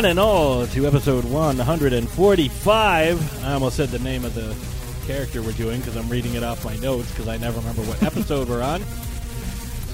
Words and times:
one 0.00 0.08
and 0.08 0.18
all 0.18 0.66
to 0.66 0.86
episode 0.86 1.24
145. 1.24 3.44
I 3.44 3.52
almost 3.52 3.76
said 3.76 3.90
the 3.90 3.98
name 3.98 4.24
of 4.24 4.32
the 4.32 4.56
character 5.06 5.42
we're 5.42 5.52
doing 5.52 5.78
because 5.78 5.94
I'm 5.94 6.08
reading 6.08 6.36
it 6.36 6.42
off 6.42 6.64
my 6.64 6.74
notes 6.76 7.10
because 7.10 7.28
I 7.28 7.36
never 7.36 7.58
remember 7.58 7.82
what 7.82 8.02
episode 8.02 8.48
we're 8.48 8.62
on. 8.62 8.82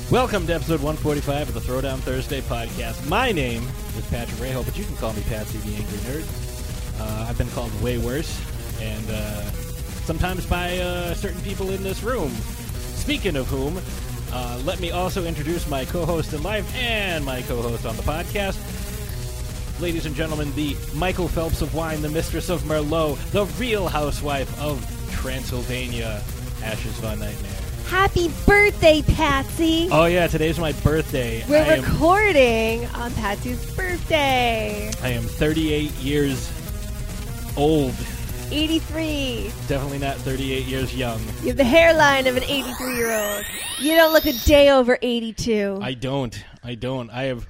Welcome 0.09 0.47
to 0.47 0.55
episode 0.55 0.81
145 0.81 1.49
of 1.49 1.55
the 1.55 1.61
Throwdown 1.61 1.99
Thursday 1.99 2.41
podcast. 2.41 3.09
My 3.09 3.33
name 3.33 3.67
is 3.99 4.07
Patrick 4.07 4.39
Raho, 4.39 4.65
but 4.65 4.79
you 4.79 4.85
can 4.85 4.95
call 4.95 5.13
me 5.13 5.23
Patsy 5.23 5.59
the 5.59 5.75
Angry 5.75 5.99
Nerd. 5.99 7.01
Uh, 7.01 7.27
I've 7.29 7.37
been 7.37 7.51
called 7.51 7.73
way 7.83 7.99
worse, 7.99 8.41
and 8.81 9.11
uh, 9.11 9.43
sometimes 10.05 10.47
by 10.47 10.79
uh, 10.79 11.15
certain 11.15 11.41
people 11.41 11.71
in 11.71 11.83
this 11.83 12.05
room. 12.05 12.31
Speaking 12.95 13.35
of 13.35 13.49
whom, 13.49 13.81
uh, 14.33 14.63
let 14.65 14.79
me 14.79 14.93
also 14.93 15.25
introduce 15.25 15.69
my 15.69 15.85
co-host 15.85 16.33
in 16.33 16.45
life 16.45 16.73
and 16.77 17.25
my 17.25 17.43
co-host 17.43 17.85
on 17.85 17.97
the 17.97 18.03
podcast. 18.03 18.57
Ladies 19.79 20.07
and 20.07 20.15
gentlemen, 20.15 20.51
the 20.55 20.75
Michael 20.95 21.29
Phelps 21.29 21.61
of 21.61 21.75
wine, 21.75 22.01
the 22.01 22.09
mistress 22.09 22.49
of 22.49 22.63
Merlot, 22.63 23.19
the 23.33 23.45
real 23.61 23.89
housewife 23.89 24.59
of 24.59 24.81
Transylvania, 25.13 26.23
Ashes 26.63 26.95
Von 26.95 27.19
Nightmare. 27.19 27.53
Happy 27.87 28.31
birthday, 28.47 29.03
Patsy! 29.03 29.89
Oh 29.93 30.07
yeah, 30.07 30.29
today's 30.29 30.59
my 30.59 30.73
birthday. 30.73 31.45
We're 31.47 31.59
I 31.59 31.75
am, 31.75 31.85
recording 31.85 32.87
on 32.87 33.13
Patsy's 33.13 33.65
birthday. 33.77 34.91
I 35.03 35.09
am 35.11 35.23
38 35.23 35.91
years 35.97 36.51
old. 37.55 37.95
83. 38.51 39.53
Definitely 39.69 39.99
not 39.99 40.17
38 40.19 40.65
years 40.65 40.97
young. 40.97 41.21
You 41.43 41.49
have 41.49 41.57
the 41.57 41.65
hairline 41.65 42.27
of 42.27 42.37
an 42.37 42.45
83 42.45 42.97
year 42.97 43.13
old. 43.13 43.45
You 43.79 43.95
don't 43.95 44.13
look 44.15 44.25
a 44.25 44.33
day 44.33 44.71
over 44.71 44.99
82. 45.03 45.81
I 45.83 45.93
don't. 45.95 46.45
I 46.65 46.77
don't. 46.77 47.11
I 47.11 47.25
have. 47.25 47.47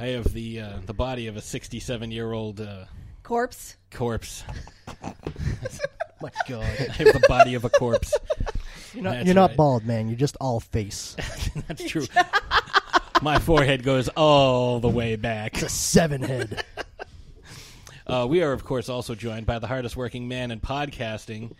I 0.00 0.06
have 0.08 0.32
the 0.32 0.60
uh, 0.60 0.72
the 0.86 0.94
body 0.94 1.26
of 1.26 1.36
a 1.36 1.42
67 1.42 2.10
year 2.10 2.32
old 2.32 2.60
uh, 2.60 2.84
Corpse. 3.22 3.76
corpse. 3.92 4.44
My 6.22 6.30
God, 6.48 6.62
I 6.80 6.92
have 6.92 7.12
the 7.12 7.24
body 7.28 7.54
of 7.54 7.64
a 7.64 7.70
corpse. 7.70 8.14
you're 8.94 9.04
not, 9.04 9.10
That's 9.12 9.26
you're 9.26 9.34
not 9.34 9.50
right. 9.50 9.56
bald, 9.58 9.84
man. 9.84 10.08
You're 10.08 10.16
just 10.18 10.36
all 10.40 10.58
face. 10.60 11.16
That's 11.68 11.84
true. 11.84 12.06
My 13.22 13.38
forehead 13.38 13.82
goes 13.82 14.08
all 14.08 14.80
the 14.80 14.88
way 14.88 15.16
back. 15.16 15.54
It's 15.54 15.62
a 15.64 15.68
seven 15.68 16.22
head. 16.22 16.64
Uh, 18.06 18.26
we 18.28 18.42
are, 18.42 18.52
of 18.52 18.64
course, 18.64 18.88
also 18.88 19.14
joined 19.14 19.46
by 19.46 19.58
the 19.58 19.66
hardest 19.66 19.96
working 19.96 20.26
man 20.26 20.50
in 20.50 20.60
podcasting. 20.60 21.52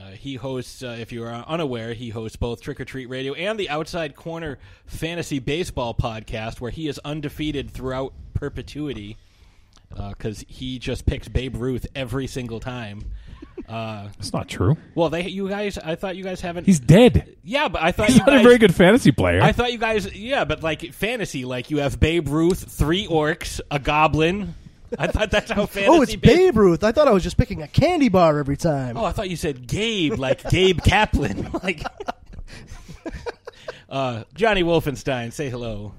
Uh, 0.00 0.10
he 0.12 0.36
hosts, 0.36 0.82
uh, 0.82 0.96
if 0.98 1.12
you 1.12 1.24
are 1.24 1.32
unaware, 1.46 1.92
he 1.92 2.08
hosts 2.10 2.36
both 2.36 2.60
Trick 2.62 2.80
or 2.80 2.84
Treat 2.84 3.06
Radio 3.08 3.34
and 3.34 3.58
the 3.58 3.68
Outside 3.68 4.16
Corner 4.16 4.58
Fantasy 4.86 5.38
Baseball 5.40 5.92
podcast, 5.94 6.60
where 6.60 6.70
he 6.70 6.88
is 6.88 6.98
undefeated 7.04 7.70
throughout 7.70 8.14
perpetuity 8.34 9.16
because 10.08 10.44
he 10.48 10.78
just 10.78 11.04
picks 11.04 11.28
Babe 11.28 11.56
Ruth 11.56 11.86
every 11.94 12.26
single 12.28 12.60
time. 12.60 13.02
Uh, 13.68 14.04
That's 14.16 14.32
not 14.32 14.48
true. 14.48 14.76
well, 14.94 15.10
they, 15.10 15.28
you 15.28 15.48
guys, 15.48 15.76
I 15.78 15.94
thought 15.96 16.16
you 16.16 16.24
guys 16.24 16.40
haven't. 16.40 16.64
He's 16.64 16.80
dead. 16.80 17.36
yeah, 17.44 17.68
but 17.68 17.82
I 17.82 17.92
thought 17.92 18.06
He's 18.06 18.16
you 18.16 18.20
not 18.20 18.28
guys, 18.28 18.40
a 18.40 18.44
very 18.44 18.58
good 18.58 18.74
fantasy 18.74 19.12
player. 19.12 19.42
I 19.42 19.52
thought 19.52 19.70
you 19.72 19.78
guys, 19.78 20.12
yeah, 20.14 20.44
but 20.44 20.62
like 20.62 20.92
fantasy, 20.92 21.44
like 21.44 21.70
you 21.70 21.78
have 21.78 22.00
Babe 22.00 22.28
Ruth, 22.28 22.72
three 22.72 23.06
orcs, 23.06 23.60
a 23.70 23.78
goblin. 23.78 24.54
I 24.98 25.06
thought 25.06 25.30
that's 25.30 25.50
how 25.50 25.66
fantasy. 25.66 25.86
oh, 25.98 26.02
it's 26.02 26.16
Babe 26.16 26.56
Ruth. 26.56 26.82
I 26.84 26.92
thought 26.92 27.08
I 27.08 27.12
was 27.12 27.22
just 27.22 27.36
picking 27.36 27.62
a 27.62 27.68
candy 27.68 28.08
bar 28.08 28.38
every 28.38 28.56
time. 28.56 28.96
Oh, 28.96 29.04
I 29.04 29.12
thought 29.12 29.30
you 29.30 29.36
said 29.36 29.66
Gabe, 29.66 30.18
like 30.18 30.48
Gabe 30.50 30.80
Kaplan, 30.84 31.50
like. 31.62 31.82
Uh, 33.88 34.22
Johnny 34.34 34.62
Wolfenstein, 34.62 35.32
say 35.32 35.48
hello. 35.50 35.92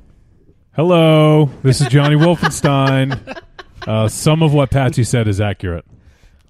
Hello, 0.73 1.50
this 1.62 1.81
is 1.81 1.88
Johnny 1.88 2.16
Wolfenstein. 2.16 3.41
Uh, 3.85 4.07
some 4.07 4.41
of 4.41 4.53
what 4.53 4.72
Patsy 4.72 5.03
said 5.03 5.28
is 5.28 5.41
accurate. 5.41 5.84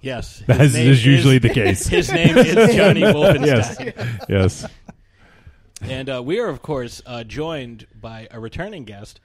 Yes, 0.01 0.43
That 0.47 0.59
his 0.59 0.71
is, 0.71 0.77
name 0.77 0.91
is 0.91 1.05
usually 1.05 1.37
the 1.39 1.49
case. 1.49 1.87
His 1.87 2.11
name 2.11 2.37
is 2.37 2.53
Johnny 2.75 3.01
Wolfenstein, 3.01 3.45
yes, 3.45 4.25
yes. 4.29 4.65
and 5.81 6.09
uh, 6.09 6.21
we 6.23 6.39
are, 6.39 6.47
of 6.47 6.61
course, 6.61 7.01
uh, 7.05 7.23
joined 7.23 7.87
by 7.99 8.27
a 8.29 8.39
returning 8.39 8.83
guest. 8.83 9.19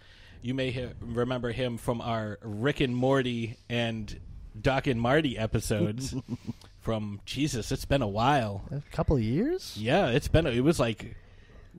You 0.47 0.55
may 0.55 0.71
he- 0.71 0.87
remember 1.01 1.51
him 1.51 1.77
from 1.77 2.01
our 2.01 2.39
Rick 2.41 2.79
and 2.79 2.95
Morty 2.95 3.57
and 3.69 4.17
Doc 4.61 4.87
and 4.87 5.01
Marty 5.01 5.37
episodes. 5.37 6.15
from 6.81 7.21
Jesus, 7.25 7.73
it's 7.73 7.85
been 7.85 8.01
a 8.01 8.07
while. 8.07 8.63
a 8.71 8.81
couple 8.95 9.17
of 9.17 9.23
years. 9.25 9.77
Yeah, 9.77 10.07
it's 10.11 10.29
been. 10.29 10.47
It 10.47 10.61
was 10.61 10.79
like 10.79 11.17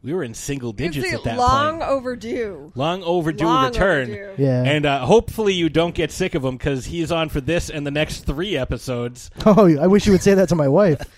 we 0.03 0.13
were 0.13 0.21
in 0.21 0.33
single 0.33 0.73
digits 0.73 1.13
at 1.13 1.23
that 1.23 1.37
long 1.37 1.77
point. 1.79 1.89
overdue. 1.89 2.73
Long 2.75 3.03
overdue 3.03 3.45
Long 3.45 3.67
return. 3.67 4.09
overdue. 4.11 4.33
Yeah. 4.43 4.63
And 4.63 4.85
uh, 4.85 5.05
hopefully 5.05 5.53
you 5.53 5.69
don't 5.69 5.95
get 5.95 6.11
sick 6.11 6.35
of 6.35 6.43
him 6.43 6.57
because 6.57 6.83
he's 6.85 7.09
on 7.09 7.29
for 7.29 7.39
this 7.39 7.69
and 7.69 7.87
the 7.87 7.91
next 7.91 8.25
three 8.25 8.57
episodes. 8.57 9.31
oh, 9.45 9.79
I 9.79 9.87
wish 9.87 10.05
you 10.05 10.11
would 10.11 10.21
say 10.23 10.33
that 10.33 10.49
to 10.49 10.55
my 10.55 10.67
wife. 10.67 11.01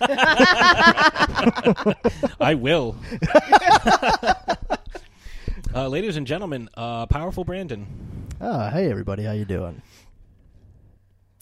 I 2.40 2.54
will. 2.54 2.94
Uh, 5.74 5.88
ladies 5.88 6.16
and 6.16 6.26
gentlemen, 6.26 6.68
uh, 6.76 7.06
powerful 7.06 7.44
Brandon. 7.44 7.86
Ah, 8.40 8.70
hey 8.70 8.90
everybody, 8.90 9.22
how 9.24 9.32
you 9.32 9.44
doing? 9.44 9.80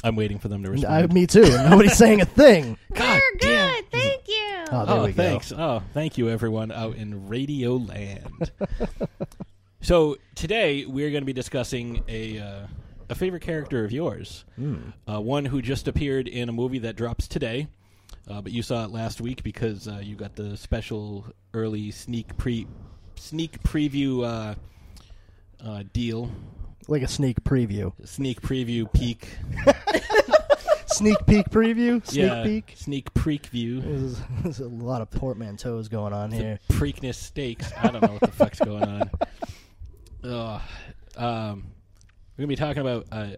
I'm 0.05 0.15
waiting 0.17 0.39
for 0.39 0.49
them 0.49 0.63
to 0.63 0.69
I, 0.69 0.73
respond. 0.73 1.13
me 1.13 1.27
too. 1.27 1.43
Nobody's 1.43 1.97
saying 1.97 2.21
a 2.21 2.25
thing. 2.25 2.79
God 2.95 3.21
We're 3.21 3.39
damn. 3.41 3.75
good. 3.75 3.85
Thank 3.91 4.29
you. 4.29 4.65
Oh, 4.71 4.87
there 4.87 4.97
Oh, 4.97 5.05
we 5.07 5.13
go. 5.13 5.23
thanks. 5.23 5.53
Oh, 5.53 5.83
thank 5.93 6.17
you, 6.19 6.29
everyone 6.29 6.71
out 6.71 6.95
in 6.97 7.27
Radio 7.29 7.77
Land. 7.77 8.51
so 9.81 10.17
today 10.35 10.85
we're 10.87 11.11
going 11.11 11.23
to 11.23 11.27
be 11.27 11.33
discussing 11.33 12.05
a 12.09 12.39
uh, 12.39 12.67
a 13.11 13.15
favorite 13.15 13.43
character 13.43 13.85
of 13.85 13.91
yours, 13.93 14.45
Hmm. 14.57 14.91
uh, 15.11 15.21
one 15.21 15.47
who 15.47 15.63
just 15.63 15.89
appeared 15.89 16.29
in 16.29 16.49
a 16.49 16.53
movie 16.53 16.79
that 16.81 16.95
drops 16.95 17.27
today, 17.27 17.67
uh, 18.29 18.43
but 18.43 18.53
you 18.53 18.63
saw 18.63 18.85
it 18.85 18.91
last 18.91 19.21
week 19.21 19.43
because 19.43 19.89
uh, 19.89 19.99
you 20.03 20.15
got 20.15 20.37
the 20.37 20.57
special 20.59 21.25
early 21.55 21.91
sneak 21.91 22.37
pre 22.37 22.67
sneak 23.19 23.63
preview 23.63 24.25
uh, 24.25 24.55
uh, 25.65 25.83
deal, 25.93 26.31
Like 26.87 27.03
a 27.03 27.09
sneak 27.09 27.43
preview. 27.45 27.93
sneak 28.07 28.41
preview 28.41 28.91
peek, 28.93 29.29
Sneak 30.87 31.19
peek 31.27 31.51
preview. 31.51 32.05
Sneak 32.07 32.25
yeah, 32.25 32.43
peek. 32.43 32.73
sneak 32.77 33.13
preek 33.15 33.47
view. 33.47 33.81
There's, 33.81 34.21
there's 34.43 34.61
a 34.61 34.69
lot 34.69 35.01
of 35.03 35.11
portmanteaus 35.11 35.89
going 35.89 36.13
on 36.13 36.31
here. 36.33 36.59
Preakness 36.71 37.15
Stakes. 37.17 37.71
I 37.77 37.89
don't 37.91 38.03
know 38.03 38.13
what 38.13 38.21
the 38.23 38.29
fuck's 38.29 38.59
going 38.59 38.85
on. 38.85 39.11
Ugh. 40.25 40.61
Um, 41.17 41.65
we're 42.37 42.43
gonna 42.43 42.49
be 42.49 42.57
talking 42.57 42.81
about. 42.81 43.07
Uh, 43.13 43.29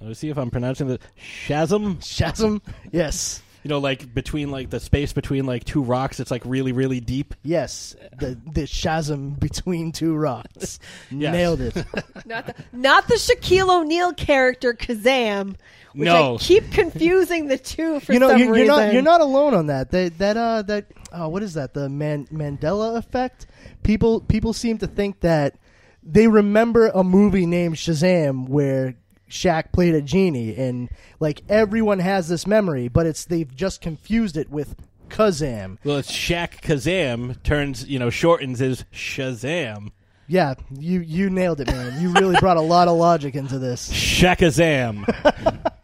let's 0.00 0.20
see 0.20 0.28
if 0.28 0.36
I'm 0.36 0.50
pronouncing 0.50 0.86
the 0.88 0.98
Shazam. 1.46 1.96
Shazam. 1.96 2.60
Yes. 2.92 3.42
You 3.64 3.70
know, 3.70 3.78
like 3.78 4.14
between 4.14 4.50
like 4.50 4.68
the 4.70 4.78
space 4.78 5.12
between 5.14 5.46
like 5.46 5.64
two 5.64 5.82
rocks. 5.82 6.20
It's 6.20 6.30
like 6.30 6.42
really, 6.44 6.72
really 6.72 7.00
deep. 7.00 7.34
Yes. 7.42 7.96
The 8.18 8.38
the 8.52 8.66
chasm 8.66 9.30
between 9.40 9.90
two 9.90 10.14
rocks. 10.14 10.78
Yes. 11.10 11.32
Nailed 11.32 11.60
it. 11.62 11.74
Not 12.26 12.46
the, 12.46 12.54
not 12.72 13.08
the 13.08 13.14
Shaquille 13.14 13.68
O'Neal 13.70 14.12
character 14.14 14.74
Kazam, 14.74 15.56
which 15.94 16.06
No. 16.06 16.34
I 16.34 16.38
keep 16.38 16.70
confusing 16.72 17.46
the 17.48 17.56
two 17.58 18.00
for 18.00 18.12
you 18.12 18.18
know, 18.18 18.28
some 18.30 18.38
you're, 18.38 18.46
you're 18.48 18.54
reason. 18.66 18.76
not 18.76 18.92
you're 18.92 19.02
not 19.02 19.20
alone 19.20 19.54
on 19.54 19.66
that. 19.68 19.90
That 19.90 20.18
that 20.18 20.36
uh 20.36 20.62
that 20.62 20.86
oh, 21.12 21.28
what 21.28 21.42
is 21.42 21.54
that? 21.54 21.72
The 21.74 21.88
Man- 21.88 22.26
Mandela 22.26 22.96
effect. 22.98 23.46
People 23.82 24.20
people 24.20 24.52
seem 24.52 24.78
to 24.78 24.86
think 24.86 25.20
that 25.20 25.56
they 26.02 26.26
remember 26.26 26.88
a 26.88 27.02
movie 27.04 27.46
named 27.46 27.76
Shazam 27.76 28.48
where 28.48 28.94
Shaq 29.34 29.72
played 29.72 29.94
a 29.94 30.00
genie, 30.00 30.54
and 30.54 30.88
like 31.18 31.42
everyone 31.48 31.98
has 31.98 32.28
this 32.28 32.46
memory, 32.46 32.88
but 32.88 33.04
it's 33.04 33.24
they've 33.24 33.52
just 33.54 33.80
confused 33.80 34.36
it 34.36 34.48
with 34.48 34.76
Kazam. 35.08 35.78
Well, 35.84 35.96
it's 35.96 36.10
Shaq 36.10 36.60
Kazam 36.60 37.42
turns 37.42 37.86
you 37.88 37.98
know 37.98 38.10
shortens 38.10 38.60
is 38.60 38.84
Shazam. 38.92 39.90
Yeah, 40.28 40.54
you 40.70 41.00
you 41.00 41.28
nailed 41.28 41.60
it, 41.60 41.66
man. 41.66 42.00
You 42.00 42.12
really 42.12 42.36
brought 42.38 42.56
a 42.56 42.62
lot 42.62 42.88
of 42.88 42.96
logic 42.96 43.34
into 43.34 43.58
this. 43.58 43.92
Shakazam. 43.92 45.04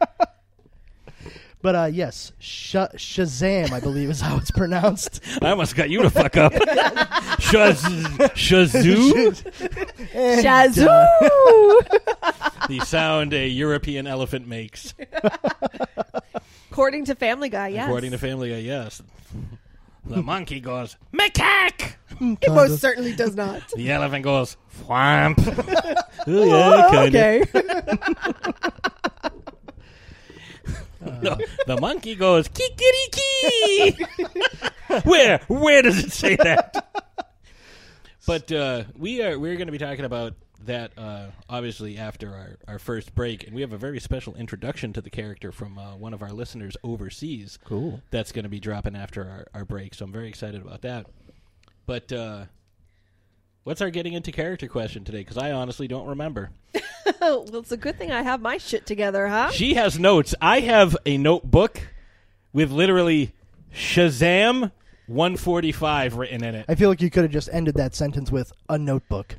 But 1.61 1.75
uh, 1.75 1.89
yes, 1.91 2.31
Sh- 2.39 2.75
Shazam, 2.75 3.71
I 3.71 3.79
believe 3.79 4.09
is 4.09 4.19
how 4.19 4.37
it's 4.37 4.51
pronounced. 4.51 5.21
I 5.41 5.51
almost 5.51 5.75
got 5.75 5.89
you 5.89 6.01
to 6.01 6.09
fuck 6.09 6.35
up. 6.37 6.53
Shaz 7.41 7.81
Shazoo. 8.33 9.35
And, 10.13 10.45
Shazoo! 10.45 10.87
uh, 12.23 12.31
the 12.67 12.79
sound 12.79 13.33
a 13.33 13.47
European 13.47 14.07
elephant 14.07 14.47
makes. 14.47 14.95
According 16.71 17.05
to 17.05 17.15
Family 17.15 17.49
Guy, 17.49 17.69
yes. 17.69 17.85
According 17.85 18.11
to 18.11 18.17
Family 18.17 18.49
Guy, 18.49 18.57
yes. 18.57 19.03
The 20.05 20.23
monkey 20.23 20.59
goes, 20.59 20.97
macaque! 21.13 21.93
it 22.19 22.51
most 22.51 22.81
certainly 22.81 23.13
does 23.13 23.35
not. 23.35 23.61
The 23.75 23.91
elephant 23.91 24.23
goes, 24.23 24.57
whomp. 24.87 25.37
oh, 26.27 26.43
yeah, 26.43 26.89
kinda. 26.91 27.41
okay. 27.41 29.30
No, 31.21 31.37
the 31.65 31.79
monkey 31.79 32.15
goes, 32.15 32.47
kikiriki! 32.47 34.07
where? 35.03 35.39
Where 35.47 35.81
does 35.81 36.03
it 36.03 36.11
say 36.11 36.35
that? 36.35 36.87
But 38.27 38.51
uh, 38.51 38.83
we 38.95 39.23
are 39.23 39.39
we're 39.39 39.55
going 39.55 39.67
to 39.67 39.71
be 39.71 39.79
talking 39.79 40.05
about 40.05 40.35
that 40.65 40.91
uh, 40.97 41.27
obviously 41.49 41.97
after 41.97 42.35
our, 42.35 42.57
our 42.67 42.79
first 42.79 43.15
break, 43.15 43.45
and 43.45 43.55
we 43.55 43.61
have 43.61 43.73
a 43.73 43.77
very 43.77 43.99
special 43.99 44.35
introduction 44.35 44.93
to 44.93 45.01
the 45.01 45.09
character 45.09 45.51
from 45.51 45.77
uh, 45.77 45.95
one 45.95 46.13
of 46.13 46.21
our 46.21 46.31
listeners 46.31 46.77
overseas. 46.83 47.57
Cool. 47.65 48.01
That's 48.11 48.31
going 48.31 48.43
to 48.43 48.49
be 48.49 48.59
dropping 48.59 48.95
after 48.95 49.23
our, 49.27 49.47
our 49.53 49.65
break, 49.65 49.95
so 49.95 50.05
I'm 50.05 50.11
very 50.11 50.27
excited 50.27 50.61
about 50.61 50.81
that. 50.81 51.07
But 51.85 52.11
uh, 52.11 52.45
what's 53.63 53.81
our 53.81 53.89
getting 53.89 54.13
into 54.13 54.31
character 54.31 54.67
question 54.67 55.03
today? 55.03 55.19
Because 55.19 55.37
I 55.37 55.51
honestly 55.51 55.87
don't 55.87 56.07
remember. 56.07 56.51
well, 57.21 57.45
it's 57.53 57.71
a 57.71 57.77
good 57.77 57.97
thing 57.97 58.11
I 58.11 58.21
have 58.21 58.41
my 58.41 58.57
shit 58.57 58.85
together, 58.85 59.27
huh? 59.27 59.51
She 59.51 59.73
has 59.75 59.99
notes. 59.99 60.33
I 60.41 60.61
have 60.61 60.95
a 61.05 61.17
notebook 61.17 61.81
with 62.53 62.71
literally 62.71 63.33
Shazam 63.73 64.71
145 65.07 66.15
written 66.15 66.43
in 66.43 66.55
it. 66.55 66.65
I 66.67 66.75
feel 66.75 66.89
like 66.89 67.01
you 67.01 67.09
could 67.09 67.23
have 67.23 67.31
just 67.31 67.49
ended 67.51 67.75
that 67.75 67.95
sentence 67.95 68.31
with 68.31 68.51
a 68.69 68.77
notebook. 68.77 69.35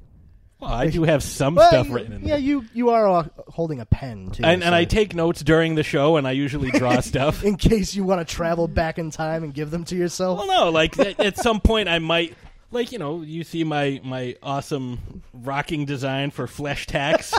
Well, 0.61 0.71
I 0.73 0.91
do 0.91 1.03
have 1.03 1.25
some 1.25 1.57
Well, 1.57 1.67
stuff 1.69 1.89
you- 1.89 1.95
written 1.95 2.13
in 2.13 2.21
Yeah, 2.21 2.27
there. 2.29 2.39
you 2.39 2.65
you 2.73 2.91
are 2.91 3.09
uh, 3.09 3.25
holding 3.49 3.81
a 3.81 3.85
pen 3.87 4.31
too. 4.31 4.45
And, 4.45 4.63
and 4.63 4.73
so- 4.73 4.77
I 4.77 4.85
take 4.85 5.13
notes 5.13 5.43
during 5.43 5.75
the 5.75 5.83
show, 5.83 6.17
and 6.17 6.27
I 6.29 6.33
usually 6.33 6.71
draw 6.71 7.01
stuff. 7.01 7.43
in 7.43 7.57
case 7.57 7.97
you 7.97 8.05
want 8.05 8.27
to 8.27 8.33
travel 8.35 8.69
back 8.69 8.97
in 8.99 9.11
time 9.11 9.43
and 9.43 9.53
give 9.53 9.73
them 9.73 9.83
to 9.87 9.97
yourself. 9.97 10.39
Well, 10.39 10.47
no, 10.47 10.71
like 10.71 10.97
at, 11.01 11.19
at 11.19 11.37
some 11.37 11.61
point 11.61 11.89
I 11.89 11.99
might, 11.99 12.37
like 12.73 12.93
you 12.93 12.99
know, 12.99 13.23
you 13.23 13.45
see 13.45 13.65
my 13.65 14.01
my 14.03 14.37
awesome 14.43 15.23
rocking 15.33 15.85
design 15.85 16.31
for 16.31 16.47
Flesh 16.47 16.87
Tax. 16.87 17.33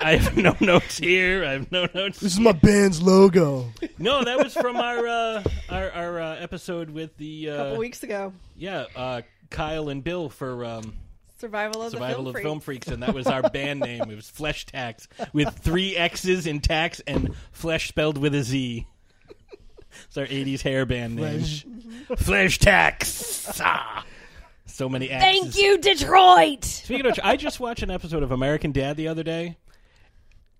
I 0.00 0.16
have 0.16 0.36
no 0.36 0.56
notes 0.60 0.98
here. 0.98 1.44
I 1.44 1.52
have 1.52 1.72
no 1.72 1.86
notes. 1.94 2.20
This 2.20 2.32
is 2.32 2.40
my 2.40 2.52
band's 2.52 3.00
logo. 3.00 3.70
No, 3.98 4.24
that 4.24 4.38
was 4.38 4.54
from 4.54 4.76
our 4.76 5.06
uh, 5.06 5.42
our, 5.70 5.90
our 5.90 6.20
uh, 6.20 6.36
episode 6.36 6.90
with 6.90 7.16
the 7.16 7.48
a 7.48 7.56
couple 7.56 7.76
uh, 7.76 7.78
weeks 7.78 8.02
ago. 8.02 8.32
yeah 8.56 8.86
uh, 8.94 9.22
Kyle 9.50 9.88
and 9.88 10.02
Bill 10.02 10.28
for 10.28 10.64
um, 10.64 10.94
Survival 11.38 11.82
of 11.82 11.92
Survival 11.92 12.24
the 12.24 12.30
of 12.30 12.36
Film, 12.36 12.44
Film 12.44 12.60
Freaks, 12.60 12.88
and 12.88 13.02
that 13.02 13.14
was 13.14 13.26
our 13.26 13.42
band 13.42 13.80
name. 13.80 14.02
It 14.10 14.16
was 14.16 14.28
Flesh 14.28 14.66
Tax 14.66 15.08
with 15.32 15.54
three 15.58 15.96
X's 15.96 16.46
in 16.46 16.60
tax 16.60 17.00
and 17.06 17.34
flesh 17.52 17.88
spelled 17.88 18.18
with 18.18 18.34
a 18.34 18.42
Z. 18.42 18.86
It's 20.06 20.16
our 20.16 20.26
'80s 20.26 20.62
hair 20.62 20.84
band 20.86 21.16
name. 21.16 21.40
Flesh. 21.40 21.66
Flesh 22.18 22.58
Tax. 22.58 23.60
Ah. 23.62 24.04
So 24.66 24.88
many 24.88 25.08
X's. 25.10 25.22
Thank 25.22 25.56
you, 25.56 25.78
Detroit. 25.78 26.64
Speaking 26.64 27.06
of 27.06 27.12
which, 27.12 27.20
I 27.22 27.36
just 27.36 27.60
watched 27.60 27.82
an 27.82 27.90
episode 27.90 28.22
of 28.24 28.32
American 28.32 28.72
Dad 28.72 28.96
the 28.96 29.06
other 29.08 29.22
day 29.22 29.56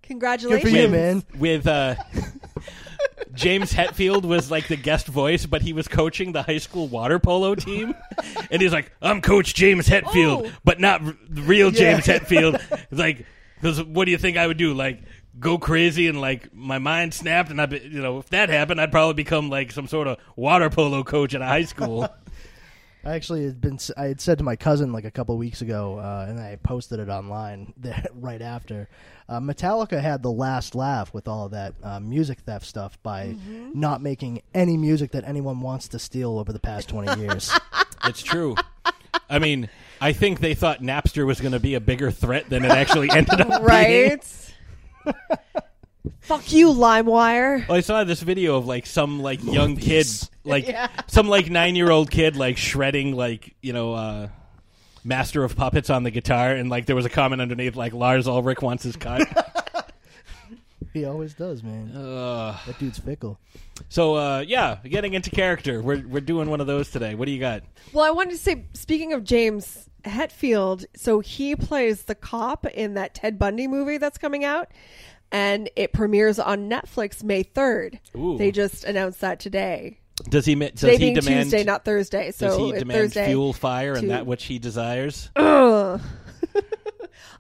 Congratulations. 0.05 0.63
Good 0.63 0.71
for 0.71 0.77
you, 0.83 0.89
man. 0.89 1.25
with 1.39 1.67
uh, 1.67 1.97
James 3.33 3.73
Hetfield 3.73 4.25
was 4.25 4.51
like 4.51 4.69
the 4.69 4.77
guest 4.77 5.07
voice, 5.07 5.47
but 5.47 5.63
he 5.63 5.73
was 5.73 5.89
coaching 5.89 6.33
the 6.33 6.43
high 6.43 6.59
school 6.59 6.87
water 6.89 7.19
polo 7.19 7.55
team, 7.55 7.95
and 8.51 8.61
he's 8.63 8.73
like, 8.73 8.93
"I'm 9.03 9.21
Coach 9.21 9.55
James 9.55 9.89
Hetfield, 9.89 10.47
Oh. 10.47 10.53
but 10.63 10.79
not 10.79 11.03
r- 11.03 11.17
the 11.29 11.43
real 11.43 11.73
Yeah. 11.73 11.95
James 12.01 12.07
Hetfield." 12.07 12.61
It's 12.91 12.93
like, 12.99 13.27
because 13.61 13.83
what 13.83 14.05
do 14.05 14.11
you 14.11 14.19
think 14.19 14.37
I 14.37 14.47
would 14.47 14.59
do? 14.59 14.75
Like 14.75 15.01
go 15.39 15.59
crazy 15.59 16.09
and 16.09 16.21
like 16.21 16.55
my 16.55 16.79
mind 16.79 17.15
snapped, 17.15 17.51
and 17.51 17.61
I, 17.61 17.67
be- 17.67 17.79
you 17.81 18.01
know, 18.03 18.19
if 18.19 18.29
that 18.31 18.49
happened, 18.49 18.81
I'd 18.81 18.93
probably 18.93 19.15
become 19.15 19.51
like 19.51 19.73
some 19.73 19.87
sort 19.87 20.07
of 20.07 20.19
water 20.37 20.71
polo 20.71 21.03
coach 21.03 21.35
at 21.35 21.41
a 21.43 21.47
high 21.47 21.65
school. 21.65 22.09
I 23.07 23.15
actually 23.17 23.45
had 23.45 23.61
been. 23.61 23.79
I 23.99 24.05
had 24.07 24.21
said 24.21 24.39
to 24.39 24.45
my 24.45 24.57
cousin 24.57 24.91
like 24.93 25.05
a 25.05 25.11
couple 25.11 25.37
weeks 25.37 25.61
ago, 25.61 25.99
uh, 25.99 26.25
and 26.27 26.41
I 26.41 26.57
posted 26.63 27.01
it 27.01 27.11
online 27.11 27.75
there 27.79 28.03
right 28.15 28.41
after. 28.41 28.89
Uh, 29.29 29.41
Metallica 29.41 30.01
had 30.01 30.23
the 30.23 30.31
last 30.31 30.75
laugh 30.75 31.13
with 31.13 31.29
all 31.29 31.47
of 31.47 31.53
that 31.53 31.75
uh, 31.83 32.01
music 32.01 32.41
theft 32.41 32.65
stuff 32.67 33.03
by 33.03 33.37
not 33.75 34.03
making 34.03 34.43
any 34.55 34.77
music 34.77 35.13
that 35.13 35.25
anyone 35.25 35.61
wants 35.61 35.89
to 35.89 35.99
steal 35.99 36.39
over 36.39 36.53
the 36.53 36.59
past 36.59 36.89
twenty 36.89 37.21
years. 37.21 37.51
it's 38.05 38.23
true. 38.23 38.55
I 39.29 39.39
mean, 39.39 39.69
I 40.01 40.13
think 40.13 40.41
they 40.41 40.55
thought 40.55 40.81
Napster 40.81 41.27
was 41.27 41.41
going 41.41 41.53
to 41.53 41.61
be 41.61 41.75
a 41.75 41.81
bigger 41.81 42.11
threat 42.11 42.49
than 42.51 42.65
it 42.65 42.71
actually 42.71 43.11
ended 43.11 43.41
up 43.41 43.49
being. 43.49 43.63
Right? 43.63 44.44
Fuck 46.21 46.53
you, 46.53 46.69
LimeWire. 46.69 47.69
Well, 47.69 47.77
I 47.77 47.81
saw 47.81 48.03
this 48.05 48.23
video 48.23 48.56
of 48.56 48.67
like 48.67 48.87
some 48.87 49.21
like 49.21 49.45
young 49.45 49.77
kid, 49.77 50.06
like 50.45 50.67
Yeah. 50.67 50.89
some 51.06 51.29
like 51.29 51.51
nine 51.51 51.77
year 51.77 51.91
old 51.91 52.11
kid, 52.11 52.37
like 52.37 52.56
shredding 52.56 53.15
like 53.15 53.55
you 53.61 53.73
know, 53.75 53.93
uh, 53.93 54.29
Master 55.05 55.45
of 55.45 55.55
Puppets 55.55 55.91
on 55.91 56.03
the 56.03 56.11
guitar, 56.11 56.53
and 56.53 56.71
like 56.71 56.87
there 56.87 56.97
was 56.97 57.05
a 57.05 57.11
comment 57.11 57.43
underneath 57.43 57.77
like 57.77 57.93
Lars 57.93 58.27
Ulrich 58.27 58.62
wants 58.62 58.85
his 58.85 58.97
cut. 58.97 59.23
he 60.94 61.05
always 61.05 61.35
does, 61.35 61.62
man. 61.62 61.91
uh, 61.94 62.56
That 62.67 62.79
dude's 62.79 62.99
fickle. 62.99 63.38
so 63.91 64.14
uh, 64.14 64.44
yeah, 64.46 64.79
getting 64.85 65.12
into 65.14 65.31
character, 65.31 65.82
we're 65.82 66.06
we're 66.06 66.20
doing 66.20 66.49
one 66.49 66.61
of 66.61 66.67
those 66.67 66.91
today. 66.91 67.14
What 67.14 67.26
do 67.26 67.32
you 67.32 67.41
got? 67.41 67.62
Well, 67.93 68.05
I 68.05 68.11
wanted 68.11 68.31
to 68.31 68.38
say, 68.38 68.64
speaking 68.73 69.12
of 69.12 69.25
James 69.25 69.88
Hetfield, 70.05 70.85
so 70.96 71.20
he 71.20 71.56
plays 71.56 72.05
the 72.05 72.14
cop 72.14 72.64
in 72.67 72.94
that 72.94 73.14
Ted 73.14 73.38
Bundy 73.38 73.67
movie 73.67 73.99
that's 73.99 74.19
coming 74.19 74.44
out, 74.44 74.70
and 75.32 75.69
it 75.76 75.93
premieres 75.93 76.38
on 76.38 76.70
Netflix 76.70 77.23
May 77.25 77.43
3rd. 77.44 77.99
They 78.38 78.50
just 78.52 78.85
announced 78.85 79.20
that 79.20 79.40
today. 79.40 79.99
Does 80.29 80.44
he 80.47 80.55
ma- 80.55 80.67
does 80.69 80.81
Today 80.81 80.93
he 80.93 80.99
being 80.99 81.14
demand 81.14 81.44
Tuesday, 81.50 81.64
not 81.64 81.85
Thursday. 81.85 82.31
So 82.31 82.47
does 82.49 82.56
he 82.58 82.70
it's 82.70 82.79
demand 82.79 83.00
Thursday. 83.00 83.26
fuel, 83.26 83.52
fire, 83.52 83.94
and 83.94 84.11
that 84.11 84.26
which 84.26 84.44
he 84.44 84.61
desires? 84.61 85.29
Ugh. 85.35 86.00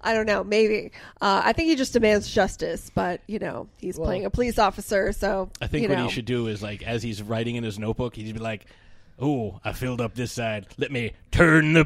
I 0.04 0.14
don't 0.14 0.26
know. 0.26 0.44
Maybe. 0.44 0.92
Uh, 1.20 1.42
I 1.44 1.52
think 1.52 1.68
he 1.70 1.76
just 1.76 1.92
demands 1.92 2.30
justice, 2.32 2.90
but 2.94 3.20
you 3.26 3.38
know 3.38 3.66
he's 3.78 3.96
Well- 3.98 4.06
playing 4.06 4.24
a 4.26 4.30
police 4.30 4.58
officer, 4.58 5.12
so 5.12 5.50
I 5.60 5.66
think 5.66 5.82
you 5.84 5.88
what 5.88 5.98
know. 5.98 6.04
he 6.06 6.12
should 6.12 6.26
do 6.26 6.46
is 6.46 6.62
like 6.62 6.82
as 6.82 7.02
he's 7.02 7.22
writing 7.22 7.56
in 7.56 7.64
his 7.64 7.78
notebook, 7.78 8.14
he'd 8.16 8.32
be 8.32 8.38
like, 8.38 8.66
"Oh, 9.18 9.60
I 9.64 9.72
filled 9.72 10.00
up 10.00 10.14
this 10.14 10.30
side. 10.32 10.66
Let 10.78 10.92
me 10.92 11.12
turn 11.32 11.72
the 11.72 11.84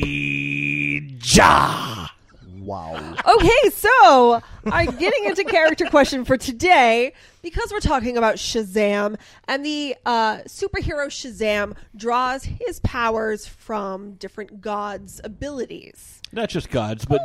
page." 0.00 1.38
Ah! 1.40 2.14
Wow. 2.60 3.14
Okay, 3.26 3.70
so 3.72 4.42
I'm 4.66 4.94
getting 4.96 5.24
into 5.24 5.44
character 5.44 5.86
question 5.86 6.26
for 6.26 6.36
today 6.36 7.14
because 7.42 7.72
we're 7.72 7.80
talking 7.80 8.18
about 8.18 8.34
Shazam, 8.36 9.16
and 9.48 9.64
the 9.64 9.96
uh, 10.04 10.38
superhero 10.46 11.06
Shazam 11.06 11.74
draws 11.96 12.44
his 12.44 12.78
powers 12.80 13.46
from 13.46 14.12
different 14.14 14.60
gods' 14.60 15.22
abilities. 15.24 16.19
Not 16.32 16.48
just 16.48 16.70
gods, 16.70 17.04
but 17.04 17.20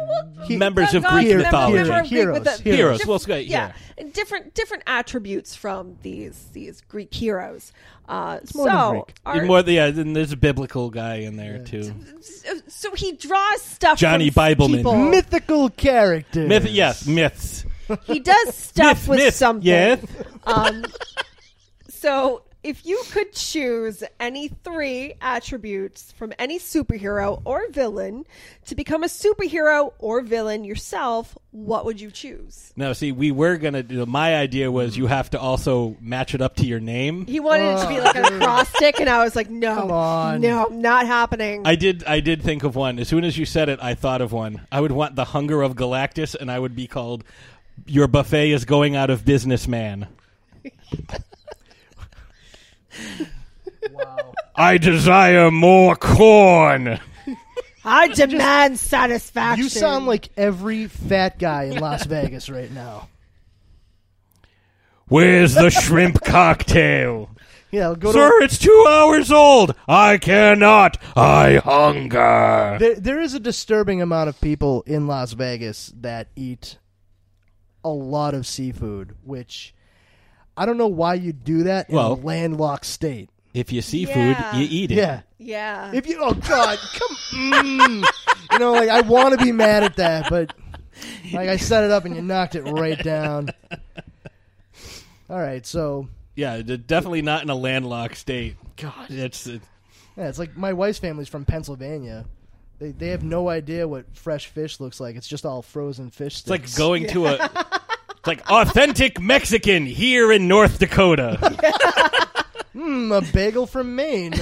He- 0.47 0.57
members 0.57 0.93
of 0.95 1.03
gods, 1.03 1.13
Greek 1.13 1.27
Hero- 1.27 1.43
mythology. 1.43 1.73
member 1.75 1.93
of 1.93 1.99
Greek 2.01 2.11
Heroes, 2.11 2.37
heroes. 2.59 2.59
Heroes, 2.77 2.97
diff- 2.99 3.07
well, 3.07 3.15
it's- 3.17 3.45
yeah. 3.47 3.71
and 3.97 4.11
different 4.13 4.53
different 4.55 4.83
attributes 4.87 5.55
from 5.55 5.97
these 6.01 6.47
these 6.53 6.81
Greek 6.81 7.13
heroes. 7.13 7.71
Uh, 8.09 8.39
more 8.55 8.65
than 8.67 8.75
so, 8.75 8.91
Greek. 8.91 9.15
our- 9.25 9.35
And 9.37 9.47
more, 9.47 9.61
yeah, 9.61 9.89
then 9.91 10.13
there's 10.13 10.31
a 10.31 10.37
biblical 10.37 10.89
guy 10.89 11.15
in 11.17 11.37
there 11.37 11.59
too. 11.59 11.93
so 12.67 12.93
he 12.95 13.11
draws 13.13 13.61
stuff. 13.61 13.97
Johnny 13.99 14.29
from 14.31 14.43
Bibleman. 14.43 14.77
people. 14.77 14.95
Mythical 14.95 15.69
characters. 15.69 16.47
Myth, 16.49 16.65
yes, 16.69 17.05
myths. 17.05 17.65
He 18.05 18.19
does 18.19 18.55
stuff 18.55 19.01
Myth, 19.01 19.07
with 19.07 19.19
myth, 19.19 19.35
something. 19.35 19.67
yeah. 19.67 19.97
Um, 20.45 20.83
so 21.89 22.43
if 22.65 22.83
you 22.83 22.99
could 23.11 23.31
choose 23.31 24.03
any 24.19 24.47
three 24.47 25.13
attributes 25.21 26.11
from 26.13 26.33
any 26.39 26.57
superhero 26.57 27.39
or 27.45 27.69
villain 27.69 28.25
to 28.65 28.73
become 28.73 29.03
a 29.03 29.07
superhero 29.07 29.93
or 29.99 30.21
villain 30.21 30.63
yourself, 30.63 31.37
what 31.51 31.85
would 31.85 32.01
you 32.01 32.09
choose? 32.09 32.73
No, 32.75 32.91
see, 32.93 33.11
we 33.11 33.29
were 33.29 33.57
gonna. 33.57 33.83
do 33.83 34.03
My 34.07 34.35
idea 34.35 34.71
was 34.71 34.97
you 34.97 35.05
have 35.05 35.29
to 35.29 35.39
also 35.39 35.95
match 36.01 36.33
it 36.33 36.41
up 36.41 36.55
to 36.55 36.65
your 36.65 36.79
name. 36.79 37.27
He 37.27 37.39
wanted 37.39 37.77
it 37.77 37.81
to 37.83 37.87
be 37.87 38.01
like 38.01 38.15
a 38.15 38.39
cross 38.39 38.67
stick, 38.69 38.99
and 38.99 39.09
I 39.11 39.23
was 39.23 39.35
like, 39.35 39.51
no, 39.51 39.75
Come 39.75 39.91
on. 39.91 40.41
no, 40.41 40.65
not 40.65 41.05
happening. 41.05 41.67
I 41.67 41.75
did. 41.75 42.03
I 42.05 42.19
did 42.19 42.41
think 42.41 42.63
of 42.63 42.75
one. 42.75 42.97
As 42.97 43.07
soon 43.07 43.23
as 43.23 43.37
you 43.37 43.45
said 43.45 43.69
it, 43.69 43.77
I 43.79 43.93
thought 43.93 44.21
of 44.21 44.31
one. 44.31 44.65
I 44.71 44.81
would 44.81 44.91
want 44.91 45.15
the 45.15 45.25
Hunger 45.25 45.61
of 45.61 45.75
Galactus, 45.75 46.33
and 46.33 46.49
I 46.49 46.57
would 46.57 46.75
be 46.75 46.87
called 46.87 47.23
"Your 47.85 48.07
buffet 48.07 48.49
is 48.49 48.65
going 48.65 48.95
out 48.95 49.11
of 49.11 49.23
business, 49.23 49.67
man." 49.67 50.07
Wow. 53.91 54.33
I 54.55 54.77
desire 54.77 55.51
more 55.51 55.95
corn. 55.95 56.99
I 57.83 58.07
demand 58.07 58.79
satisfaction. 58.79 59.63
You 59.63 59.69
sound 59.69 60.07
like 60.07 60.29
every 60.35 60.87
fat 60.87 61.37
guy 61.37 61.65
in 61.65 61.79
Las 61.79 62.05
Vegas 62.07 62.49
right 62.49 62.71
now. 62.71 63.09
Where's 65.07 65.53
the 65.53 65.69
shrimp 65.69 66.21
cocktail? 66.25 67.29
Yeah, 67.69 67.93
go 67.99 68.11
to 68.11 68.13
Sir, 68.13 68.41
it's 68.41 68.57
two 68.57 68.85
hours 68.89 69.31
old. 69.31 69.75
I 69.87 70.17
cannot. 70.17 70.97
I 71.15 71.57
hunger. 71.57 72.77
There, 72.79 72.95
there 72.95 73.21
is 73.21 73.33
a 73.33 73.39
disturbing 73.39 74.01
amount 74.01 74.29
of 74.29 74.39
people 74.41 74.81
in 74.87 75.07
Las 75.07 75.33
Vegas 75.33 75.93
that 75.99 76.29
eat 76.35 76.77
a 77.83 77.89
lot 77.89 78.33
of 78.33 78.47
seafood, 78.47 79.15
which 79.23 79.74
I 80.57 80.65
don't 80.65 80.77
know 80.77 80.87
why 80.87 81.15
you 81.15 81.33
do 81.33 81.63
that 81.63 81.89
in 81.89 81.95
Well- 81.95 82.13
a 82.13 82.15
landlocked 82.15 82.85
state. 82.85 83.29
If 83.53 83.71
you 83.71 83.81
see 83.81 84.03
Yeah. 84.05 84.51
food, 84.51 84.59
you 84.59 84.67
eat 84.69 84.91
it. 84.91 84.95
Yeah. 84.95 85.21
yeah. 85.37 85.91
If 85.93 86.07
you, 86.07 86.17
oh 86.21 86.33
God, 86.33 86.77
come, 86.77 87.17
mm, 87.31 88.05
you 88.51 88.59
know, 88.59 88.73
like 88.73 88.89
I 88.89 88.99
want 89.01 89.37
to 89.39 89.43
be 89.43 89.53
mad 89.53 89.83
at 89.83 89.95
that, 89.95 90.29
but 90.29 90.53
like 91.31 91.47
I 91.47 91.55
set 91.55 91.85
it 91.85 91.91
up 91.91 92.03
and 92.03 92.15
you 92.15 92.21
knocked 92.21 92.55
it 92.55 92.63
right 92.63 93.01
down. 93.01 93.49
All 95.29 95.39
right, 95.39 95.65
so 95.65 96.07
Yeah, 96.35 96.61
definitely 96.61 97.21
not 97.21 97.43
in 97.43 97.49
a 97.49 97.55
landlocked 97.55 98.17
state. 98.17 98.57
God, 98.75 99.09
It's 99.09 99.47
it, 99.47 99.61
yeah, 100.17 100.27
it's 100.27 100.37
like 100.39 100.55
my 100.57 100.73
wife's 100.73 100.99
family's 100.99 101.29
from 101.29 101.45
Pennsylvania, 101.45 102.25
They 102.79 102.91
they 102.91 103.07
have 103.09 103.23
no 103.23 103.47
idea 103.49 103.87
what 103.87 104.05
fresh 104.17 104.47
fish 104.47 104.79
looks 104.81 104.99
like. 104.99 105.15
It's 105.15 105.27
just 105.29 105.45
all 105.45 105.61
frozen 105.61 106.09
fish. 106.11 106.41
It's 106.41 106.49
like 106.49 106.75
going 106.75 107.07
to 107.07 107.27
a. 107.27 107.49
It's 108.25 108.27
like 108.27 108.49
authentic 108.49 109.21
Mexican 109.21 109.85
here 109.85 110.31
in 110.31 110.47
North 110.47 110.79
Dakota. 110.79 111.37
mm, 112.75 113.15
a 113.15 113.31
bagel 113.31 113.67
from 113.67 113.95
Maine. 113.95 114.33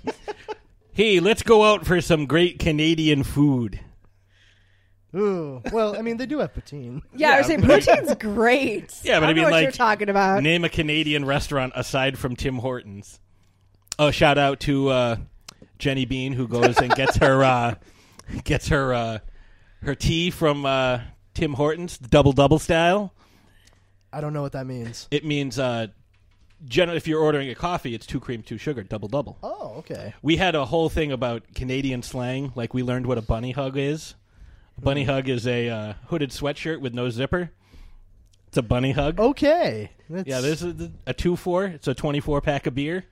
hey, 0.94 1.20
let's 1.20 1.42
go 1.42 1.64
out 1.64 1.84
for 1.84 2.00
some 2.00 2.24
great 2.24 2.58
Canadian 2.58 3.22
food. 3.22 3.78
Ooh. 5.14 5.60
Well, 5.70 5.98
I 5.98 6.00
mean, 6.00 6.16
they 6.16 6.24
do 6.24 6.38
have 6.38 6.54
poutine. 6.54 7.02
Yeah, 7.14 7.32
I 7.32 7.38
was 7.38 7.46
saying 7.48 7.60
protein's 7.60 8.14
great. 8.14 8.98
Yeah, 9.04 9.20
but 9.20 9.24
I 9.24 9.26
don't 9.26 9.36
know 9.36 9.42
mean, 9.42 9.44
what 9.44 9.52
like, 9.52 9.62
you're 9.64 9.72
talking 9.72 10.08
about. 10.08 10.42
Name 10.42 10.64
a 10.64 10.70
Canadian 10.70 11.26
restaurant 11.26 11.74
aside 11.76 12.16
from 12.16 12.36
Tim 12.36 12.56
Hortons. 12.56 13.20
Oh, 13.98 14.12
shout 14.12 14.38
out 14.38 14.60
to 14.60 14.88
uh, 14.88 15.16
Jenny 15.78 16.06
Bean 16.06 16.32
who 16.32 16.48
goes 16.48 16.78
and 16.78 16.90
gets 16.94 17.18
her 17.18 17.44
uh, 17.44 17.74
gets 18.44 18.68
her 18.68 18.94
uh, 18.94 19.18
her 19.82 19.94
tea 19.94 20.30
from 20.30 20.64
uh, 20.64 21.00
Tim 21.34 21.54
Hortons, 21.54 21.98
double 21.98 22.32
double 22.32 22.58
style. 22.58 23.12
I 24.12 24.20
don't 24.20 24.32
know 24.32 24.42
what 24.42 24.52
that 24.52 24.66
means. 24.66 25.08
It 25.10 25.24
means 25.24 25.58
uh, 25.58 25.88
gen- 26.66 26.90
if 26.90 27.08
you're 27.08 27.20
ordering 27.20 27.50
a 27.50 27.54
coffee, 27.54 27.94
it's 27.94 28.06
two 28.06 28.20
cream, 28.20 28.42
two 28.42 28.58
sugar, 28.58 28.82
double 28.84 29.08
double. 29.08 29.38
Oh, 29.42 29.74
okay. 29.78 30.14
We 30.22 30.36
had 30.36 30.54
a 30.54 30.64
whole 30.64 30.88
thing 30.88 31.10
about 31.12 31.42
Canadian 31.54 32.02
slang. 32.02 32.52
Like 32.54 32.72
we 32.74 32.82
learned 32.82 33.06
what 33.06 33.18
a 33.18 33.22
bunny 33.22 33.50
hug 33.52 33.76
is. 33.76 34.14
A 34.78 34.80
bunny 34.80 35.04
hug 35.04 35.28
is 35.28 35.46
a 35.46 35.68
uh, 35.68 35.92
hooded 36.06 36.30
sweatshirt 36.30 36.80
with 36.80 36.94
no 36.94 37.10
zipper. 37.10 37.50
It's 38.48 38.56
a 38.56 38.62
bunny 38.62 38.92
hug. 38.92 39.18
Okay. 39.18 39.90
That's, 40.08 40.28
Yeah, 40.28 40.40
this 40.40 40.62
is 40.62 40.90
a 41.06 41.12
two 41.12 41.34
four. 41.34 41.64
It's 41.64 41.88
a 41.88 41.94
twenty 41.94 42.20
four 42.20 42.40
pack 42.40 42.66
of 42.68 42.74
beer. 42.76 43.04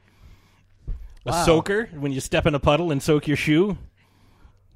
A 1.26 1.30
Wow. 1.30 1.44
soaker 1.44 1.86
when 1.94 2.10
you 2.12 2.20
step 2.20 2.46
in 2.46 2.54
a 2.54 2.60
puddle 2.60 2.90
and 2.92 3.00
soak 3.02 3.26
your 3.28 3.36
shoe. 3.36 3.78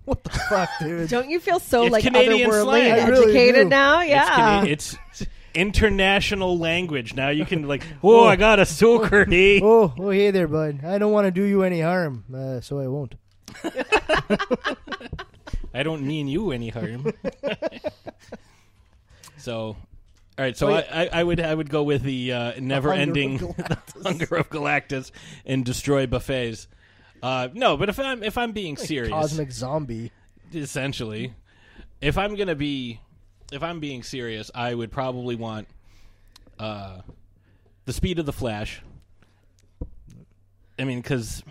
What 0.06 0.22
the 0.24 0.30
fuck, 0.30 0.70
dude? 0.80 1.08
Don't 1.10 1.28
you 1.28 1.38
feel 1.40 1.58
so 1.58 1.82
It's 1.84 1.92
like 1.92 2.04
Canadian 2.04 2.48
otherworldly 2.50 2.62
slang. 2.62 2.90
and 2.92 3.00
I 3.02 3.08
really 3.08 3.24
educated 3.32 3.64
do. 3.64 3.68
now? 3.68 4.00
It's, 4.00 4.08
Yeah. 4.10 4.34
Cana- 4.36 4.66
it's 4.68 4.96
international 5.54 6.58
language. 6.58 7.14
Now 7.14 7.28
you 7.30 7.44
can 7.44 7.66
like, 7.68 7.82
whoa, 8.00 8.24
I 8.24 8.36
got 8.36 8.58
a 8.58 8.66
soaker. 8.66 9.24
Hey. 9.28 9.60
oh, 9.62 9.92
oh, 9.98 10.10
hey 10.10 10.30
there, 10.30 10.46
bud. 10.48 10.84
I 10.84 10.98
don't 10.98 11.12
want 11.12 11.24
to 11.26 11.30
do 11.30 11.42
you 11.42 11.62
any 11.64 11.80
harm, 11.80 12.24
uh, 12.34 12.60
so 12.60 12.78
I 12.78 12.86
won't. 12.86 13.14
I 15.74 15.82
don't 15.82 16.02
mean 16.06 16.28
you 16.28 16.52
any 16.52 16.68
harm. 16.70 17.12
so, 19.38 19.58
all 19.58 19.76
right. 20.38 20.56
So 20.56 20.68
Oh, 20.70 20.74
I, 20.74 20.84
I, 20.90 21.08
I 21.20 21.24
would 21.24 21.40
I 21.40 21.54
would 21.54 21.68
go 21.70 21.82
with 21.82 22.02
the 22.02 22.32
uh, 22.32 22.52
never-ending 22.60 23.38
Hunger 23.38 23.76
hunger 24.04 24.36
of 24.36 24.48
Galactus 24.50 25.10
and 25.44 25.64
destroy 25.64 26.06
buffets. 26.06 26.68
Uh, 27.22 27.48
no, 27.54 27.76
but 27.76 27.88
if 27.88 27.98
I'm 27.98 28.22
if 28.22 28.38
I'm 28.38 28.52
being 28.52 28.76
serious, 28.76 29.10
Cosmic 29.10 29.50
zombie. 29.52 30.12
essentially, 30.52 31.34
if 32.00 32.18
I'm 32.18 32.34
gonna 32.34 32.54
be 32.54 33.00
if 33.52 33.62
I'm 33.62 33.80
being 33.80 34.02
serious, 34.02 34.50
I 34.54 34.74
would 34.74 34.90
probably 34.90 35.36
want 35.36 35.68
uh, 36.58 37.00
the 37.84 37.92
speed 37.92 38.18
of 38.18 38.26
the 38.26 38.32
Flash. 38.32 38.82
I 40.78 40.84
mean, 40.84 41.00
because. 41.00 41.42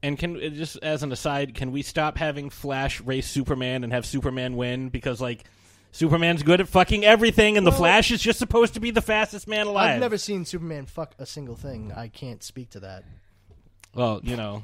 And 0.00 0.16
can 0.16 0.38
just 0.54 0.76
as 0.80 1.02
an 1.02 1.10
aside, 1.10 1.56
can 1.56 1.72
we 1.72 1.82
stop 1.82 2.18
having 2.18 2.50
Flash 2.50 3.00
race 3.00 3.26
Superman 3.28 3.82
and 3.82 3.92
have 3.92 4.06
Superman 4.06 4.54
win? 4.56 4.90
Because 4.90 5.20
like 5.20 5.42
Superman's 5.90 6.44
good 6.44 6.60
at 6.60 6.68
fucking 6.68 7.04
everything, 7.04 7.56
and 7.56 7.66
the 7.66 7.72
Flash 7.72 8.12
is 8.12 8.22
just 8.22 8.38
supposed 8.38 8.74
to 8.74 8.80
be 8.80 8.92
the 8.92 9.02
fastest 9.02 9.48
man 9.48 9.66
alive. 9.66 9.94
I've 9.94 10.00
never 10.00 10.16
seen 10.16 10.44
Superman 10.44 10.86
fuck 10.86 11.16
a 11.18 11.26
single 11.26 11.56
thing. 11.56 11.92
I 11.92 12.06
can't 12.06 12.44
speak 12.44 12.70
to 12.70 12.80
that. 12.80 13.02
Well, 13.94 14.20
you 14.22 14.36
know, 14.36 14.62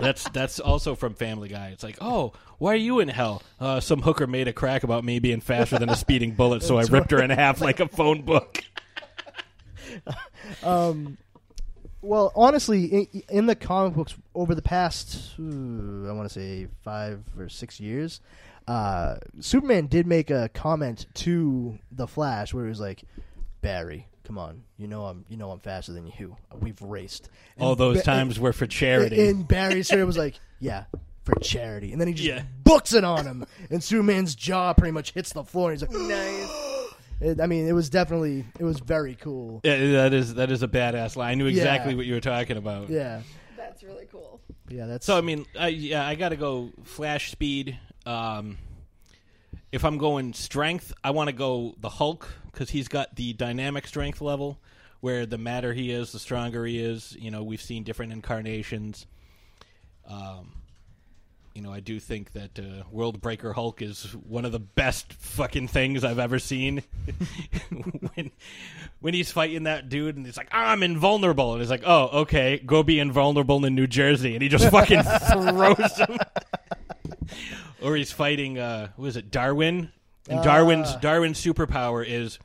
that's 0.00 0.28
that's 0.30 0.60
also 0.60 0.94
from 0.94 1.14
Family 1.14 1.48
Guy. 1.48 1.68
It's 1.68 1.82
like, 1.82 1.98
oh, 2.00 2.32
why 2.58 2.72
are 2.72 2.76
you 2.76 3.00
in 3.00 3.08
hell? 3.08 3.42
Uh, 3.58 3.80
some 3.80 4.02
hooker 4.02 4.26
made 4.26 4.48
a 4.48 4.52
crack 4.52 4.82
about 4.82 5.04
me 5.04 5.18
being 5.18 5.40
faster 5.40 5.78
than 5.78 5.90
a 5.90 5.96
speeding 5.96 6.32
bullet, 6.32 6.62
so 6.62 6.78
I 6.78 6.84
ripped 6.84 7.10
her 7.10 7.22
in 7.22 7.30
half 7.30 7.60
like 7.60 7.80
a 7.80 7.88
phone 7.88 8.22
book. 8.22 8.62
Um, 10.62 11.18
well, 12.02 12.32
honestly, 12.34 12.84
in, 12.86 13.22
in 13.28 13.46
the 13.46 13.54
comic 13.54 13.94
books 13.94 14.14
over 14.34 14.54
the 14.54 14.62
past, 14.62 15.38
ooh, 15.38 16.06
I 16.08 16.12
want 16.12 16.28
to 16.28 16.32
say 16.32 16.68
five 16.82 17.22
or 17.38 17.48
six 17.48 17.78
years, 17.78 18.20
uh, 18.66 19.16
Superman 19.40 19.86
did 19.86 20.06
make 20.06 20.30
a 20.30 20.48
comment 20.54 21.06
to 21.14 21.78
the 21.92 22.06
Flash 22.06 22.54
where 22.54 22.64
he 22.64 22.68
was 22.68 22.80
like, 22.80 23.02
"Barry, 23.60 24.06
come 24.30 24.38
on, 24.38 24.62
you 24.76 24.86
know 24.86 25.06
I'm, 25.06 25.24
you 25.28 25.36
know 25.36 25.50
I'm 25.50 25.58
faster 25.58 25.92
than 25.92 26.06
you. 26.16 26.36
We've 26.60 26.80
raced." 26.80 27.28
And 27.56 27.64
All 27.66 27.74
those 27.74 27.96
Ba- 27.98 28.02
times 28.04 28.38
were 28.38 28.52
for 28.52 28.64
charity. 28.68 29.28
And 29.28 29.46
Barry 29.48 29.82
sort 29.82 30.00
of 30.00 30.06
was 30.06 30.16
like, 30.16 30.38
"Yeah." 30.60 30.84
For 31.24 31.34
charity, 31.40 31.90
and 31.92 32.00
then 32.00 32.06
he 32.08 32.14
just 32.14 32.28
Yeah. 32.28 32.42
books 32.64 32.94
it 32.94 33.02
on 33.04 33.26
him, 33.26 33.44
and 33.70 33.82
Superman's 33.84 34.34
jaw 34.36 34.72
pretty 34.72 34.92
much 34.92 35.12
hits 35.12 35.32
the 35.32 35.42
floor. 35.44 35.70
And 35.72 35.80
he's 35.80 35.88
like, 35.88 36.00
nice. 36.08 36.92
it, 37.20 37.40
"I 37.40 37.46
mean, 37.46 37.66
it 37.68 37.72
was 37.72 37.90
definitely, 37.90 38.44
it 38.58 38.64
was 38.64 38.78
very 38.80 39.16
cool." 39.16 39.60
Yeah, 39.64 39.76
that 39.92 40.14
is 40.14 40.34
that 40.34 40.50
is 40.52 40.62
a 40.62 40.68
badass 40.68 41.16
line. 41.16 41.32
I 41.32 41.34
knew 41.34 41.46
exactly 41.46 41.90
Yeah. 41.92 41.96
what 41.96 42.06
you 42.06 42.14
were 42.14 42.20
talking 42.20 42.56
about. 42.56 42.88
Yeah, 42.88 43.20
That's 43.56 43.82
really 43.82 44.06
cool. 44.10 44.40
yeah, 44.68 44.86
that's 44.86 45.04
So 45.04 45.16
I 45.18 45.20
mean, 45.20 45.44
I, 45.58 45.68
yeah, 45.68 46.06
I 46.06 46.14
got 46.14 46.28
to 46.30 46.36
go 46.36 46.70
flash 46.84 47.30
speed. 47.32 47.78
Um, 48.06 48.56
if 49.72 49.84
I'm 49.84 49.98
going 49.98 50.32
strength, 50.32 50.92
I 51.04 51.10
want 51.10 51.28
to 51.28 51.34
go 51.34 51.74
the 51.78 51.88
Hulk 51.88 52.28
because 52.52 52.70
he's 52.70 52.88
got 52.88 53.14
the 53.16 53.32
dynamic 53.32 53.86
strength 53.86 54.20
level, 54.20 54.58
where 55.00 55.26
the 55.26 55.38
madder 55.38 55.72
he 55.72 55.90
is, 55.92 56.12
the 56.12 56.18
stronger 56.18 56.64
he 56.66 56.78
is. 56.78 57.16
You 57.18 57.30
know, 57.30 57.42
we've 57.42 57.62
seen 57.62 57.84
different 57.84 58.12
incarnations. 58.12 59.06
Um, 60.06 60.60
you 61.54 61.62
know, 61.62 61.72
I 61.72 61.80
do 61.80 61.98
think 61.98 62.32
that 62.32 62.58
uh, 62.58 62.84
World 62.90 63.20
Breaker 63.20 63.52
Hulk 63.52 63.82
is 63.82 64.04
one 64.14 64.44
of 64.44 64.52
the 64.52 64.60
best 64.60 65.12
fucking 65.12 65.68
things 65.68 66.04
I've 66.04 66.18
ever 66.18 66.38
seen. 66.38 66.82
when 68.14 68.30
when 69.00 69.14
he's 69.14 69.32
fighting 69.32 69.64
that 69.64 69.88
dude 69.88 70.16
and 70.16 70.24
he's 70.24 70.36
like, 70.36 70.48
"I'm 70.52 70.82
invulnerable," 70.82 71.52
and 71.52 71.60
he's 71.60 71.70
like, 71.70 71.82
"Oh, 71.84 72.20
okay, 72.22 72.58
go 72.64 72.82
be 72.82 72.98
invulnerable 72.98 73.64
in 73.64 73.74
New 73.74 73.86
Jersey," 73.86 74.34
and 74.34 74.42
he 74.42 74.48
just 74.48 74.70
fucking 74.70 75.02
throws 75.32 75.96
him. 75.96 76.18
Or 77.82 77.96
he's 77.96 78.12
fighting, 78.12 78.58
uh, 78.58 78.88
what 78.96 79.08
is 79.08 79.16
it, 79.16 79.30
Darwin? 79.30 79.90
And 80.28 80.42
Darwin's 80.44 80.88
Ah. 80.90 80.98
Darwin's 80.98 81.40
superpower 81.42 82.04
is 82.06 82.38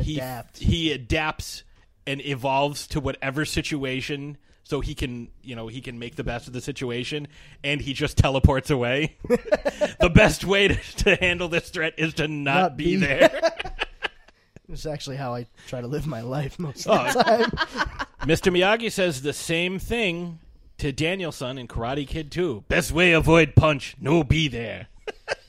he 0.00 0.16
adapt. 0.16 0.58
he 0.58 0.92
adapts 0.92 1.64
and 2.06 2.24
evolves 2.24 2.86
to 2.88 3.00
whatever 3.00 3.44
situation 3.44 4.38
so 4.62 4.80
he 4.80 4.94
can 4.94 5.28
you 5.42 5.54
know 5.56 5.66
he 5.66 5.80
can 5.80 5.98
make 5.98 6.14
the 6.14 6.22
best 6.24 6.46
of 6.46 6.52
the 6.52 6.60
situation 6.60 7.26
and 7.64 7.80
he 7.80 7.92
just 7.92 8.16
teleports 8.16 8.70
away 8.70 9.16
the 9.28 10.10
best 10.14 10.44
way 10.44 10.68
to, 10.68 10.74
to 10.96 11.16
handle 11.16 11.48
this 11.48 11.68
threat 11.70 11.92
is 11.98 12.14
to 12.14 12.28
not, 12.28 12.54
Not 12.60 12.76
be, 12.76 12.84
be 12.84 12.96
there 12.96 13.40
It's 14.68 14.86
actually 14.86 15.16
how 15.16 15.34
I 15.34 15.46
try 15.66 15.80
to 15.80 15.88
live 15.88 16.06
my 16.06 16.20
life 16.20 16.58
most 16.60 16.86
Oh. 16.88 16.92
of 16.94 17.12
the 17.14 17.22
time. 17.24 17.50
mr 18.28 18.52
miyagi 18.56 18.90
says 18.92 19.20
the 19.22 19.32
same 19.32 19.78
thing 19.80 20.38
to 20.80 20.92
daniel-san 20.92 21.58
in 21.58 21.68
karate 21.68 22.06
kid 22.06 22.30
2 22.30 22.64
best 22.68 22.92
way 22.92 23.12
avoid 23.12 23.54
punch 23.54 23.96
no 24.00 24.24
be 24.24 24.48
there 24.48 24.88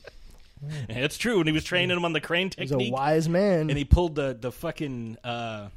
it's 0.90 1.18
true 1.18 1.38
when 1.40 1.48
he 1.48 1.54
was 1.54 1.64
training 1.64 1.96
him 1.98 2.06
on 2.06 2.14
the 2.14 2.22
crane 2.22 2.50
technique, 2.50 2.80
He's 2.80 2.90
a 2.90 2.94
wise 2.94 3.28
man. 3.28 3.70
and 3.70 3.78
he 3.78 3.86
pulled 3.86 4.16
the 4.16 4.38
the 4.40 4.52
fucking 4.52 5.18
uh 5.24 5.70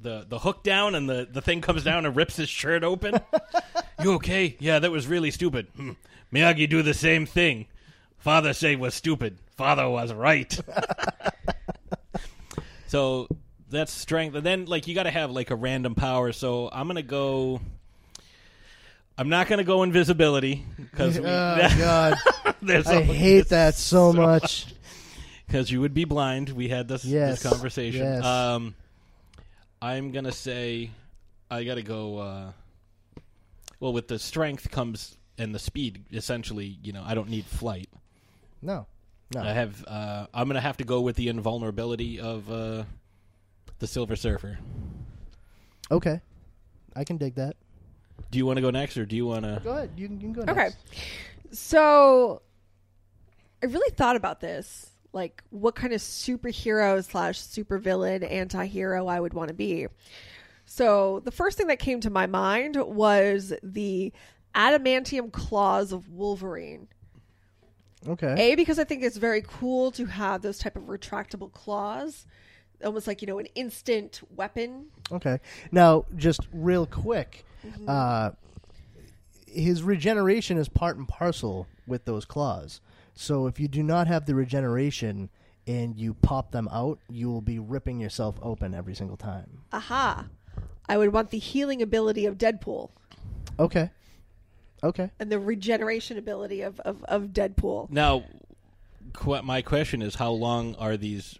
the 0.00 0.24
the 0.28 0.38
hook 0.38 0.62
down 0.62 0.94
and 0.94 1.08
the 1.08 1.26
the 1.30 1.40
thing 1.40 1.60
comes 1.60 1.82
down 1.82 2.06
and 2.06 2.14
rips 2.14 2.36
his 2.36 2.48
shirt 2.48 2.84
open. 2.84 3.18
you 4.02 4.12
okay? 4.14 4.56
Yeah, 4.60 4.78
that 4.78 4.92
was 4.92 5.06
really 5.06 5.30
stupid. 5.30 5.66
Hmm. 5.74 5.92
Miyagi 6.32 6.68
do 6.68 6.82
the 6.82 6.94
same 6.94 7.26
thing. 7.26 7.66
Father 8.18 8.52
say 8.52 8.76
was 8.76 8.94
stupid. 8.94 9.38
Father 9.56 9.88
was 9.88 10.12
right. 10.12 10.56
so 12.86 13.26
that's 13.68 13.92
strength, 13.92 14.36
and 14.36 14.44
then 14.44 14.66
like 14.66 14.86
you 14.86 14.94
got 14.94 15.04
to 15.04 15.10
have 15.10 15.30
like 15.30 15.50
a 15.50 15.56
random 15.56 15.94
power. 15.94 16.32
So 16.32 16.68
I'm 16.72 16.86
gonna 16.86 17.02
go. 17.02 17.60
I'm 19.18 19.28
not 19.28 19.48
gonna 19.48 19.64
go 19.64 19.82
invisibility 19.82 20.64
because 20.78 21.18
oh 21.18 21.22
God, 21.24 22.14
I 22.68 23.02
hate 23.02 23.48
that 23.48 23.74
so 23.74 24.12
much. 24.12 24.66
because 25.46 25.70
you 25.70 25.80
would 25.80 25.94
be 25.94 26.04
blind. 26.04 26.50
We 26.50 26.68
had 26.68 26.88
this 26.88 27.04
Yes, 27.04 27.42
this 27.42 27.50
conversation. 27.52 28.02
yes. 28.02 28.24
Um, 28.24 28.74
I'm 29.80 30.12
gonna 30.12 30.32
say 30.32 30.90
I 31.50 31.64
gotta 31.64 31.82
go. 31.82 32.18
Uh, 32.18 32.52
well, 33.80 33.92
with 33.92 34.08
the 34.08 34.18
strength 34.18 34.70
comes 34.70 35.16
and 35.38 35.54
the 35.54 35.58
speed. 35.58 36.04
Essentially, 36.12 36.78
you 36.82 36.92
know, 36.92 37.02
I 37.06 37.14
don't 37.14 37.28
need 37.28 37.44
flight. 37.44 37.88
No, 38.62 38.86
no. 39.34 39.40
I 39.42 39.52
have. 39.52 39.84
Uh, 39.86 40.26
I'm 40.34 40.46
gonna 40.48 40.60
have 40.60 40.76
to 40.78 40.84
go 40.84 41.00
with 41.00 41.16
the 41.16 41.28
invulnerability 41.28 42.20
of 42.20 42.50
uh, 42.50 42.84
the 43.78 43.86
Silver 43.86 44.16
Surfer. 44.16 44.58
okay, 45.90 46.20
I 46.94 47.04
can 47.04 47.16
dig 47.16 47.34
that. 47.36 47.56
Do 48.30 48.38
you 48.38 48.46
want 48.46 48.56
to 48.56 48.62
go 48.62 48.70
next, 48.70 48.96
or 48.96 49.06
do 49.06 49.16
you 49.16 49.26
want 49.26 49.44
to? 49.44 49.60
Go 49.62 49.70
ahead. 49.72 49.90
You 49.96 50.08
can, 50.08 50.20
you 50.20 50.32
can 50.32 50.32
go. 50.32 50.42
Next. 50.42 50.58
Okay. 50.58 51.00
So 51.52 52.42
I 53.62 53.66
really 53.66 53.94
thought 53.94 54.16
about 54.16 54.40
this. 54.40 54.90
Like 55.12 55.42
what 55.50 55.74
kind 55.74 55.92
of 55.92 56.00
superhero 56.00 57.02
slash 57.02 57.40
supervillain 57.40 58.30
anti-hero 58.30 59.06
I 59.06 59.18
would 59.20 59.32
want 59.32 59.48
to 59.48 59.54
be. 59.54 59.86
So 60.66 61.20
the 61.24 61.30
first 61.30 61.56
thing 61.56 61.68
that 61.68 61.78
came 61.78 62.00
to 62.00 62.10
my 62.10 62.26
mind 62.26 62.76
was 62.76 63.54
the 63.62 64.12
adamantium 64.54 65.32
claws 65.32 65.92
of 65.92 66.10
Wolverine. 66.10 66.88
Okay. 68.06 68.34
A 68.52 68.54
because 68.56 68.78
I 68.78 68.84
think 68.84 69.02
it's 69.02 69.16
very 69.16 69.42
cool 69.46 69.90
to 69.92 70.06
have 70.06 70.42
those 70.42 70.58
type 70.58 70.76
of 70.76 70.84
retractable 70.84 71.52
claws, 71.52 72.26
almost 72.84 73.06
like 73.06 73.22
you 73.22 73.26
know 73.26 73.38
an 73.38 73.46
instant 73.54 74.20
weapon. 74.34 74.86
Okay. 75.10 75.38
Now, 75.72 76.04
just 76.16 76.40
real 76.52 76.86
quick, 76.86 77.44
Mm-hmm. 77.66 77.84
uh, 77.88 78.30
his 79.46 79.82
regeneration 79.82 80.58
is 80.58 80.68
part 80.68 80.96
and 80.96 81.08
parcel 81.08 81.66
with 81.86 82.04
those 82.04 82.24
claws. 82.24 82.80
So 83.14 83.46
if 83.46 83.58
you 83.58 83.68
do 83.68 83.82
not 83.82 84.06
have 84.06 84.26
the 84.26 84.34
regeneration 84.34 85.30
and 85.66 85.96
you 85.96 86.14
pop 86.14 86.50
them 86.52 86.68
out, 86.70 86.98
you 87.08 87.30
will 87.30 87.40
be 87.40 87.58
ripping 87.58 87.98
yourself 87.98 88.36
open 88.42 88.74
every 88.74 88.94
single 88.94 89.16
time. 89.16 89.62
Aha! 89.72 90.26
I 90.88 90.98
would 90.98 91.12
want 91.12 91.30
the 91.30 91.38
healing 91.38 91.80
ability 91.82 92.26
of 92.26 92.36
Deadpool 92.38 92.90
Okay. 93.58 93.90
Okay. 94.84 95.10
and 95.18 95.32
the 95.32 95.38
regeneration 95.40 96.18
ability 96.18 96.60
of 96.62 96.78
of, 96.80 97.02
of 97.04 97.28
Deadpool. 97.28 97.88
Now, 97.90 98.24
qu- 99.14 99.42
my 99.42 99.62
question 99.62 100.02
is, 100.02 100.16
how 100.16 100.30
long 100.32 100.74
are 100.76 100.96
these 100.98 101.38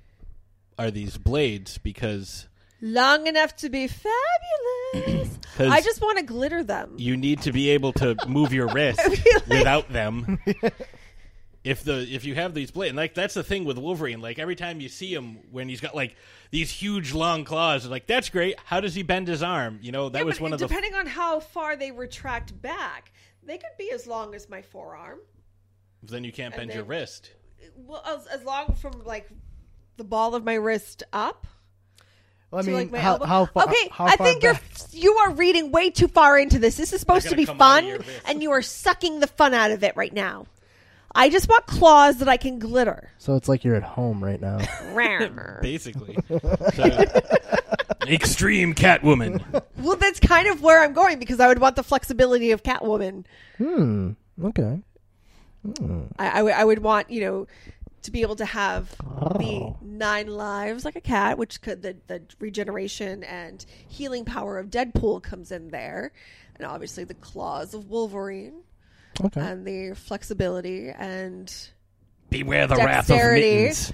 are 0.79 0.91
these 0.91 1.19
blades? 1.19 1.77
Because 1.79 2.49
Long 2.89 3.27
enough 3.27 3.57
to 3.57 3.69
be 3.69 3.89
fabulous. 3.89 5.39
I 5.59 5.81
just 5.81 6.01
want 6.01 6.19
to 6.19 6.25
glitter 6.25 6.63
them. 6.63 6.95
you 6.99 7.17
need 7.17 7.43
to 7.43 7.53
be 7.53 7.71
able 7.71 7.93
to 7.95 8.15
move 8.29 8.53
your 8.53 8.69
wrist 8.73 9.01
like- 9.01 9.47
without 9.49 9.93
them. 9.93 10.39
if 11.65 11.83
the 11.83 12.07
if 12.09 12.25
you 12.25 12.35
have 12.37 12.55
these 12.55 12.71
blades, 12.71 12.95
like 12.95 13.15
that's 13.15 13.35
the 13.35 13.43
thing 13.43 13.65
with 13.65 13.77
Wolverine. 13.79 14.21
Like 14.21 14.39
every 14.39 14.55
time 14.55 14.81
you 14.81 14.89
see 14.89 15.13
him, 15.13 15.39
when 15.51 15.69
he's 15.69 15.81
got 15.81 15.97
like 15.97 16.15
these 16.53 16.71
huge 16.71 17.13
long 17.13 17.45
claws, 17.45 17.87
like 17.89 18.07
that's 18.07 18.29
great. 18.29 18.57
How 18.65 18.81
does 18.81 18.95
he 18.95 19.03
bend 19.03 19.27
his 19.29 19.43
arm? 19.43 19.79
You 19.83 19.91
know, 19.93 20.09
that 20.11 20.19
Yeah, 20.19 20.25
was 20.25 20.37
but 20.37 20.43
one 20.43 20.53
of 20.53 20.59
the. 20.61 20.69
depending 20.69 20.95
on 20.95 21.07
how 21.07 21.41
far 21.41 21.75
they 21.77 21.91
retract 21.91 22.61
back, 22.63 23.11
they 23.43 23.59
could 23.59 23.77
be 23.79 23.91
as 23.93 24.07
long 24.07 24.35
as 24.35 24.49
my 24.49 24.63
forearm. 24.63 25.19
then 26.05 26.23
you 26.23 26.33
can't 26.33 26.55
and 26.55 26.69
bend 26.69 26.75
your 26.75 26.85
wrist. 26.85 27.31
Well, 27.77 28.03
as, 28.07 28.27
as 28.29 28.45
long 28.45 28.75
from 28.75 29.03
like 29.05 29.29
the 29.97 30.05
ball 30.05 30.35
of 30.37 30.45
my 30.45 30.55
wrist 30.55 31.03
up. 31.13 31.47
Well, 32.57 32.63
I 32.63 32.65
to, 32.65 32.71
mean, 32.71 32.79
like, 32.79 32.93
my 32.93 32.99
how, 32.99 33.19
how 33.19 33.45
far? 33.47 33.65
Okay, 33.65 33.89
how 33.93 34.07
I 34.07 34.17
far 34.17 34.27
think 34.27 34.43
you're 34.43 34.55
back? 34.55 34.63
you 34.93 35.13
are 35.19 35.33
reading 35.35 35.73
way 35.73 35.91
too 35.91 36.09
far 36.09 36.39
into 36.39 36.59
this. 36.59 36.77
This 36.77 36.93
is 36.95 37.01
supposed 37.01 37.29
to 37.29 37.37
be 37.37 37.45
come 37.45 37.61
out 37.61 37.85
of 37.85 38.05
fun, 38.05 38.15
and 38.27 38.43
you 38.43 38.51
are 38.53 38.63
sucking 38.63 39.21
the 39.21 39.27
fun 39.27 39.53
out 39.53 39.71
of 39.71 39.85
it 39.85 39.95
right 39.97 40.13
now. 40.13 40.47
I 41.15 41.29
just 41.29 41.49
want 41.49 41.67
claws 41.67 42.19
that 42.19 42.29
I 42.29 42.37
can 42.37 42.59
glitter. 42.59 43.11
So 43.19 43.37
it's 43.37 43.49
like 43.49 43.65
you're 43.65 43.75
at 43.75 43.83
home 43.83 44.23
right 44.25 44.41
now. 44.41 44.59
Basically, 45.63 46.17
So, 46.29 47.05
extreme 48.07 48.75
Catwoman. 48.75 49.63
well, 49.79 49.97
that's 49.97 50.21
kind 50.21 50.47
of 50.49 50.63
where 50.63 50.83
I'm 50.83 50.93
going 50.93 51.19
because 51.19 51.41
I 51.41 51.49
would 51.49 51.59
want 51.59 51.77
the 51.77 51.83
flexibility 51.83 52.51
of 52.53 52.63
Catwoman. 52.63 53.25
hmm. 53.59 54.13
Okay. 54.43 54.81
I, 56.19 56.29
I 56.39 56.43
would- 56.43 56.53
I 56.55 56.65
would 56.65 56.79
want 56.79 57.11
you 57.11 57.21
know 57.23 57.47
to 58.07 58.11
be 58.11 58.23
able 58.23 58.37
to 58.37 58.45
have 58.47 58.91
the 58.91 58.97
Oh. 59.23 59.77
nine 59.83 60.27
lives 60.29 60.85
like 60.85 60.97
a 60.97 61.01
cat, 61.01 61.39
which 61.39 61.61
could 61.61 61.83
the 61.83 61.97
the 62.07 62.23
regeneration 62.41 63.23
and 63.25 63.65
healing 63.89 64.25
power 64.25 64.59
of 64.59 64.69
Deadpool 64.71 65.23
comes 65.23 65.53
in 65.53 65.69
there, 65.69 66.13
and 66.57 66.67
obviously 66.67 67.05
the 67.05 67.15
claws 67.15 67.75
of 67.75 67.89
Wolverine 67.91 68.63
Okay. 69.23 69.41
and 69.41 69.67
the 69.67 69.95
flexibility 69.95 70.89
and 70.91 71.53
Beware 72.31 72.67
the 72.67 72.75
Dexterity. 72.77 73.67
wrath 73.67 73.93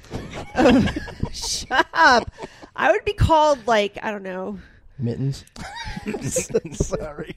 of 0.54 0.74
mittens. 0.74 0.98
shut 1.32 1.86
up. 1.92 2.30
I 2.74 2.90
would 2.90 3.04
be 3.04 3.12
called 3.12 3.66
like 3.66 3.98
I 4.02 4.10
don't 4.10 4.22
know 4.22 4.58
Mittens. 4.98 5.44
Sorry. 6.72 7.36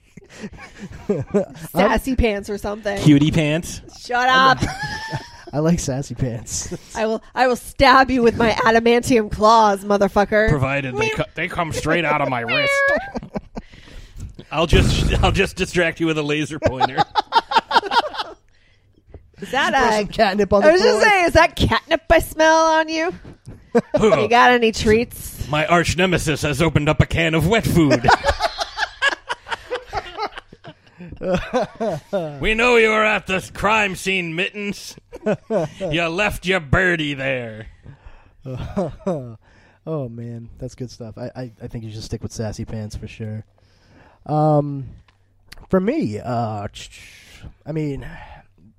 sassy 1.72 2.16
pants 2.16 2.50
or 2.50 2.58
something. 2.58 2.98
Cutie 3.02 3.32
pants. 3.32 3.82
Shut 4.00 4.28
up. 4.30 4.60
I 5.56 5.60
like 5.60 5.80
sassy 5.80 6.16
pants. 6.16 6.76
I 6.98 7.06
will 7.06 7.24
I 7.34 7.48
will 7.48 7.56
stab 7.56 8.12
you 8.12 8.22
with 8.22 8.36
my 8.36 8.52
adamantium 8.52 9.32
claws, 9.32 9.86
motherfucker. 9.86 10.50
Provided 10.50 10.98
they 10.98 11.10
co- 11.12 11.24
they 11.34 11.48
come 11.48 11.72
straight 11.72 12.04
out 12.04 12.20
of 12.20 12.28
my 12.28 12.42
wrist. 12.42 12.74
I'll 14.52 14.68
just 14.68 15.14
I'll 15.24 15.32
just 15.32 15.56
distract 15.56 16.02
you 16.02 16.08
with 16.08 16.18
a 16.18 16.24
laser 16.24 16.60
pointer. 16.60 16.98
Is 19.40 19.52
that 19.52 19.72
Throw 19.74 19.92
some 19.92 20.06
a 20.06 20.08
catnip 20.08 20.52
on 20.52 20.62
the 20.62 20.68
I 20.68 20.72
was 20.74 20.82
floor. 20.82 20.94
just 20.94 21.08
saying, 21.08 21.26
is 21.28 21.34
that 21.34 21.56
catnip 21.56 22.02
I 22.10 22.20
smell 22.20 22.58
on 22.58 22.90
you? 22.90 23.14
Have 23.94 24.20
you 24.20 24.28
got 24.28 24.52
any 24.52 24.74
treats? 24.74 25.48
My 25.48 25.66
arch 25.68 25.96
nemesis 25.96 26.42
has 26.42 26.62
opened 26.62 26.90
up 26.90 27.00
a 27.00 27.06
can 27.06 27.34
of 27.34 27.48
wet 27.48 27.66
food. 27.66 28.06
we 32.42 32.54
know 32.54 32.76
you 32.76 32.90
were 32.90 33.04
at 33.06 33.28
the 33.28 33.50
crime 33.54 33.96
scene, 33.96 34.36
Mittens. 34.36 34.96
You 35.80 36.08
left 36.08 36.46
your 36.46 36.60
birdie 36.60 37.14
there. 37.14 37.68
oh 38.46 39.38
man, 40.10 40.50
that's 40.58 40.76
good 40.76 40.92
stuff. 40.92 41.18
I, 41.18 41.32
I, 41.36 41.52
I 41.62 41.68
think 41.68 41.84
you 41.84 41.92
should 41.92 42.04
stick 42.04 42.24
with 42.24 42.32
sassy 42.32 42.66
pants 42.66 42.96
for 42.96 43.08
sure. 43.08 43.46
Um, 44.26 44.90
for 45.70 45.80
me, 45.80 46.20
uh, 46.20 46.68
I 47.66 47.72
mean, 47.72 48.08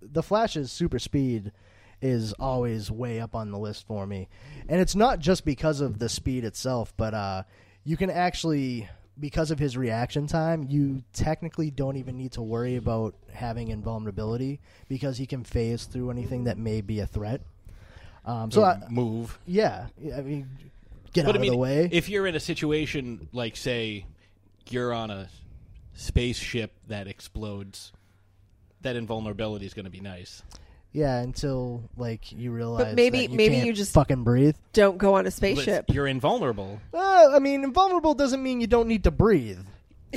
the 0.00 0.22
Flash's 0.22 0.70
super 0.70 0.98
speed 0.98 1.52
is 2.00 2.32
always 2.34 2.90
way 2.90 3.20
up 3.20 3.34
on 3.34 3.50
the 3.50 3.58
list 3.58 3.86
for 3.86 4.06
me, 4.06 4.28
and 4.68 4.80
it's 4.80 4.94
not 4.94 5.18
just 5.18 5.44
because 5.44 5.80
of 5.80 5.98
the 5.98 6.08
speed 6.08 6.44
itself, 6.44 6.92
but 6.96 7.14
uh, 7.14 7.42
you 7.84 7.96
can 7.96 8.10
actually 8.10 8.88
because 9.18 9.50
of 9.50 9.58
his 9.58 9.76
reaction 9.76 10.26
time, 10.26 10.66
you 10.68 11.02
technically 11.12 11.70
don't 11.70 11.96
even 11.96 12.16
need 12.16 12.32
to 12.32 12.42
worry 12.42 12.76
about 12.76 13.14
having 13.32 13.68
invulnerability 13.68 14.60
because 14.88 15.18
he 15.18 15.26
can 15.26 15.44
phase 15.44 15.84
through 15.84 16.10
anything 16.10 16.44
that 16.44 16.58
may 16.58 16.80
be 16.80 17.00
a 17.00 17.06
threat. 17.06 17.40
Um, 18.24 18.50
so 18.50 18.64
I, 18.64 18.82
move. 18.90 19.38
yeah, 19.46 19.86
I 20.16 20.20
mean, 20.20 20.48
get 21.12 21.24
But 21.24 21.36
out 21.36 21.38
I 21.38 21.40
mean, 21.40 21.50
of 21.52 21.54
the 21.54 21.58
way. 21.58 21.88
if 21.92 22.08
you're 22.08 22.26
in 22.26 22.34
a 22.34 22.40
situation 22.40 23.28
like, 23.32 23.56
say, 23.56 24.04
you're 24.68 24.92
on 24.92 25.10
a 25.10 25.28
spaceship 25.94 26.72
that 26.88 27.06
explodes, 27.06 27.92
that 28.82 28.96
invulnerability 28.96 29.64
is 29.64 29.74
going 29.74 29.84
to 29.84 29.90
be 29.90 30.00
nice. 30.00 30.42
Yeah, 30.96 31.18
until 31.20 31.82
like 31.98 32.32
you 32.32 32.50
realize. 32.50 32.86
But 32.86 32.94
maybe- 32.94 33.26
that 33.26 33.30
you 33.32 33.36
maybe 33.36 33.54
can't 33.56 33.66
you 33.66 33.72
just- 33.74 33.92
fucking 33.92 34.24
breathe. 34.24 34.56
Don't 34.72 34.96
go 34.96 35.14
on 35.14 35.20
a 35.20 35.24
But 35.24 35.32
spaceship. 35.34 35.84
You're 35.92 36.06
invulnerable. 36.06 36.80
Uh, 36.94 37.28
I 37.32 37.38
mean, 37.38 37.62
invulnerable 37.64 38.14
doesn't 38.14 38.42
mean 38.42 38.60
you 38.62 38.66
don't 38.66 38.88
need 38.88 39.04
to 39.04 39.10
breathe. 39.10 39.60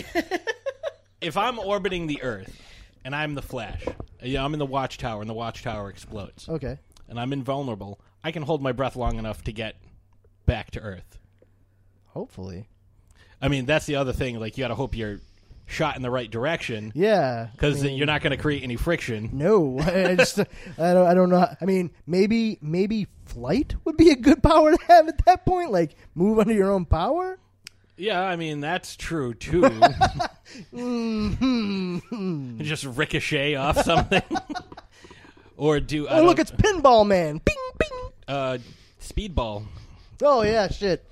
if 1.22 1.36
I'm 1.38 1.60
orbiting 1.60 2.08
the 2.08 2.24
Earth 2.24 2.58
and 3.04 3.14
I'm 3.16 3.36
the 3.36 3.42
Flash, 3.42 3.84
you 4.24 4.36
know, 4.36 4.46
I'm 4.46 4.54
in 4.54 4.60
the 4.60 4.66
Watchtower 4.66 5.22
and 5.22 5.30
the 5.30 5.34
Watchtower 5.34 5.90
explodes, 5.90 6.48
Okay. 6.48 6.78
and 7.10 7.20
I'm 7.20 7.34
invulnerable, 7.34 8.00
I 8.24 8.32
can 8.32 8.44
hold 8.44 8.62
my 8.62 8.72
breath 8.72 8.96
long 8.96 9.18
enough 9.20 9.44
to 9.44 9.52
get 9.52 9.76
back 10.46 10.72
to 10.72 10.80
Earth. 10.80 11.20
Hopefully. 12.08 12.68
I 13.42 13.48
mean, 13.48 13.66
that's 13.66 13.86
the 13.86 13.96
other 13.96 14.14
thing. 14.14 14.40
Like, 14.40 14.58
you 14.58 14.64
got 14.64 14.70
to 14.70 14.76
hope 14.76 14.96
you're 14.96 15.20
shot 15.70 15.96
in 15.96 16.02
the 16.02 16.10
right 16.12 16.30
direction 16.30 16.92
Yeah. 16.96 17.48
because 17.54 17.80
I 17.82 17.88
mean, 17.88 17.98
you're 17.98 18.08
not 18.08 18.22
going 18.22 18.32
to 18.32 18.38
create 18.38 18.64
any 18.64 18.76
friction. 18.76 19.30
No, 19.34 19.78
I 19.80 20.16
just 20.16 20.40
I 20.40 20.46
don't 20.94 21.08
I 21.08 21.14
don't 21.14 21.30
know. 21.30 21.48
I 21.62 21.66
mean, 21.66 21.92
maybe 22.08 22.58
maybe 22.62 23.08
flight 23.26 23.76
would 23.86 23.96
be 23.96 24.10
a 24.10 24.16
good 24.16 24.42
power 24.44 24.76
to 24.76 24.84
have 24.88 25.08
at 25.08 25.24
that 25.26 25.46
point. 25.46 25.72
Like 25.72 25.96
move 26.16 26.40
under 26.40 26.54
your 26.54 26.72
own 26.72 26.86
power. 26.86 27.38
Yeah, 27.98 28.22
I 28.22 28.36
mean 28.38 28.62
that's 28.62 28.96
true 28.96 29.34
too. 29.34 29.62
Mm-hmm. 30.74 32.60
Just 32.64 32.86
ricochet 32.86 33.56
off 33.56 33.82
something, 33.84 34.24
or 35.58 35.80
do 35.80 36.08
I 36.08 36.20
Oh, 36.20 36.26
look, 36.26 36.40
it's 36.40 36.52
Pinball 36.52 37.06
Man. 37.06 37.42
Bing, 37.44 37.56
bing. 37.78 37.90
uh, 38.28 38.58
speedball. 39.02 39.66
Oh 40.22 40.42
yeah, 40.44 40.68
shit. 40.70 41.06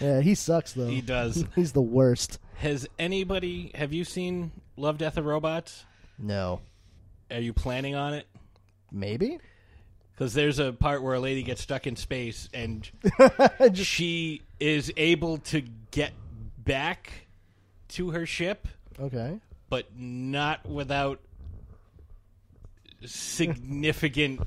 Yeah, 0.00 0.20
he 0.20 0.34
sucks 0.34 0.72
though. 0.74 0.86
He 0.86 1.00
does. 1.00 1.44
He's 1.54 1.72
the 1.72 1.82
worst. 1.82 2.38
Has 2.58 2.88
anybody? 2.98 3.70
Have 3.74 3.92
you 3.92 4.04
seen 4.04 4.50
Love, 4.76 4.98
Death, 4.98 5.16
and 5.16 5.26
Robots? 5.26 5.84
No, 6.18 6.60
Are 7.30 7.40
you 7.40 7.52
planning 7.52 7.94
on 7.94 8.14
it? 8.14 8.26
maybe. 8.90 9.38
Because 10.14 10.32
there's 10.32 10.58
a 10.58 10.72
part 10.72 11.02
where 11.02 11.12
a 11.14 11.20
lady 11.20 11.42
gets 11.42 11.60
stuck 11.60 11.86
in 11.86 11.94
space 11.96 12.48
and 12.54 12.88
she 13.74 14.40
is 14.58 14.90
able 14.96 15.36
to 15.38 15.62
get 15.90 16.12
back 16.56 17.12
to 17.88 18.10
her 18.12 18.24
ship, 18.24 18.66
Okay. 18.98 19.38
but 19.68 19.86
not 19.94 20.64
without 20.66 21.20
significant 23.04 24.40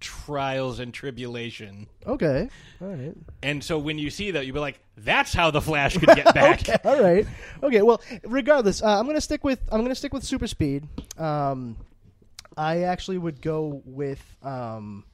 trials 0.00 0.78
and 0.78 0.92
tribulation. 0.94 1.86
Okay. 2.06 2.48
All 2.80 2.88
right. 2.88 3.14
And 3.42 3.62
so 3.62 3.78
when 3.78 3.98
you 3.98 4.10
see 4.10 4.30
that, 4.32 4.46
you'll 4.46 4.54
be 4.54 4.60
like, 4.60 4.80
"That's 4.96 5.32
how 5.32 5.50
the 5.50 5.60
Flash 5.60 5.96
could 5.96 6.08
get 6.14 6.24
back." 6.34 6.60
okay, 6.68 6.76
all 6.84 7.02
right. 7.02 7.26
Okay, 7.62 7.82
well, 7.82 8.00
regardless, 8.24 8.82
uh, 8.82 8.98
I'm 8.98 9.06
gonna 9.06 9.20
stick 9.20 9.44
with 9.44 9.60
I'm 9.72 9.82
gonna 9.82 9.94
stick 9.94 10.12
with 10.12 10.24
super 10.24 10.46
speed. 10.46 10.86
Um, 11.18 11.76
I 12.56 12.82
actually 12.82 13.18
would 13.18 13.40
go 13.40 13.82
with 13.84 14.22
um, 14.42 15.04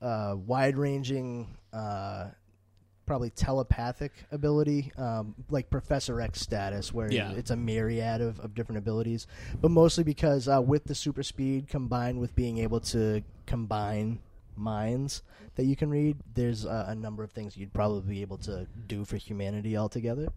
uh, 0.00 0.34
wide 0.36 0.76
ranging 0.76 1.48
uh, 1.72 2.28
probably 3.06 3.30
telepathic 3.30 4.12
ability, 4.30 4.92
um, 4.98 5.34
like 5.50 5.70
Professor 5.70 6.20
X 6.20 6.40
status, 6.40 6.92
where 6.92 7.10
Yeah. 7.10 7.32
it's 7.32 7.50
a 7.50 7.56
myriad 7.56 8.20
of, 8.20 8.38
of 8.40 8.54
different 8.54 8.78
abilities. 8.78 9.26
But 9.60 9.70
mostly 9.70 10.04
because 10.04 10.46
uh, 10.46 10.60
with 10.60 10.84
the 10.84 10.94
super 10.94 11.22
speed 11.22 11.68
combined 11.68 12.20
with 12.20 12.36
being 12.36 12.58
able 12.58 12.80
to 12.80 13.22
combine 13.48 14.20
minds 14.54 15.22
that 15.56 15.64
you 15.64 15.74
can 15.74 15.90
read, 15.90 16.16
there's 16.34 16.66
uh, 16.66 16.84
a 16.88 16.94
number 16.94 17.24
of 17.24 17.32
things 17.32 17.56
you'd 17.56 17.72
probably 17.72 18.14
be 18.14 18.22
able 18.22 18.36
to 18.36 18.66
do 18.86 19.04
for 19.04 19.16
humanity 19.16 19.76
altogether. 19.76 20.28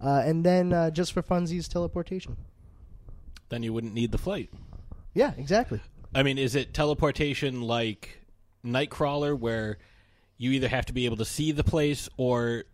Uh, 0.00 0.22
and 0.24 0.44
then 0.44 0.72
uh, 0.72 0.90
just 0.90 1.12
for 1.12 1.22
funsies, 1.22 1.68
teleportation. 1.68 2.36
Then 3.48 3.62
you 3.62 3.72
wouldn't 3.72 3.94
need 3.94 4.12
the 4.12 4.18
flight. 4.18 4.50
Yeah, 5.14 5.32
exactly. 5.36 5.80
I 6.14 6.22
mean, 6.22 6.38
is 6.38 6.54
it 6.54 6.72
teleportation 6.72 7.62
like 7.62 8.20
Nightcrawler, 8.64 9.38
where 9.38 9.78
you 10.38 10.52
either 10.52 10.68
have 10.68 10.86
to 10.86 10.92
be 10.92 11.06
able 11.06 11.16
to 11.18 11.24
see 11.24 11.52
the 11.52 11.64
place 11.64 12.08
or 12.16 12.64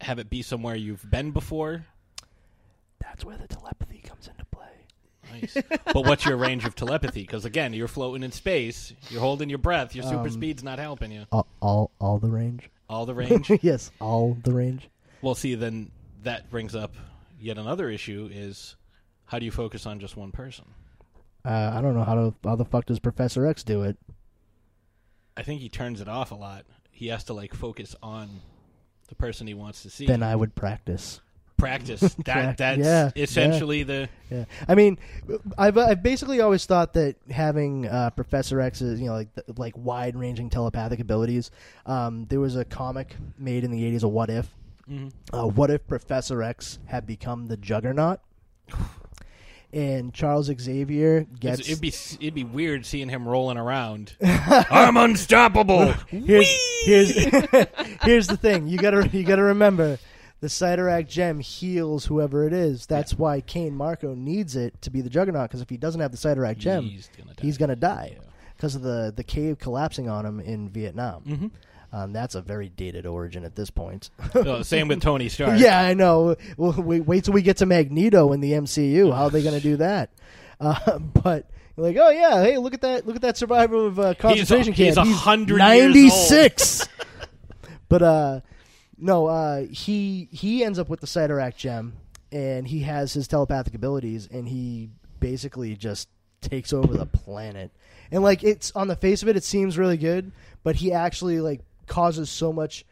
have 0.00 0.18
it 0.18 0.30
be 0.30 0.42
somewhere 0.42 0.76
you've 0.76 1.08
been 1.10 1.32
before? 1.32 1.86
That's 3.00 3.24
where 3.24 3.36
the 3.36 3.48
telepathy 3.48 3.78
comes 3.78 3.78
into 3.78 3.86
play. 3.86 3.87
Nice. 5.32 5.56
but 5.70 6.04
what's 6.06 6.24
your 6.24 6.36
range 6.36 6.64
of 6.64 6.74
telepathy? 6.74 7.22
Because 7.22 7.44
again, 7.44 7.72
you're 7.72 7.88
floating 7.88 8.22
in 8.22 8.32
space, 8.32 8.92
you're 9.10 9.20
holding 9.20 9.48
your 9.48 9.58
breath, 9.58 9.94
your 9.94 10.04
super 10.04 10.28
Um, 10.28 10.30
speed's 10.30 10.62
not 10.64 10.78
helping 10.78 11.10
you. 11.12 11.26
All, 11.32 11.46
all, 11.60 11.90
all 12.00 12.18
the 12.18 12.28
range. 12.28 12.70
All 12.88 13.06
the 13.06 13.14
range. 13.14 13.50
yes, 13.62 13.90
all 14.00 14.36
the 14.42 14.52
range. 14.52 14.88
well, 15.22 15.34
see, 15.34 15.54
then 15.54 15.90
that 16.22 16.50
brings 16.50 16.74
up 16.74 16.94
yet 17.40 17.58
another 17.58 17.90
issue: 17.90 18.28
is 18.32 18.76
how 19.26 19.38
do 19.38 19.44
you 19.44 19.50
focus 19.50 19.84
on 19.86 20.00
just 20.00 20.16
one 20.16 20.32
person? 20.32 20.64
Uh, 21.44 21.72
I 21.74 21.80
don't 21.80 21.94
know 21.94 22.04
how 22.04 22.14
to 22.14 22.34
how 22.44 22.56
the 22.56 22.64
fuck 22.64 22.86
does 22.86 22.98
Professor 22.98 23.46
X 23.46 23.62
do 23.62 23.82
it? 23.82 23.96
I 25.36 25.42
think 25.42 25.60
he 25.60 25.68
turns 25.68 26.00
it 26.00 26.08
off 26.08 26.32
a 26.32 26.34
lot. 26.34 26.64
He 26.90 27.08
has 27.08 27.24
to 27.24 27.32
like 27.34 27.54
focus 27.54 27.94
on 28.02 28.40
the 29.08 29.14
person 29.14 29.46
he 29.46 29.54
wants 29.54 29.82
to 29.82 29.90
see. 29.90 30.06
Then 30.06 30.22
I 30.22 30.34
would 30.34 30.54
practice. 30.54 31.20
Practice. 31.58 32.00
That 32.24 32.24
Prac- 32.24 32.56
that's 32.56 32.78
yeah, 32.78 33.10
essentially 33.16 33.82
the 33.82 34.08
Yeah, 34.30 34.44
I 34.66 34.74
mean, 34.74 34.98
I've 35.58 35.76
I've 35.76 36.02
basically 36.02 36.40
always 36.40 36.64
thought 36.66 36.94
that 36.94 37.16
having 37.30 37.86
uh, 37.86 38.10
Professor 38.10 38.60
X's 38.60 39.00
you 39.00 39.06
know 39.06 39.14
like 39.14 39.28
like 39.56 39.74
wide 39.76 40.16
ranging 40.16 40.48
telepathic 40.50 41.00
abilities. 41.00 41.50
Um, 41.86 42.26
there 42.28 42.40
was 42.40 42.56
a 42.56 42.64
comic 42.64 43.14
made 43.38 43.64
in 43.64 43.70
the 43.70 43.82
'80s, 43.82 44.02
a 44.04 44.08
What 44.08 44.30
If. 44.30 44.54
Mhm. 44.90 45.12
Uh, 45.32 45.46
what 45.46 45.70
if 45.70 45.86
Professor 45.86 46.42
X 46.42 46.78
had 46.86 47.06
become 47.06 47.46
the 47.48 47.56
Juggernaut? 47.58 48.20
And 49.70 50.14
Charles 50.14 50.46
Xavier 50.46 51.26
gets 51.38 51.60
it'd 51.68 51.80
be 51.82 51.88
it'd 51.88 52.34
be 52.34 52.44
weird 52.44 52.86
seeing 52.86 53.10
him 53.10 53.28
rolling 53.28 53.58
around. 53.58 54.14
I'm 54.22 54.96
unstoppable. 54.96 55.92
here's 56.08 56.48
here's 56.86 57.14
here's 58.02 58.26
the 58.28 58.38
thing. 58.40 58.66
You 58.66 58.78
gotta 58.78 59.06
you 59.12 59.24
gotta 59.24 59.42
remember 59.42 59.98
the 60.40 60.46
Cyttorak 60.48 61.08
gem 61.08 61.40
heals 61.40 62.04
whoever 62.06 62.46
it 62.46 62.52
is. 62.52 62.86
That's 62.86 63.14
why 63.14 63.40
Cain 63.40 63.74
Marko 63.74 64.14
needs 64.14 64.54
it 64.56 64.80
to 64.82 64.90
be 64.90 65.00
the 65.00 65.10
Juggernaut. 65.10 65.48
Because 65.48 65.60
if 65.60 65.68
he 65.70 65.76
doesn't 65.76 66.00
have 66.00 66.12
the 66.12 66.16
Cyttorak 66.18 66.58
gem, 66.58 66.84
He's 66.84 67.08
gonna 67.16 67.34
die. 67.34 67.42
he's 67.42 67.58
gonna 67.58 67.76
die 67.76 68.10
Yeah. 68.14 68.22
because 68.56 68.74
of 68.74 68.82
the 68.82 69.12
the 69.14 69.24
cave 69.24 69.58
collapsing 69.58 70.08
on 70.08 70.24
him 70.26 70.40
in 70.40 70.68
Vietnam. 70.68 71.22
Mhm. 71.26 71.50
Um, 71.90 72.12
that's 72.12 72.34
a 72.34 72.42
very 72.42 72.68
dated 72.68 73.06
origin 73.06 73.44
at 73.44 73.56
this 73.56 73.70
point. 73.70 74.10
So, 74.34 74.62
same 74.62 74.88
with 74.88 75.00
Tony 75.00 75.28
Stark. 75.30 75.58
yeah, 75.58 75.80
I 75.80 75.94
know. 75.94 76.36
Well, 76.58 76.72
wait, 76.76 77.06
wait 77.06 77.24
till 77.24 77.32
we 77.32 77.40
get 77.40 77.56
to 77.58 77.66
Magneto 77.66 78.32
in 78.34 78.40
the 78.40 78.52
MCU. 78.52 79.10
How 79.10 79.24
are 79.24 79.30
they 79.30 79.42
going 79.42 79.54
to 79.54 79.60
do 79.62 79.78
that? 79.78 80.10
Uh, 80.60 80.98
but 80.98 81.48
like, 81.78 81.96
oh 81.98 82.10
yeah, 82.10 82.42
hey, 82.42 82.58
look 82.58 82.74
at 82.74 82.82
that! 82.82 83.06
Look 83.06 83.16
at 83.16 83.22
that 83.22 83.38
survivor 83.38 83.86
of 83.86 83.98
uh, 83.98 84.12
concentration 84.14 84.74
he's 84.74 84.96
camp. 84.96 85.08
a 85.08 85.12
hundred 85.12 85.60
years 85.60 85.68
ninety 85.94 86.10
six. 86.10 86.86
but 87.88 88.02
uh, 88.02 88.40
no, 88.98 89.26
uh, 89.26 89.64
he 89.70 90.28
he 90.32 90.64
ends 90.64 90.78
up 90.78 90.88
with 90.88 91.00
the 91.00 91.06
Cyttorak 91.06 91.56
gem, 91.56 91.94
and 92.32 92.66
he 92.66 92.80
has 92.80 93.12
his 93.12 93.28
telepathic 93.28 93.74
abilities, 93.74 94.28
and 94.30 94.48
he 94.48 94.90
basically 95.20 95.76
just 95.76 96.08
takes 96.40 96.72
over 96.72 96.94
the 96.94 97.06
planet. 97.06 97.70
And 98.10 98.22
like 98.22 98.42
it's 98.42 98.70
on 98.72 98.88
the 98.88 98.96
face 98.96 99.22
of 99.22 99.28
it, 99.28 99.36
it 99.36 99.44
seems 99.44 99.78
really 99.78 99.96
good, 99.96 100.32
but 100.62 100.76
he 100.76 100.92
actually 100.92 101.40
like 101.40 101.60
causes 101.86 102.30
so 102.30 102.52
much 102.52 102.84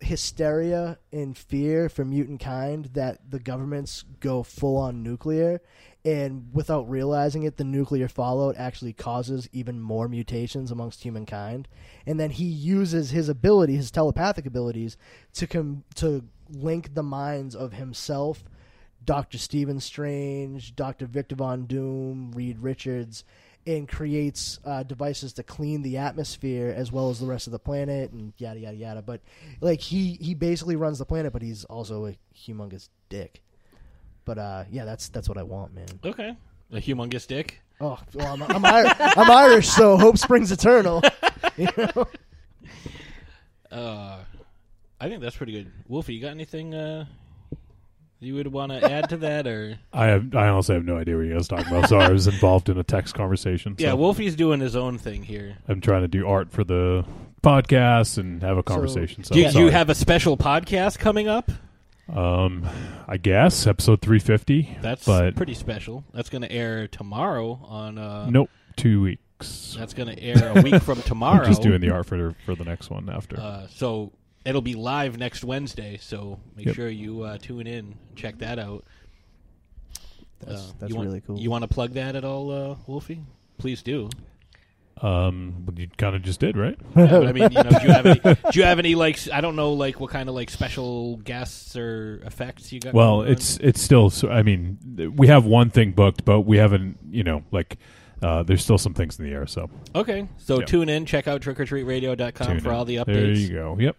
hysteria 0.00 0.98
and 1.12 1.36
fear 1.36 1.88
for 1.88 2.04
mutant 2.04 2.40
kind 2.40 2.86
that 2.94 3.30
the 3.30 3.38
governments 3.38 4.04
go 4.20 4.42
full 4.42 4.76
on 4.76 5.02
nuclear 5.02 5.60
and 6.04 6.50
without 6.52 6.88
realizing 6.88 7.44
it 7.44 7.56
the 7.56 7.64
nuclear 7.64 8.08
fallout 8.08 8.56
actually 8.58 8.92
causes 8.92 9.48
even 9.52 9.80
more 9.80 10.08
mutations 10.08 10.70
amongst 10.70 11.02
humankind 11.02 11.66
and 12.06 12.20
then 12.20 12.30
he 12.30 12.44
uses 12.44 13.10
his 13.10 13.28
ability 13.28 13.74
his 13.74 13.90
telepathic 13.90 14.46
abilities 14.46 14.96
to 15.32 15.46
com- 15.46 15.84
to 15.94 16.24
link 16.50 16.94
the 16.94 17.02
minds 17.02 17.54
of 17.54 17.72
himself 17.72 18.44
Dr. 19.04 19.38
Stephen 19.38 19.80
Strange, 19.80 20.74
Dr. 20.74 21.06
Victor 21.06 21.36
Von 21.36 21.66
Doom, 21.66 22.32
Reed 22.32 22.58
Richards, 22.58 23.24
and 23.66 23.88
creates 23.88 24.60
uh, 24.64 24.82
devices 24.82 25.32
to 25.34 25.42
clean 25.42 25.82
the 25.82 25.96
atmosphere 25.96 26.72
as 26.76 26.92
well 26.92 27.10
as 27.10 27.18
the 27.18 27.26
rest 27.26 27.46
of 27.46 27.52
the 27.52 27.58
planet 27.58 28.12
and 28.12 28.32
yada 28.36 28.60
yada 28.60 28.76
yada. 28.76 29.02
But 29.02 29.22
like 29.60 29.80
he 29.80 30.18
he 30.20 30.34
basically 30.34 30.76
runs 30.76 30.98
the 30.98 31.06
planet, 31.06 31.32
but 31.32 31.42
he's 31.42 31.64
also 31.64 32.06
a 32.06 32.16
humongous 32.36 32.88
dick. 33.08 33.42
But 34.24 34.38
uh, 34.38 34.64
yeah, 34.70 34.84
that's 34.84 35.08
that's 35.08 35.28
what 35.28 35.38
I 35.38 35.42
want, 35.42 35.74
man. 35.74 35.86
Okay. 36.04 36.36
A 36.72 36.76
humongous 36.76 37.26
dick. 37.26 37.60
Oh, 37.80 37.98
well, 38.14 38.32
I'm, 38.32 38.42
I'm, 38.42 38.64
Ir- 38.64 38.94
I'm 38.98 39.30
Irish, 39.30 39.68
so 39.68 39.96
hope 39.96 40.16
springs 40.18 40.52
eternal. 40.52 41.02
You 41.56 41.68
know? 41.76 42.08
Uh, 43.70 44.18
I 45.00 45.08
think 45.08 45.20
that's 45.20 45.36
pretty 45.36 45.52
good. 45.52 45.70
Wolfie, 45.86 46.14
you 46.14 46.20
got 46.20 46.30
anything 46.30 46.74
uh, 46.74 47.04
you 48.18 48.34
would 48.34 48.48
want 48.48 48.72
to 48.72 48.82
add 48.90 49.10
to 49.10 49.18
that, 49.18 49.46
or 49.46 49.78
I 49.92 50.06
have. 50.06 50.34
I 50.34 50.48
honestly 50.48 50.74
have 50.74 50.84
no 50.84 50.96
idea 50.96 51.16
what 51.16 51.26
you 51.26 51.34
guys 51.34 51.46
are 51.46 51.58
talking 51.58 51.72
about. 51.72 51.88
Sorry, 51.88 52.04
I 52.04 52.10
was 52.10 52.26
involved 52.26 52.68
in 52.70 52.78
a 52.78 52.82
text 52.82 53.14
conversation. 53.14 53.76
So 53.78 53.84
yeah, 53.84 53.92
Wolfie's 53.92 54.34
doing 54.34 54.58
his 54.58 54.74
own 54.74 54.98
thing 54.98 55.22
here. 55.22 55.56
I'm 55.68 55.80
trying 55.80 56.02
to 56.02 56.08
do 56.08 56.26
art 56.26 56.50
for 56.50 56.64
the 56.64 57.04
podcast 57.42 58.18
and 58.18 58.42
have 58.42 58.56
a 58.56 58.62
conversation. 58.62 59.22
So, 59.22 59.34
Do 59.34 59.40
you, 59.40 59.50
you 59.50 59.68
have 59.68 59.90
a 59.90 59.94
special 59.94 60.36
podcast 60.36 60.98
coming 60.98 61.28
up? 61.28 61.50
Um, 62.12 62.66
I 63.08 63.16
guess 63.16 63.66
episode 63.66 64.00
350. 64.02 64.78
That's 64.82 65.04
but 65.06 65.36
pretty 65.36 65.54
special. 65.54 66.04
That's 66.12 66.28
going 66.30 66.42
to 66.42 66.52
air 66.52 66.86
tomorrow 66.88 67.60
on. 67.64 67.98
Uh, 67.98 68.28
nope, 68.30 68.50
two 68.76 69.00
weeks. 69.02 69.74
That's 69.78 69.94
going 69.94 70.14
to 70.14 70.22
air 70.22 70.52
a 70.56 70.62
week 70.62 70.82
from 70.82 71.00
tomorrow. 71.02 71.44
Just 71.46 71.62
doing 71.62 71.80
the 71.80 71.90
art 71.90 72.06
for 72.06 72.34
for 72.44 72.54
the 72.54 72.64
next 72.64 72.90
one 72.90 73.08
after. 73.08 73.38
Uh, 73.40 73.66
so 73.68 74.12
it'll 74.44 74.60
be 74.62 74.74
live 74.74 75.16
next 75.18 75.44
Wednesday. 75.44 75.98
So 76.00 76.38
make 76.56 76.66
Yep. 76.66 76.74
sure 76.76 76.88
you 76.90 77.22
uh, 77.22 77.38
tune 77.38 77.66
in, 77.66 77.94
check 78.16 78.38
that 78.38 78.58
out. 78.58 78.84
That's, 80.40 80.60
Uh, 80.60 80.72
that's 80.78 80.92
want- 80.94 81.06
really 81.08 81.20
cool. 81.22 81.38
You 81.38 81.50
want 81.50 81.62
to 81.62 81.68
plug 81.68 81.92
that 81.92 82.16
at 82.16 82.24
all, 82.24 82.50
uh, 82.50 82.76
Wolfie? 82.86 83.22
Please 83.56 83.82
do. 83.82 84.10
Um, 85.02 85.66
you 85.76 85.88
kind 85.98 86.14
of 86.16 86.22
just 86.22 86.40
did, 86.40 86.56
right? 86.56 86.78
Yeah, 86.96 87.06
but 87.06 87.26
I 87.26 87.32
mean, 87.32 87.50
you 87.52 87.62
know, 87.62 87.70
do 87.70 87.86
you 87.86 87.92
have 87.92 88.06
any? 88.06 88.20
Do 88.52 88.58
you 88.58 88.64
have 88.64 88.78
any 88.78 88.94
like? 88.94 89.16
s- 89.16 89.28
I 89.32 89.40
don't 89.40 89.56
know, 89.56 89.72
like 89.72 89.98
what 90.00 90.10
kind 90.10 90.28
of 90.28 90.34
like 90.34 90.50
special 90.50 91.16
guests 91.18 91.76
or 91.76 92.20
effects 92.24 92.72
you 92.72 92.80
got? 92.80 92.94
Well, 92.94 93.16
going 93.16 93.26
on? 93.26 93.32
it's 93.32 93.56
it's 93.58 93.80
still. 93.80 94.10
So, 94.10 94.30
I 94.30 94.42
mean, 94.42 94.78
th- 94.96 95.10
we 95.10 95.26
have 95.26 95.44
one 95.44 95.70
thing 95.70 95.92
booked, 95.92 96.24
but 96.24 96.42
we 96.42 96.56
haven't. 96.58 96.98
You 97.10 97.24
know, 97.24 97.42
like 97.50 97.78
uh, 98.22 98.42
there's 98.44 98.62
still 98.62 98.78
some 98.78 98.94
things 98.94 99.18
in 99.18 99.24
the 99.24 99.32
air. 99.32 99.46
So 99.46 99.68
okay. 99.94 100.28
So 100.38 100.60
Yeah. 100.60 100.66
tune 100.66 100.88
in, 100.88 101.06
check 101.06 101.26
out 101.28 101.40
trickortreatradio.com 101.42 102.46
tune 102.46 102.60
for 102.60 102.68
in. 102.70 102.74
all 102.74 102.84
the 102.84 102.96
updates. 102.96 103.04
There 103.06 103.30
you 103.32 103.48
go. 103.52 103.76
Yep. 103.78 103.96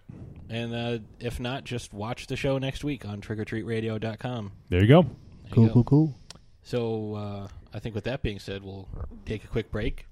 And 0.50 0.74
uh, 0.76 1.00
if 1.20 1.40
not, 1.40 1.64
just 1.64 1.94
watch 1.94 2.28
the 2.28 2.36
show 2.36 2.58
next 2.58 2.84
week 2.84 3.04
on 3.06 3.20
trickortreatradio.com. 3.22 4.52
There 4.70 4.82
you 4.82 4.88
go. 4.88 5.02
There 5.02 5.12
you 5.50 5.54
cool, 5.54 5.68
go. 5.68 5.74
cool, 5.74 5.84
cool. 5.84 6.16
So 6.64 7.16
uh, 7.16 7.48
I 7.74 7.80
think 7.80 7.96
with 7.96 8.06
that 8.06 8.22
being 8.22 8.40
said, 8.40 8.64
we'll 8.64 8.88
take 9.26 9.44
a 9.44 9.48
quick 9.48 9.72
break. 9.72 10.06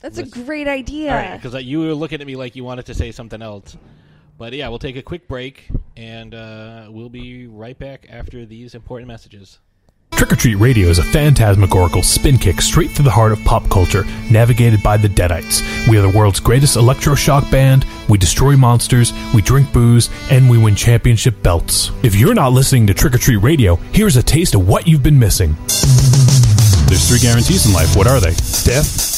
That's 0.00 0.18
a 0.18 0.22
Let's- 0.22 0.34
great 0.34 0.68
idea. 0.68 1.10
All 1.10 1.16
right, 1.16 1.40
because 1.42 1.62
you 1.64 1.80
were 1.80 1.94
looking 1.94 2.20
at 2.20 2.26
me 2.26 2.36
like 2.36 2.54
you 2.56 2.64
wanted 2.64 2.86
to 2.86 2.94
say 2.94 3.10
something 3.12 3.42
else. 3.42 3.76
But 4.36 4.52
yeah, 4.52 4.68
we'll 4.68 4.78
take 4.78 4.96
a 4.96 5.02
quick 5.02 5.26
break, 5.26 5.68
and 5.96 6.32
uh, 6.34 6.86
we'll 6.90 7.08
be 7.08 7.48
right 7.48 7.76
back 7.76 8.06
after 8.08 8.46
these 8.46 8.74
important 8.76 9.08
messages. 9.08 9.58
Trick 10.12 10.32
or 10.32 10.36
Treat 10.36 10.54
Radio 10.56 10.88
is 10.88 10.98
a 10.98 11.02
phantasmagorical 11.04 12.02
spin 12.02 12.38
kick 12.38 12.60
straight 12.60 12.90
through 12.90 13.04
the 13.04 13.10
heart 13.10 13.30
of 13.32 13.38
pop 13.44 13.68
culture, 13.68 14.04
navigated 14.30 14.82
by 14.82 14.96
the 14.96 15.08
Deadites. 15.08 15.62
We 15.88 15.98
are 15.98 16.02
the 16.02 16.16
world's 16.16 16.40
greatest 16.40 16.76
electroshock 16.76 17.50
band, 17.50 17.84
we 18.08 18.16
destroy 18.18 18.56
monsters, 18.56 19.12
we 19.34 19.42
drink 19.42 19.72
booze, 19.72 20.08
and 20.30 20.48
we 20.48 20.56
win 20.58 20.74
championship 20.76 21.40
belts. 21.42 21.90
If 22.04 22.14
you're 22.14 22.34
not 22.34 22.52
listening 22.52 22.86
to 22.88 22.94
Trick 22.94 23.14
or 23.14 23.18
Treat 23.18 23.36
Radio, 23.38 23.76
here's 23.92 24.16
a 24.16 24.22
taste 24.22 24.54
of 24.54 24.66
what 24.66 24.86
you've 24.88 25.02
been 25.02 25.18
missing. 25.18 25.54
There's 26.86 27.06
three 27.08 27.18
guarantees 27.20 27.66
in 27.66 27.72
life. 27.72 27.94
What 27.96 28.06
are 28.06 28.18
they? 28.18 28.30
Death, 28.64 29.17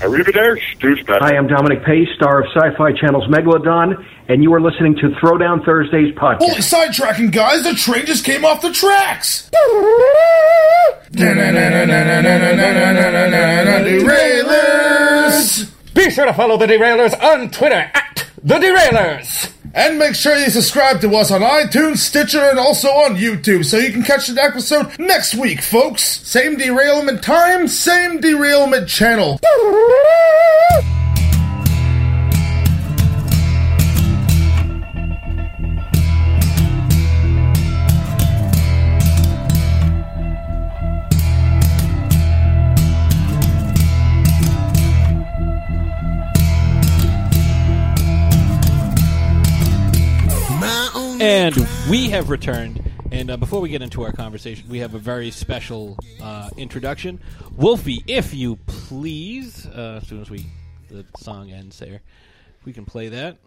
Arrivederci, 0.00 0.76
douchebag. 0.78 1.20
Hi, 1.20 1.36
I'm 1.36 1.46
Dominic 1.46 1.82
Pace, 1.84 2.08
star 2.16 2.40
of 2.42 2.46
Sci 2.54 2.76
Fi 2.76 2.92
Channel's 2.92 3.26
Megalodon, 3.28 4.04
and 4.28 4.42
you 4.42 4.52
are 4.52 4.60
listening 4.60 4.94
to 4.96 5.08
Throwdown 5.20 5.64
Thursdays 5.64 6.14
podcast. 6.14 6.38
Holy 6.40 6.60
sidetracking, 6.60 7.32
guys! 7.32 7.64
The 7.64 7.72
train 7.74 8.04
just 8.04 8.24
came 8.24 8.44
off 8.44 8.60
the 8.60 8.72
tracks! 8.72 9.50
Derailers! 14.46 15.94
Be 15.94 16.10
sure 16.10 16.26
to 16.26 16.34
follow 16.34 16.58
the 16.58 16.66
Derailers 16.66 17.18
on 17.22 17.50
Twitter 17.50 17.90
at 17.94 18.26
the 18.42 18.56
Derailers. 18.56 19.50
And 19.76 19.98
make 19.98 20.14
sure 20.14 20.34
you 20.34 20.48
subscribe 20.48 21.02
to 21.02 21.16
us 21.16 21.30
on 21.30 21.42
iTunes, 21.42 21.98
Stitcher, 21.98 22.40
and 22.48 22.58
also 22.58 22.88
on 22.88 23.16
YouTube 23.16 23.62
so 23.62 23.76
you 23.76 23.92
can 23.92 24.02
catch 24.02 24.26
the 24.26 24.42
episode 24.42 24.98
next 24.98 25.34
week, 25.34 25.60
folks. 25.60 26.02
Same 26.26 26.56
derailment 26.56 27.22
time, 27.22 27.68
same 27.68 28.18
derailment 28.18 28.88
channel. 28.88 29.38
And 51.20 51.56
we 51.88 52.10
have 52.10 52.28
returned. 52.28 52.82
And 53.10 53.30
uh, 53.30 53.36
before 53.38 53.60
we 53.60 53.70
get 53.70 53.80
into 53.80 54.02
our 54.02 54.12
conversation, 54.12 54.68
we 54.68 54.80
have 54.80 54.94
a 54.94 54.98
very 54.98 55.30
special 55.30 55.96
uh, 56.20 56.50
introduction. 56.58 57.20
Wolfie, 57.56 58.04
if 58.06 58.34
you 58.34 58.56
please, 58.66 59.66
uh, 59.66 60.00
as 60.02 60.08
soon 60.08 60.20
as 60.20 60.28
we 60.28 60.44
the 60.88 61.06
song 61.18 61.50
ends 61.50 61.78
there, 61.78 62.02
we 62.64 62.72
can 62.72 62.84
play 62.84 63.08
that. 63.08 63.38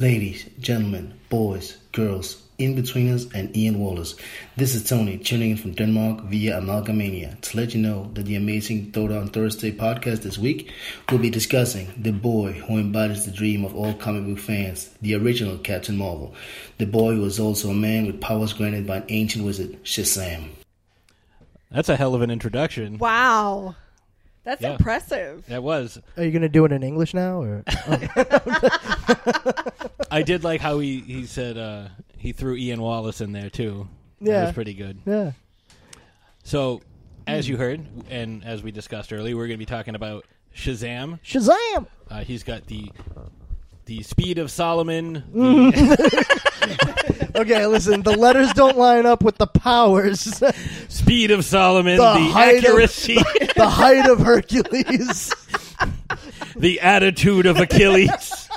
Ladies, 0.00 0.44
gentlemen, 0.58 1.14
boys, 1.28 1.76
girls, 1.92 2.42
in-betweeners, 2.58 3.32
and 3.34 3.56
Ian 3.56 3.78
Wallace. 3.78 4.16
This 4.56 4.74
is 4.74 4.82
Tony, 4.88 5.16
tuning 5.16 5.52
in 5.52 5.56
from 5.56 5.72
Denmark 5.74 6.22
via 6.24 6.60
Amalgamania 6.60 7.40
to 7.40 7.56
let 7.56 7.72
you 7.72 7.80
know 7.80 8.10
that 8.14 8.24
the 8.26 8.34
amazing 8.34 8.90
Throwdown 8.90 9.32
Thursday 9.32 9.70
podcast 9.70 10.22
this 10.22 10.38
week 10.38 10.72
will 11.10 11.18
be 11.18 11.30
discussing 11.30 11.88
the 11.96 12.10
boy 12.10 12.52
who 12.52 12.78
embodies 12.78 13.24
the 13.24 13.30
dream 13.30 13.64
of 13.64 13.76
all 13.76 13.94
comic 13.94 14.26
book 14.26 14.40
fans, 14.44 14.90
the 15.00 15.14
original 15.14 15.56
Captain 15.58 15.96
Marvel. 15.96 16.34
The 16.78 16.86
boy 16.86 17.14
who 17.14 17.22
was 17.22 17.38
also 17.38 17.70
a 17.70 17.74
man 17.74 18.06
with 18.06 18.20
powers 18.20 18.52
granted 18.52 18.88
by 18.88 18.96
an 18.98 19.04
ancient 19.08 19.44
wizard, 19.44 19.78
Shazam. 19.84 20.48
That's 21.70 21.88
a 21.88 21.94
hell 21.96 22.16
of 22.16 22.22
an 22.22 22.30
introduction. 22.30 22.98
Wow. 22.98 23.76
That's 24.42 24.62
Yeah. 24.62 24.72
impressive. 24.72 25.44
That 25.46 25.62
was. 25.62 26.00
Are 26.16 26.24
you 26.24 26.32
going 26.32 26.42
to 26.42 26.48
do 26.48 26.64
it 26.64 26.72
in 26.72 26.82
English 26.82 27.14
now, 27.14 27.40
or 27.42 27.62
I 30.10 30.22
did 30.24 30.42
like 30.42 30.60
how 30.60 30.78
he, 30.78 31.00
he 31.00 31.26
said 31.26 31.58
uh, 31.58 31.88
he 32.18 32.32
threw 32.32 32.56
Ian 32.56 32.80
Wallace 32.82 33.20
in 33.20 33.32
there, 33.32 33.48
too. 33.50 33.88
That 34.20 34.30
Yeah. 34.30 34.44
was 34.46 34.54
pretty 34.54 34.74
good. 34.74 34.98
yeah? 35.06 35.32
So, 36.44 36.82
as 37.26 37.48
you 37.48 37.56
heard, 37.56 37.86
and 38.10 38.44
as 38.44 38.62
we 38.62 38.70
discussed 38.72 39.12
earlier, 39.12 39.36
we're 39.36 39.46
going 39.46 39.58
to 39.58 39.64
be 39.64 39.66
talking 39.66 39.94
about 39.94 40.24
Shazam. 40.54 41.20
Shazam! 41.22 41.86
Uh, 42.10 42.20
he's 42.24 42.42
got 42.42 42.66
the 42.66 42.90
the 43.84 44.02
speed 44.02 44.38
of 44.38 44.50
Solomon. 44.50 45.24
the 45.32 47.30
Okay, 47.36 47.64
listen. 47.66 48.02
The 48.02 48.16
letters 48.16 48.52
don't 48.52 48.76
line 48.76 49.06
up 49.06 49.22
with 49.22 49.38
the 49.38 49.46
powers. 49.46 50.42
speed 50.88 51.30
of 51.30 51.44
Solomon, 51.44 51.96
The 51.96 52.12
the, 52.14 52.18
height 52.24 52.58
of- 52.58 52.64
accuracy, 52.64 53.14
the 53.56 53.68
height 53.68 54.06
of 54.08 54.18
Hercules. 54.20 55.32
the 56.56 56.80
attitude 56.80 57.46
of 57.46 57.58
Achilles, 57.58 58.47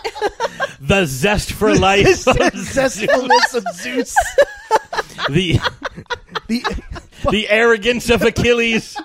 the 0.79 1.05
zest 1.05 1.51
for 1.53 1.75
life, 1.75 2.23
the 2.25 2.31
of 2.31 2.53
zestfulness 2.53 3.53
of 3.55 3.63
Zeus. 3.75 4.15
the 5.29 5.59
The 6.47 6.63
the 7.29 7.49
arrogance 7.49 8.09
of 8.09 8.23
Achilles, 8.23 8.97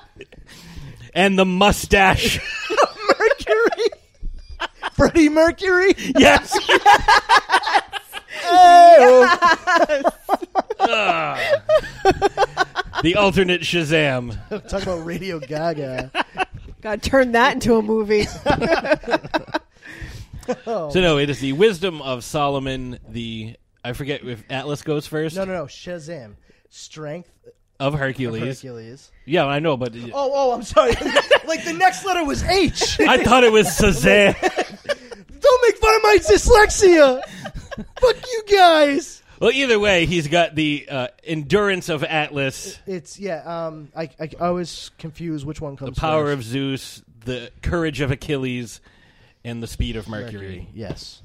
and 1.14 1.38
the 1.38 1.44
mustache. 1.44 2.38
Mercury. 3.18 3.90
Freddie 4.92 5.28
Mercury. 5.28 5.94
Yes. 6.16 6.56
Oh. 8.48 9.28
the 13.02 13.14
alternate 13.16 13.62
Shazam. 13.62 14.36
Talk 14.68 14.82
about 14.82 15.04
Radio 15.04 15.38
Gaga. 15.40 16.10
Gotta 16.80 17.00
turn 17.00 17.32
that 17.32 17.54
into 17.54 17.74
a 17.76 17.82
movie. 17.82 18.26
Oh. 20.66 20.90
So 20.90 21.00
no, 21.00 21.18
it 21.18 21.30
is 21.30 21.40
the 21.40 21.52
wisdom 21.52 22.00
of 22.02 22.24
Solomon. 22.24 22.98
The 23.08 23.56
I 23.84 23.92
forget 23.92 24.22
if 24.24 24.42
Atlas 24.50 24.82
goes 24.82 25.06
first. 25.06 25.36
No, 25.36 25.44
no, 25.44 25.52
no. 25.54 25.64
Shazam. 25.66 26.34
Strength 26.70 27.30
Of 27.78 27.94
of 27.94 28.00
Hercules. 28.00 28.60
Hercules. 28.62 29.10
Yeah, 29.24 29.46
I 29.46 29.58
know, 29.60 29.76
but 29.76 29.94
Oh, 29.96 30.10
oh, 30.14 30.52
I'm 30.52 30.62
sorry. 30.62 30.92
like 31.46 31.64
the 31.64 31.74
next 31.76 32.04
letter 32.04 32.24
was 32.24 32.42
H. 32.42 32.98
I 33.00 33.22
thought 33.22 33.44
it 33.44 33.52
was 33.52 33.66
Shazam. 33.68 34.34
Don't 35.40 35.62
make 35.62 35.76
fun 35.78 35.94
of 35.96 36.02
my 36.02 36.18
dyslexia. 36.20 37.22
Fuck 38.00 38.16
you 38.26 38.42
guys. 38.56 39.22
well, 39.40 39.50
either 39.52 39.78
way, 39.78 40.06
he's 40.06 40.28
got 40.28 40.54
the 40.54 40.86
uh, 40.90 41.08
endurance 41.24 41.88
of 41.88 42.02
Atlas, 42.04 42.78
It's 42.86 43.18
yeah. 43.18 43.42
Um, 43.66 43.90
I 43.94 44.08
I, 44.18 44.30
I 44.40 44.50
was 44.50 44.90
confused 44.98 45.44
which 45.46 45.60
one 45.60 45.76
comes. 45.76 45.94
the 45.94 46.00
power 46.00 46.26
first. 46.26 46.38
of 46.38 46.44
Zeus, 46.44 47.02
the 47.24 47.50
courage 47.62 48.00
of 48.00 48.10
Achilles, 48.10 48.80
and 49.46 49.62
the 49.62 49.66
speed 49.66 49.96
of 49.96 50.08
Mercury, 50.08 50.68
Yes. 50.74 51.22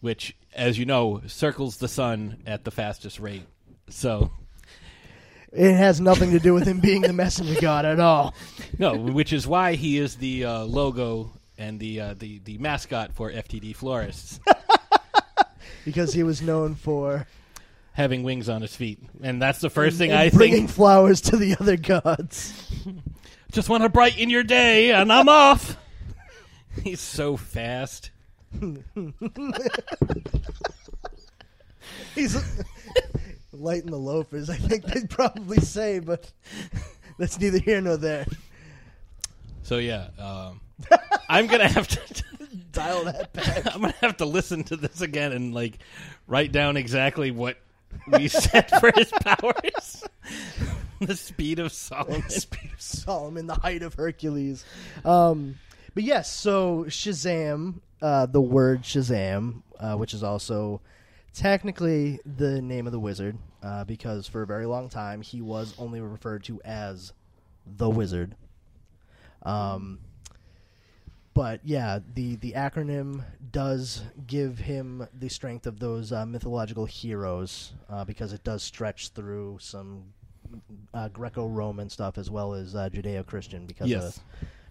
which, 0.00 0.34
as 0.54 0.78
you 0.78 0.84
know, 0.86 1.20
circles 1.26 1.76
the 1.76 1.88
sun 1.88 2.42
at 2.46 2.64
the 2.64 2.70
fastest 2.70 3.20
rate. 3.20 3.44
So, 3.88 4.30
It 5.52 5.74
has 5.74 6.00
nothing 6.00 6.30
to 6.30 6.38
do 6.38 6.54
with 6.54 6.66
him 6.66 6.80
being 6.88 7.02
the 7.02 7.12
messenger 7.12 7.60
god 7.60 7.84
at 7.84 8.00
all. 8.00 8.34
no, 8.78 8.96
which 8.96 9.32
is 9.32 9.46
why 9.46 9.74
he 9.74 9.98
is 9.98 10.16
the 10.16 10.44
uh, 10.44 10.64
logo 10.64 11.32
and 11.58 11.78
the 11.78 12.00
uh, 12.00 12.14
the 12.18 12.40
the 12.44 12.56
mascot 12.58 13.12
for 13.12 13.30
FTD 13.30 13.76
Florists, 13.76 14.40
Because 15.84 16.12
he 16.12 16.22
was 16.22 16.40
known 16.42 16.74
for 16.74 17.26
having 17.92 18.22
wings 18.22 18.48
on 18.48 18.62
his 18.62 18.74
feet, 18.76 18.98
and 19.22 19.40
that's 19.42 19.60
the 19.60 19.70
first 19.70 19.98
thing 19.98 20.10
and 20.10 20.18
I 20.20 20.30
bringing 20.30 20.66
think. 20.66 20.70
flowers 20.70 21.20
to 21.22 21.36
the 21.36 21.56
other 21.60 21.76
gods. 21.76 22.52
Just 23.52 23.68
want 23.68 23.82
to 23.82 23.88
brighten 23.88 24.30
your 24.30 24.42
day, 24.44 24.92
and 24.92 25.12
I'm 25.12 25.28
off. 25.28 25.76
He's 26.82 27.00
so 27.00 27.36
fast. 27.36 28.10
He's 32.14 32.36
light 33.52 33.82
in 33.84 33.90
the 33.90 33.96
loafers. 33.96 34.50
I 34.50 34.56
think 34.56 34.84
they'd 34.84 35.10
probably 35.10 35.60
say, 35.60 35.98
but 35.98 36.30
that's 37.18 37.38
neither 37.40 37.58
here 37.58 37.80
nor 37.80 37.96
there. 37.96 38.26
So 39.62 39.78
yeah, 39.78 40.08
um, 40.18 40.60
I'm 41.28 41.46
gonna 41.46 41.68
have 41.68 41.86
to 41.88 42.00
Dial 42.72 43.04
that 43.04 43.32
back. 43.32 43.74
I'm 43.74 43.80
gonna 43.80 43.94
have 44.00 44.16
to 44.18 44.24
listen 44.24 44.64
to 44.64 44.76
this 44.76 45.00
again 45.00 45.32
and 45.32 45.54
like 45.54 45.78
write 46.26 46.52
down 46.52 46.76
exactly 46.76 47.30
what 47.30 47.56
we 48.06 48.28
said 48.28 48.70
for 48.80 48.92
his 48.94 49.10
powers. 49.10 50.04
the 51.00 51.16
speed 51.16 51.58
of 51.58 51.72
Solomon. 51.72 52.22
the 52.26 52.30
Speed 52.32 52.70
of 52.72 52.80
Solomon, 52.80 53.46
the 53.46 53.54
height 53.54 53.82
of 53.82 53.94
Hercules. 53.94 54.64
Um, 55.04 55.56
but 55.94 56.02
yes, 56.02 56.32
so 56.32 56.84
Shazam, 56.88 57.80
uh, 58.02 58.26
the 58.26 58.40
word 58.40 58.82
Shazam, 58.82 59.62
uh, 59.78 59.96
which 59.96 60.14
is 60.14 60.22
also 60.22 60.80
technically 61.32 62.20
the 62.24 62.60
name 62.60 62.86
of 62.86 62.92
the 62.92 63.00
wizard, 63.00 63.36
uh, 63.62 63.84
because 63.84 64.26
for 64.26 64.42
a 64.42 64.46
very 64.46 64.66
long 64.66 64.88
time 64.88 65.22
he 65.22 65.40
was 65.40 65.74
only 65.78 66.00
referred 66.00 66.44
to 66.44 66.60
as 66.64 67.12
the 67.66 67.88
wizard. 67.88 68.34
Um, 69.42 70.00
but 71.32 71.60
yeah, 71.64 72.00
the 72.14 72.36
the 72.36 72.52
acronym 72.52 73.24
does 73.52 74.02
give 74.26 74.58
him 74.58 75.06
the 75.18 75.28
strength 75.28 75.66
of 75.66 75.78
those 75.78 76.12
uh, 76.12 76.26
mythological 76.26 76.84
heroes 76.86 77.72
uh, 77.88 78.04
because 78.04 78.32
it 78.32 78.42
does 78.44 78.62
stretch 78.62 79.10
through 79.10 79.58
some 79.60 80.04
uh, 80.92 81.08
Greco-Roman 81.08 81.88
stuff 81.88 82.18
as 82.18 82.28
well 82.30 82.52
as 82.54 82.74
uh, 82.74 82.88
Judeo-Christian 82.92 83.66
because 83.66 83.88
Yes. 83.88 84.16
of 84.16 84.22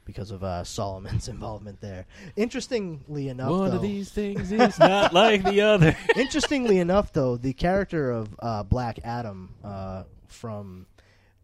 because 0.10 0.32
of 0.32 0.44
uh, 0.44 0.64
Solomon's 0.64 1.28
involvement 1.36 1.80
there. 1.82 2.06
Interestingly 2.36 3.30
enough, 3.30 3.52
One 3.52 3.70
though, 3.70 3.76
of 3.76 3.82
these 3.84 4.10
things 4.12 4.52
is 4.52 4.80
not 4.80 5.14
like 5.24 5.44
the 5.44 5.62
other. 5.62 5.96
Interestingly 6.16 6.80
enough, 6.80 7.14
though, 7.14 7.38
the 7.38 7.54
character 7.54 8.10
of 8.12 8.30
uh, 8.40 8.64
Black 8.64 9.00
Adam 9.04 9.54
uh, 9.64 10.04
from 10.28 10.88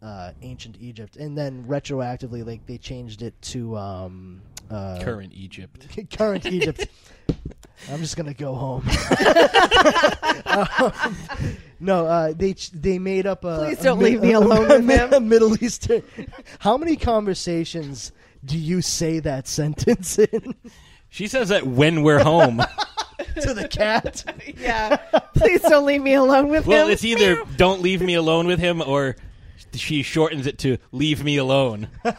uh, 0.02 0.32
ancient 0.42 0.78
Egypt, 0.80 1.16
and 1.18 1.38
then 1.38 1.66
retroactively, 1.68 2.46
like 2.46 2.66
they 2.66 2.78
changed 2.80 3.22
it 3.22 3.40
to 3.44 3.78
um, 3.78 4.42
uh, 4.72 5.00
Current 5.04 5.32
Egypt. 5.36 5.88
current 6.18 6.46
Egypt. 6.48 6.88
I'm 7.92 8.00
just 8.00 8.16
gonna 8.18 8.34
go 8.34 8.56
home. 8.56 8.84
Um, 10.46 11.16
no, 11.80 12.06
uh, 12.06 12.34
they 12.36 12.54
ch- 12.54 12.72
they 12.72 13.00
made 13.00 13.26
up 13.28 13.44
a. 13.44 13.58
Please 13.66 13.80
don't 13.80 14.00
mi- 14.00 14.06
leave 14.06 14.22
me 14.22 14.32
alone 14.32 14.66
a 14.72 14.76
with 14.76 14.86
mi- 14.86 14.94
him. 14.96 15.14
a 15.14 15.20
Middle 15.20 15.62
Eastern. 15.64 16.02
How 16.60 16.78
many 16.78 16.96
conversations 16.96 18.12
do 18.46 18.58
you 18.58 18.82
say 18.82 19.20
that 19.20 19.48
sentence 19.60 20.20
in 20.20 20.56
She 21.10 21.28
says 21.28 21.50
that 21.50 21.66
when 21.66 22.04
we're 22.04 22.24
home. 22.24 22.58
to 23.42 23.54
the 23.54 23.68
cat? 23.68 24.24
yeah. 24.58 24.96
Please 25.36 25.62
don't 25.62 25.86
leave 25.86 26.02
me 26.02 26.14
alone 26.14 26.50
with 26.50 26.64
him. 26.64 26.70
well, 26.70 26.88
him. 26.88 26.94
it's 26.94 27.04
either 27.04 27.44
don't 27.58 27.82
leave 27.82 28.02
me 28.02 28.14
alone 28.14 28.48
with 28.48 28.60
him 28.60 28.82
or 28.82 29.16
she 29.74 30.04
shortens 30.04 30.48
it 30.48 30.60
to 30.60 30.78
leave 30.92 31.24
me 31.24 31.38
alone. 31.38 31.90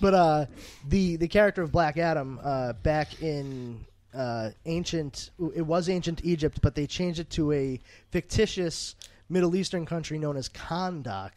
But 0.00 0.14
uh, 0.14 0.46
the 0.86 1.16
the 1.16 1.28
character 1.28 1.62
of 1.62 1.72
Black 1.72 1.96
Adam 1.96 2.38
uh, 2.42 2.74
back 2.74 3.22
in 3.22 3.84
uh, 4.14 4.50
ancient 4.64 5.30
it 5.54 5.62
was 5.62 5.88
ancient 5.88 6.24
Egypt, 6.24 6.60
but 6.62 6.74
they 6.74 6.86
changed 6.86 7.20
it 7.20 7.30
to 7.30 7.52
a 7.52 7.80
fictitious 8.10 8.94
Middle 9.28 9.56
Eastern 9.56 9.86
country 9.86 10.18
known 10.18 10.36
as 10.36 10.48
Kahndaq, 10.48 11.32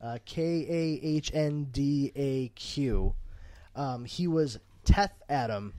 uh, 0.00 0.18
K 0.24 0.66
A 0.68 1.06
H 1.06 1.30
N 1.34 1.68
D 1.70 2.12
A 2.14 2.48
Q. 2.54 3.14
Um, 3.74 4.04
he 4.04 4.26
was 4.26 4.58
Teth 4.84 5.22
Adam, 5.28 5.74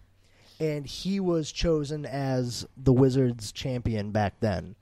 and 0.60 0.86
he 0.86 1.20
was 1.20 1.52
chosen 1.52 2.06
as 2.06 2.68
the 2.78 2.94
Wizards 2.94 3.52
champion 3.52 4.12
back 4.12 4.40
then. 4.40 4.76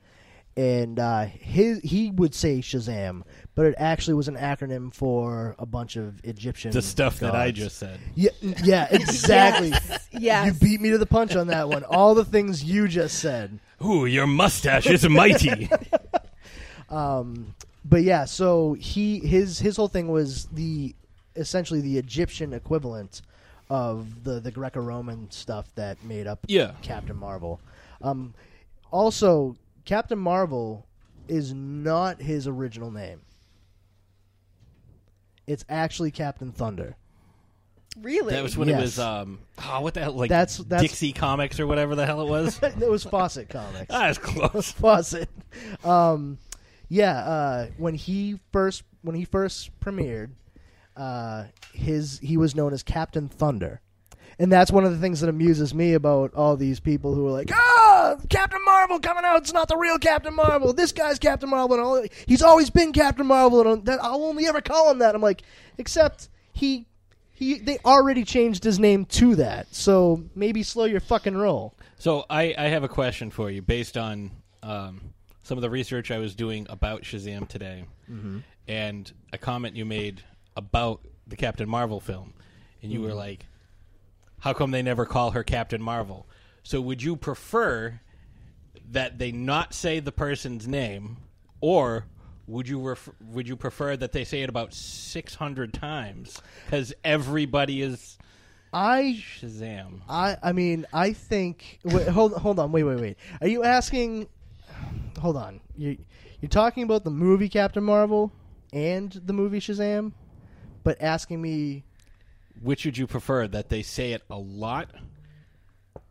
And 0.56 0.98
uh, 0.98 1.26
his 1.26 1.80
he 1.82 2.10
would 2.10 2.34
say 2.34 2.60
Shazam, 2.62 3.22
but 3.54 3.68
it 3.68 3.76
actually 3.78 4.16
was 4.16 4.28
an 4.28 4.36
acronym 4.38 4.92
for 4.92 5.56
a 5.60 5.68
bunch 5.68 5.98
of 5.98 6.20
Egyptian 6.26 6.72
The 6.72 6.82
stuff 6.82 7.20
that 7.20 7.36
I 7.36 7.52
just 7.52 7.78
said. 7.78 8.00
Yeah, 8.16 8.32
yeah, 8.64 8.88
exactly. 8.92 9.70
Yes, 9.70 10.08
yes. 10.12 10.46
You 10.48 10.54
beat 10.54 10.82
me 10.82 10.90
to 10.90 10.98
the 10.98 11.06
punch 11.06 11.36
on 11.36 11.48
that 11.48 11.70
one. 11.70 11.84
All 11.84 12.16
the 12.16 12.26
things 12.26 12.64
you 12.64 12.88
just 12.88 13.20
said. 13.20 13.60
Ooh, 13.86 14.08
your 14.08 14.26
mustache 14.26 14.88
is 14.88 15.08
mighty. 15.08 15.70
Um, 16.90 17.54
but 17.88 18.04
yeah, 18.04 18.26
so 18.26 18.74
he 18.74 19.20
his 19.20 19.60
his 19.60 19.78
whole 19.78 19.88
thing 19.88 20.08
was 20.10 20.46
the 20.46 20.96
essentially 21.36 21.82
the 21.82 21.98
Egyptian 21.98 22.54
equivalent 22.54 23.22
of 23.70 24.24
the 24.24 24.40
the 24.40 24.52
Greco-Roman 24.52 25.30
stuff 25.32 25.74
that 25.76 26.04
made 26.04 26.26
up 26.28 26.40
Yeah. 26.48 26.72
Captain 26.82 27.16
Marvel. 27.16 27.60
Um, 28.02 28.34
also, 28.92 29.56
Captain 29.86 30.18
Marvel 30.20 30.86
is 31.28 31.54
not 31.54 32.22
his 32.22 32.48
original 32.48 32.90
name. 32.92 33.22
It's 35.46 35.64
actually 35.70 36.12
Captain 36.12 36.52
Thunder. 36.52 36.96
really? 38.02 38.34
That 38.34 38.44
was 38.44 38.56
when 38.56 38.68
Yes. 38.68 38.78
it 38.78 38.82
was 38.82 39.00
um 39.00 39.40
oh, 39.66 39.82
what 39.82 39.94
the 39.96 40.02
hell 40.02 40.14
like 40.14 40.30
That's- 40.30 40.58
that's- 40.58 40.82
Dixie 40.82 41.14
Comics 41.14 41.60
or 41.60 41.66
whatever 41.68 41.96
the 41.96 42.06
hell 42.06 42.22
it 42.22 42.30
was. 42.30 42.60
it 42.62 42.90
was 42.90 43.04
Fawcett 43.04 43.50
Comics. 43.50 43.88
it's 43.90 44.18
close. 44.20 44.72
Fawcett. 44.80 45.30
Um, 45.84 46.38
yeah, 46.90 47.18
uh, 47.18 47.68
when 47.78 47.96
he 47.96 48.40
first 48.52 48.84
when 49.02 49.16
he 49.16 49.26
first 49.26 49.78
premiered, 49.80 50.30
uh, 50.96 51.46
his 51.74 52.20
he 52.20 52.38
was 52.38 52.56
known 52.56 52.74
as 52.74 52.84
Captain 52.84 53.28
Thunder, 53.28 53.82
and 54.40 54.52
that's 54.52 54.72
one 54.72 54.86
of 54.86 54.92
the 54.92 54.98
things 54.98 55.20
that 55.22 55.30
amuses 55.30 55.74
me 55.74 55.94
about 55.94 56.34
all 56.34 56.56
these 56.56 56.80
people 56.80 57.14
who 57.14 57.28
are 57.28 57.32
like, 57.32 57.50
"Ah, 57.54 58.16
Captain 58.30 58.62
Marvel 58.66 59.00
coming 59.00 59.26
out. 59.26 59.38
It's 59.42 59.54
not 59.54 59.68
the 59.68 59.78
real 59.78 59.98
Captain 59.98 60.34
Marvel. 60.34 60.74
This 60.74 60.92
guy's 60.92 61.20
Captain 61.20 61.50
Marvel, 61.50 61.76
and 61.78 61.86
all, 61.86 62.06
he's 62.26 62.42
always 62.42 62.70
been 62.70 62.94
Captain 62.94 63.26
Marvel, 63.26 63.70
and 63.70 63.90
I'll 63.90 64.24
only 64.24 64.48
ever 64.48 64.62
call 64.62 64.90
him 64.92 65.00
that." 65.00 65.16
I'm 65.16 65.22
like, 65.22 65.44
except 65.78 66.30
he. 66.54 66.88
He, 67.40 67.60
they 67.60 67.78
already 67.86 68.24
changed 68.24 68.64
his 68.64 68.80
name 68.80 69.06
to 69.06 69.36
that, 69.36 69.68
so 69.70 70.24
maybe 70.34 70.64
slow 70.64 70.86
your 70.86 71.00
fucking 71.00 71.38
roll. 71.38 71.76
So 72.00 72.26
I, 72.28 72.56
I 72.58 72.70
have 72.70 72.84
a 72.84 72.88
question 72.88 73.30
for 73.30 73.52
you 73.52 73.62
based 73.62 73.96
on 73.96 74.32
um, 74.64 75.14
some 75.48 75.58
of 75.58 75.62
the 75.62 75.70
research 75.70 76.12
I 76.12 76.18
was 76.18 76.36
doing 76.36 76.68
about 76.70 77.04
Shazam 77.04 77.48
today, 77.48 77.86
Mhm. 78.12 78.44
and 78.68 79.10
a 79.32 79.38
comment 79.38 79.78
you 79.78 79.86
made 79.86 80.22
about 80.58 81.08
the 81.26 81.38
Captain 81.38 81.70
Marvel 81.70 82.02
film, 82.02 82.34
and 82.84 82.92
you 82.92 83.00
were 83.02 83.12
Mhm. 83.12 83.16
like, 83.16 83.46
"How 84.40 84.52
come 84.52 84.72
they 84.72 84.82
never 84.82 85.06
call 85.06 85.32
her 85.32 85.44
Captain 85.46 85.82
Marvel?" 85.82 86.28
So 86.64 86.82
would 86.82 87.02
you 87.02 87.16
prefer 87.16 88.02
that 88.92 89.20
they 89.20 89.32
not 89.32 89.74
say 89.74 90.02
the 90.02 90.12
person's 90.12 90.68
name, 90.68 91.16
or 91.62 92.08
would 92.46 92.68
you 92.68 92.82
ref- 92.82 93.10
would 93.22 93.48
you 93.48 93.56
prefer 93.56 93.96
that 93.96 94.12
they 94.12 94.26
say 94.26 94.42
it 94.42 94.50
about 94.50 94.74
six 94.74 95.36
hundred 95.36 95.74
times 95.74 96.42
because 96.66 96.94
everybody 97.06 97.82
is 97.82 98.18
I 98.74 99.24
Shazam? 99.24 100.02
I 100.10 100.36
I 100.44 100.52
mean 100.52 100.86
I 100.92 101.14
think 101.14 101.80
wait, 101.86 102.10
hold 102.10 102.34
hold 102.34 102.60
on 102.60 102.74
wait 102.74 102.84
wait 102.84 103.00
wait 103.00 103.18
are 103.42 103.48
you 103.48 103.64
asking 103.64 104.28
hold 105.20 105.36
on 105.38 105.60
you 105.76 105.98
you're 106.42 106.50
talking 106.50 106.84
about 106.84 107.04
the 107.04 107.10
movie 107.12 107.50
Captain 107.50 107.84
Marvel 107.84 108.32
and 108.74 109.12
the 109.26 109.34
movie 109.34 109.60
Shazam 109.60 110.12
but 110.84 111.02
asking 111.02 111.42
me 111.42 111.84
Which 112.62 112.86
would 112.86 112.98
you 112.98 113.08
prefer? 113.08 113.48
That 113.48 113.70
they 113.70 113.82
say 113.82 114.14
it 114.14 114.24
a 114.30 114.38
lot 114.38 114.90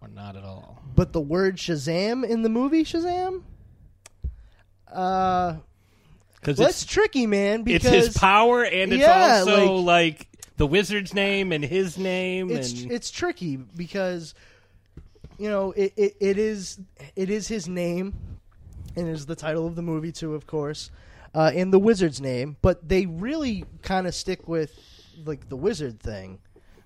or 0.01 0.09
not 0.09 0.37
at 0.37 0.45
all? 0.45 0.83
but 0.95 1.13
the 1.13 1.21
word 1.21 1.57
Shazam 1.57 2.29
in 2.29 2.43
the 2.43 2.49
movie 2.49 2.85
Shazam 2.85 3.43
uh 4.93 5.57
Because 6.41 6.59
well, 6.59 6.69
it's, 6.69 6.83
it's 6.83 6.93
tricky 6.93 7.27
man 7.27 7.63
because 7.63 7.93
it's 7.93 8.07
his 8.07 8.17
power 8.19 8.63
and 8.65 8.93
it's 8.93 9.01
Yeah, 9.01 9.39
also 9.39 9.75
like- 9.77 9.85
like, 10.19 10.29
the 10.57 10.67
wizard's 10.67 11.13
name 11.13 11.53
and 11.53 11.63
his 11.65 11.99
name. 11.99 12.51
it's 12.51 12.83
and 12.83 12.91
it's 12.93 13.11
tricky 13.11 13.57
because 13.57 14.35
you 15.39 15.51
know 15.51 15.73
it, 15.73 15.93
it, 15.97 16.17
it 16.19 16.39
is 16.39 16.81
it 17.15 17.29
is 17.29 17.47
his 17.47 17.69
name 17.69 18.15
and 18.97 19.09
is 19.09 19.27
the 19.27 19.37
title 19.37 19.67
of 19.67 19.77
the 19.77 19.83
movie 19.83 20.13
too 20.13 20.35
of 20.35 20.47
course 20.47 20.91
uh, 21.35 21.51
and 21.55 21.73
the 21.73 21.79
wizard's 21.79 22.21
name 22.21 22.57
but 22.63 22.89
they 22.89 23.07
really 23.07 23.65
kind 23.83 24.07
of 24.07 24.15
stick 24.15 24.49
with 24.49 24.73
like 25.25 25.49
the 25.49 25.57
wizard 25.57 26.01
thing 26.01 26.39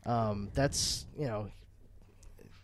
um, 0.07 0.49
that's 0.55 1.07
you 1.19 1.27
know 1.27 1.49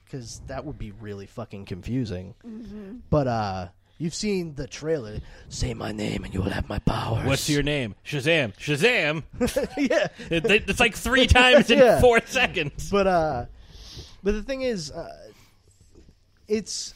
because 0.05 0.41
that 0.47 0.65
would 0.65 0.79
be 0.79 0.93
really 0.93 1.27
fucking 1.27 1.65
confusing 1.65 2.35
Mhm. 2.47 3.01
but 3.11 3.27
uh 3.27 3.69
you've 3.99 4.15
seen 4.15 4.55
the 4.55 4.67
trailer 4.67 5.19
say 5.49 5.73
my 5.75 5.91
name 5.91 6.25
and 6.25 6.33
you 6.35 6.41
will 6.43 6.51
have 6.51 6.69
my 6.69 6.79
powers 6.81 7.27
What's 7.27 7.49
your 7.49 7.63
name? 7.63 7.95
Shazam! 8.05 8.55
Shazam! 8.57 9.23
yeah, 9.79 10.09
It- 10.31 10.45
it- 10.45 10.69
it's 10.69 10.81
like 10.81 10.95
three 10.95 11.27
times 11.41 11.71
in 11.71 11.79
Yeah. 11.79 12.01
four 12.01 12.21
seconds. 12.27 12.91
But 12.91 13.07
uh, 13.07 13.47
but 14.23 14.33
the 14.35 14.43
thing 14.43 14.63
is, 14.63 14.91
uh, 14.91 15.31
it's 16.49 16.93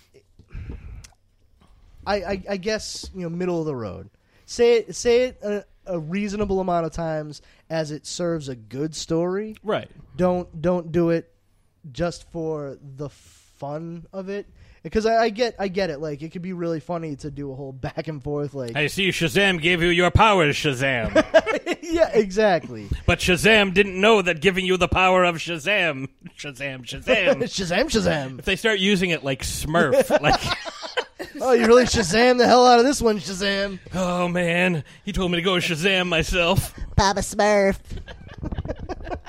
I, 2.06 2.16
I 2.16 2.42
I 2.50 2.56
guess 2.56 3.10
you 3.14 3.22
know 3.22 3.28
middle 3.28 3.60
of 3.60 3.66
the 3.66 3.76
road. 3.76 4.10
Say 4.46 4.74
it 4.78 4.94
say 4.94 5.22
it 5.24 5.42
a, 5.42 5.64
a 5.86 5.98
reasonable 5.98 6.60
amount 6.60 6.86
of 6.86 6.92
times 6.92 7.42
as 7.68 7.90
it 7.90 8.06
serves 8.06 8.48
a 8.48 8.56
good 8.56 8.94
story. 8.94 9.56
Right. 9.62 9.90
Don't 10.16 10.60
don't 10.60 10.92
do 10.92 11.10
it 11.10 11.32
just 11.92 12.30
for 12.30 12.78
the 12.96 13.08
fun 13.08 14.06
of 14.12 14.28
it. 14.28 14.46
Because 14.82 15.04
I, 15.04 15.24
I 15.24 15.28
get 15.28 15.56
I 15.58 15.68
get 15.68 15.90
it. 15.90 16.00
Like 16.00 16.22
it 16.22 16.30
could 16.30 16.42
be 16.42 16.54
really 16.54 16.80
funny 16.80 17.16
to 17.16 17.30
do 17.30 17.52
a 17.52 17.54
whole 17.54 17.72
back 17.86 18.08
and 18.08 18.22
forth. 18.22 18.54
Like 18.54 18.76
I 18.76 18.86
see 18.86 19.10
Shazam 19.10 19.60
gave 19.60 19.82
you 19.82 19.88
your 19.88 20.10
powers, 20.10 20.56
Shazam. 20.56 21.14
yeah, 21.82 22.08
exactly. 22.12 22.88
but 23.06 23.18
Shazam 23.18 23.74
didn't 23.74 24.00
know 24.00 24.22
that 24.22 24.40
giving 24.40 24.64
you 24.64 24.76
the 24.76 24.88
power 24.88 25.24
of 25.24 25.36
Shazam, 25.36 26.08
Shazam, 26.36 26.86
Shazam, 26.86 27.36
Shazam, 27.42 27.84
Shazam. 27.84 28.38
If 28.38 28.44
they 28.44 28.56
start 28.56 28.78
using 28.78 29.10
it 29.10 29.22
like 29.22 29.42
Smurf, 29.42 30.20
like, 30.20 30.40
oh, 31.42 31.52
you 31.52 31.66
really 31.66 31.84
Shazam 31.84 32.38
the 32.38 32.46
hell 32.46 32.66
out 32.66 32.78
of 32.78 32.84
this 32.84 33.00
one, 33.00 33.18
Shazam. 33.18 33.78
oh 33.94 34.28
man, 34.28 34.84
he 35.04 35.12
told 35.12 35.30
me 35.30 35.36
to 35.36 35.42
go 35.42 35.54
Shazam 35.54 36.08
myself. 36.08 36.74
Papa 36.96 37.20
Smurf. 37.20 37.78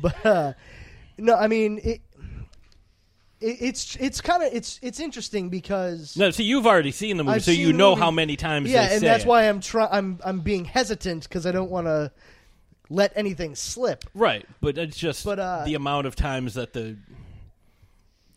but 0.00 0.26
uh, 0.26 0.52
no, 1.18 1.34
I 1.34 1.48
mean 1.48 1.78
it. 1.78 2.00
it 3.40 3.56
it's 3.62 3.96
it's 3.96 4.20
kind 4.20 4.42
of 4.42 4.52
it's 4.52 4.78
it's 4.82 5.00
interesting 5.00 5.48
because 5.50 6.16
No, 6.16 6.30
see, 6.30 6.44
you've 6.44 6.66
already 6.66 6.92
seen 6.92 7.16
the 7.16 7.24
movie, 7.24 7.36
I've 7.36 7.44
so 7.44 7.52
seen 7.52 7.60
you 7.60 7.66
the 7.68 7.72
know 7.78 7.90
movie. 7.90 8.02
how 8.02 8.10
many 8.10 8.36
times. 8.36 8.70
Yeah, 8.70 8.86
they 8.88 8.92
and 8.94 9.00
say 9.00 9.06
that's 9.06 9.24
it. 9.24 9.28
why 9.28 9.48
I'm 9.48 9.60
try 9.60 9.88
I'm 9.90 10.18
I'm 10.24 10.40
being 10.40 10.64
hesitant 10.64 11.24
because 11.24 11.46
I 11.46 11.52
don't 11.52 11.70
want 11.70 11.86
to 11.86 12.10
let 12.90 13.12
anything 13.16 13.54
slip. 13.54 14.04
Right, 14.14 14.46
but 14.60 14.76
it's 14.78 14.96
just 14.96 15.24
But, 15.24 15.38
uh, 15.38 15.62
the 15.64 15.74
amount 15.74 16.06
of 16.06 16.16
times 16.16 16.54
that 16.54 16.72
the 16.72 16.96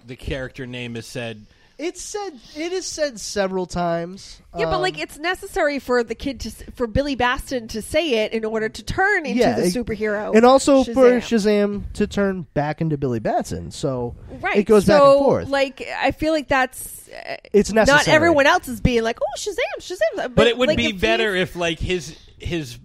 the 0.05 0.15
character 0.15 0.65
name 0.65 0.95
is 0.95 1.05
said. 1.05 1.45
It's 1.79 2.01
said 2.01 2.31
it 2.55 2.71
is 2.71 2.87
said 2.87 3.19
several 3.19 3.67
times. 3.67 4.41
Yeah, 4.57 4.65
but 4.65 4.75
Um, 4.75 4.81
like 4.81 4.97
it's 4.97 5.19
necessary 5.19 5.77
for 5.77 6.03
the 6.03 6.15
kid 6.15 6.39
to 6.39 6.49
for 6.73 6.87
Billy 6.87 7.13
Batson 7.13 7.67
to 7.67 7.83
say 7.83 8.25
it 8.25 8.33
in 8.33 8.43
order 8.45 8.67
to 8.67 8.83
turn 8.83 9.27
into 9.27 9.39
yeah, 9.39 9.55
the 9.59 9.65
it- 9.67 9.73
superhero, 9.75 10.35
and 10.35 10.43
also 10.43 10.83
for 10.83 11.19
Shazam. 11.19 11.81
Shazam 11.81 11.93
to 11.93 12.07
turn 12.07 12.47
back 12.55 12.81
into 12.81 12.97
Billy 12.97 13.19
Batson. 13.19 13.69
So 13.69 14.15
Right. 14.41 14.57
it 14.57 14.63
goes 14.63 14.85
so, 14.85 14.93
back 14.97 15.01
and 15.17 15.19
forth. 15.25 15.49
Like 15.49 15.87
I 15.99 16.09
feel 16.11 16.33
like 16.33 16.47
that's 16.47 17.07
uh, 17.09 17.37
It's 17.53 17.71
Not 17.71 17.85
necessary. 17.87 18.15
everyone 18.15 18.47
else 18.47 18.67
is 18.67 18.81
being 18.81 19.03
like, 19.03 19.19
"Oh, 19.21 19.37
Shazam, 19.37 19.55
Shazam." 19.79 19.99
But, 20.15 20.35
But 20.35 20.47
it 20.47 20.57
would 20.57 20.69
like, 20.69 20.77
be 20.77 20.87
if 20.87 20.99
better 20.99 21.35
if 21.35 21.55
like 21.55 21.77
his 21.79 22.17
his 22.39 22.79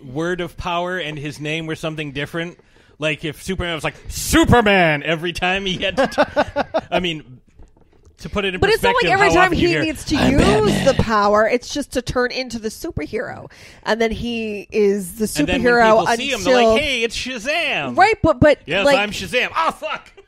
word 0.00 0.40
of 0.40 0.56
power 0.56 0.96
and 0.98 1.18
his 1.18 1.40
name 1.40 1.66
were 1.66 1.76
something 1.76 2.12
different. 2.12 2.58
Like 3.00 3.24
if 3.24 3.42
Superman 3.42 3.74
was 3.74 3.82
like 3.84 3.96
Superman 4.08 5.02
every 5.02 5.32
time 5.32 5.66
he 5.66 5.78
had. 5.78 5.96
to 5.96 6.06
t- 6.06 6.78
I 6.90 7.00
mean, 7.00 7.40
to 8.22 8.28
put 8.28 8.44
it 8.44 8.54
in 8.54 8.60
But 8.60 8.70
it's 8.70 8.82
not 8.82 8.94
like 9.02 9.12
every 9.12 9.30
time 9.30 9.52
he 9.52 9.68
hear, 9.68 9.82
needs 9.82 10.04
to 10.06 10.16
"I'm 10.16 10.32
use 10.32 10.40
Batman." 10.42 10.84
the 10.84 11.02
power, 11.02 11.46
it's 11.46 11.72
just 11.72 11.92
to 11.92 12.02
turn 12.02 12.30
into 12.32 12.58
the 12.58 12.68
superhero, 12.68 13.50
and 13.84 14.00
then 14.00 14.10
he 14.10 14.66
is 14.72 15.16
the 15.18 15.24
And 15.40 15.48
then 15.48 15.62
when 15.62 15.72
superhero 15.74 16.00
people 16.00 16.06
see 16.16 16.30
him, 16.30 16.38
until 16.40 16.52
they're 16.54 16.66
like, 16.68 16.80
"Hey, 16.82 17.02
it's 17.02 17.16
Shazam!" 17.16 17.96
right. 17.96 18.16
But 18.22 18.40
but 18.40 18.60
Yes, 18.66 18.86
like, 18.86 18.98
I'm 18.98 19.10
Shazam. 19.10 19.50
Oh 19.56 19.70
fuck! 19.72 20.10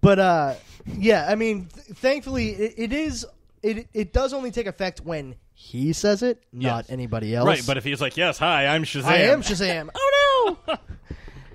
But 0.00 0.18
uh, 0.18 0.54
yeah, 0.86 1.26
I 1.28 1.34
mean, 1.34 1.66
th- 1.66 1.98
thankfully, 1.98 2.50
it, 2.50 2.74
it 2.78 2.92
is. 2.92 3.26
It 3.62 3.88
it 3.92 4.12
does 4.14 4.32
only 4.32 4.50
take 4.50 4.66
effect 4.66 5.00
when 5.00 5.34
he 5.52 5.92
says 5.92 6.22
it, 6.22 6.42
not 6.52 6.86
anybody 6.88 7.34
else. 7.34 7.46
Right, 7.46 7.62
but 7.66 7.76
if 7.76 7.84
he's 7.84 8.00
like, 8.00 8.16
"Yes, 8.16 8.38
hi, 8.38 8.66
I'm 8.66 8.84
Shazam," 8.84 9.04
I 9.04 9.16
am 9.16 9.42
Shazam. 9.42 9.90
oh 9.94 10.56
no! 10.66 10.76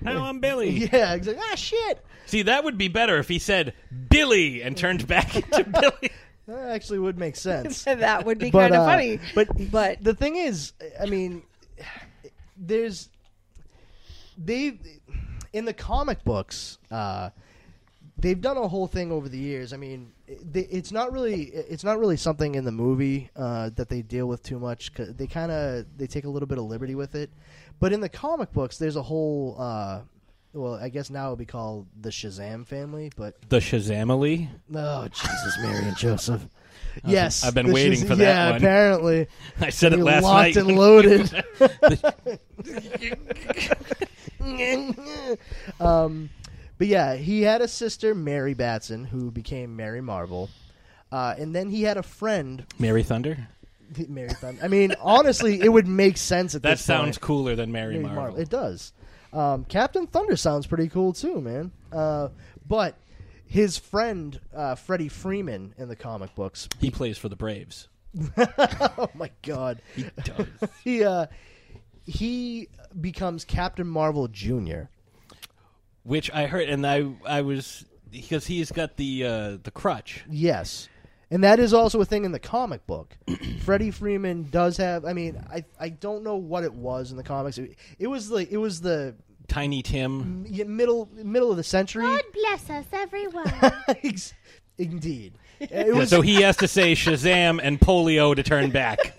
now 0.00 0.24
I'm 0.24 0.38
Billy. 0.38 0.70
yeah, 0.70 1.14
exactly. 1.14 1.42
Ah, 1.50 1.56
shit. 1.56 2.04
See, 2.26 2.42
that 2.42 2.64
would 2.64 2.76
be 2.76 2.88
better 2.88 3.18
if 3.18 3.28
he 3.28 3.38
said 3.38 3.72
Billy 4.10 4.62
and 4.62 4.76
turned 4.76 5.06
back 5.06 5.34
into 5.36 5.64
Billy. 5.64 6.10
That 6.46 6.68
actually 6.70 6.98
would 6.98 7.18
make 7.18 7.36
sense. 7.36 7.84
that 7.84 8.24
would 8.24 8.38
be 8.38 8.50
kind 8.50 8.74
of 8.74 8.82
uh, 8.82 8.86
funny. 8.86 9.20
But 9.34 9.48
but 9.70 10.02
the 10.04 10.14
thing 10.14 10.36
is, 10.36 10.72
I 11.00 11.06
mean, 11.06 11.42
there's 12.56 13.08
they 14.38 14.78
in 15.52 15.64
the 15.64 15.72
comic 15.72 16.22
books. 16.24 16.78
Uh, 16.90 17.30
they've 18.18 18.40
done 18.40 18.56
a 18.56 18.68
whole 18.68 18.86
thing 18.86 19.10
over 19.10 19.28
the 19.28 19.38
years. 19.38 19.72
I 19.72 19.76
mean, 19.76 20.12
they, 20.26 20.60
it's 20.62 20.92
not 20.92 21.12
really 21.12 21.44
it's 21.44 21.84
not 21.84 21.98
really 21.98 22.16
something 22.16 22.54
in 22.54 22.64
the 22.64 22.72
movie 22.72 23.30
uh, 23.36 23.70
that 23.76 23.88
they 23.88 24.02
deal 24.02 24.26
with 24.26 24.42
too 24.42 24.58
much. 24.58 24.92
'cause 24.94 25.14
they 25.14 25.26
kind 25.26 25.50
of 25.50 25.86
they 25.96 26.06
take 26.06 26.24
a 26.24 26.28
little 26.30 26.46
bit 26.48 26.58
of 26.58 26.64
liberty 26.64 26.94
with 26.94 27.14
it, 27.14 27.30
but 27.80 27.92
in 27.92 28.00
the 28.00 28.08
comic 28.08 28.52
books, 28.52 28.78
there's 28.78 28.96
a 28.96 29.02
whole. 29.02 29.56
Uh, 29.58 30.00
well, 30.56 30.74
I 30.74 30.88
guess 30.88 31.10
now 31.10 31.26
it 31.28 31.30
would 31.30 31.38
be 31.38 31.44
called 31.46 31.86
the 32.00 32.08
Shazam 32.10 32.66
family, 32.66 33.12
but 33.16 33.36
The 33.48 33.58
Shazamily. 33.58 34.48
oh 34.74 35.08
Jesus, 35.08 35.58
Mary 35.60 35.84
and 35.86 35.96
Joseph. 35.96 36.46
Yes, 37.04 37.44
I've 37.44 37.54
been 37.54 37.66
the 37.66 37.72
waiting 37.74 38.06
for 38.06 38.16
that 38.16 38.24
Yeah, 38.24 38.46
one. 38.48 38.56
apparently. 38.56 39.26
I 39.60 39.68
said 39.70 39.92
it 39.92 39.96
They 39.96 40.02
last 40.02 40.22
locked 40.22 40.54
night. 40.54 40.56
and 40.56 40.76
loaded. 40.76 41.44
um, 45.80 46.30
but 46.78 46.86
yeah, 46.86 47.14
he 47.16 47.42
had 47.42 47.60
a 47.60 47.68
sister, 47.68 48.14
Mary 48.14 48.54
Batson, 48.54 49.04
who 49.04 49.30
became 49.30 49.76
Mary 49.76 50.00
Marvel, 50.00 50.48
uh, 51.12 51.34
and 51.38 51.54
then 51.54 51.68
he 51.68 51.82
had 51.82 51.96
a 51.96 52.02
friend, 52.02 52.64
Mary 52.78 53.02
Thunder. 53.02 53.48
Mary 54.08 54.30
Thunder. 54.30 54.60
I 54.64 54.68
mean, 54.68 54.94
honestly, 55.00 55.60
it 55.60 55.68
would 55.68 55.86
make 55.86 56.16
sense 56.16 56.54
at 56.54 56.62
That 56.62 56.70
this 56.70 56.84
sounds 56.84 57.18
cooler 57.18 57.54
than 57.54 57.70
Mary, 57.72 57.98
Marvel. 57.98 58.36
It 58.38 58.48
does. 58.48 58.92
Um, 59.32 59.64
Captain 59.64 60.06
Thunder 60.06 60.36
sounds 60.36 60.66
pretty 60.66 60.88
cool 60.88 61.12
too, 61.12 61.40
man. 61.40 61.72
Uh, 61.92 62.28
but 62.66 62.96
his 63.46 63.78
friend 63.78 64.40
uh, 64.54 64.74
Freddie 64.74 65.08
Freeman 65.08 65.74
in 65.78 65.88
the 65.88 65.96
comic 65.96 66.34
books, 66.34 66.68
He 66.80 66.90
plays 66.90 67.18
for 67.18 67.28
the 67.28 67.36
Braves. 67.36 67.88
oh 68.38 69.10
my 69.14 69.30
god, 69.42 69.82
He 69.94 70.06
does. 70.24 70.46
he 70.84 71.04
uh, 71.04 71.26
he 72.06 72.68
becomes 73.00 73.44
Captain 73.44 73.86
Marvel 73.86 74.28
Junior. 74.28 74.88
Which 76.04 76.30
I 76.32 76.46
heard, 76.46 76.68
and 76.68 76.86
I 76.86 77.12
I 77.26 77.42
was 77.42 77.84
because 78.10 78.46
he's 78.46 78.70
got 78.70 78.96
the 78.96 79.24
uh, 79.24 79.58
the 79.62 79.70
crutch. 79.72 80.24
Yes. 80.30 80.88
And 81.30 81.42
that 81.42 81.58
is 81.58 81.74
also 81.74 82.00
a 82.00 82.04
thing 82.04 82.24
in 82.24 82.30
the 82.32 82.38
comic 82.38 82.86
book. 82.86 83.16
Freddie 83.64 83.90
Freeman 83.90 84.48
does 84.50 84.76
have 84.76 85.04
I 85.04 85.12
mean, 85.12 85.42
I 85.50 85.64
I 85.78 85.88
don't 85.88 86.22
know 86.22 86.36
what 86.36 86.62
it 86.64 86.72
was 86.72 87.10
in 87.10 87.16
the 87.16 87.22
comics. 87.24 87.58
It, 87.58 87.76
it 87.98 88.06
was 88.06 88.30
like 88.30 88.50
it 88.50 88.58
was 88.58 88.80
the 88.80 89.16
Tiny 89.48 89.82
Tim. 89.82 90.44
yeah, 90.48 90.64
middle 90.64 91.08
middle 91.14 91.50
of 91.50 91.56
the 91.56 91.62
century. 91.64 92.04
God 92.04 92.22
bless 92.32 92.70
us, 92.70 92.84
everyone. 92.92 93.52
Indeed. 94.78 95.34
It 95.58 95.70
Yeah, 95.70 95.84
was 95.92 96.10
so 96.10 96.20
he 96.20 96.42
has 96.42 96.56
to 96.58 96.68
say 96.68 96.92
Shazam 96.92 97.60
and 97.62 97.80
polio 97.80 98.34
to 98.36 98.42
turn 98.42 98.70
back. 98.70 98.98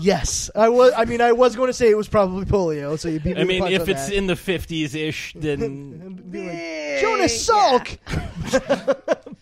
Yes. 0.00 0.50
I 0.56 0.70
was 0.70 0.92
I 0.96 1.04
mean 1.04 1.20
I 1.20 1.30
was 1.32 1.54
going 1.54 1.68
to 1.68 1.72
say 1.72 1.88
it 1.88 1.96
was 1.96 2.08
probably 2.08 2.44
polio, 2.46 2.98
so 2.98 3.08
you 3.08 3.20
beat 3.20 3.36
me 3.36 3.40
I 3.40 3.44
mean, 3.44 3.62
if 3.68 3.88
it's 3.88 4.08
that. 4.08 4.14
in 4.16 4.26
the 4.26 4.34
fifties 4.34 4.92
ish, 4.96 5.32
then 5.36 6.14
Be 6.30 6.48
like, 6.48 7.00
Jonas 7.00 7.48
Salk. 7.48 7.98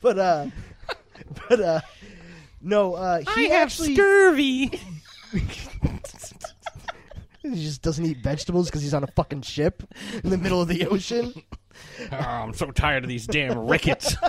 But 0.02 0.18
uh 0.18 0.46
but 1.48 1.60
uh 1.60 1.80
no, 2.60 2.94
uh 2.94 3.20
he 3.20 3.46
I 3.50 3.54
have 3.54 3.62
actually 3.62 3.94
scurvy. 3.94 4.80
he 7.42 7.54
just 7.54 7.82
doesn't 7.82 8.04
eat 8.04 8.18
vegetables 8.18 8.68
because 8.68 8.82
he's 8.82 8.94
on 8.94 9.04
a 9.04 9.08
fucking 9.08 9.42
ship 9.42 9.82
in 10.22 10.30
the 10.30 10.38
middle 10.38 10.60
of 10.60 10.68
the 10.68 10.86
ocean. 10.86 11.32
Oh, 12.12 12.16
I'm 12.16 12.52
so 12.52 12.70
tired 12.70 13.02
of 13.02 13.08
these 13.08 13.26
damn 13.26 13.66
rickets. 13.66 14.14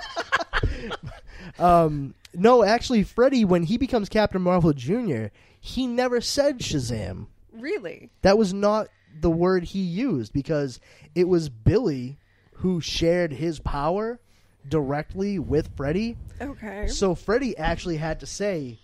Um, 1.60 2.16
no, 2.34 2.64
actually, 2.64 3.04
Freddy, 3.04 3.46
when 3.46 3.64
he 3.64 3.78
becomes 3.78 4.10
Captain 4.10 4.42
Marvel 4.42 4.74
Jr., 4.74 5.26
he 5.60 5.86
never 5.86 6.20
said 6.22 6.60
Shazam. 6.60 7.28
really, 7.52 8.10
That 8.22 8.38
was 8.38 8.54
not 8.54 8.88
the 9.20 9.30
word 9.30 9.66
he 9.66 9.80
used 9.82 10.34
because 10.34 10.80
it 11.14 11.28
was 11.28 11.50
Billy 11.50 12.18
who 12.56 12.82
shared 12.82 13.34
his 13.34 13.60
power 13.60 14.20
directly 14.68 15.40
with 15.40 15.70
Freddy. 15.76 16.18
okay. 16.42 16.88
So 16.88 17.16
Freddy 17.16 17.58
actually 17.58 17.98
had 17.98 18.20
to 18.22 18.26
say 18.26 18.80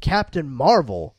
Captain 0.00 0.48
Marvel, 0.48 1.14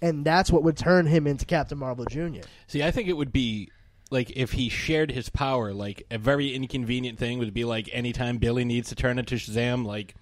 and 0.00 0.24
that's 0.24 0.50
what 0.50 0.62
would 0.62 0.76
turn 0.76 1.06
him 1.06 1.26
into 1.26 1.44
Captain 1.44 1.78
Marvel 1.78 2.04
Jr. 2.04 2.42
See, 2.66 2.82
I 2.82 2.90
think 2.90 3.08
it 3.08 3.14
would 3.16 3.32
be 3.32 3.70
like 4.10 4.30
if 4.36 4.52
he 4.52 4.68
shared 4.68 5.10
his 5.10 5.28
power. 5.28 5.72
Like 5.72 6.06
a 6.10 6.18
very 6.18 6.54
inconvenient 6.54 7.18
thing 7.18 7.38
would 7.38 7.54
be 7.54 7.64
like 7.64 7.88
anytime 7.92 8.38
Billy 8.38 8.64
needs 8.64 8.88
to 8.90 8.94
turn 8.94 9.18
into 9.18 9.36
Shazam, 9.36 9.84
like 9.84 10.14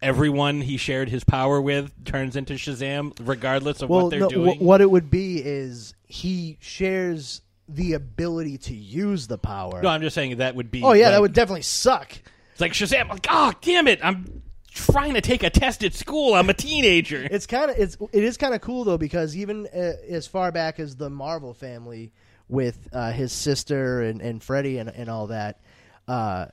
everyone 0.00 0.60
he 0.60 0.76
shared 0.76 1.08
his 1.08 1.24
power 1.24 1.60
with 1.60 2.04
turns 2.04 2.36
into 2.36 2.54
Shazam, 2.54 3.12
regardless 3.20 3.82
of 3.82 3.88
well, 3.90 4.04
what 4.04 4.10
they're 4.10 4.20
no, 4.20 4.28
doing. 4.28 4.58
wh- 4.58 4.62
what 4.62 4.80
it 4.80 4.90
would 4.90 5.10
be 5.10 5.42
is 5.44 5.94
he 6.06 6.56
shares 6.60 7.42
the 7.68 7.92
ability 7.92 8.56
to 8.56 8.74
use 8.74 9.26
the 9.26 9.36
power. 9.38 9.82
no, 9.82 9.88
I'm 9.90 10.00
just 10.00 10.14
saying 10.14 10.38
that 10.38 10.54
would 10.54 10.70
be. 10.70 10.82
oh 10.82 10.92
yeah, 10.92 11.04
like- 11.06 11.12
that 11.14 11.20
would 11.20 11.32
definitely 11.34 11.62
suck. 11.62 12.12
It's 12.58 12.60
like 12.60 12.72
Shazam. 12.72 13.08
Like, 13.08 13.28
oh, 13.30 13.52
damn 13.60 13.86
it! 13.86 14.00
I'm 14.02 14.42
trying 14.72 15.14
to 15.14 15.20
take 15.20 15.44
a 15.44 15.50
test 15.50 15.84
at 15.84 15.94
school. 15.94 16.34
I'm 16.34 16.50
a 16.50 16.54
teenager. 16.54 17.24
It's 17.30 17.46
kind 17.46 17.70
of 17.70 17.78
it's 17.78 17.96
it 18.10 18.24
is 18.24 18.36
kind 18.36 18.52
of 18.52 18.60
cool 18.60 18.82
though 18.82 18.98
because 18.98 19.36
even 19.36 19.68
uh, 19.68 19.92
as 20.08 20.26
far 20.26 20.50
back 20.50 20.80
as 20.80 20.96
the 20.96 21.08
Marvel 21.08 21.54
family 21.54 22.12
with 22.48 22.88
uh, 22.92 23.12
his 23.12 23.30
sister 23.30 24.02
and 24.02 24.20
and 24.20 24.42
Freddy 24.42 24.78
and 24.78 24.88
and 24.88 25.08
all 25.08 25.28
that, 25.28 25.60
uh, 26.08 26.46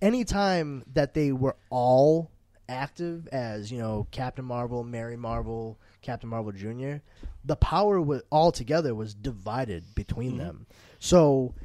anytime 0.00 0.84
that 0.94 1.14
they 1.14 1.32
were 1.32 1.56
all 1.70 2.30
active 2.68 3.26
as 3.32 3.72
you 3.72 3.78
know 3.78 4.06
Captain 4.12 4.44
Marvel, 4.44 4.84
Mary 4.84 5.16
Marvel, 5.16 5.76
Captain 6.02 6.30
Marvel 6.30 6.52
Junior, 6.52 7.02
the 7.44 7.56
power 7.56 8.00
was 8.00 8.22
all 8.30 8.52
together 8.52 8.94
was 8.94 9.12
divided 9.12 9.82
between 9.96 10.38
them. 10.38 10.68
So 11.00 11.56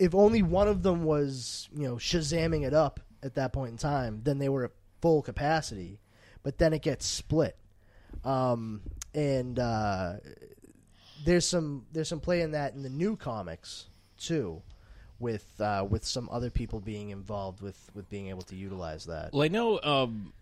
if 0.00 0.16
only 0.16 0.42
one 0.42 0.66
of 0.66 0.82
them 0.82 1.04
was 1.04 1.68
you 1.72 1.86
know 1.86 1.94
shazamming 1.94 2.66
it 2.66 2.74
up 2.74 2.98
at 3.26 3.34
that 3.34 3.52
point 3.52 3.72
in 3.72 3.76
time, 3.76 4.20
then 4.24 4.38
they 4.38 4.48
were 4.48 4.64
at 4.64 4.70
full 5.02 5.20
capacity. 5.22 6.00
But 6.42 6.58
then 6.58 6.72
it 6.72 6.80
gets 6.82 7.04
split, 7.04 7.56
um, 8.24 8.80
and 9.14 9.58
uh, 9.58 10.14
there's 11.24 11.46
some 11.46 11.86
there's 11.92 12.08
some 12.08 12.20
play 12.20 12.40
in 12.42 12.52
that 12.52 12.74
in 12.74 12.82
the 12.82 12.88
new 12.88 13.16
comics 13.16 13.88
too, 14.16 14.62
with 15.18 15.44
uh, 15.60 15.84
with 15.88 16.04
some 16.04 16.28
other 16.30 16.50
people 16.50 16.78
being 16.80 17.10
involved 17.10 17.62
with 17.62 17.90
with 17.94 18.08
being 18.08 18.28
able 18.28 18.42
to 18.42 18.54
utilize 18.54 19.06
that. 19.06 19.32
Well, 19.32 19.42
I 19.42 19.48
know 19.48 19.80
um, 19.82 20.32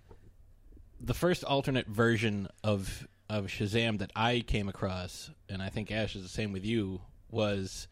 the 1.01 1.15
first 1.15 1.43
alternate 1.43 1.87
version 1.87 2.49
of 2.63 3.09
of 3.31 3.47
Shazam 3.47 3.99
that 4.01 4.13
I 4.15 4.45
came 4.47 4.69
across, 4.69 5.31
and 5.49 5.63
I 5.63 5.71
think 5.71 5.91
Ash 5.91 6.15
is 6.17 6.23
the 6.23 6.29
same 6.29 6.53
with 6.53 6.67
you, 6.67 7.01
was 7.31 7.89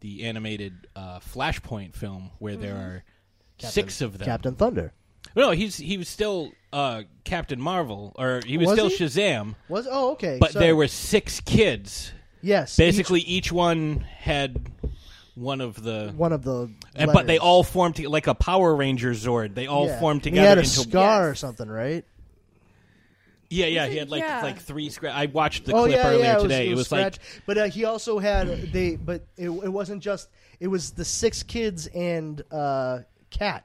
the 0.00 0.24
animated 0.24 0.86
uh, 0.96 1.18
Flashpoint 1.18 1.94
film 1.94 2.30
where 2.38 2.56
there 2.56 2.72
Mm-hmm. 2.74 2.82
are 2.82 3.04
Captain- 3.60 3.70
six 3.70 4.00
of 4.00 4.18
them. 4.18 4.26
Captain 4.26 4.54
Thunder. 4.54 4.92
No, 5.36 5.52
he's 5.52 5.76
he 5.76 5.96
was 5.96 6.08
still 6.08 6.50
uh, 6.72 7.02
Captain 7.24 7.60
Marvel, 7.60 8.12
or 8.18 8.40
he 8.44 8.58
was, 8.58 8.66
Was 8.68 8.74
still 8.76 8.88
he? 8.88 8.96
Shazam. 8.96 9.54
Was 9.68 9.86
oh 9.90 10.12
okay, 10.12 10.38
But 10.40 10.52
sorry. 10.52 10.66
there 10.66 10.76
were 10.76 10.88
six 10.88 11.40
kids. 11.40 12.12
Yes, 12.42 12.74
Basically, 12.76 13.20
each, 13.20 13.52
one 13.52 14.00
had 14.00 14.70
one 15.34 15.60
of 15.60 15.82
the 15.82 16.12
one 16.16 16.32
of 16.32 16.42
the 16.42 16.70
and, 16.94 17.12
but 17.12 17.26
they 17.26 17.34
letters. 17.34 17.40
all 17.40 17.62
formed 17.62 17.96
to, 17.96 18.08
like 18.08 18.26
a 18.26 18.34
Power 18.34 18.74
Ranger 18.74 19.10
Zord. 19.10 19.54
They 19.54 19.66
all 19.66 19.86
Yeah. 19.86 20.00
formed 20.00 20.24
He 20.24 20.30
together 20.30 20.48
had 20.48 20.58
a 20.58 20.62
into 20.62 20.70
scar 20.80 21.28
or 21.28 21.34
something, 21.34 21.68
right? 21.68 22.04
Yeah, 23.50 23.66
yeah. 23.66 23.86
He 23.88 23.96
had 23.96 24.10
like 24.10 24.22
Yeah. 24.22 24.42
like 24.42 24.58
three 24.60 24.90
scratch. 24.90 25.14
I 25.14 25.26
watched 25.26 25.64
the 25.66 25.72
oh 25.74 25.82
clip 25.84 25.96
yeah, 25.96 26.08
earlier 26.08 26.22
yeah, 26.22 26.32
it 26.32 26.34
was, 26.36 26.42
today. 26.44 26.68
It 26.70 26.74
was, 26.76 26.92
like 26.92 27.14
scratch. 27.14 27.42
but 27.46 27.58
uh, 27.58 27.64
he 27.66 27.84
also 27.84 28.18
had 28.18 28.72
they, 28.72 28.96
but 28.96 29.26
it, 29.36 29.50
it 29.50 29.68
wasn't 29.72 30.02
just. 30.02 30.28
It 30.60 30.68
was 30.68 30.92
the 30.92 31.04
six 31.04 31.42
kids 31.42 31.88
and 31.88 32.40
uh, 32.50 33.00
cat 33.30 33.64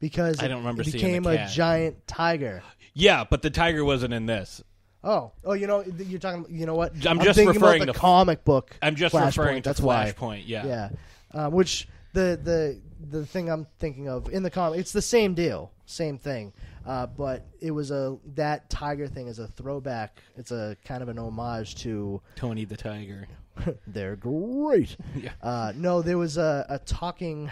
because 0.00 0.42
I 0.42 0.48
don't 0.48 0.58
remember 0.58 0.82
it 0.82 0.86
seeing 0.86 0.96
became 1.04 1.22
the 1.22 1.30
a 1.30 1.36
cat. 1.36 1.50
giant 1.50 2.06
tiger. 2.06 2.62
yeah, 2.94 3.24
but 3.28 3.42
the 3.42 3.50
tiger 3.50 3.84
wasn't 3.84 4.12
in 4.14 4.26
this. 4.26 4.62
Oh, 5.02 5.32
oh, 5.44 5.52
you 5.52 5.66
know, 5.66 5.82
you're 5.98 6.18
talking. 6.18 6.46
You 6.48 6.64
know 6.66 6.74
what? 6.74 6.92
I'm 7.06 7.20
just 7.20 7.36
thinking 7.36 7.54
referring 7.54 7.82
about 7.82 7.86
the 7.88 7.92
to- 7.92 7.98
comic 7.98 8.44
book. 8.44 8.76
I'm 8.80 8.96
just 8.96 9.14
Flashpoint, 9.14 9.26
referring 9.26 9.62
to 9.62 9.68
That's 9.68 9.80
why. 9.80 10.12
Flashpoint, 10.16 10.44
yeah. 10.46 10.66
yeah. 10.66 10.88
Um, 11.32 11.52
which 11.52 11.88
the 12.14 12.38
the 12.42 12.80
the 13.10 13.26
thing 13.26 13.50
I'm 13.50 13.66
thinking 13.78 14.08
of 14.08 14.30
in 14.30 14.42
the 14.42 14.50
comic, 14.50 14.80
it's 14.80 14.92
the 14.92 15.02
same 15.02 15.34
deal, 15.34 15.72
same 15.84 16.16
thing. 16.16 16.52
Uh, 16.86 17.06
but 17.06 17.46
it 17.60 17.70
was 17.70 17.90
a 17.90 18.16
that 18.34 18.68
tiger 18.70 19.06
thing 19.06 19.26
is 19.26 19.38
a 19.38 19.46
throwback. 19.46 20.20
It's 20.36 20.52
a 20.52 20.74
kind 20.84 21.02
of 21.02 21.08
an 21.10 21.18
homage 21.18 21.74
to 21.82 22.20
Tony 22.36 22.64
the 22.64 22.76
Tiger. 22.76 23.26
They're 23.86 24.16
great. 24.16 24.96
Yeah. 25.16 25.30
Uh, 25.42 25.72
no, 25.76 26.00
there 26.02 26.18
was 26.18 26.36
a, 26.38 26.64
a 26.68 26.78
talking 26.78 27.50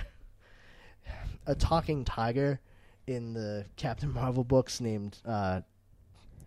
a 1.46 1.54
talking 1.54 2.04
tiger 2.04 2.60
in 3.06 3.34
the 3.34 3.66
Captain 3.76 4.12
Marvel 4.14 4.44
books 4.44 4.80
named 4.80 5.18
uh, 5.26 5.60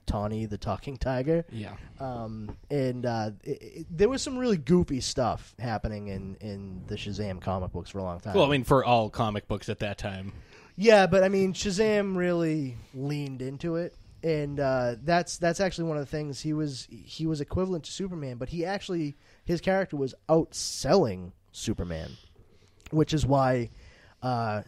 Tawny 0.06 0.46
the 0.46 0.58
Talking 0.58 0.98
Tiger. 0.98 1.46
Yeah. 1.52 1.76
Um, 2.00 2.56
and 2.70 3.06
uh, 3.06 3.32
it, 3.44 3.62
it, 3.62 3.88
there 3.90 4.10
was 4.10 4.22
some 4.22 4.38
really 4.38 4.58
goofy 4.58 5.02
stuff 5.02 5.56
happening 5.60 6.08
in, 6.08 6.36
in 6.36 6.84
the 6.88 6.96
Shazam 6.96 7.42
comic 7.42 7.72
books 7.72 7.90
for 7.90 8.00
a 8.00 8.04
long 8.04 8.20
time. 8.20 8.36
Well, 8.36 8.46
I 8.46 8.50
mean, 8.50 8.64
for 8.64 8.84
all 8.84 9.10
comic 9.10 9.48
books 9.48 9.70
at 9.70 9.80
that 9.80 9.98
time. 9.98 10.34
Yeah, 10.76 11.08
but 11.08 11.24
I 11.24 11.30
mean, 11.30 11.54
Shazam 11.54 12.18
really 12.18 12.78
leaned 12.94 13.42
into 13.42 13.78
it, 13.78 13.96
and 14.24 14.60
uh, 14.60 14.96
that's 15.04 15.38
that's 15.38 15.62
actually 15.62 15.86
one 15.86 15.98
of 15.98 16.04
the 16.04 16.12
things 16.12 16.42
he 16.42 16.52
was 16.52 16.86
he 16.90 17.26
was 17.26 17.40
equivalent 17.40 17.86
to 17.86 17.92
Superman, 17.92 18.36
but 18.38 18.50
he 18.50 18.66
actually 18.66 19.16
his 19.46 19.62
character 19.62 19.96
was 19.96 20.14
outselling 20.28 21.32
Superman, 21.54 22.12
which 22.92 23.14
is 23.14 23.26
why 23.26 23.70
uh, 24.22 24.64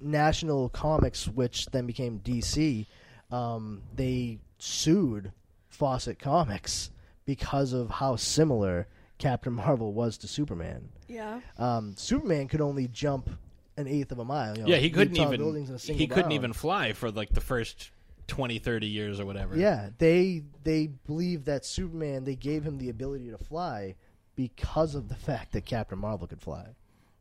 National 0.00 0.68
Comics, 0.68 1.28
which 1.28 1.66
then 1.66 1.86
became 1.86 2.20
DC, 2.20 2.86
um, 3.30 3.82
they 3.94 4.38
sued 4.58 5.32
Fawcett 5.68 6.18
Comics 6.18 6.90
because 7.24 7.72
of 7.72 7.90
how 7.90 8.16
similar 8.16 8.86
Captain 9.18 9.52
Marvel 9.52 9.92
was 9.92 10.16
to 10.18 10.28
Superman. 10.28 10.88
Yeah. 11.08 11.40
Um, 11.58 11.94
Superman 11.96 12.48
could 12.48 12.60
only 12.60 12.88
jump 12.88 13.30
an 13.76 13.86
eighth 13.86 14.12
of 14.12 14.18
a 14.18 14.24
mile. 14.24 14.56
You 14.56 14.62
know, 14.64 14.68
yeah, 14.68 14.76
he 14.76 14.90
couldn't 14.90 15.16
even. 15.16 15.40
in 15.40 15.74
a 15.74 15.78
He 15.78 16.06
couldn't 16.06 16.24
bound. 16.24 16.32
even 16.32 16.52
fly 16.52 16.92
for 16.92 17.10
like 17.10 17.30
the 17.30 17.40
first 17.40 17.90
20, 18.28 18.58
30 18.58 18.86
years 18.86 19.20
or 19.20 19.26
whatever. 19.26 19.56
Yeah, 19.56 19.90
they 19.98 20.42
they 20.64 20.86
believe 20.86 21.44
that 21.46 21.64
Superman 21.64 22.24
they 22.24 22.36
gave 22.36 22.64
him 22.64 22.78
the 22.78 22.88
ability 22.88 23.30
to 23.30 23.38
fly 23.38 23.94
because 24.36 24.94
of 24.94 25.08
the 25.08 25.14
fact 25.26 25.52
that 25.52 25.64
Captain 25.66 25.98
Marvel 25.98 26.26
could 26.26 26.40
fly. 26.42 26.66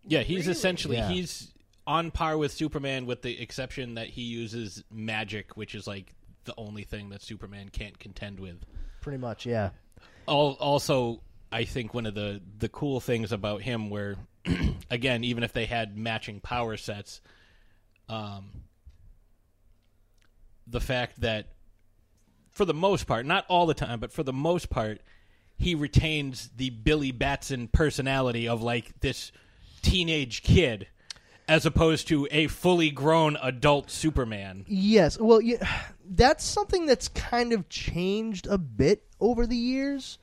Yeah, 0.05 0.21
he's 0.21 0.47
essentially 0.47 0.97
Yeah. 0.97 1.09
he's 1.09 1.53
on 1.89 2.11
par 2.11 2.37
with 2.37 2.51
Superman, 2.53 3.07
with 3.07 3.23
the 3.23 3.41
exception 3.41 3.95
that 3.95 4.07
he 4.07 4.21
uses 4.21 4.83
magic, 4.91 5.57
which 5.57 5.73
is 5.73 5.87
like 5.87 6.13
the 6.45 6.53
only 6.55 6.83
thing 6.83 7.09
that 7.09 7.23
Superman 7.23 7.69
can't 7.69 7.97
contend 7.97 8.39
with. 8.39 8.63
Pretty 9.01 9.17
much, 9.17 9.45
yeah. 9.47 9.71
Al- 10.27 10.55
Also, 10.59 11.21
I 11.51 11.63
think 11.63 11.95
one 11.95 12.05
of 12.05 12.13
the 12.13 12.41
the 12.59 12.69
cool 12.69 12.99
things 12.99 13.31
about 13.31 13.63
him, 13.63 13.89
where 13.89 14.17
again, 14.91 15.23
even 15.23 15.43
if 15.43 15.51
they 15.51 15.65
had 15.65 15.97
matching 15.97 16.39
power 16.41 16.77
sets, 16.77 17.21
um, 18.07 18.51
the 20.67 20.79
fact 20.79 21.21
that 21.21 21.47
for 22.51 22.65
the 22.65 22.73
most 22.73 23.07
part, 23.07 23.25
not 23.25 23.45
all 23.47 23.65
the 23.65 23.73
time, 23.73 23.99
but 23.99 24.11
for 24.11 24.21
the 24.21 24.33
most 24.33 24.69
part, 24.69 25.01
he 25.57 25.73
retains 25.73 26.51
the 26.55 26.69
Billy 26.69 27.11
Batson 27.11 27.67
personality 27.67 28.47
of 28.47 28.61
like 28.61 28.99
this 28.99 29.31
teenage 29.81 30.43
kid, 30.43 30.87
as 31.49 31.65
opposed 31.65 32.07
to 32.07 32.27
a 32.31 32.47
fully 32.47 32.91
grown 32.91 33.35
adult 33.41 33.89
Superman. 33.91 34.63
Yes, 34.67 35.19
well, 35.19 35.41
yeah, 35.41 35.67
that's 36.09 36.43
something 36.45 36.85
that's 36.85 37.07
kind 37.09 37.51
of 37.51 37.67
changed 37.69 38.47
a 38.47 38.57
bit 38.57 39.03
over 39.19 39.45
the 39.45 39.55
years, 39.57 40.17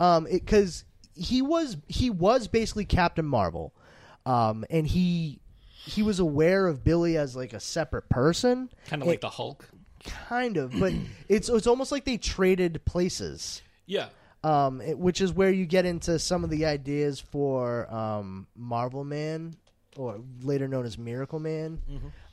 um, 0.00 0.26
because 0.30 0.84
he 1.14 1.40
was 1.42 1.76
he 1.88 2.10
was 2.10 2.48
basically 2.48 2.84
Captain 2.84 3.24
Marvel, 3.26 3.72
um, 4.26 4.64
and 4.70 4.86
he 4.86 5.38
he 5.84 6.02
was 6.02 6.18
aware 6.20 6.66
of 6.66 6.84
Billy 6.84 7.16
as 7.16 7.34
like 7.34 7.52
a 7.52 7.60
separate 7.60 8.08
person, 8.08 8.70
Kind 8.86 9.02
of 9.02 9.08
like 9.08 9.20
the 9.20 9.30
Hulk. 9.30 9.68
kind 10.04 10.56
of, 10.56 10.78
but 10.78 10.92
it's 11.28 11.48
it's 11.48 11.66
almost 11.66 11.92
like 11.92 12.04
they 12.04 12.16
traded 12.18 12.84
places. 12.84 13.62
Yeah. 13.86 14.08
um, 14.44 14.80
it- 14.80 14.98
which 14.98 15.20
is 15.20 15.32
where 15.32 15.50
you 15.50 15.66
get 15.66 15.84
into 15.86 16.18
some 16.18 16.44
of 16.44 16.50
the 16.50 16.66
ideas 16.66 17.20
for 17.20 17.92
um, 17.92 18.46
Marvel 18.56 19.04
Man, 19.04 19.54
or 19.96 20.20
later 20.42 20.68
known 20.68 20.86
as 20.86 20.96
Miracle 20.98 21.38
Man, 21.38 21.80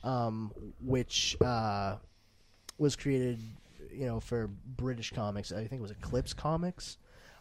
um, 0.02 0.50
which 0.84 1.36
uh, 1.42 1.96
was 2.78 2.96
created, 2.96 3.38
you 3.92 4.06
know, 4.06 4.20
for 4.20 4.48
British 4.76 5.12
comics. 5.12 5.52
I 5.52 5.66
think 5.66 5.80
it 5.80 5.82
was 5.82 5.90
Eclipse 5.90 6.32
Comics, 6.32 6.96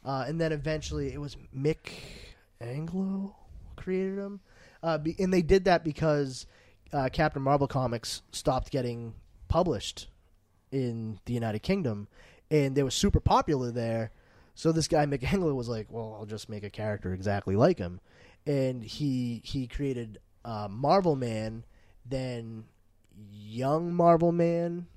uh, 0.06 0.26
and 0.28 0.40
then 0.40 0.52
eventually 0.52 1.14
it 1.14 1.20
was 1.22 1.38
Mick 1.56 1.92
Anglo 2.62 3.36
created 3.76 4.18
them, 4.18 4.42
uh, 4.84 4.98
be, 4.98 5.16
and 5.20 5.34
they 5.34 5.42
did 5.42 5.66
that 5.66 5.84
because 5.84 6.46
uh, 6.92 7.10
Captain 7.12 7.42
Marvel 7.42 7.68
comics 7.68 8.22
stopped 8.32 8.72
getting 8.72 9.14
published 9.48 10.08
in 10.72 11.20
the 11.26 11.34
United 11.34 11.60
Kingdom, 11.60 12.08
and 12.52 12.76
they 12.76 12.84
were 12.84 12.92
super 12.92 13.20
popular 13.20 13.72
there. 13.72 14.12
So 14.56 14.74
this 14.74 14.90
guy 14.90 15.06
Mick 15.06 15.24
Anglo 15.32 15.54
was 15.54 15.70
like, 15.70 15.88
"Well, 15.90 16.18
I'll 16.20 16.26
just 16.26 16.50
make 16.50 16.64
a 16.64 16.70
character 16.70 17.14
exactly 17.14 17.56
like 17.56 17.78
him," 17.78 18.02
and 18.46 18.84
he 18.84 19.42
he 19.44 19.68
created 19.68 20.20
uh, 20.46 20.68
Marvel 20.70 21.16
Man, 21.16 21.64
then 22.06 22.66
Young 23.32 23.94
Marvel 23.94 24.32
Man, 24.32 24.88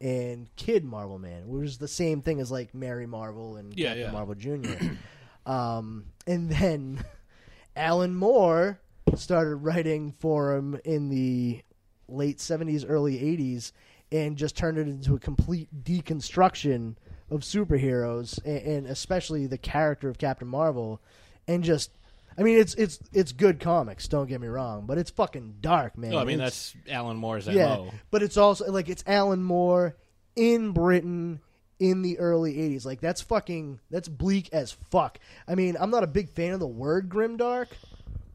and 0.00 0.48
Kid 0.56 0.84
Marvel 0.84 1.18
Man, 1.18 1.48
which 1.48 1.66
is 1.66 1.78
the 1.78 1.88
same 1.88 2.20
thing 2.20 2.40
as 2.40 2.50
like 2.50 2.74
Mary 2.74 3.06
Marvel 3.06 3.56
and 3.56 3.74
Yeah, 3.76 3.88
Captain 3.88 4.04
yeah. 4.04 4.12
Marvel 4.12 4.34
Junior. 4.34 4.98
um, 5.46 6.04
and 6.26 6.50
then 6.50 7.04
Alan 7.76 8.14
Moore 8.14 8.80
started 9.16 9.56
writing 9.56 10.12
for 10.18 10.54
him 10.54 10.78
in 10.84 11.08
the 11.08 11.62
late 12.08 12.38
70s, 12.38 12.84
early 12.86 13.18
80s, 13.18 13.72
and 14.12 14.36
just 14.36 14.56
turned 14.56 14.78
it 14.78 14.86
into 14.86 15.14
a 15.14 15.18
complete 15.18 15.68
deconstruction 15.84 16.96
of 17.30 17.40
superheroes, 17.40 18.38
and, 18.44 18.66
and 18.66 18.86
especially 18.86 19.46
the 19.46 19.58
character 19.58 20.08
of 20.08 20.18
Captain 20.18 20.48
Marvel, 20.48 21.00
and 21.48 21.64
just. 21.64 21.90
I 22.38 22.42
mean, 22.42 22.58
it's 22.58 22.74
it's 22.74 22.98
it's 23.12 23.32
good 23.32 23.60
comics. 23.60 24.08
Don't 24.08 24.26
get 24.28 24.40
me 24.40 24.48
wrong, 24.48 24.86
but 24.86 24.98
it's 24.98 25.10
fucking 25.10 25.56
dark, 25.60 25.96
man. 25.96 26.10
No, 26.10 26.18
I 26.18 26.24
mean 26.24 26.40
It's- 26.40 26.74
that's 26.74 26.92
Alan 26.92 27.16
Moore's 27.16 27.46
yeah, 27.46 27.76
MO. 27.76 27.90
but 28.10 28.22
it's 28.22 28.36
also 28.36 28.70
like 28.70 28.88
it's 28.88 29.04
Alan 29.06 29.42
Moore 29.42 29.96
in 30.36 30.72
Britain 30.72 31.40
in 31.78 32.02
the 32.02 32.18
early 32.18 32.54
80s. 32.54 32.84
Like 32.84 33.00
that's 33.00 33.20
fucking 33.20 33.80
that's 33.90 34.08
bleak 34.08 34.48
as 34.52 34.72
fuck. 34.90 35.18
I 35.46 35.54
mean, 35.54 35.76
I'm 35.78 35.90
not 35.90 36.02
a 36.04 36.08
big 36.08 36.30
fan 36.30 36.52
of 36.52 36.60
the 36.60 36.66
word 36.66 37.08
grimdark, 37.08 37.68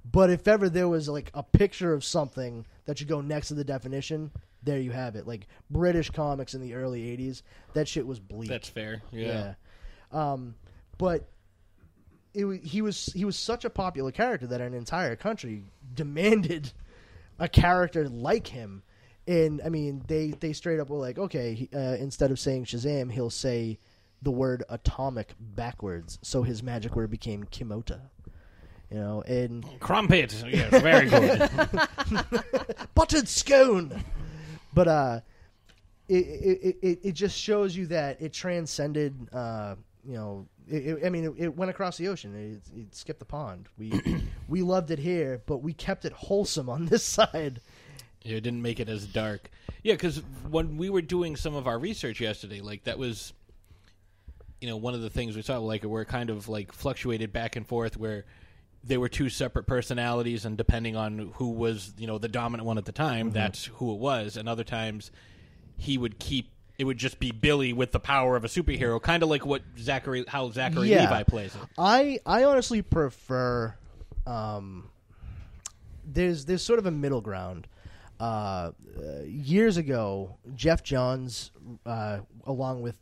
but 0.09 0.29
if 0.29 0.47
ever 0.47 0.69
there 0.69 0.87
was 0.87 1.09
like 1.09 1.31
a 1.33 1.43
picture 1.43 1.93
of 1.93 2.03
something 2.03 2.65
that 2.85 2.97
should 2.97 3.07
go 3.07 3.21
next 3.21 3.49
to 3.49 3.53
the 3.53 3.63
definition, 3.63 4.31
there 4.63 4.79
you 4.79 4.91
have 4.91 5.15
it. 5.15 5.27
Like 5.27 5.47
British 5.69 6.09
comics 6.09 6.53
in 6.53 6.61
the 6.61 6.73
early 6.73 7.01
80s, 7.17 7.41
that 7.73 7.87
shit 7.87 8.05
was 8.05 8.19
bleak. 8.19 8.49
That's 8.49 8.67
fair. 8.69 9.01
Yeah. 9.11 9.53
Yeah. 10.13 10.31
Um, 10.31 10.55
but 10.97 11.27
it, 12.33 12.63
he 12.63 12.81
was 12.81 13.07
he 13.07 13.25
was 13.25 13.35
such 13.35 13.65
a 13.65 13.69
popular 13.69 14.11
character 14.11 14.47
that 14.47 14.61
an 14.61 14.73
entire 14.73 15.15
country 15.15 15.63
demanded 15.93 16.71
a 17.39 17.47
character 17.47 18.07
like 18.07 18.47
him. 18.47 18.83
And 19.27 19.61
I 19.63 19.69
mean, 19.69 20.03
they 20.07 20.31
they 20.31 20.53
straight 20.53 20.79
up 20.79 20.89
were 20.89 20.97
like, 20.97 21.17
okay, 21.17 21.67
uh, 21.73 21.97
instead 21.99 22.31
of 22.31 22.39
saying 22.39 22.65
Shazam, 22.65 23.11
he'll 23.11 23.29
say 23.29 23.79
the 24.21 24.31
word 24.31 24.63
atomic 24.69 25.33
backwards, 25.39 26.19
so 26.21 26.43
his 26.43 26.61
magic 26.61 26.95
word 26.95 27.09
became 27.09 27.45
Kimota. 27.45 28.01
You 28.91 28.97
know, 28.97 29.21
and 29.21 29.63
Crumpet. 29.79 30.43
Yes, 30.47 30.81
very 30.81 31.07
good. 31.07 31.49
buttered 32.95 33.27
scone. 33.27 34.03
But 34.73 34.87
uh, 34.87 35.19
it, 36.07 36.15
it 36.15 36.77
it 36.81 36.99
it 37.03 37.11
just 37.11 37.37
shows 37.37 37.75
you 37.75 37.85
that 37.87 38.21
it 38.21 38.33
transcended 38.33 39.15
uh, 39.31 39.75
you 40.03 40.15
know 40.15 40.47
it, 40.69 40.87
it- 40.87 41.05
I 41.05 41.09
mean, 41.09 41.25
it, 41.25 41.33
it 41.37 41.55
went 41.57 41.71
across 41.71 41.97
the 41.97 42.07
ocean. 42.07 42.35
It, 42.35 42.79
it 42.79 42.95
skipped 42.95 43.19
the 43.19 43.25
pond. 43.25 43.67
We 43.77 43.91
we 44.47 44.61
loved 44.61 44.91
it 44.91 44.99
here, 44.99 45.41
but 45.45 45.57
we 45.57 45.73
kept 45.73 46.05
it 46.05 46.13
wholesome 46.13 46.69
on 46.69 46.85
this 46.87 47.03
side. 47.17 47.61
Yeah, 48.23 48.37
it 48.37 48.41
didn't 48.41 48.61
make 48.61 48.79
it 48.79 48.89
as 48.89 49.05
dark. 49.05 49.49
Yeah, 49.83 49.93
because 49.93 50.21
when 50.49 50.77
we 50.77 50.89
were 50.89 51.01
doing 51.01 51.35
some 51.37 51.55
of 51.55 51.67
our 51.67 51.79
research 51.79 52.19
yesterday, 52.19 52.59
like 52.59 52.83
that 52.83 52.99
was, 52.99 53.31
you 54.59 54.67
know, 54.67 54.75
one 54.75 54.93
of 54.93 55.01
the 55.01 55.09
things 55.09 55.35
we 55.37 55.41
saw, 55.41 55.57
like 55.59 55.83
where 55.83 56.01
it 56.01 56.07
kind 56.09 56.29
of 56.29 56.49
like 56.49 56.73
fluctuated 56.73 57.31
back 57.31 57.55
and 57.55 57.65
forth, 57.65 57.95
where 57.95 58.25
they 58.83 58.97
were 58.97 59.07
two 59.09 59.29
separate 59.29 59.67
personalities, 59.67 60.43
and 60.45 60.57
depending 60.57 60.95
on 60.97 61.31
who 61.35 61.51
was, 61.51 61.93
you 61.97 62.07
know, 62.07 62.17
the 62.17 62.27
dominant 62.27 62.65
one 62.67 62.77
at 62.77 62.85
the 62.85 62.91
time, 62.91 63.29
Mhm. 63.29 63.33
that's 63.33 63.65
who 63.65 63.93
it 63.93 63.99
was. 63.99 64.35
And 64.37 64.49
other 64.49 64.63
times, 64.65 65.11
he 65.77 65.97
would 65.97 66.19
keep. 66.19 66.49
It 66.79 66.85
would 66.85 66.97
just 66.97 67.19
be 67.19 67.31
Billy 67.31 67.73
with 67.73 67.91
the 67.91 67.99
power 67.99 68.35
of 68.35 68.43
a 68.45 68.47
superhero, 68.47 68.99
kind 69.01 69.21
of 69.21 69.29
like 69.29 69.45
what 69.45 69.61
Zachary, 69.77 70.23
how 70.27 70.49
Zachary 70.49 70.89
Yeah. 70.89 71.03
Levi 71.03 71.23
plays 71.23 71.53
it. 71.53 71.61
I 71.77 72.19
I 72.25 72.45
honestly 72.45 72.81
prefer. 72.81 73.75
Um, 74.25 74.89
there's 76.05 76.45
there's 76.45 76.63
sort 76.63 76.79
of 76.79 76.85
a 76.85 76.91
middle 76.91 77.21
ground. 77.21 77.67
Uh, 78.19 78.71
uh, 78.97 79.21
years 79.25 79.77
ago, 79.77 80.35
Geoff 80.55 80.83
Johns, 80.83 81.51
uh, 81.85 82.19
along 82.45 82.81
with 82.81 82.97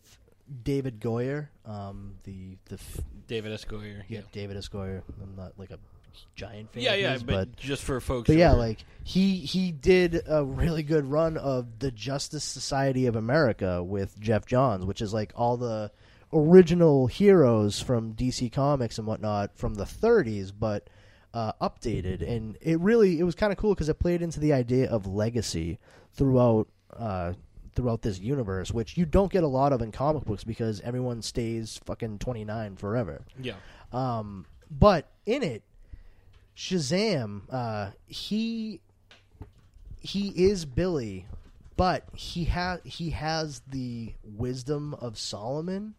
David 0.64 1.00
Goyer, 1.00 1.48
um, 1.66 2.16
the 2.24 2.58
the 2.66 2.76
f- 2.76 3.00
David 3.28 3.52
S. 3.52 3.66
Goyer, 3.66 4.04
yeah, 4.08 4.20
yeah. 4.20 4.22
David 4.32 4.58
S. 4.58 4.70
Goyer. 4.70 5.02
I'm 5.22 5.36
not 5.36 5.54
like 5.58 5.72
a 5.72 5.80
giant 6.36 6.72
fan. 6.74 6.84
Yeah, 6.84 6.94
of 6.94 7.00
yeah, 7.00 7.14
his, 7.14 7.24
but 7.24 7.56
just 7.56 7.84
for 7.84 8.00
folks 8.00 8.28
But 8.28 8.38
yeah, 8.38 8.54
are- 8.54 8.58
like 8.58 8.86
he 9.04 9.38
he 9.38 9.72
did 9.72 10.22
a 10.28 10.44
really 10.44 10.84
good 10.84 11.06
run 11.06 11.38
of 11.38 11.80
the 11.80 11.92
Justice 11.92 12.44
Society 12.44 13.06
of 13.06 13.16
America 13.16 13.84
with 13.84 14.20
Geoff 14.20 14.46
Johns, 14.46 14.86
which 14.86 15.02
is 15.02 15.14
like 15.14 15.32
all 15.36 15.58
the 15.58 15.92
original 16.34 17.08
heroes 17.08 17.80
from 17.80 18.14
DC 18.14 18.52
Comics 18.52 18.98
and 18.98 19.08
whatnot 19.08 19.58
from 19.58 19.76
the 19.76 19.86
30s, 19.86 20.52
but 20.58 20.90
uh, 21.34 21.54
updated. 21.62 22.28
And 22.28 22.58
it 22.62 22.80
really 22.80 23.20
it 23.20 23.24
was 23.24 23.36
kind 23.36 23.52
of 23.52 23.58
cool 23.58 23.74
because 23.74 23.90
it 23.90 24.00
played 24.00 24.22
into 24.22 24.40
the 24.40 24.54
idea 24.54 24.90
of 24.90 25.06
legacy 25.08 25.80
throughout. 26.14 26.68
Uh, 26.96 27.34
throughout 27.76 28.02
this 28.02 28.20
universe, 28.20 28.72
which 28.72 28.98
you 28.98 29.06
don't 29.06 29.32
get 29.32 29.44
a 29.44 29.48
lot 29.48 29.72
of 29.72 29.84
in 29.84 29.92
comic 29.92 30.26
books 30.26 30.44
because 30.44 30.82
everyone 30.82 31.22
stays 31.22 31.80
fucking 31.86 32.18
29 32.18 32.76
forever. 32.76 33.22
Yeah. 33.40 33.54
Um, 33.94 34.48
but 34.72 35.12
in 35.28 35.44
it, 35.44 35.62
Shazam, 36.58 37.42
uh, 37.52 37.92
he 38.08 38.82
he 40.02 40.30
is 40.30 40.66
Billy, 40.66 41.28
but 41.76 42.06
he 42.16 42.46
has 42.46 42.80
he 42.84 43.12
has 43.12 43.62
the 43.68 44.16
wisdom 44.24 44.96
of 44.96 45.20
Solomon, 45.20 45.94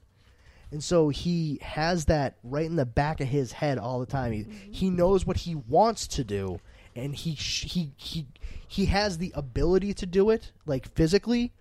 and 0.72 0.82
so 0.82 1.10
he 1.10 1.60
has 1.62 2.06
that 2.06 2.38
right 2.42 2.66
in 2.66 2.74
the 2.74 2.84
back 2.84 3.20
of 3.20 3.28
his 3.28 3.52
head 3.52 3.78
all 3.78 4.00
the 4.00 4.06
time. 4.06 4.32
He 4.32 4.46
he 4.72 4.90
knows 4.90 5.24
what 5.24 5.36
he 5.36 5.54
wants 5.54 6.08
to 6.08 6.24
do, 6.24 6.58
and 6.96 7.14
he 7.14 7.36
sh- 7.36 7.70
he 7.72 7.92
he 7.96 8.26
he 8.66 8.86
has 8.86 9.18
the 9.18 9.30
ability 9.36 9.94
to 9.94 10.06
do 10.06 10.28
it, 10.28 10.50
like 10.66 10.92
physically, 10.92 11.52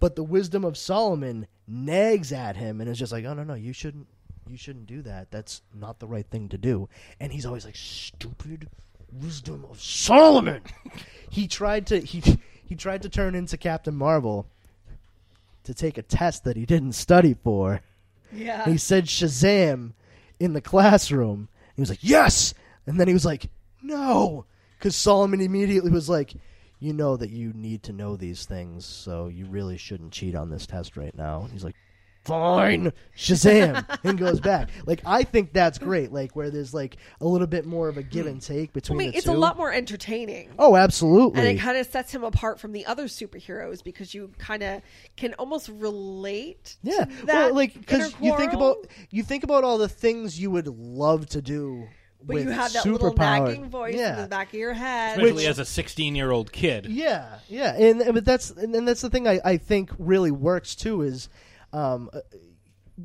but 0.00 0.16
the 0.16 0.24
wisdom 0.24 0.64
of 0.64 0.76
Solomon 0.76 1.46
nags 1.68 2.32
at 2.32 2.56
him 2.56 2.80
and 2.80 2.90
is 2.90 2.98
just 2.98 3.12
like, 3.12 3.24
"Oh 3.24 3.34
no, 3.34 3.44
no, 3.44 3.54
you 3.54 3.72
shouldn't, 3.72 4.08
you 4.50 4.56
shouldn't 4.56 4.86
do 4.86 5.02
that. 5.02 5.30
That's 5.30 5.62
not 5.74 5.98
the 5.98 6.06
right 6.06 6.26
thing 6.26 6.48
to 6.50 6.58
do." 6.58 6.88
And 7.18 7.32
he's 7.32 7.46
always 7.46 7.64
like, 7.64 7.76
"Stupid 7.76 8.68
wisdom 9.12 9.64
of 9.70 9.80
Solomon." 9.80 10.62
he 11.30 11.46
tried 11.46 11.86
to 11.88 12.00
he 12.00 12.22
he 12.64 12.74
tried 12.74 13.02
to 13.02 13.08
turn 13.08 13.34
into 13.34 13.56
Captain 13.56 13.94
Marvel 13.94 14.46
to 15.64 15.74
take 15.74 15.98
a 15.98 16.02
test 16.02 16.44
that 16.44 16.56
he 16.56 16.66
didn't 16.66 16.92
study 16.92 17.34
for. 17.34 17.80
Yeah. 18.32 18.64
He 18.64 18.78
said 18.78 19.06
Shazam 19.06 19.92
in 20.38 20.52
the 20.52 20.60
classroom. 20.60 21.48
He 21.74 21.82
was 21.82 21.90
like, 21.90 22.02
"Yes," 22.02 22.54
and 22.86 22.98
then 22.98 23.08
he 23.08 23.14
was 23.14 23.24
like, 23.24 23.50
"No," 23.82 24.46
because 24.78 24.96
Solomon 24.96 25.40
immediately 25.40 25.90
was 25.90 26.08
like, 26.08 26.34
"You 26.78 26.92
know 26.92 27.16
that 27.16 27.30
you 27.30 27.52
need 27.52 27.82
to 27.84 27.92
know 27.92 28.16
these 28.16 28.44
things, 28.44 28.86
so 28.86 29.28
you 29.28 29.46
really 29.46 29.76
shouldn't 29.76 30.12
cheat 30.12 30.34
on 30.34 30.50
this 30.50 30.66
test 30.66 30.96
right 30.96 31.14
now." 31.14 31.42
And 31.42 31.52
he's 31.52 31.64
like, 31.64 31.76
"Fine, 32.30 32.92
Shazam," 33.16 33.84
and 34.04 34.18
goes 34.18 34.40
back. 34.40 34.70
Like 34.86 35.02
I 35.04 35.24
think 35.24 35.52
that's 35.52 35.78
great. 35.78 36.12
Like 36.12 36.36
where 36.36 36.50
there's 36.50 36.72
like 36.72 36.96
a 37.20 37.26
little 37.26 37.46
bit 37.46 37.66
more 37.66 37.88
of 37.88 37.96
a 37.96 38.02
give 38.02 38.26
and 38.26 38.40
take 38.40 38.72
between. 38.72 38.96
I 38.96 38.98
between 38.98 38.98
mean, 38.98 39.10
the 39.10 39.16
it's 39.16 39.26
two. 39.26 39.32
a 39.32 39.38
lot 39.38 39.56
more 39.56 39.72
entertaining. 39.72 40.50
Oh, 40.58 40.76
absolutely. 40.76 41.40
And 41.40 41.48
it 41.48 41.60
kind 41.60 41.76
of 41.76 41.86
sets 41.86 42.12
him 42.14 42.24
apart 42.24 42.60
from 42.60 42.72
the 42.72 42.86
other 42.86 43.04
superheroes 43.04 43.82
because 43.82 44.14
you 44.14 44.32
kind 44.38 44.62
of 44.62 44.82
can 45.16 45.34
almost 45.34 45.68
relate. 45.68 46.76
Yeah, 46.82 47.04
to 47.04 47.26
that 47.26 47.46
well, 47.46 47.54
like 47.54 47.74
because 47.74 48.14
you 48.20 48.36
think 48.36 48.52
about 48.52 48.86
you 49.10 49.22
think 49.22 49.44
about 49.44 49.64
all 49.64 49.78
the 49.78 49.88
things 49.88 50.40
you 50.40 50.50
would 50.50 50.66
love 50.66 51.26
to 51.30 51.42
do. 51.42 51.88
but 52.22 52.34
with 52.34 52.44
you 52.44 52.50
have 52.50 52.72
that 52.72 52.84
little 52.86 53.12
superpower. 53.14 53.46
nagging 53.46 53.68
voice 53.70 53.94
yeah. 53.96 54.16
in 54.16 54.22
the 54.22 54.28
back 54.28 54.48
of 54.48 54.54
your 54.54 54.74
head. 54.74 55.18
especially 55.18 55.46
as 55.46 55.58
a 55.58 55.64
16 55.64 56.14
year 56.14 56.30
old 56.30 56.52
kid. 56.52 56.86
Yeah, 56.86 57.38
yeah, 57.48 57.74
and 57.74 58.14
but 58.14 58.24
that's 58.24 58.50
and 58.50 58.74
then 58.74 58.84
that's 58.84 59.00
the 59.00 59.10
thing 59.10 59.26
I, 59.26 59.40
I 59.44 59.56
think 59.56 59.90
really 59.98 60.30
works 60.30 60.74
too 60.74 61.02
is, 61.02 61.28
um, 61.72 62.10
uh, 62.12 62.20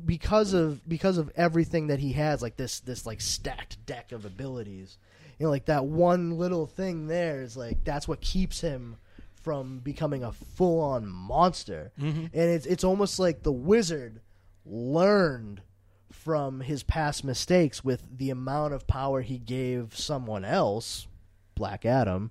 because 0.04 0.52
of 0.52 0.86
because 0.88 1.16
of 1.18 1.30
everything 1.36 1.86
that 1.86 1.98
he 2.00 2.12
has 2.12 2.42
like 2.42 2.56
this 2.56 2.80
this 2.80 3.06
like 3.06 3.20
stacked 3.20 3.84
deck 3.86 4.12
of 4.12 4.24
abilities, 4.24 4.98
you 5.38 5.46
know, 5.46 5.50
like 5.50 5.66
that 5.66 5.86
one 5.86 6.32
little 6.38 6.66
thing 6.66 7.06
there 7.06 7.42
is 7.42 7.56
like 7.56 7.82
that's 7.84 8.06
what 8.06 8.20
keeps 8.20 8.60
him 8.60 8.96
from 9.42 9.78
becoming 9.78 10.22
a 10.24 10.32
full 10.32 10.80
on 10.80 11.06
monster, 11.06 11.92
Mhm. 11.98 12.24
and 12.24 12.32
it's 12.34 12.66
it's 12.66 12.84
almost 12.84 13.18
like 13.18 13.42
the 13.42 13.52
wizard 13.52 14.20
learned 14.64 15.62
from 16.10 16.60
his 16.60 16.82
past 16.82 17.24
mistakes 17.24 17.84
with 17.84 18.02
the 18.18 18.30
amount 18.30 18.74
of 18.74 18.86
power 18.86 19.22
he 19.22 19.38
gave 19.38 19.96
someone 19.96 20.44
else, 20.44 21.06
Black 21.54 21.84
Adam, 21.86 22.30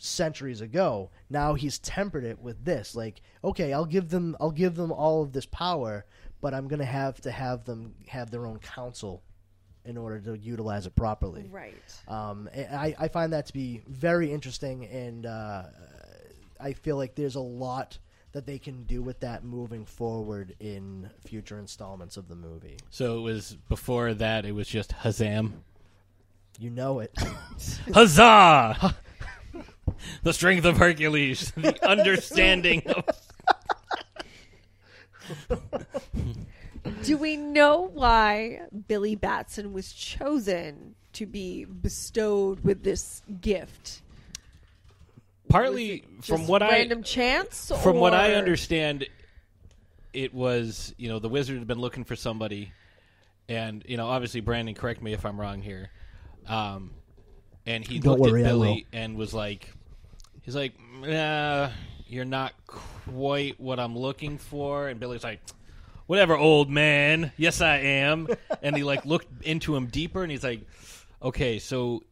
centuries 0.00 0.60
ago. 0.60 1.10
Now 1.28 1.54
he's 1.54 1.78
tempered 1.78 2.24
it 2.24 2.40
with 2.40 2.64
this. 2.64 2.94
Like, 2.94 3.20
okay, 3.44 3.72
I'll 3.72 3.84
give 3.84 4.08
them 4.08 4.36
I'll 4.40 4.50
give 4.50 4.74
them 4.74 4.90
all 4.90 5.22
of 5.22 5.32
this 5.32 5.46
power, 5.46 6.06
but 6.40 6.54
I'm 6.54 6.68
going 6.68 6.80
to 6.80 6.84
have 6.84 7.20
to 7.22 7.30
have 7.30 7.64
them 7.64 7.94
have 8.08 8.30
their 8.30 8.46
own 8.46 8.58
council 8.58 9.22
in 9.84 9.96
order 9.96 10.20
to 10.20 10.38
utilize 10.38 10.86
it 10.86 10.94
properly. 10.94 11.48
Right. 11.50 11.74
Um, 12.08 12.48
I, 12.54 12.94
I 12.98 13.08
find 13.08 13.32
that 13.32 13.46
to 13.46 13.52
be 13.52 13.82
very 13.88 14.30
interesting, 14.30 14.84
and 14.86 15.24
uh, 15.24 15.64
I 16.58 16.72
feel 16.74 16.96
like 16.96 17.14
there's 17.14 17.36
a 17.36 17.40
lot 17.40 17.98
that 18.32 18.46
they 18.46 18.58
can 18.58 18.84
do 18.84 19.02
with 19.02 19.20
that 19.20 19.42
moving 19.42 19.84
forward 19.84 20.54
in 20.60 21.10
future 21.26 21.58
installments 21.58 22.16
of 22.16 22.28
the 22.28 22.36
movie. 22.36 22.76
So 22.90 23.18
it 23.18 23.22
was 23.22 23.56
before 23.68 24.14
that. 24.14 24.44
It 24.44 24.52
was 24.52 24.68
just 24.68 24.90
Hazam. 24.90 25.52
You 26.58 26.70
know 26.70 27.00
it. 27.00 27.16
Huzzah! 27.94 28.94
The 30.22 30.32
strength 30.32 30.64
of 30.64 30.76
Hercules. 30.76 31.52
The 31.60 31.88
understanding 31.88 32.82
of. 32.86 33.04
Do 37.02 37.16
we 37.16 37.36
know 37.36 37.90
why 37.92 38.62
Billy 38.88 39.14
Batson 39.14 39.72
was 39.72 39.92
chosen 39.92 40.94
to 41.14 41.26
be 41.26 41.64
bestowed 41.64 42.64
with 42.64 42.82
this 42.82 43.22
gift? 43.40 44.02
Partly 45.48 46.04
from 46.22 46.38
Just 46.38 46.48
what 46.48 46.62
I 46.62 46.70
random 46.70 47.02
chance. 47.02 47.72
From 47.82 47.96
what 47.96 48.14
I 48.14 48.34
understand, 48.34 49.06
it 50.12 50.32
was 50.32 50.94
you 50.96 51.08
know 51.08 51.18
the 51.18 51.28
wizard 51.28 51.58
had 51.58 51.66
been 51.66 51.80
looking 51.80 52.04
for 52.04 52.16
somebody, 52.16 52.72
and 53.48 53.84
you 53.86 53.96
know 53.96 54.06
obviously 54.06 54.40
Brandon, 54.40 54.74
correct 54.74 55.02
me 55.02 55.12
if 55.12 55.26
I'm 55.26 55.40
wrong 55.40 55.60
here, 55.60 55.90
um, 56.46 56.92
and 57.66 57.86
he 57.86 57.98
Don't 57.98 58.18
looked 58.20 58.30
worry, 58.30 58.44
at. 58.44 58.48
Billy 58.48 58.86
and 58.92 59.16
was 59.16 59.34
like, 59.34 59.72
he's 60.42 60.56
like, 60.56 60.74
uh, 61.06 61.70
you're 62.06 62.24
not 62.24 62.52
quite 62.66 63.60
what 63.60 63.80
I'm 63.80 63.96
looking 63.96 64.38
for, 64.38 64.88
and 64.88 65.00
Billy's 65.00 65.24
like. 65.24 65.40
Whatever, 66.06 66.36
old 66.36 66.68
man. 66.68 67.30
Yes, 67.36 67.60
I 67.60 67.76
am. 67.76 68.26
and 68.62 68.76
he 68.76 68.82
like 68.82 69.06
looked 69.06 69.28
into 69.44 69.76
him 69.76 69.86
deeper, 69.86 70.24
and 70.24 70.32
he's 70.32 70.42
like, 70.42 70.66
"Okay, 71.22 71.60
so 71.60 72.02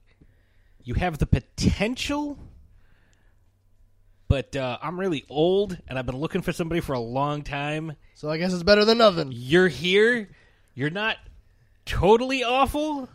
you 0.84 0.94
have 0.94 1.18
the 1.18 1.26
potential 1.26 2.38
but 4.28 4.54
uh, 4.54 4.78
I'm 4.82 5.00
really 5.00 5.24
old 5.30 5.76
and 5.88 5.98
I've 5.98 6.06
been 6.06 6.18
looking 6.18 6.42
for 6.42 6.52
somebody 6.52 6.82
for 6.82 6.92
a 6.92 7.00
long 7.00 7.42
time. 7.42 7.94
So 8.14 8.30
I 8.30 8.36
guess 8.36 8.52
it's 8.52 8.62
better 8.62 8.84
than 8.84 8.98
nothing. 8.98 9.30
You're 9.32 9.68
here. 9.68 10.28
You're 10.74 10.90
not 10.90 11.16
totally 11.86 12.44
awful. 12.44 13.08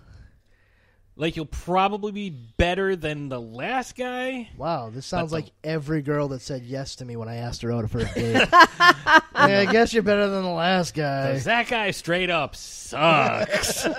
Like 1.16 1.36
you'll 1.36 1.46
probably 1.46 2.12
be 2.12 2.30
better 2.32 2.96
than 2.96 3.30
the 3.30 3.40
last 3.40 3.96
guy. 3.96 4.50
Wow, 4.58 4.90
this 4.90 5.06
sounds 5.06 5.32
like 5.32 5.52
every 5.64 6.02
girl 6.02 6.30
that 6.30 6.42
said 6.42 6.64
yes 6.64 6.96
to 6.98 7.06
me 7.06 7.16
when 7.16 7.28
I 7.30 7.36
asked 7.36 7.62
her 7.62 7.72
out 7.72 7.88
for 7.90 8.00
a 8.00 8.06
date. 8.16 8.48
yeah, 8.52 9.20
I 9.36 9.68
guess 9.72 9.94
you're 9.94 10.02
better 10.02 10.28
than 10.28 10.42
the 10.44 10.50
last 10.50 10.96
guy. 10.96 11.34
'Cause 11.34 11.44
that 11.44 11.68
guy 11.68 11.92
straight 11.92 12.30
up 12.30 12.56
sucks. 12.56 13.88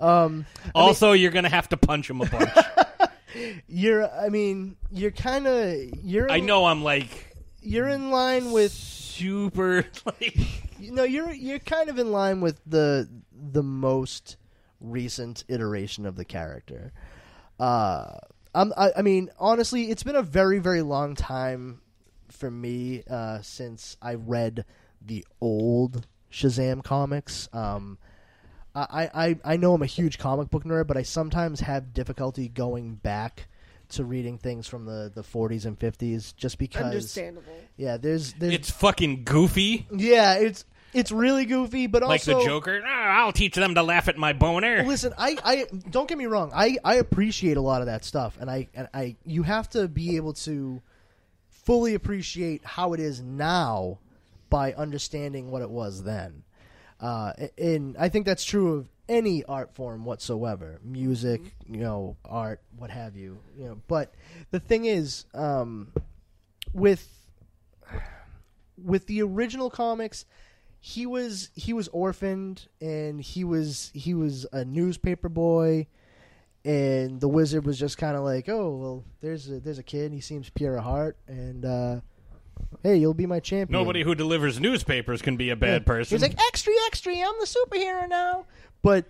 Um, 0.00 0.46
also, 0.74 1.12
you're 1.12 1.30
gonna 1.30 1.48
have 1.48 1.68
to 1.70 1.76
punch 1.76 2.08
him 2.10 2.20
a 2.20 2.26
bunch. 2.26 2.50
You're, 3.68 4.08
I 4.10 4.28
mean, 4.30 4.76
you're 4.90 5.10
kind 5.10 5.46
of, 5.46 5.74
you're. 6.02 6.30
I 6.30 6.40
know 6.40 6.64
I'm 6.64 6.82
like 6.82 7.36
you're 7.60 7.88
in 7.88 8.10
line 8.10 8.50
with 8.52 8.72
super 8.72 9.84
like 10.04 10.36
you 10.80 10.92
know 10.92 11.02
you're 11.04 11.32
you're 11.32 11.58
kind 11.58 11.88
of 11.90 11.98
in 11.98 12.10
line 12.10 12.40
with 12.40 12.60
the 12.66 13.08
the 13.32 13.62
most 13.62 14.36
recent 14.80 15.44
iteration 15.48 16.06
of 16.06 16.16
the 16.16 16.24
character. 16.24 16.92
Uh, 17.58 18.18
I'm, 18.54 18.72
I, 18.76 18.92
I 18.98 19.02
mean, 19.02 19.30
honestly, 19.38 19.90
it's 19.90 20.02
been 20.02 20.16
a 20.16 20.22
very 20.22 20.58
very 20.58 20.82
long 20.82 21.14
time 21.14 21.80
for 22.30 22.50
me 22.50 23.02
uh, 23.08 23.40
since 23.42 23.96
I 24.00 24.14
read 24.14 24.64
the 25.00 25.26
old 25.40 26.06
Shazam 26.30 26.82
comics. 26.82 27.48
Um, 27.52 27.98
I, 28.74 29.10
I 29.12 29.38
I 29.44 29.56
know 29.56 29.74
I'm 29.74 29.82
a 29.82 29.86
huge 29.86 30.18
comic 30.18 30.50
book 30.50 30.64
nerd, 30.64 30.86
but 30.86 30.96
I 30.96 31.02
sometimes 31.02 31.60
have 31.60 31.92
difficulty 31.92 32.48
going 32.48 32.94
back 32.94 33.48
to 33.90 34.04
reading 34.04 34.38
things 34.38 34.66
from 34.66 34.84
the, 34.84 35.10
the 35.14 35.22
40s 35.22 35.64
and 35.64 35.78
50s 35.78 36.36
just 36.36 36.58
because 36.58 36.84
Understandable. 36.84 37.52
Yeah, 37.76 37.96
there's 37.96 38.34
there's 38.34 38.52
it's 38.52 38.70
fucking 38.70 39.24
goofy. 39.24 39.86
yeah, 39.90 40.34
it's 40.34 40.64
it's 40.92 41.12
really 41.12 41.44
goofy, 41.44 41.86
but 41.86 42.02
like 42.02 42.20
also 42.20 42.38
the 42.38 42.44
Joker. 42.44 42.82
"Ah, 42.84 43.20
I'll 43.20 43.32
teach 43.32 43.54
them 43.54 43.74
to 43.74 43.82
laugh 43.82 44.08
at 44.08 44.16
my 44.16 44.32
boner. 44.32 44.82
Listen, 44.84 45.12
I, 45.18 45.36
I 45.44 45.66
don't 45.90 46.08
get 46.08 46.18
me 46.18 46.26
wrong. 46.26 46.50
I, 46.54 46.78
I 46.84 46.96
appreciate 46.96 47.56
a 47.56 47.60
lot 47.60 47.80
of 47.80 47.86
that 47.86 48.04
stuff, 48.04 48.36
and 48.40 48.50
I 48.50 48.68
and 48.74 48.88
I 48.94 49.16
you 49.24 49.42
have 49.42 49.68
to 49.70 49.88
be 49.88 50.16
able 50.16 50.32
to 50.34 50.80
fully 51.48 51.94
appreciate 51.94 52.64
how 52.64 52.94
it 52.94 53.00
is 53.00 53.20
now 53.20 53.98
by 54.48 54.72
understanding 54.72 55.50
what 55.50 55.62
it 55.62 55.70
was 55.70 56.02
then. 56.04 56.42
Uh, 57.00 57.32
and 57.58 57.96
I 57.98 58.08
think 58.08 58.26
that's 58.26 58.44
true 58.44 58.74
of 58.74 58.88
any 59.08 59.44
art 59.44 59.74
form 59.74 60.04
whatsoever, 60.04 60.80
music, 60.82 61.40
you 61.66 61.78
know, 61.78 62.16
art, 62.24 62.60
what 62.76 62.90
have 62.90 63.16
you, 63.16 63.38
you 63.56 63.66
know. 63.66 63.80
But 63.86 64.14
the 64.50 64.60
thing 64.60 64.86
is, 64.86 65.26
um, 65.34 65.92
with 66.72 67.06
with 68.82 69.06
the 69.06 69.22
original 69.22 69.70
comics, 69.70 70.24
he 70.80 71.06
was 71.06 71.50
he 71.54 71.72
was 71.72 71.88
orphaned 71.88 72.68
and 72.80 73.20
he 73.20 73.44
was 73.44 73.90
he 73.94 74.14
was 74.14 74.46
a 74.52 74.64
newspaper 74.64 75.28
boy 75.28 75.86
and 76.64 77.20
the 77.20 77.28
wizard 77.28 77.64
was 77.64 77.78
just 77.78 77.98
kind 77.98 78.16
of 78.16 78.22
like 78.22 78.48
oh 78.48 78.76
well 78.76 79.04
there's 79.20 79.48
a 79.50 79.60
there's 79.60 79.78
a 79.78 79.82
kid 79.82 80.12
he 80.12 80.20
seems 80.20 80.50
pure 80.50 80.76
of 80.76 80.84
heart 80.84 81.16
and 81.26 81.64
uh 81.64 82.00
hey 82.82 82.96
you'll 82.96 83.14
be 83.14 83.26
my 83.26 83.40
champion 83.40 83.72
Nobody 83.80 84.02
who 84.02 84.14
delivers 84.14 84.60
newspapers 84.60 85.20
can 85.22 85.36
be 85.36 85.50
a 85.50 85.56
bad 85.56 85.82
Yeah. 85.82 85.86
person. 85.86 86.14
he's 86.16 86.22
like 86.22 86.38
extra 86.48 86.72
extra 86.86 87.12
i'm 87.12 87.34
the 87.40 87.46
superhero 87.46 88.08
now 88.08 88.44
but 88.82 89.04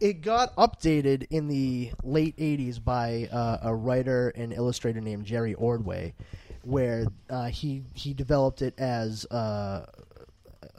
it 0.00 0.20
got 0.20 0.54
updated 0.56 1.26
in 1.30 1.46
the 1.46 1.92
late 2.02 2.36
80s 2.36 2.82
by 2.82 3.28
uh, 3.32 3.58
a 3.62 3.72
writer 3.74 4.30
and 4.30 4.52
illustrator 4.52 5.00
named 5.00 5.24
Jerry 5.26 5.54
Ordway, 5.54 6.14
where 6.62 7.06
uh, 7.30 7.46
he 7.46 7.84
he 7.94 8.12
developed 8.12 8.62
it 8.62 8.74
as 8.78 9.24
uh, 9.26 9.86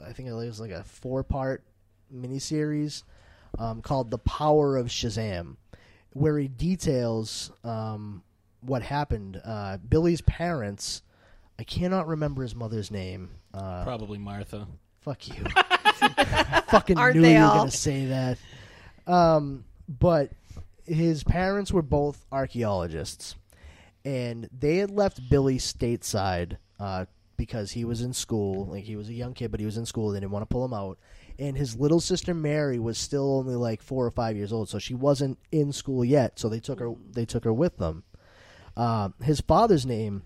I 0.02 0.12
think 0.12 0.28
it 0.28 0.32
was 0.32 0.60
like 0.60 0.70
a 0.70 0.84
four 0.84 1.22
part 1.22 1.62
miniseries 2.14 3.02
um, 3.58 3.82
called 3.82 4.10
"The 4.10 4.18
Power 4.18 4.76
of 4.76 4.86
Shazam," 4.88 5.56
where 6.12 6.38
he 6.38 6.48
details 6.48 7.50
um, 7.62 8.22
what 8.60 8.82
happened. 8.82 9.40
Uh, 9.44 9.78
Billy's 9.78 10.20
parents, 10.22 11.02
I 11.58 11.64
cannot 11.64 12.06
remember 12.06 12.42
his 12.42 12.54
mother's 12.54 12.90
name. 12.90 13.30
Uh, 13.52 13.84
Probably 13.84 14.18
Martha. 14.18 14.66
Fuck 15.00 15.28
you. 15.28 15.44
fucking 16.68 16.98
Aren't 16.98 17.16
knew 17.16 17.22
they 17.22 17.34
you 17.34 17.38
were 17.40 17.44
all? 17.44 17.56
going 17.58 17.70
to 17.70 17.76
say 17.76 18.06
that. 18.06 18.38
Um, 19.06 19.64
but 19.86 20.30
his 20.86 21.24
parents 21.24 21.72
were 21.72 21.82
both 21.82 22.24
archaeologists, 22.32 23.36
and 24.04 24.48
they 24.58 24.78
had 24.78 24.90
left 24.90 25.28
Billy 25.28 25.58
stateside 25.58 26.56
uh, 26.80 27.04
because 27.36 27.72
he 27.72 27.84
was 27.84 28.00
in 28.00 28.12
school. 28.12 28.66
Like 28.66 28.84
he 28.84 28.96
was 28.96 29.08
a 29.08 29.14
young 29.14 29.34
kid, 29.34 29.50
but 29.50 29.60
he 29.60 29.66
was 29.66 29.76
in 29.76 29.86
school. 29.86 30.10
They 30.10 30.20
didn't 30.20 30.32
want 30.32 30.42
to 30.42 30.52
pull 30.52 30.64
him 30.64 30.74
out. 30.74 30.98
And 31.38 31.56
his 31.56 31.76
little 31.76 32.00
sister 32.00 32.32
Mary 32.34 32.78
was 32.78 32.96
still 32.96 33.38
only 33.38 33.56
like 33.56 33.82
four 33.82 34.06
or 34.06 34.10
five 34.10 34.36
years 34.36 34.52
old, 34.52 34.68
so 34.68 34.78
she 34.78 34.94
wasn't 34.94 35.38
in 35.50 35.72
school 35.72 36.04
yet. 36.04 36.38
So 36.38 36.48
they 36.48 36.60
took 36.60 36.78
her. 36.80 36.92
They 37.10 37.24
took 37.24 37.44
her 37.44 37.52
with 37.52 37.78
them. 37.78 38.04
Uh, 38.76 39.10
his 39.22 39.40
father's 39.40 39.84
name 39.86 40.22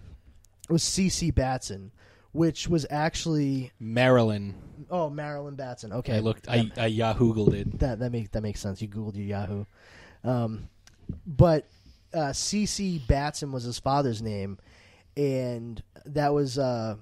was 0.68 0.82
C.C. 0.82 1.30
Batson, 1.30 1.92
which 2.32 2.68
was 2.68 2.86
actually 2.90 3.72
Marilyn. 3.80 4.54
Oh, 4.90 5.11
Marilyn 5.11 5.54
Batson. 5.54 5.92
Okay, 5.92 6.16
I 6.16 6.20
looked. 6.20 6.48
I, 6.48 6.70
I 6.76 6.86
Yahoo 6.86 7.34
googled 7.34 7.54
it. 7.54 7.78
that 7.78 7.98
that 8.00 8.12
makes 8.12 8.30
that 8.30 8.42
makes 8.42 8.61
sense. 8.61 8.80
You 8.82 8.88
googled 8.88 9.16
your 9.16 9.26
Yahoo, 9.26 9.64
um, 10.24 10.68
but 11.26 11.68
uh, 12.12 12.32
C.C. 12.32 13.02
Batson 13.06 13.52
was 13.52 13.64
his 13.64 13.78
father's 13.78 14.22
name, 14.22 14.59
and 15.19 15.83
that 16.07 16.33
was 16.33 16.59
uh, 16.59 16.97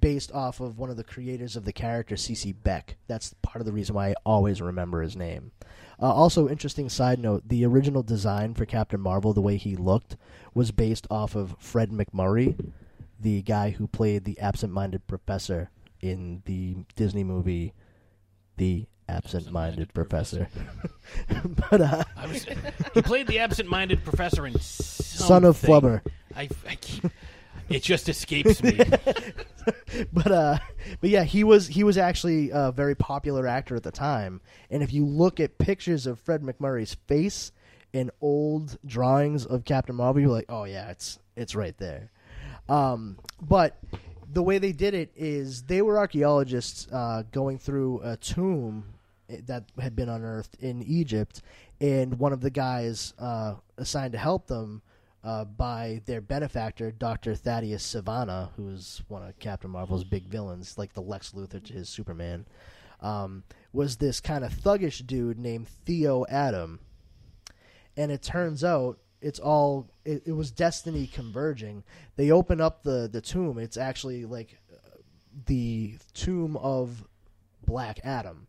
based 0.00 0.32
off 0.32 0.60
of 0.60 0.78
one 0.78 0.88
of 0.88 0.96
the 0.96 1.04
creators 1.04 1.54
of 1.54 1.66
the 1.66 1.72
character 1.72 2.16
C.C. 2.16 2.52
Beck. 2.52 2.96
That's 3.06 3.34
part 3.42 3.60
of 3.60 3.66
the 3.66 3.72
reason 3.72 3.94
why 3.94 4.08
I 4.08 4.14
always 4.24 4.62
remember 4.62 5.02
his 5.02 5.14
name. 5.14 5.52
Uh, 6.00 6.12
also, 6.12 6.48
interesting 6.48 6.88
side 6.88 7.18
note: 7.18 7.42
the 7.46 7.66
original 7.66 8.02
design 8.02 8.54
for 8.54 8.64
Captain 8.64 9.00
Marvel, 9.00 9.34
the 9.34 9.42
way 9.42 9.58
he 9.58 9.76
looked, 9.76 10.16
was 10.54 10.72
based 10.72 11.06
off 11.10 11.34
of 11.36 11.56
Fred 11.58 11.90
MacMurray, 11.90 12.72
the 13.20 13.42
guy 13.42 13.70
who 13.70 13.86
played 13.86 14.24
the 14.24 14.38
absent-minded 14.40 15.06
professor 15.06 15.70
in 16.00 16.42
the 16.46 16.76
Disney 16.96 17.24
movie 17.24 17.74
The 18.56 18.86
Absent-Minded 19.08 19.92
Professor. 19.92 20.48
but 21.70 21.80
uh, 21.80 22.04
I 22.16 22.26
was, 22.26 22.44
he 22.94 23.02
played 23.02 23.26
the 23.26 23.40
absent-minded 23.40 24.04
professor 24.04 24.46
in 24.46 24.58
Son 24.60 25.44
of 25.44 25.56
something. 25.56 25.82
Flubber. 25.82 26.00
I, 26.36 26.48
I 26.68 26.76
keep, 26.76 27.10
it 27.68 27.82
just 27.82 28.08
escapes 28.08 28.62
me. 28.62 28.78
but 30.12 30.32
uh, 30.32 30.58
but 31.00 31.10
yeah, 31.10 31.24
he 31.24 31.44
was 31.44 31.68
he 31.68 31.84
was 31.84 31.98
actually 31.98 32.50
a 32.52 32.72
very 32.72 32.94
popular 32.94 33.46
actor 33.46 33.76
at 33.76 33.82
the 33.82 33.90
time. 33.90 34.40
And 34.70 34.82
if 34.82 34.92
you 34.92 35.04
look 35.04 35.40
at 35.40 35.58
pictures 35.58 36.06
of 36.06 36.20
Fred 36.20 36.42
MacMurray's 36.42 36.94
face 37.06 37.52
in 37.92 38.10
old 38.20 38.78
drawings 38.84 39.46
of 39.46 39.64
Captain 39.64 39.96
Marvel, 39.96 40.22
you're 40.22 40.30
like, 40.30 40.46
oh 40.48 40.64
yeah, 40.64 40.90
it's 40.90 41.18
it's 41.36 41.54
right 41.54 41.76
there. 41.78 42.10
Um, 42.68 43.18
but 43.40 43.78
the 44.30 44.42
way 44.42 44.58
they 44.58 44.72
did 44.72 44.94
it 44.94 45.10
is 45.16 45.62
they 45.62 45.82
were 45.82 45.98
archaeologists 45.98 46.86
uh, 46.92 47.22
going 47.32 47.58
through 47.58 48.00
a 48.02 48.16
tomb 48.16 48.84
that 49.46 49.64
had 49.78 49.94
been 49.94 50.08
unearthed 50.08 50.56
in 50.60 50.82
Egypt, 50.82 51.42
and 51.80 52.18
one 52.18 52.32
of 52.32 52.40
the 52.40 52.50
guys 52.50 53.14
uh, 53.18 53.54
assigned 53.76 54.12
to 54.12 54.18
help 54.18 54.46
them 54.46 54.82
uh, 55.24 55.44
by 55.44 56.00
their 56.06 56.20
benefactor, 56.20 56.90
Dr. 56.90 57.34
Thaddeus 57.34 57.82
Sivana, 57.82 58.50
who 58.56 58.68
is 58.70 59.02
one 59.08 59.22
of 59.22 59.38
Captain 59.38 59.70
Marvel's 59.70 60.04
big 60.04 60.24
villains, 60.28 60.78
like 60.78 60.92
the 60.92 61.02
Lex 61.02 61.32
Luthor 61.32 61.62
to 61.62 61.72
his 61.72 61.88
Superman, 61.88 62.46
um, 63.00 63.42
was 63.72 63.96
this 63.96 64.20
kind 64.20 64.44
of 64.44 64.52
thuggish 64.52 65.06
dude 65.06 65.38
named 65.38 65.68
Theo 65.68 66.24
Adam. 66.28 66.80
And 67.96 68.12
it 68.12 68.22
turns 68.22 68.62
out 68.62 68.98
it's 69.20 69.38
all 69.38 69.90
it, 70.04 70.22
it 70.26 70.32
was 70.32 70.50
destiny 70.50 71.06
converging. 71.06 71.82
They 72.16 72.30
open 72.30 72.60
up 72.60 72.82
the 72.82 73.08
the 73.10 73.20
tomb. 73.20 73.58
It's 73.58 73.76
actually 73.76 74.24
like 74.24 74.58
the 75.46 75.94
tomb 76.14 76.56
of 76.56 77.04
Black 77.66 78.00
Adam, 78.04 78.46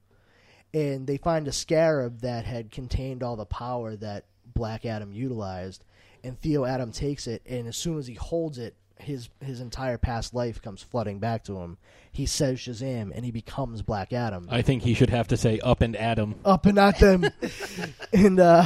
and 0.74 1.08
they 1.08 1.18
find 1.18 1.48
a 1.48 1.52
scarab 1.52 2.22
that 2.22 2.46
had 2.46 2.72
contained 2.72 3.24
all 3.24 3.36
the 3.36 3.46
power 3.46 3.96
that 3.96 4.26
Black 4.54 4.86
Adam 4.86 5.12
utilized. 5.12 5.84
And 6.24 6.40
Theo 6.40 6.66
Adam 6.66 6.92
takes 6.92 7.28
it, 7.28 7.42
and 7.48 7.68
as 7.68 7.78
soon 7.78 7.98
as 7.98 8.08
he 8.08 8.14
holds 8.16 8.58
it, 8.58 8.76
his 8.98 9.30
his 9.42 9.62
entire 9.62 9.98
past 9.98 10.34
life 10.34 10.62
comes 10.62 10.84
flooding 10.84 11.20
back 11.20 11.44
to 11.46 11.60
him. 11.60 11.78
He 12.12 12.26
says 12.26 12.60
Shazam, 12.60 13.12
and 13.16 13.24
he 13.24 13.32
becomes 13.32 13.82
Black 13.82 14.12
Adam 14.12 14.48
I 14.52 14.62
think 14.62 14.84
he 14.84 14.94
should 14.94 15.10
have 15.10 15.28
to 15.30 15.38
say 15.38 15.60
up 15.60 15.82
and 15.82 15.96
Adam. 15.96 16.36
up 16.44 16.66
and 16.66 16.78
at 16.78 17.00
them, 17.00 17.26
and 18.14 18.40
uh, 18.40 18.66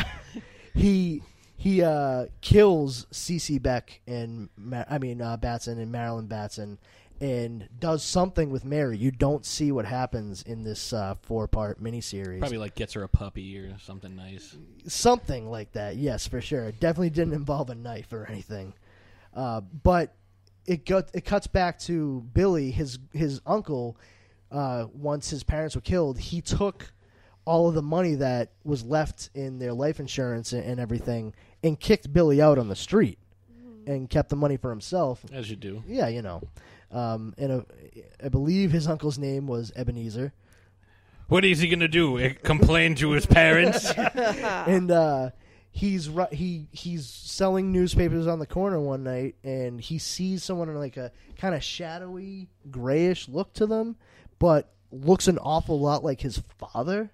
he 0.73 1.21
he 1.55 1.83
uh, 1.83 2.25
kills 2.41 3.05
CC 3.11 3.61
Beck 3.61 4.01
and 4.07 4.49
Ma- 4.57 4.85
I 4.89 4.97
mean 4.97 5.21
uh, 5.21 5.37
Batson 5.37 5.77
and 5.79 5.91
Marilyn 5.91 6.25
Batson, 6.27 6.79
and 7.23 7.69
does 7.79 8.03
something 8.03 8.49
with 8.49 8.65
Mary. 8.65 8.97
You 8.97 9.09
don't 9.09 9.45
see 9.45 9.71
what 9.71 9.85
happens 9.85 10.43
in 10.43 10.61
this 10.61 10.91
uh, 10.91 11.15
four 11.21 11.47
part 11.47 11.81
miniseries. 11.81 12.39
Probably 12.39 12.57
like 12.57 12.75
gets 12.75 12.91
her 12.93 13.03
a 13.03 13.07
puppy 13.07 13.57
or 13.59 13.73
something 13.79 14.13
nice. 14.13 14.57
something 14.87 15.49
like 15.49 15.71
that. 15.71 15.95
Yes, 15.95 16.27
for 16.27 16.41
sure. 16.41 16.65
It 16.65 16.81
definitely 16.81 17.11
didn't 17.11 17.33
involve 17.33 17.69
a 17.69 17.75
knife 17.75 18.11
or 18.11 18.25
anything. 18.25 18.73
Uh, 19.33 19.61
but 19.61 20.13
it 20.65 20.85
got 20.85 21.11
it 21.13 21.23
cuts 21.23 21.47
back 21.47 21.79
to 21.79 22.25
Billy, 22.33 22.71
his 22.71 22.99
his 23.13 23.39
uncle. 23.45 23.97
Uh, 24.51 24.87
once 24.93 25.29
his 25.29 25.43
parents 25.43 25.75
were 25.75 25.81
killed, 25.81 26.19
he 26.19 26.41
took 26.41 26.91
all 27.45 27.69
of 27.69 27.73
the 27.73 27.81
money 27.81 28.15
that 28.15 28.51
was 28.65 28.83
left 28.83 29.29
in 29.33 29.59
their 29.59 29.73
life 29.73 30.01
insurance 30.01 30.51
and, 30.51 30.63
and 30.63 30.79
everything, 30.79 31.33
and 31.63 31.79
kicked 31.79 32.11
Billy 32.11 32.41
out 32.41 32.59
on 32.59 32.67
the 32.67 32.75
street, 32.75 33.17
and 33.87 34.09
kept 34.09 34.27
the 34.29 34.35
money 34.35 34.57
for 34.57 34.69
himself. 34.69 35.23
As 35.31 35.49
you 35.49 35.55
do. 35.55 35.83
Yeah, 35.87 36.09
you 36.09 36.21
know. 36.21 36.41
Um, 36.93 37.33
and 37.37 37.51
uh, 37.51 37.61
I 38.23 38.29
believe 38.29 38.71
his 38.71 38.87
uncle's 38.87 39.17
name 39.17 39.47
was 39.47 39.71
Ebenezer. 39.75 40.31
What 41.27 41.43
is 41.43 41.59
he 41.59 41.67
gonna 41.67 41.87
do? 41.87 42.19
Eh, 42.19 42.33
Complain 42.43 42.95
to 42.95 43.11
his 43.11 43.25
parents? 43.25 43.91
and 43.97 44.91
uh, 44.91 45.31
he's 45.71 46.07
ru- 46.07 46.27
he 46.31 46.67
he's 46.71 47.07
selling 47.07 47.71
newspapers 47.71 48.27
on 48.27 48.39
the 48.39 48.45
corner 48.45 48.79
one 48.79 49.03
night, 49.03 49.35
and 49.43 49.81
he 49.81 49.97
sees 49.97 50.43
someone 50.43 50.69
in 50.69 50.75
like 50.75 50.97
a 50.97 51.11
kind 51.37 51.55
of 51.55 51.63
shadowy 51.63 52.47
grayish 52.69 53.27
look 53.27 53.53
to 53.53 53.65
them, 53.65 53.95
but 54.37 54.71
looks 54.91 55.27
an 55.27 55.39
awful 55.39 55.79
lot 55.79 56.03
like 56.03 56.21
his 56.21 56.41
father. 56.59 57.09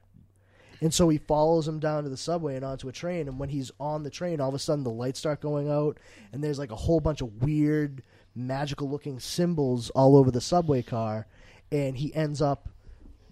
And 0.81 0.93
so 0.93 1.09
he 1.09 1.17
follows 1.17 1.67
him 1.67 1.79
down 1.79 2.03
to 2.03 2.09
the 2.09 2.15
subway 2.17 2.55
and 2.55 2.63
onto 2.63 2.87
a 2.87 2.91
train. 2.93 3.27
And 3.27 3.37
when 3.37 3.49
he's 3.49 3.69
on 3.81 4.03
the 4.03 4.09
train, 4.09 4.39
all 4.39 4.47
of 4.47 4.55
a 4.55 4.59
sudden 4.59 4.85
the 4.85 4.89
lights 4.89 5.19
start 5.19 5.41
going 5.41 5.69
out, 5.69 5.97
and 6.31 6.43
there's 6.43 6.59
like 6.59 6.71
a 6.71 6.75
whole 6.75 6.99
bunch 7.01 7.21
of 7.21 7.41
weird, 7.41 8.01
magical 8.39 8.89
looking 8.89 9.19
symbols 9.19 9.89
all 9.91 10.15
over 10.15 10.31
the 10.31 10.41
subway 10.41 10.81
car. 10.81 11.27
And 11.71 11.97
he 11.97 12.13
ends 12.15 12.41
up 12.41 12.69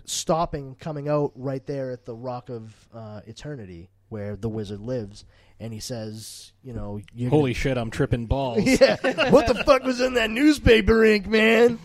stopping, 0.06 0.76
coming 0.80 1.10
out 1.10 1.32
right 1.36 1.66
there 1.66 1.92
at 1.92 2.06
the 2.06 2.16
Rock 2.16 2.50
of 2.50 2.76
uh, 2.94 3.22
Eternity, 3.26 3.90
where 4.10 4.36
the 4.36 4.50
wizard 4.50 4.80
lives. 4.80 5.26
And 5.60 5.74
he 5.74 5.80
says, 5.80 6.52
"You 6.64 6.74
know, 6.74 7.02
Holy 7.30 7.54
shit, 7.54 7.80
I'm 7.80 7.90
tripping 7.90 8.28
balls. 8.28 8.60
yeah, 8.64 9.32
what 9.32 9.48
the 9.48 9.64
fuck 9.66 9.84
was 9.84 10.00
in 10.02 10.14
that 10.14 10.30
newspaper 10.30 11.04
ink, 11.04 11.26
man?" 11.26 11.80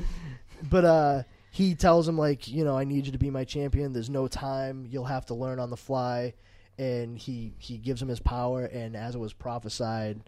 But 0.68 0.84
uh, 0.84 1.22
he 1.52 1.74
tells 1.74 2.08
him 2.08 2.16
like, 2.16 2.48
you 2.48 2.64
know, 2.64 2.76
I 2.78 2.84
need 2.84 3.04
you 3.04 3.12
to 3.12 3.18
be 3.18 3.30
my 3.30 3.44
champion. 3.44 3.92
There's 3.92 4.08
no 4.08 4.26
time. 4.26 4.86
You'll 4.90 5.04
have 5.04 5.26
to 5.26 5.34
learn 5.34 5.58
on 5.58 5.68
the 5.68 5.76
fly. 5.76 6.32
And 6.78 7.18
he 7.18 7.52
he 7.58 7.76
gives 7.76 8.00
him 8.00 8.08
his 8.08 8.20
power. 8.20 8.64
And 8.64 8.96
as 8.96 9.14
it 9.14 9.18
was 9.18 9.34
prophesied, 9.34 10.22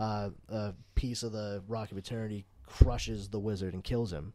uh, 0.00 0.30
a 0.48 0.74
piece 0.94 1.22
of 1.22 1.32
the 1.32 1.62
Rock 1.68 1.92
of 1.92 1.98
Eternity 1.98 2.46
crushes 2.66 3.28
the 3.28 3.38
wizard 3.38 3.74
and 3.74 3.84
kills 3.84 4.12
him 4.12 4.32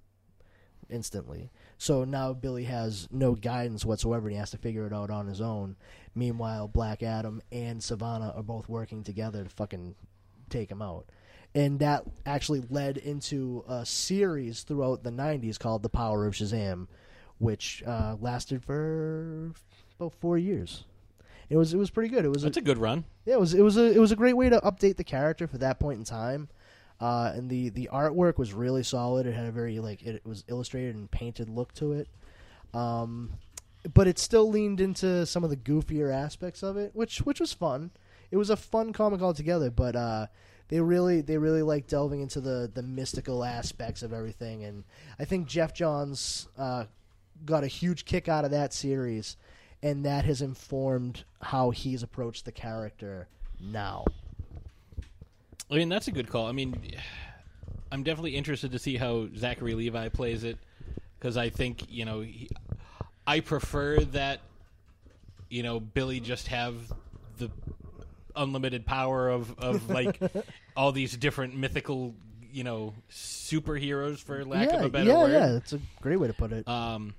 instantly. 0.89 1.51
So 1.80 2.03
now 2.03 2.34
Billy 2.34 2.66
has 2.66 3.07
no 3.11 3.34
guidance 3.34 3.84
whatsoever, 3.84 4.28
and 4.28 4.34
he 4.34 4.39
has 4.39 4.51
to 4.51 4.57
figure 4.57 4.86
it 4.86 4.93
out 4.93 5.09
on 5.09 5.28
his 5.28 5.41
own. 5.41 5.76
Meanwhile, 6.13 6.68
Black 6.68 7.01
Adam 7.01 7.41
and 7.51 7.82
Sivana 7.82 8.38
are 8.38 8.43
both 8.43 8.70
working 8.70 9.03
together 9.03 9.43
to 9.43 9.49
fucking 9.49 9.95
take 10.49 10.70
him 10.70 10.84
out. 10.84 11.07
And 11.55 11.80
that 11.80 12.03
actually 12.26 12.61
led 12.70 12.97
into 12.97 13.63
a 13.68 13.86
series 13.86 14.61
throughout 14.63 15.03
the 15.03 15.09
90s 15.09 15.57
called 15.57 15.82
The 15.82 15.89
Power 15.89 16.28
of 16.28 16.36
Shazam, 16.36 16.88
which 17.39 17.82
uh, 17.88 18.18
lasted 18.20 18.63
for 18.63 19.53
about 19.99 20.13
four 20.13 20.38
years. 20.38 20.84
It 21.49 21.57
was 21.57 21.73
it 21.73 21.77
was 21.77 21.89
pretty 21.89 22.09
good. 22.09 22.25
It 22.25 22.29
was 22.29 22.43
That's 22.43 22.57
a 22.57 22.61
good 22.61 22.77
run. 22.77 23.05
yeah, 23.25 23.35
it 23.35 23.39
was 23.39 23.53
it 23.53 23.61
was 23.61 23.77
a 23.77 23.91
it 23.91 23.99
was 23.99 24.11
a 24.11 24.15
great 24.15 24.35
way 24.35 24.49
to 24.49 24.59
update 24.61 24.97
the 24.97 25.03
character 25.03 25.47
for 25.47 25.57
that 25.59 25.79
point 25.79 25.99
in 25.99 26.05
time. 26.05 26.49
Uh, 26.99 27.33
and 27.35 27.49
the, 27.49 27.67
the 27.69 27.89
artwork 27.91 28.37
was 28.37 28.53
really 28.53 28.81
solid. 28.81 29.25
It 29.25 29.33
had 29.33 29.45
a 29.47 29.51
very 29.51 29.79
like 29.79 30.01
it, 30.03 30.25
was 30.25 30.45
illustrated 30.47 30.95
and 30.95 31.11
painted 31.11 31.49
look 31.49 31.73
to 31.75 31.91
it. 31.91 32.07
Um, 32.73 33.33
but 33.93 34.07
it 34.07 34.17
still 34.17 34.49
leaned 34.49 34.79
into 34.79 35.25
some 35.25 35.43
of 35.43 35.49
the 35.49 35.57
goofier 35.57 36.13
aspects 36.13 36.63
of 36.63 36.77
it, 36.77 36.91
which 36.93 37.19
which 37.19 37.39
was 37.39 37.53
fun. 37.53 37.91
It 38.31 38.37
was 38.37 38.49
a 38.49 38.55
fun 38.55 38.93
comic 38.93 39.21
altogether, 39.21 39.69
but 39.69 39.95
uh, 39.95 40.27
they 40.69 40.79
really 40.79 41.21
they 41.21 41.37
really 41.37 41.61
like 41.61 41.87
delving 41.87 42.21
into 42.21 42.39
the 42.41 42.71
the 42.73 42.81
mystical 42.81 43.43
aspects 43.43 44.01
of 44.01 44.13
everything. 44.13 44.63
And 44.63 44.83
I 45.19 45.25
think 45.25 45.47
Geoff 45.47 45.73
Johns 45.73 46.47
uh, 46.57 46.85
got 47.45 47.63
a 47.63 47.67
huge 47.67 48.05
kick 48.05 48.27
out 48.27 48.45
of 48.45 48.51
that 48.51 48.73
series, 48.73 49.37
and 49.86 50.03
that 50.03 50.25
has 50.25 50.41
informed 50.41 51.23
how 51.43 51.69
he's 51.69 52.01
approached 52.01 52.43
the 52.43 52.51
character 52.51 53.27
now. 53.61 54.03
I 55.69 55.75
mean, 55.75 55.89
that's 55.89 56.07
a 56.07 56.11
good 56.11 56.27
call. 56.27 56.47
I 56.47 56.53
mean, 56.53 56.75
I'm 57.91 58.01
definitely 58.01 58.36
interested 58.36 58.71
to 58.71 58.79
see 58.79 58.97
how 58.97 59.27
Zachary 59.38 59.75
Levi 59.75 60.09
plays 60.09 60.43
it 60.43 60.57
because 61.19 61.38
I 61.38 61.49
think 61.49 61.86
you 61.89 62.03
know 62.03 62.21
he, 62.21 62.49
I 63.27 63.41
prefer 63.41 63.99
that 63.99 64.41
you 65.51 65.61
know 65.61 65.79
Billy 65.79 66.19
just 66.19 66.47
have 66.47 66.75
the 67.38 67.51
unlimited 68.36 68.88
power 68.88 69.29
of 69.29 69.57
of 69.59 69.88
like 69.88 70.19
all 70.75 70.93
these 70.93 71.15
different 71.15 71.55
mythical 71.55 72.15
you 72.51 72.63
know 72.63 72.95
superheroes 73.11 74.17
for 74.17 74.43
lack 74.45 74.69
yeah, 74.69 74.77
of 74.77 74.86
a 74.86 74.89
better 74.89 75.05
word. 75.05 75.13
yeah, 75.13 75.21
word. 75.21 75.31
yeah, 75.31 75.47
that's 75.51 75.73
a 75.73 75.79
great 76.01 76.19
way 76.19 76.27
to 76.27 76.33
put 76.33 76.51
it. 76.51 76.67
Um, 76.67 77.13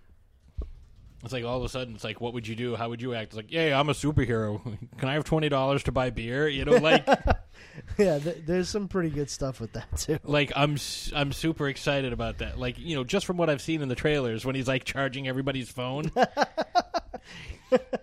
it's 1.25 1.33
like 1.33 1.45
all 1.45 1.59
of 1.59 1.64
a 1.64 1.69
sudden, 1.69 1.95
it's 1.95 2.05
like, 2.05 2.21
what 2.21 2.35
would 2.35 2.47
you 2.47 2.55
do? 2.55 2.77
How 2.77 2.89
would 2.89 3.03
you 3.03 3.14
act? 3.14 3.29
It's 3.29 3.37
like, 3.37 3.51
yeah, 3.53 3.79
I'm 3.79 3.89
a 3.89 3.93
superhero. 3.93 4.61
Can 4.99 5.09
I 5.09 5.14
have 5.14 5.25
twenty 5.25 5.49
dollars 5.49 5.83
to 5.85 5.93
buy 5.93 6.11
beer? 6.11 6.49
You 6.49 6.64
know, 6.64 6.77
like, 6.77 7.07
yeah, 7.99 8.19
th- 8.19 8.43
there's 8.47 8.69
some 8.69 8.87
pretty 8.89 9.11
good 9.11 9.31
stuff 9.31 9.61
with 9.61 9.73
that 9.73 9.97
too. 9.97 10.19
like 10.25 10.53
I'm 10.55 10.77
I'm 11.14 11.33
super 11.33 11.69
excited 11.69 12.12
about 12.12 12.39
that. 12.39 12.59
Like, 12.59 12.79
you 12.79 12.95
know, 12.97 13.05
just 13.05 13.27
from 13.27 13.37
what 13.37 13.51
I've 13.51 13.62
seen 13.62 13.83
in 13.83 13.89
the 13.89 13.95
trailers, 13.95 14.45
when 14.45 14.55
he's 14.55 14.69
like 14.69 14.85
charging 14.85 15.27
everybody's 15.27 15.69
phone. 15.71 16.12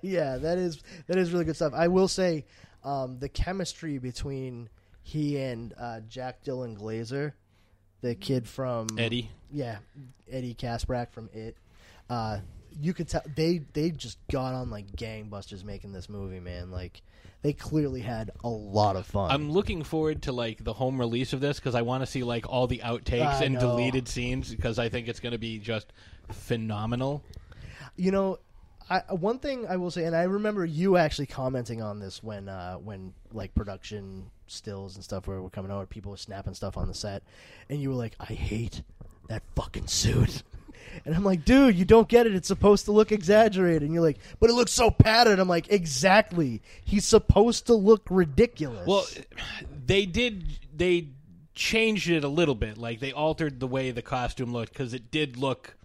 yeah, 0.01 0.37
that 0.37 0.57
is 0.57 0.81
that 1.07 1.17
is 1.17 1.31
really 1.31 1.45
good 1.45 1.55
stuff. 1.55 1.73
I 1.75 1.87
will 1.87 2.07
say, 2.07 2.45
um, 2.83 3.19
the 3.19 3.29
chemistry 3.29 3.97
between 3.97 4.69
he 5.01 5.37
and 5.37 5.73
uh, 5.79 5.99
Jack 6.01 6.43
Dylan 6.43 6.75
Grazer, 6.75 7.35
the 8.01 8.15
kid 8.15 8.47
from 8.47 8.87
Eddie. 8.97 9.29
yeah, 9.51 9.77
Eddie 10.29 10.55
Kaspbrak 10.55 11.11
from 11.11 11.29
It. 11.33 11.57
Uh, 12.09 12.39
you 12.81 12.93
could 12.93 13.07
tell 13.07 13.21
they 13.35 13.61
they 13.73 13.91
just 13.91 14.17
got 14.31 14.53
on 14.53 14.69
like 14.69 14.95
gangbusters 14.95 15.63
making 15.63 15.93
this 15.93 16.09
movie, 16.09 16.39
man. 16.39 16.71
Like 16.71 17.01
they 17.41 17.53
clearly 17.53 18.01
had 18.01 18.31
a 18.43 18.49
lot 18.49 18.95
of 18.95 19.05
fun. 19.05 19.29
I'm 19.31 19.51
looking 19.51 19.83
forward 19.83 20.23
to 20.23 20.31
like 20.31 20.63
the 20.63 20.73
home 20.73 20.99
release 20.99 21.33
of 21.33 21.41
this 21.41 21.59
because 21.59 21.75
I 21.75 21.81
want 21.81 22.01
to 22.01 22.05
see 22.05 22.23
like 22.23 22.47
all 22.47 22.67
the 22.67 22.79
outtakes 22.79 23.41
I 23.41 23.45
and 23.45 23.55
know. 23.55 23.59
deleted 23.59 24.07
scenes 24.07 24.49
because 24.53 24.79
I 24.79 24.89
think 24.89 25.07
it's 25.07 25.19
going 25.19 25.33
to 25.33 25.37
be 25.37 25.59
just 25.59 25.91
phenomenal. 26.31 27.23
You 27.95 28.11
know, 28.11 28.39
I, 28.89 28.99
one 29.09 29.39
thing 29.39 29.67
I 29.67 29.77
will 29.77 29.91
say, 29.91 30.05
and 30.05 30.15
I 30.15 30.23
remember 30.23 30.65
you 30.65 30.97
actually 30.97 31.27
commenting 31.27 31.81
on 31.81 31.99
this 31.99 32.23
when 32.23 32.47
uh, 32.49 32.75
when 32.75 33.13
like 33.31 33.53
production 33.55 34.29
stills 34.47 34.95
and 34.95 35.03
stuff 35.03 35.27
were, 35.27 35.41
were 35.41 35.49
coming 35.49 35.71
out, 35.71 35.89
people 35.89 36.11
were 36.11 36.17
snapping 36.17 36.53
stuff 36.53 36.77
on 36.77 36.87
the 36.87 36.93
set, 36.93 37.23
and 37.69 37.81
you 37.81 37.89
were 37.89 37.95
like, 37.95 38.15
"I 38.19 38.33
hate 38.33 38.83
that 39.29 39.43
fucking 39.55 39.87
suit." 39.87 40.43
And 41.05 41.15
I'm 41.15 41.23
like, 41.23 41.45
dude, 41.45 41.75
you 41.75 41.85
don't 41.85 42.07
get 42.07 42.25
it. 42.25 42.35
It's 42.35 42.47
supposed 42.47 42.85
to 42.85 42.91
look 42.91 43.11
exaggerated. 43.11 43.83
And 43.83 43.93
you're 43.93 44.03
like, 44.03 44.19
but 44.39 44.49
it 44.49 44.53
looks 44.53 44.71
so 44.71 44.89
padded. 44.89 45.39
I'm 45.39 45.47
like, 45.47 45.69
exactly. 45.69 46.61
He's 46.83 47.05
supposed 47.05 47.67
to 47.67 47.73
look 47.73 48.07
ridiculous. 48.09 48.87
Well, 48.87 49.05
they 49.85 50.05
did 50.05 50.59
they 50.75 51.09
changed 51.55 52.09
it 52.09 52.23
a 52.23 52.27
little 52.27 52.55
bit. 52.55 52.77
Like 52.77 52.99
they 52.99 53.11
altered 53.11 53.59
the 53.59 53.67
way 53.67 53.91
the 53.91 54.01
costume 54.01 54.53
looked 54.53 54.73
because 54.73 54.93
it 54.93 55.11
did 55.11 55.37
look 55.37 55.75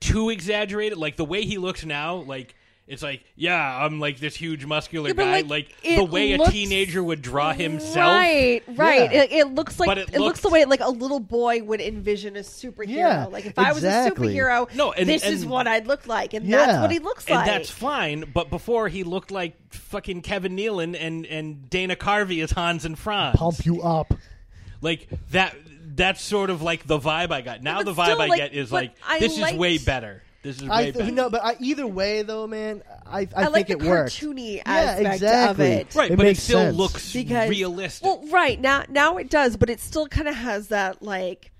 too 0.00 0.30
exaggerated. 0.30 0.98
Like 0.98 1.16
the 1.16 1.24
way 1.24 1.44
he 1.44 1.58
looks 1.58 1.84
now, 1.84 2.16
like 2.16 2.54
it's 2.88 3.02
like, 3.02 3.22
yeah, 3.36 3.84
I'm 3.84 4.00
like 4.00 4.18
this 4.18 4.34
huge 4.34 4.64
muscular 4.64 5.08
Yeah, 5.10 5.14
guy. 5.14 5.40
like, 5.42 5.48
Like, 5.84 5.96
the 5.96 6.04
way 6.04 6.36
looks- 6.36 6.48
a 6.48 6.52
teenager 6.52 7.04
would 7.04 7.22
draw 7.22 7.52
himself. 7.52 7.96
Right, 7.96 8.62
right. 8.68 9.12
Yeah. 9.12 9.22
It, 9.24 9.32
it 9.32 9.54
looks 9.54 9.78
like 9.78 9.86
But 9.86 9.98
it, 9.98 10.14
it 10.14 10.20
looks 10.20 10.40
the 10.40 10.48
way 10.48 10.64
like 10.64 10.80
a 10.80 10.88
little 10.88 11.20
boy 11.20 11.62
would 11.62 11.80
envision 11.80 12.36
a 12.36 12.40
superhero. 12.40 12.88
Yeah, 12.88 13.26
like 13.26 13.46
if 13.46 13.58
I 13.58 13.72
was 13.72 13.84
a 13.84 14.10
superhero, 14.10 14.74
No, 14.74 14.92
and- 14.92 15.08
this 15.08 15.24
is 15.24 15.44
what 15.46 15.66
I'd 15.68 15.86
look 15.86 16.06
like, 16.06 16.32
and 16.34 16.46
Yeah. 16.46 16.64
that's 16.66 16.80
what 16.80 16.90
he 16.90 16.98
looks 16.98 17.26
and 17.26 17.36
like. 17.36 17.46
that's 17.46 17.70
fine. 17.70 18.24
But 18.32 18.50
before 18.50 18.88
he 18.88 19.04
looked 19.04 19.30
like 19.30 19.54
fucking 19.72 20.22
Kevin 20.22 20.56
Nealon 20.56 20.96
and 20.98 21.26
and 21.26 21.68
Dana 21.68 21.94
Carvey 21.94 22.42
as 22.42 22.50
Hans 22.52 22.84
and 22.84 22.98
Franz. 22.98 23.36
pump 23.38 23.64
you 23.66 23.82
up. 23.82 24.14
Like 24.80 25.08
that. 25.32 25.54
That's 25.94 26.22
sort 26.22 26.50
of 26.50 26.62
like 26.62 26.86
the 26.86 26.98
vibe 26.98 27.32
I 27.32 27.40
got. 27.40 27.60
Now 27.62 27.78
but 27.82 27.86
the 27.86 27.92
vibe 27.94 28.04
still, 28.04 28.22
I 28.22 28.26
like, 28.28 28.38
get 28.38 28.54
is 28.54 28.70
like 28.70 28.94
I 29.06 29.18
this 29.18 29.36
is 29.36 29.52
way 29.54 29.78
better. 29.78 30.22
This 30.42 30.56
is 30.56 30.62
way 30.62 30.68
I 30.70 30.82
th- 30.84 30.94
better. 30.94 31.10
no, 31.10 31.28
but 31.30 31.44
I, 31.44 31.56
either 31.60 31.86
way, 31.86 32.22
though, 32.22 32.46
man, 32.46 32.82
I, 33.04 33.20
I, 33.20 33.20
I 33.20 33.24
think 33.24 33.52
like 33.52 33.66
the 33.66 33.72
it 33.72 33.82
worked. 33.82 34.12
cartoony 34.12 34.56
yeah, 34.56 34.62
aspect 34.66 35.14
exactly. 35.16 35.64
of 35.72 35.80
it. 35.80 35.94
Right, 35.94 36.10
It 36.12 36.16
but 36.16 36.26
it 36.26 36.36
still 36.36 36.60
sense. 36.60 36.76
looks 36.76 37.12
because 37.12 37.50
realistic. 37.50 38.04
Well, 38.06 38.24
right 38.30 38.60
now, 38.60 38.84
now 38.88 39.16
it 39.16 39.30
does, 39.30 39.56
but 39.56 39.68
it 39.68 39.80
still 39.80 40.06
kind 40.06 40.28
of 40.28 40.36
has 40.36 40.68
that 40.68 41.02
like 41.02 41.50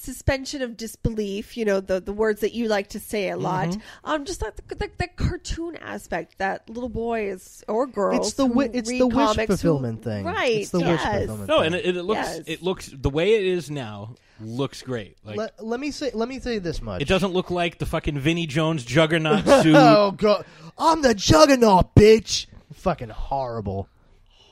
suspension 0.00 0.62
of 0.62 0.76
disbelief. 0.76 1.56
You 1.56 1.64
know, 1.64 1.80
the 1.80 2.00
the 2.00 2.12
words 2.12 2.40
that 2.40 2.52
you 2.52 2.68
like 2.68 2.88
to 2.90 3.00
say 3.00 3.30
a 3.30 3.36
lot. 3.36 3.68
Mm-hmm. 3.68 3.80
Um, 4.10 4.24
just 4.24 4.42
like 4.42 4.56
the, 4.56 4.74
the, 4.74 4.90
the 4.98 5.08
cartoon 5.08 5.76
aspect 5.76 6.38
that 6.38 6.68
little 6.70 6.88
boys 6.88 7.64
or 7.68 7.86
girls. 7.86 8.28
It's 8.28 8.36
the 8.36 8.46
wi- 8.46 8.70
it's 8.72 8.88
the 8.90 9.06
wish 9.06 9.14
comics 9.14 9.38
who- 9.38 9.46
fulfillment 9.46 10.02
thing. 10.04 10.24
right? 10.24 10.56
It's 10.56 10.70
the 10.70 10.78
wish 10.80 10.88
yes. 10.88 11.18
fulfillment 11.26 11.48
no, 11.48 11.58
thing. 11.58 11.66
and 11.66 11.74
it, 11.74 11.96
it 11.96 12.02
looks 12.02 12.18
Yes. 12.18 12.42
it 12.46 12.62
looks 12.62 12.86
the 12.92 13.10
way 13.10 13.34
it 13.34 13.44
is 13.44 13.70
now 13.70 14.14
looks 14.40 14.82
great. 14.82 15.16
Like 15.24 15.36
let, 15.36 15.64
let 15.64 15.80
me 15.80 15.90
say 15.90 16.10
let 16.14 16.28
me 16.28 16.38
say 16.38 16.58
this 16.58 16.80
much. 16.80 17.02
it 17.02 17.08
doesn't 17.08 17.32
look 17.32 17.50
like 17.50 17.78
the 17.78 17.86
fucking 17.86 18.18
Vinnie 18.18 18.46
Jones 18.46 18.84
juggernaut 18.84 19.44
suit. 19.62 19.74
oh 19.74 20.12
god, 20.12 20.44
I'm 20.78 21.02
the 21.02 21.14
juggernaut, 21.14 21.94
bitch. 21.94 22.46
Fucking 22.74 23.08
horrible. 23.08 23.88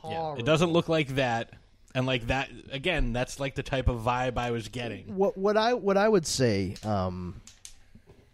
Yeah, 0.05 0.35
it 0.37 0.45
doesn't 0.45 0.71
look 0.73 0.89
like 0.89 1.09
that. 1.17 1.51
And 1.97 2.05
like 2.05 2.27
that 2.27 2.51
again, 2.73 3.15
that's 3.15 3.41
like 3.41 3.55
the 3.55 3.63
type 3.63 3.89
of 3.89 4.03
vibe 4.03 4.37
I 4.37 4.51
was 4.51 4.69
getting. 4.69 5.17
What 5.17 5.39
what 5.39 5.57
I 5.57 5.73
what 5.73 5.97
I 5.97 6.07
would 6.07 6.27
say, 6.27 6.75
um, 6.85 7.41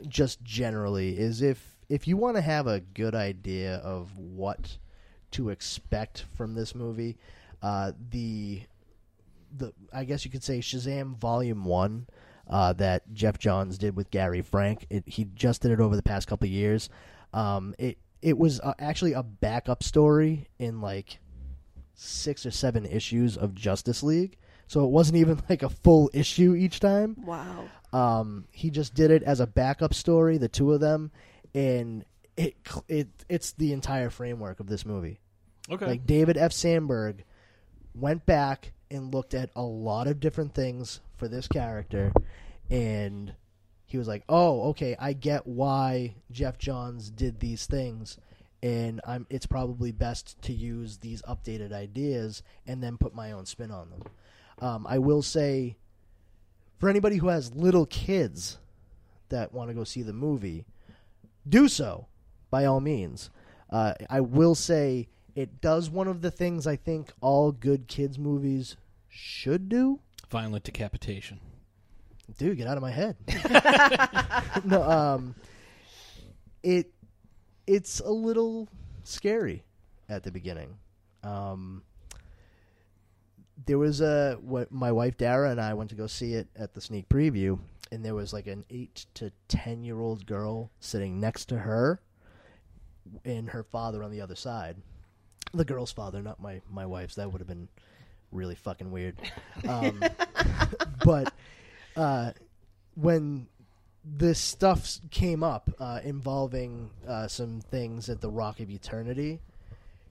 just 0.08 0.42
generally, 0.42 1.16
is 1.16 1.42
if 1.42 1.78
if 1.88 2.08
you 2.08 2.16
want 2.16 2.34
to 2.34 2.42
have 2.42 2.66
a 2.66 2.80
good 2.80 3.14
idea 3.14 3.76
of 3.76 4.18
what 4.18 4.78
to 5.30 5.50
expect 5.50 6.24
from 6.34 6.54
this 6.54 6.74
movie, 6.74 7.18
uh, 7.62 7.92
the 8.10 8.62
the 9.56 9.72
I 9.92 10.06
guess 10.06 10.24
you 10.24 10.32
could 10.32 10.42
say 10.42 10.58
Shazam 10.58 11.16
Volume 11.16 11.64
One 11.64 12.08
uh, 12.50 12.72
that 12.72 13.12
Geoff 13.12 13.38
Johns 13.38 13.78
did 13.78 13.94
with 13.94 14.10
Gary 14.10 14.42
Frank. 14.42 14.86
It, 14.90 15.04
he 15.06 15.28
just 15.36 15.62
did 15.62 15.70
it 15.70 15.78
over 15.78 15.94
the 15.94 16.02
past 16.02 16.26
couple 16.26 16.48
years. 16.48 16.90
Um, 17.32 17.76
it 17.78 17.98
it 18.22 18.36
was 18.36 18.58
uh, 18.58 18.74
actually 18.80 19.12
a 19.12 19.22
backup 19.22 19.84
story 19.84 20.48
in 20.58 20.80
like 20.80 21.20
six 21.94 22.46
or 22.46 22.50
seven 22.50 22.86
issues 22.86 23.36
of 23.36 23.54
Justice 23.54 24.02
League. 24.02 24.36
So 24.66 24.84
it 24.84 24.90
wasn't 24.90 25.18
even 25.18 25.40
like 25.48 25.62
a 25.62 25.68
full 25.68 26.10
issue 26.12 26.54
each 26.54 26.80
time. 26.80 27.16
Wow. 27.24 27.68
Um, 27.92 28.46
he 28.50 28.70
just 28.70 28.94
did 28.94 29.10
it 29.10 29.22
as 29.22 29.40
a 29.40 29.46
backup 29.46 29.92
story, 29.94 30.38
the 30.38 30.48
two 30.48 30.72
of 30.72 30.80
them, 30.80 31.10
and 31.54 32.04
it 32.36 32.56
it 32.88 33.08
it's 33.28 33.52
the 33.52 33.72
entire 33.72 34.08
framework 34.08 34.60
of 34.60 34.66
this 34.66 34.86
movie. 34.86 35.20
Okay. 35.70 35.86
Like 35.86 36.06
David 36.06 36.36
F. 36.36 36.52
Sandberg 36.52 37.24
went 37.94 38.24
back 38.24 38.72
and 38.90 39.12
looked 39.12 39.34
at 39.34 39.50
a 39.54 39.62
lot 39.62 40.06
of 40.06 40.20
different 40.20 40.54
things 40.54 41.00
for 41.16 41.28
this 41.28 41.46
character, 41.46 42.12
and 42.70 43.34
he 43.84 43.98
was 43.98 44.08
like, 44.08 44.24
"Oh, 44.28 44.70
okay, 44.70 44.96
I 44.98 45.12
get 45.12 45.46
why 45.46 46.14
Geoff 46.30 46.56
Johns 46.56 47.10
did 47.10 47.40
these 47.40 47.66
things." 47.66 48.16
And 48.62 49.00
I'm, 49.06 49.26
it's 49.28 49.46
probably 49.46 49.90
best 49.90 50.40
to 50.42 50.52
use 50.52 50.98
these 50.98 51.20
updated 51.22 51.72
ideas 51.72 52.42
and 52.66 52.82
then 52.82 52.96
put 52.96 53.14
my 53.14 53.32
own 53.32 53.44
spin 53.44 53.70
on 53.72 53.90
them. 53.90 54.02
Um, 54.60 54.86
I 54.88 54.98
will 54.98 55.22
say, 55.22 55.76
for 56.78 56.88
anybody 56.88 57.16
who 57.16 57.28
has 57.28 57.54
little 57.54 57.86
kids 57.86 58.58
that 59.30 59.52
want 59.52 59.70
to 59.70 59.74
go 59.74 59.82
see 59.82 60.02
the 60.02 60.12
movie, 60.12 60.64
do 61.48 61.66
so 61.66 62.06
by 62.50 62.64
all 62.64 62.80
means. 62.80 63.30
Uh, 63.70 63.94
I 64.08 64.20
will 64.20 64.54
say 64.54 65.08
it 65.34 65.60
does 65.60 65.90
one 65.90 66.06
of 66.06 66.20
the 66.20 66.30
things 66.30 66.66
I 66.66 66.76
think 66.76 67.12
all 67.20 67.50
good 67.50 67.88
kids 67.88 68.18
movies 68.18 68.76
should 69.08 69.68
do. 69.68 70.00
Violent 70.30 70.64
decapitation. 70.64 71.40
Dude, 72.38 72.56
get 72.56 72.66
out 72.66 72.76
of 72.76 72.82
my 72.82 72.90
head. 72.90 73.16
no, 74.64 74.82
um, 74.82 75.34
it 76.62 76.92
it's 77.66 78.00
a 78.00 78.10
little 78.10 78.68
scary 79.04 79.64
at 80.08 80.22
the 80.22 80.30
beginning. 80.30 80.76
Um, 81.22 81.82
there 83.66 83.78
was 83.78 84.00
a 84.00 84.38
what 84.40 84.72
my 84.72 84.90
wife 84.90 85.16
Dara 85.16 85.50
and 85.50 85.60
I 85.60 85.74
went 85.74 85.90
to 85.90 85.96
go 85.96 86.06
see 86.06 86.34
it 86.34 86.48
at 86.56 86.74
the 86.74 86.80
sneak 86.80 87.08
preview, 87.08 87.58
and 87.90 88.04
there 88.04 88.14
was 88.14 88.32
like 88.32 88.46
an 88.46 88.64
eight 88.70 89.06
to 89.14 89.32
ten 89.48 89.84
year 89.84 90.00
old 90.00 90.26
girl 90.26 90.70
sitting 90.80 91.20
next 91.20 91.46
to 91.46 91.58
her, 91.58 92.00
and 93.24 93.50
her 93.50 93.62
father 93.62 94.02
on 94.02 94.10
the 94.10 94.20
other 94.20 94.36
side. 94.36 94.76
The 95.54 95.64
girl's 95.64 95.92
father, 95.92 96.22
not 96.22 96.40
my 96.40 96.60
my 96.70 96.86
wife's. 96.86 97.14
That 97.16 97.30
would 97.30 97.40
have 97.40 97.48
been 97.48 97.68
really 98.32 98.54
fucking 98.54 98.90
weird. 98.90 99.16
Um, 99.68 100.02
but 101.04 101.32
uh, 101.96 102.32
when 102.94 103.46
this 104.04 104.38
stuff 104.38 104.98
came 105.10 105.42
up 105.42 105.70
uh, 105.78 106.00
involving 106.02 106.90
uh, 107.06 107.28
some 107.28 107.60
things 107.60 108.08
at 108.08 108.20
the 108.20 108.30
Rock 108.30 108.60
of 108.60 108.70
Eternity, 108.70 109.40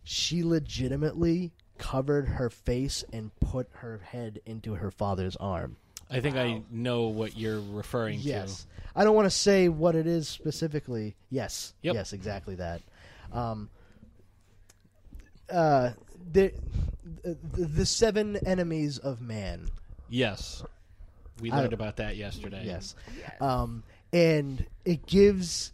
she 0.04 0.44
legitimately 0.44 1.52
covered 1.78 2.28
her 2.28 2.50
face 2.50 3.04
and 3.12 3.32
put 3.40 3.68
her 3.74 4.02
head 4.04 4.40
into 4.46 4.76
her 4.76 4.92
father's 4.92 5.36
arm. 5.38 5.76
I 6.10 6.20
think 6.20 6.36
I 6.36 6.62
know 6.70 7.04
what 7.04 7.38
you're 7.38 7.62
referring 7.62 8.20
to. 8.20 8.26
Yes. 8.26 8.68
I 8.96 9.04
don't 9.04 9.16
want 9.16 9.26
to 9.26 9.30
say 9.36 9.70
what 9.70 9.96
it 9.96 10.08
is 10.08 10.28
specifically. 10.28 11.16
Yes. 11.30 11.74
Yep. 11.82 11.96
Yes, 11.96 12.14
exactly 12.14 12.56
that. 12.56 12.82
Um, 13.32 13.70
uh, 15.50 15.92
the, 16.32 16.54
the 17.24 17.38
the 17.58 17.86
seven 17.86 18.38
enemies 18.46 18.98
of 18.98 19.22
man. 19.22 19.70
Yes. 20.10 20.64
We 21.40 21.52
learned 21.52 21.74
about 21.74 21.98
that 21.98 22.16
yesterday. 22.18 22.64
Yes. 22.66 22.96
Um, 23.40 23.84
and 24.14 24.66
it 24.86 25.06
gives 25.06 25.72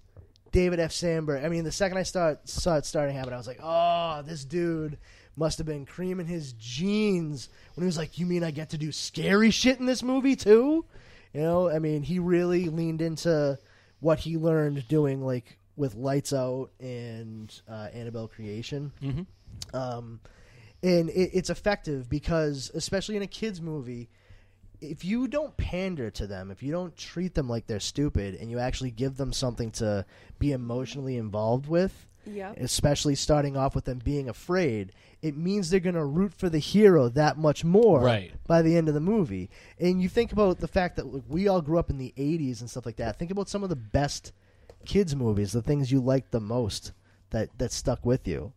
David 0.51 0.79
F. 0.79 0.91
Sandberg. 0.91 1.43
I 1.43 1.49
mean, 1.49 1.63
the 1.63 1.71
second 1.71 1.97
I 1.97 2.03
start 2.03 2.47
saw 2.47 2.75
it 2.77 2.85
starting 2.85 3.15
happen, 3.15 3.33
I 3.33 3.37
was 3.37 3.47
like, 3.47 3.59
"Oh, 3.61 4.21
this 4.25 4.45
dude 4.45 4.97
must 5.35 5.57
have 5.57 5.67
been 5.67 5.85
creaming 5.85 6.25
his 6.27 6.53
jeans 6.53 7.49
when 7.75 7.83
he 7.83 7.85
was 7.85 7.97
like, 7.97 8.17
"You 8.17 8.25
mean 8.25 8.43
I 8.43 8.51
get 8.51 8.69
to 8.71 8.77
do 8.77 8.91
scary 8.91 9.51
shit 9.51 9.79
in 9.79 9.85
this 9.85 10.03
movie 10.03 10.35
too?" 10.35 10.85
You 11.33 11.41
know, 11.41 11.69
I 11.69 11.79
mean, 11.79 12.03
he 12.03 12.19
really 12.19 12.69
leaned 12.69 13.01
into 13.01 13.59
what 13.99 14.19
he 14.19 14.37
learned 14.37 14.87
doing, 14.87 15.23
like 15.25 15.57
with 15.75 15.95
Lights 15.95 16.33
Out 16.33 16.69
and 16.79 17.53
uh, 17.69 17.89
Annabelle 17.93 18.27
Creation. 18.27 18.91
Mhm. 19.01 19.25
Um, 19.73 20.19
and 20.81 21.09
it, 21.09 21.31
it's 21.33 21.49
effective 21.49 22.09
because, 22.09 22.71
especially 22.73 23.15
in 23.15 23.21
a 23.21 23.27
kids 23.27 23.61
movie, 23.61 24.09
if 24.82 25.03
you 25.03 25.28
don't 25.28 25.55
pander 25.57 26.09
to 26.11 26.28
them, 26.28 26.51
if 26.51 26.61
you 26.61 26.71
don't 26.71 26.95
treat 26.95 27.34
them 27.36 27.49
like 27.49 27.67
they're 27.67 27.80
stupid, 27.80 28.36
and 28.36 28.49
you 28.51 28.59
actually 28.59 28.91
give 28.91 29.17
them 29.17 29.34
something 29.34 29.71
to 29.71 30.05
be 30.39 30.51
emotionally 30.51 31.17
involved 31.17 31.67
with, 31.67 32.05
Yeah. 32.25 32.53
especially 32.57 33.15
starting 33.15 33.55
off 33.57 33.73
with 33.73 33.86
them 33.86 33.99
being 34.03 34.28
afraid, 34.30 34.91
it 35.21 35.36
means 35.38 35.69
they're 35.69 35.80
going 35.80 35.95
to 35.95 36.05
root 36.05 36.34
for 36.34 36.49
the 36.49 36.59
hero 36.59 37.09
that 37.09 37.38
much 37.38 37.63
more 37.63 38.01
Right. 38.01 38.32
by 38.45 38.61
the 38.61 38.75
end 38.78 38.88
of 38.88 38.93
the 38.93 38.99
movie. 38.99 39.49
And 39.80 40.01
you 40.01 40.09
think 40.09 40.32
about 40.32 40.59
the 40.59 40.67
fact 40.67 40.97
that 40.97 41.07
like, 41.11 41.23
we 41.28 41.47
all 41.47 41.61
grew 41.61 41.80
up 41.80 41.89
in 41.89 41.97
the 41.97 42.13
80s 42.17 42.59
and 42.61 42.69
stuff 42.69 42.86
like 42.86 42.97
that. 42.97 43.17
Think 43.17 43.32
about 43.32 43.49
some 43.49 43.63
of 43.63 43.69
the 43.69 43.75
best 43.75 44.32
kids 44.86 45.15
movies, 45.15 45.53
the 45.53 45.61
things 45.61 45.91
you 45.91 45.99
liked 46.01 46.32
the 46.32 46.39
most 46.39 46.91
that, 47.32 47.49
that 47.57 47.71
stuck 47.71 48.05
with 48.05 48.28
you. 48.28 48.53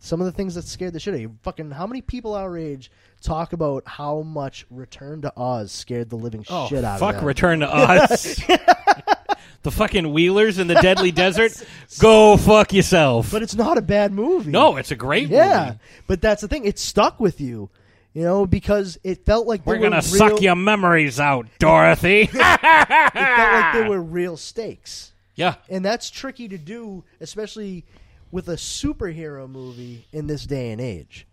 Some 0.00 0.20
of 0.20 0.26
the 0.26 0.32
things 0.32 0.54
that 0.54 0.64
scared 0.64 0.92
the 0.92 1.00
shit 1.00 1.12
out 1.14 1.16
of 1.16 1.20
you. 1.22 1.36
Fucking, 1.42 1.72
how 1.72 1.86
many 1.86 2.00
people 2.02 2.34
our 2.34 2.56
age 2.56 2.90
talk 3.20 3.52
about 3.52 3.82
how 3.86 4.22
much 4.22 4.64
Return 4.70 5.22
to 5.22 5.32
Oz 5.36 5.72
scared 5.72 6.08
the 6.08 6.16
living 6.16 6.44
Oh, 6.48 6.68
shit 6.68 6.84
out 6.84 7.00
fuck 7.00 7.16
of 7.16 7.20
them? 7.20 7.20
Fuck 7.20 7.26
Return 7.26 7.60
to 7.60 7.68
Oz. 8.12 8.36
the 9.62 9.70
fucking 9.72 10.12
Wheelers 10.12 10.58
in 10.58 10.68
the 10.68 10.76
Deadly 10.76 11.10
Desert. 11.12 11.52
Go 11.98 12.36
fuck 12.36 12.72
yourself. 12.72 13.30
But 13.32 13.42
it's 13.42 13.56
not 13.56 13.76
a 13.76 13.82
bad 13.82 14.12
movie. 14.12 14.50
No, 14.52 14.76
it's 14.76 14.90
a 14.92 14.96
great 14.96 15.28
yeah, 15.28 15.64
movie. 15.66 15.78
but 16.06 16.20
that's 16.20 16.42
the 16.42 16.48
thing. 16.48 16.64
It 16.64 16.78
stuck 16.78 17.18
with 17.18 17.40
you, 17.40 17.68
you 18.14 18.22
know, 18.22 18.46
because 18.46 18.98
it 19.02 19.26
felt 19.26 19.48
like 19.48 19.66
We're 19.66 19.78
gonna 19.78 19.96
real, 19.96 20.02
suck 20.02 20.40
your 20.40 20.54
memories 20.56 21.18
out, 21.18 21.46
Dorothy. 21.58 22.22
It 22.22 22.30
felt 22.30 22.62
like 22.62 23.72
there 23.74 23.88
were 23.90 24.00
real 24.00 24.36
stakes. 24.36 25.12
Yeah. 25.34 25.54
and 25.68 25.84
that's 25.84 26.10
tricky 26.10 26.48
to 26.48 26.58
do, 26.58 27.04
especially 27.20 27.84
with 28.30 28.48
a 28.48 28.56
superhero 28.56 29.48
movie 29.48 30.06
in 30.12 30.26
this 30.26 30.44
day 30.46 30.70
and 30.70 30.80
age. 30.80 31.26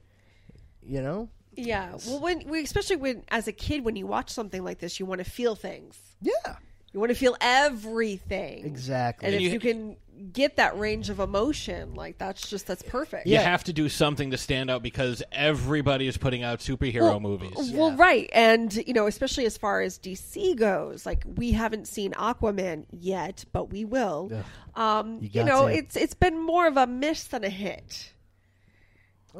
You 0.86 1.02
know? 1.02 1.30
Yeah. 1.56 1.96
Well, 2.06 2.20
when 2.20 2.48
we, 2.48 2.62
especially 2.64 2.98
when 2.98 3.24
as 3.30 3.48
a 3.48 3.52
kid, 3.52 3.84
when 3.84 3.96
you 3.96 4.06
watch 4.08 4.30
something 4.30 4.64
like 4.64 4.80
this, 4.80 5.00
you 5.00 5.06
want 5.06 5.24
to 5.24 5.30
feel 5.30 5.56
things. 5.56 5.98
Yeah. 6.22 6.58
You 6.94 7.00
want 7.00 7.10
to 7.12 7.16
feel 7.16 7.36
everything. 7.42 8.66
Exactly. 8.66 9.26
And 9.26 9.36
if 9.36 9.42
You- 9.42 9.50
you, 9.52 9.60
can 9.60 9.98
get 10.34 10.56
that 10.58 10.78
range 10.78 11.10
of 11.10 11.20
emotion, 11.20 11.94
like 11.94 12.18
that's 12.18 12.50
just 12.50 12.68
that's 12.68 12.82
perfect. 12.84 13.28
You 13.28 13.38
have 13.38 13.64
to 13.66 13.74
do 13.74 13.90
something 13.90 14.32
to 14.32 14.38
stand 14.38 14.70
out 14.70 14.84
because 14.84 15.24
everybody 15.32 16.08
is 16.08 16.18
putting 16.18 16.44
out 16.44 16.60
superhero 16.60 17.22
movies. 17.22 17.72
Well, 17.74 17.96
right, 17.96 18.30
and 18.34 18.74
you 18.76 18.94
know, 18.94 19.08
especially 19.08 19.46
as 19.46 19.58
far 19.58 19.82
as 19.82 20.00
DC 20.00 20.56
goes, 20.58 21.06
like 21.06 21.24
we 21.26 21.52
haven't 21.52 21.88
seen 21.88 22.12
Aquaman 22.14 22.86
yet, 22.92 23.46
but 23.52 23.70
we 23.72 23.86
will. 23.86 24.32
Um, 24.76 25.20
You 25.22 25.30
you, 25.32 25.44
know, 25.44 25.68
to. 25.68 25.74
it's 25.74 25.96
it's 25.96 26.14
been 26.14 26.40
more 26.40 26.68
of 26.68 26.78
a 26.78 26.88
miss 26.88 27.26
than 27.26 27.44
a 27.44 27.50
hit. 27.50 28.12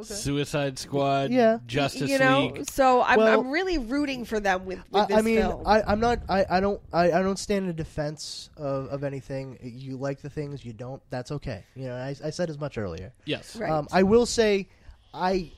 Suicide 0.04 0.78
Squad, 0.80 1.32
Yeah. 1.32 1.60
Justice 1.66 2.10
you 2.10 2.20
know, 2.20 2.48
League. 2.48 2.70
so 2.70 3.02
I'm, 3.02 3.18
Well- 3.18 3.40
I'm 3.40 3.50
really 3.50 3.78
rooting 3.78 4.26
for 4.26 4.40
them 4.40 4.66
with, 4.66 4.80
with 4.92 5.04
I, 5.04 5.06
this 5.08 5.18
I 5.18 5.22
mean, 5.22 5.38
film. 5.38 5.64
I, 5.66 5.82
I'm 5.84 6.00
not. 6.00 6.20
I, 6.30 6.46
I 6.50 6.60
don't. 6.60 6.82
I, 6.94 7.06
I 7.12 7.22
don't 7.22 7.40
stand 7.40 7.70
in 7.70 7.76
defense 7.76 8.50
of, 8.58 8.88
of 8.88 9.04
anything. 9.04 9.58
You 9.62 9.98
like 9.98 10.22
the 10.22 10.30
things 10.30 10.64
you 10.66 10.74
don't. 10.74 11.02
That's 11.10 11.32
okay. 11.32 11.64
You 11.76 11.88
know, 11.88 11.96
I, 11.96 12.16
I 12.24 12.30
said 12.30 12.50
as 12.50 12.60
much 12.60 12.78
earlier. 12.78 13.14
Yes. 13.26 13.56
Right. 13.56 13.72
Um, 13.72 13.88
I 13.92 14.04
will 14.04 14.26
say, 14.26 14.70
I 15.14 15.52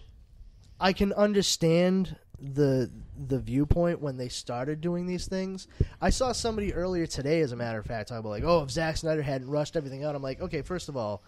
I 0.79 0.93
can 0.93 1.13
understand 1.13 2.15
the 2.39 2.91
the 3.27 3.39
viewpoint 3.39 3.99
when 3.99 4.17
they 4.17 4.29
started 4.29 4.79
doing 4.79 5.07
these 5.07 5.27
things. 5.27 5.67
I 5.99 6.11
saw 6.11 6.31
somebody 6.33 6.71
earlier 6.73 7.07
today, 7.07 7.41
as 7.41 7.51
a 7.51 7.55
matter 7.55 7.79
of 7.79 7.85
fact, 7.85 8.09
talking 8.09 8.19
about 8.19 8.29
like, 8.29 8.43
oh, 8.43 8.61
if 8.63 8.69
Zack 8.71 8.97
Snyder 8.97 9.23
hadn't 9.23 9.49
rushed 9.49 9.75
everything 9.75 10.03
out, 10.03 10.13
I'm 10.15 10.21
like, 10.21 10.39
okay, 10.41 10.61
first 10.61 10.87
of 10.87 10.95
all, 10.95 11.23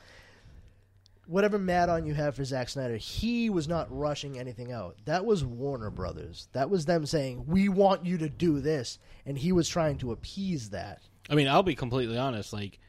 whatever 1.30 1.60
mad 1.60 1.90
on 1.90 2.06
you 2.06 2.14
have 2.14 2.36
for 2.36 2.44
Zack 2.44 2.70
Snyder, 2.70 2.98
he 2.98 3.50
was 3.50 3.68
not 3.68 3.88
rushing 3.96 4.38
anything 4.40 4.72
out. 4.72 4.98
That 5.06 5.26
was 5.26 5.46
Warner 5.46 5.90
Brothers. 5.90 6.48
That 6.54 6.70
was 6.70 6.86
them 6.86 7.06
saying, 7.06 7.46
we 7.48 7.70
want 7.70 8.06
you 8.06 8.18
to 8.18 8.30
do 8.30 8.60
this, 8.60 8.98
and 9.26 9.38
he 9.38 9.52
was 9.52 9.70
trying 9.70 9.98
to 10.00 10.12
appease 10.12 10.72
that. 10.72 11.02
I 11.30 11.36
mean, 11.36 11.48
I'll 11.48 11.64
be 11.64 11.76
completely 11.76 12.18
honest. 12.18 12.52
Like, 12.52 12.80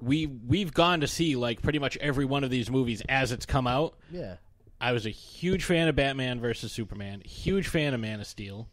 we 0.00 0.26
we've 0.26 0.72
gone 0.74 1.00
to 1.00 1.06
see 1.08 1.36
like 1.36 1.62
pretty 1.62 1.78
much 1.78 1.96
every 1.98 2.24
one 2.24 2.44
of 2.44 2.50
these 2.50 2.70
movies 2.70 3.02
as 3.08 3.32
it's 3.32 3.46
come 3.46 3.66
out. 3.66 3.94
Yeah. 4.10 4.36
I 4.80 4.92
was 4.92 5.06
a 5.06 5.10
huge 5.10 5.64
fan 5.64 5.88
of 5.88 5.96
Batman 5.96 6.40
versus 6.40 6.70
Superman. 6.70 7.20
Huge 7.22 7.66
fan 7.66 7.94
of 7.94 8.00
Man 8.00 8.20
of 8.20 8.26
Steel. 8.26 8.68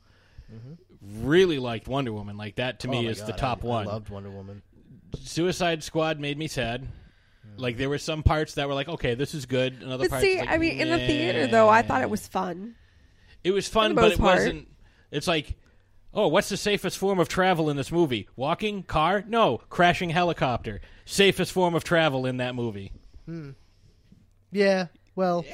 Really 1.02 1.60
liked 1.60 1.88
Wonder 1.88 2.14
Woman. 2.14 2.38
Like 2.38 2.56
that 2.56 2.80
to 2.82 2.88
Mm-hmm. 2.88 2.96
Oh 2.98 3.02
me 3.02 3.08
is 3.08 3.24
the 3.24 3.34
top 3.34 3.64
I- 3.64 3.68
I 3.68 3.70
one. 3.72 3.86
loved 3.86 4.10
Wonder 4.10 4.30
Woman. 4.30 4.62
Suicide 5.20 5.84
Squad 5.84 6.20
made 6.20 6.38
me 6.38 6.48
sad. 6.48 6.88
Like 7.58 7.78
there 7.78 7.90
were 7.90 7.98
some 7.98 8.24
parts 8.24 8.56
that 8.56 8.68
were 8.68 8.74
like, 8.74 8.90
okay, 8.90 9.16
this 9.16 9.34
is 9.34 9.46
good. 9.46 9.82
Another 9.82 10.06
but 10.06 10.10
parts 10.12 10.24
see, 10.26 10.40
like, 10.40 10.50
I 10.50 10.58
mean, 10.58 10.80
in 10.80 10.90
the 10.90 10.98
theater 10.98 11.48
though, 11.48 11.70
I 11.70 11.82
thought 11.82 12.02
it 12.02 12.10
was 12.10 12.28
fun. 12.28 12.76
It 13.44 13.52
was 13.52 13.68
fun, 13.68 13.92
the 13.92 13.96
but 13.96 14.02
most 14.02 14.14
it 14.14 14.20
part. 14.20 14.36
wasn't. 14.40 14.68
It's 15.12 15.28
like, 15.28 15.56
oh, 16.14 16.28
what's 16.28 16.50
the 16.50 16.58
safest 16.58 16.98
form 16.98 17.20
of 17.20 17.28
travel 17.30 17.70
in 17.70 17.78
this 17.78 17.92
movie? 17.92 18.28
Walking, 18.36 18.84
car? 18.84 19.24
No, 19.28 19.60
crashing 19.70 20.10
helicopter. 20.10 20.82
Safest 21.06 21.52
form 21.52 21.76
of 21.76 21.84
travel 21.84 22.26
in 22.26 22.38
that 22.38 22.56
movie. 22.56 22.92
Hmm. 23.26 23.52
Yeah. 24.52 24.88
Well, 25.16 25.46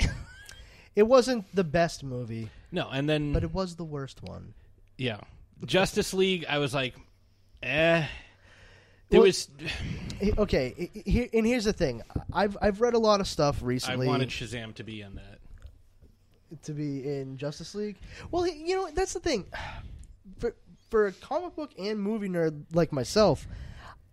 it 0.96 1.04
wasn't 1.04 1.46
the 1.54 1.64
best 1.64 2.04
movie, 2.04 2.50
No, 2.72 2.90
and 2.90 3.08
then 3.10 3.34
but 3.34 3.44
it 3.44 3.54
was 3.54 3.76
the 3.76 3.84
worst 3.84 4.24
one. 4.24 4.54
yeah, 4.98 5.20
Justice 5.66 6.14
League. 6.14 6.46
I 6.50 6.58
was 6.58 6.74
like, 6.74 6.96
eh. 7.62 8.06
There 9.12 9.20
Well, 9.20 9.28
was. 9.28 9.48
Okay, 10.38 10.74
i- 10.80 10.98
i- 11.00 11.10
here, 11.10 11.28
and 11.34 11.46
here's 11.46 11.66
the 11.66 11.74
thing. 11.74 12.02
I've 12.34 12.58
I've 12.62 12.80
read 12.82 12.94
a 12.94 12.98
lot 13.00 13.20
of 13.20 13.28
stuff 13.28 13.60
recently. 13.62 14.08
I 14.08 14.10
wanted 14.10 14.30
Shazam 14.30 14.74
to 14.76 14.84
be 14.84 15.02
in 15.02 15.16
that. 15.16 15.40
to 16.64 16.74
be 16.74 17.08
in 17.08 17.38
Justice 17.38 17.76
League. 17.76 17.98
Well, 18.32 18.46
you 18.48 18.76
know 18.76 18.90
that's 18.94 19.14
the 19.14 19.20
thing. 19.20 19.46
For 20.40 20.56
for 20.90 21.08
a 21.08 21.12
comic 21.12 21.56
book 21.56 21.72
and 21.78 22.00
movie 22.00 22.30
nerd 22.30 22.64
like 22.74 22.92
myself, 22.92 23.48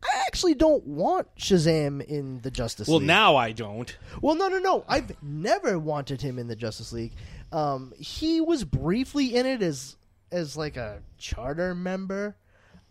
I 0.03 0.09
actually 0.27 0.55
don't 0.55 0.85
want 0.87 1.29
Shazam 1.37 2.05
in 2.05 2.41
the 2.43 2.51
Justice 2.51 2.89
Well, 2.89 2.99
League. 2.99 3.07
now 3.07 3.37
I 3.37 3.53
don't. 3.53 3.97
Well, 4.21 4.35
no, 4.37 4.49
no, 4.49 4.59
no. 4.59 4.85
I've 4.89 5.21
never 5.23 5.79
wanted 5.79 6.21
him 6.23 6.39
in 6.39 6.47
the 6.49 6.57
Justice 6.57 6.93
League. 6.93 7.13
Um, 7.53 7.93
he 7.99 8.41
was 8.41 8.65
briefly 8.65 9.35
in 9.37 9.47
it 9.47 9.63
as 9.63 9.97
as 10.33 10.57
like 10.57 10.77
a 10.77 11.03
charter 11.19 11.75
member 11.75 12.37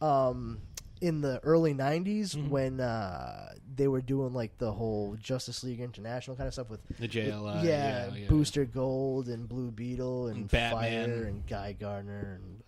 um, 0.02 0.60
in 1.02 1.22
the 1.22 1.40
early 1.44 1.74
'90s 1.74 2.36
Mm-hmm. 2.36 2.50
when 2.50 2.80
uh, 2.80 3.50
they 3.76 3.88
were 3.88 4.02
doing 4.02 4.34
like 4.34 4.58
the 4.58 4.72
whole 4.72 5.16
Justice 5.20 5.64
League 5.64 5.80
International 5.80 6.36
kind 6.36 6.48
of 6.48 6.54
stuff 6.54 6.70
with 6.70 6.80
The 7.00 7.08
JLI, 7.08 7.64
yeah, 7.64 8.08
yeah, 8.08 8.16
yeah. 8.16 8.28
Booster 8.28 8.66
Gold 8.66 9.28
and 9.28 9.48
Blue 9.48 9.72
Beetle 9.72 10.28
and, 10.28 10.38
And 10.38 10.52
Batman. 10.52 11.10
Fire 11.10 11.24
and 11.26 11.46
Guy 11.48 11.74
Gardner 11.74 12.40
and 12.42 12.64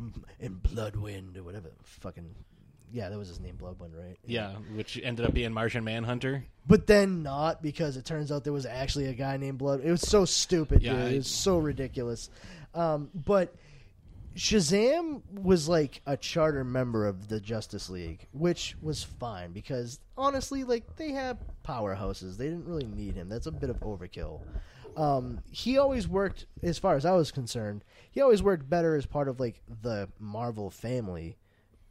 uh, 0.00 0.10
and 0.40 0.62
Bloodwynd 0.62 1.36
or 1.36 1.42
whatever. 1.42 1.70
Fucking 1.84 2.34
yeah, 2.92 3.08
that 3.08 3.18
was 3.18 3.28
his 3.28 3.40
name, 3.40 3.56
Bloodwynd, 3.60 3.98
right? 3.98 4.16
Yeah, 4.24 4.52
which 4.74 4.98
ended 5.02 5.26
up 5.26 5.34
being 5.34 5.52
Martian 5.52 5.82
Manhunter. 5.84 6.44
but 6.66 6.86
then 6.86 7.22
not 7.22 7.60
because 7.62 7.96
it 7.96 8.04
turns 8.04 8.30
out 8.30 8.44
there 8.44 8.52
was 8.52 8.64
actually 8.66 9.06
a 9.06 9.12
guy 9.14 9.36
named 9.38 9.58
Blood. 9.58 9.80
It 9.84 9.90
was 9.90 10.02
so 10.02 10.24
stupid, 10.24 10.82
Yeah, 10.82 10.92
dude. 11.04 11.12
It 11.12 11.16
was 11.16 11.26
so 11.28 11.58
ridiculous. 11.58 12.30
Um, 12.74 13.10
but 13.14 13.54
Shazam 14.36 15.22
was 15.32 15.66
like 15.66 16.02
a 16.06 16.16
charter 16.16 16.62
member 16.62 17.06
of 17.06 17.28
the 17.28 17.40
Justice 17.40 17.88
League, 17.88 18.28
which 18.32 18.76
was 18.82 19.02
fine 19.02 19.52
because 19.52 19.98
honestly, 20.16 20.62
like 20.62 20.96
they 20.96 21.12
have 21.12 21.38
powerhouses. 21.66 22.36
They 22.36 22.44
didn't 22.44 22.66
really 22.66 22.86
need 22.86 23.14
him. 23.14 23.30
That's 23.30 23.46
a 23.46 23.52
bit 23.52 23.70
of 23.70 23.80
overkill. 23.80 24.42
Um, 24.96 25.40
he 25.50 25.78
always 25.78 26.06
worked, 26.06 26.46
as 26.62 26.78
far 26.78 26.96
as 26.96 27.04
I 27.04 27.12
was 27.12 27.30
concerned, 27.30 27.82
he 28.10 28.20
always 28.20 28.42
worked 28.42 28.68
better 28.68 28.94
as 28.94 29.06
part 29.06 29.28
of 29.28 29.40
like 29.40 29.62
the 29.82 30.08
Marvel 30.18 30.70
family, 30.70 31.38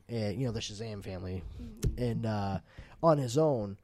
and 0.07 0.39
you 0.39 0.45
know 0.45 0.51
the 0.51 0.59
Shazam 0.59 1.03
family, 1.03 1.43
and 1.97 2.27
uh, 2.27 2.59
on 3.01 3.17
his 3.17 3.37
own 3.37 3.77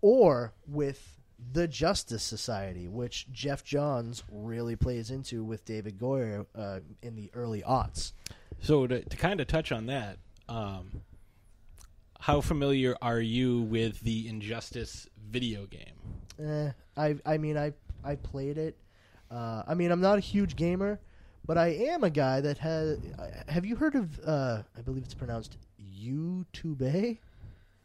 or 0.00 0.52
with 0.66 1.20
the 1.52 1.68
Justice 1.68 2.22
Society, 2.22 2.88
which 2.88 3.30
Geoff 3.32 3.64
Johns 3.64 4.22
really 4.30 4.76
plays 4.76 5.10
into 5.10 5.44
with 5.44 5.64
David 5.64 5.98
Goyer 5.98 6.46
uh, 6.56 6.80
in 7.02 7.14
the 7.16 7.30
early 7.34 7.62
aughts. 7.62 8.12
So 8.60 8.86
to, 8.86 9.02
to 9.02 9.16
kind 9.16 9.40
of 9.40 9.46
touch 9.46 9.72
on 9.72 9.86
that, 9.86 10.18
um, 10.48 11.02
how 12.20 12.40
familiar 12.40 12.96
are 13.02 13.20
you 13.20 13.62
with 13.62 14.00
the 14.00 14.28
Injustice 14.28 15.08
video 15.30 15.66
game? 15.66 15.94
Eh, 16.42 16.70
I 16.96 17.16
I 17.26 17.38
mean 17.38 17.56
I 17.56 17.72
I 18.02 18.16
played 18.16 18.58
it. 18.58 18.76
Uh, 19.30 19.62
I 19.66 19.74
mean 19.74 19.90
I'm 19.90 20.00
not 20.00 20.18
a 20.18 20.20
huge 20.20 20.56
gamer, 20.56 21.00
but 21.44 21.58
I 21.58 21.68
am 21.68 22.04
a 22.04 22.10
guy 22.10 22.40
that 22.40 22.58
has. 22.58 22.98
Have 23.48 23.64
you 23.64 23.76
heard 23.76 23.94
of? 23.94 24.18
Uh, 24.24 24.62
I 24.76 24.80
believe 24.80 25.04
it's 25.04 25.14
pronounced 25.14 25.58
YouTube. 25.80 27.10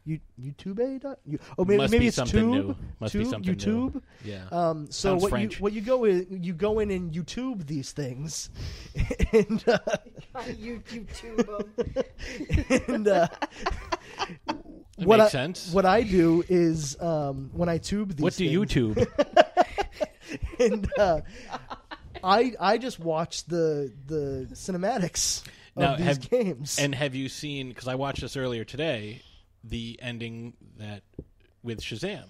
You 0.09 0.19
YouTube 0.41 1.01
dot 1.01 1.19
you 1.25 1.37
oh 1.57 1.65
maybe 1.65 1.77
Must 1.77 1.91
maybe 1.91 2.03
be 2.05 2.07
it's 2.07 2.15
something 2.15 2.51
tube 2.51 2.65
new. 2.67 2.75
Must 2.99 3.13
be 3.13 3.19
Tube? 3.19 3.29
something 3.29 3.51
new. 3.57 3.89
YouTube 3.91 4.01
Yeah. 4.25 4.45
um 4.51 4.85
so 4.87 5.09
Sounds 5.09 5.21
what 5.21 5.29
French. 5.29 5.57
you 5.57 5.63
what 5.63 5.73
you 5.73 5.81
go 5.81 6.05
in 6.05 6.39
you 6.43 6.53
go 6.53 6.79
in 6.79 6.89
and 6.89 7.11
YouTube 7.13 7.67
these 7.67 7.91
things 7.91 8.49
and 9.33 9.63
uh, 9.67 9.77
you 10.57 10.81
YouTube 10.89 12.87
and 12.87 13.07
uh, 13.07 13.27
That 14.97 15.07
what 15.07 15.19
makes 15.19 15.35
I, 15.35 15.37
sense. 15.37 15.71
What 15.71 15.85
I 15.85 16.01
do 16.03 16.43
is 16.49 16.99
um, 17.01 17.51
when 17.53 17.69
I 17.69 17.77
tube 17.77 18.15
these. 18.15 18.23
What 18.23 18.35
do 18.35 18.45
you 18.45 18.65
things- 18.65 18.95
tube? 18.95 19.07
and 20.59 20.89
uh, 20.97 21.21
I 22.23 22.53
I 22.59 22.77
just 22.77 22.99
watch 22.99 23.45
the 23.45 23.93
the 24.07 24.47
cinematics 24.53 25.43
now, 25.75 25.93
of 25.93 25.97
these 25.99 26.07
have, 26.07 26.29
games. 26.29 26.77
And 26.79 26.93
have 26.95 27.15
you 27.15 27.29
seen? 27.29 27.69
Because 27.69 27.87
I 27.87 27.95
watched 27.95 28.21
this 28.21 28.35
earlier 28.35 28.65
today. 28.65 29.21
The 29.63 29.99
ending 30.01 30.53
that 30.77 31.03
with 31.63 31.81
Shazam. 31.81 32.25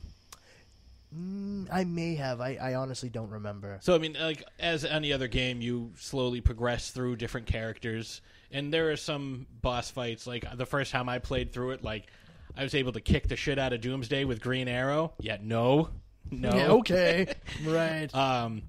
Mm, 1.15 1.67
I 1.71 1.85
may 1.85 2.15
have. 2.15 2.39
I, 2.39 2.57
I 2.61 2.75
honestly 2.75 3.09
don't 3.09 3.29
remember. 3.29 3.79
So 3.81 3.95
I 3.95 3.97
mean, 3.97 4.15
like 4.19 4.43
as 4.59 4.85
any 4.85 5.11
other 5.11 5.27
game, 5.27 5.61
you 5.61 5.91
slowly 5.97 6.41
progress 6.41 6.91
through 6.91 7.15
different 7.15 7.47
characters, 7.47 8.21
and 8.51 8.71
there 8.71 8.91
are 8.91 8.97
some 8.97 9.47
boss 9.61 9.89
fights. 9.89 10.27
Like 10.27 10.45
the 10.57 10.67
first 10.67 10.91
time 10.91 11.09
I 11.09 11.19
played 11.19 11.51
through 11.51 11.71
it, 11.71 11.83
like 11.83 12.07
I 12.55 12.63
was 12.63 12.75
able 12.75 12.91
to 12.91 13.01
kick 13.01 13.27
the 13.27 13.35
shit 13.35 13.57
out 13.57 13.73
of 13.73 13.81
Doomsday 13.81 14.25
with 14.25 14.39
Green 14.41 14.67
Arrow. 14.67 15.13
Yeah, 15.19 15.37
no, 15.41 15.89
no, 16.29 16.53
Yeah, 16.53 16.67
okay. 16.73 17.33
Right. 17.65 18.13
Um, 18.13 18.61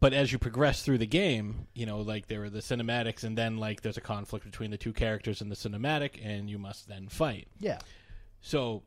but 0.00 0.12
as 0.12 0.30
you 0.32 0.38
progress 0.38 0.82
through 0.82 0.98
the 0.98 1.06
game, 1.06 1.66
you 1.74 1.86
know, 1.86 2.00
like 2.00 2.26
there 2.26 2.44
are 2.44 2.50
the 2.50 2.60
cinematics, 2.60 3.24
and 3.24 3.36
then 3.36 3.56
like 3.56 3.80
there's 3.82 3.96
a 3.96 4.02
conflict 4.02 4.44
between 4.44 4.70
the 4.70 4.76
two 4.76 4.92
characters 4.92 5.40
in 5.40 5.48
the 5.48 5.56
cinematic, 5.56 6.20
and 6.22 6.50
you 6.50 6.58
must 6.58 6.88
then 6.88 7.08
fight. 7.08 7.48
Yeah. 7.58 7.78
So 8.40 8.82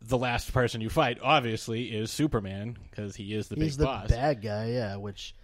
the 0.00 0.18
last 0.18 0.52
person 0.52 0.80
you 0.80 0.88
fight, 0.90 1.18
obviously, 1.22 1.84
is 1.86 2.10
Superman 2.10 2.78
because 2.90 3.16
he 3.16 3.34
is 3.34 3.48
the 3.48 3.56
He's 3.56 3.76
big 3.76 3.80
the 3.80 3.84
boss. 3.84 4.08
bad 4.08 4.42
guy. 4.42 4.70
Yeah, 4.70 4.96
which 4.96 5.34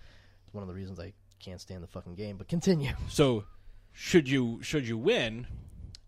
is 0.47 0.55
one 0.55 0.63
of 0.63 0.69
the 0.69 0.75
reasons 0.75 0.99
I 1.01 1.13
can't 1.41 1.61
stand 1.61 1.83
the 1.83 1.89
fucking 1.89 2.15
game. 2.15 2.37
But 2.37 2.49
continue. 2.49 2.93
So 3.09 3.45
should 3.93 4.29
you 4.29 4.61
should 4.63 4.89
you 4.89 4.97
win, 4.99 5.47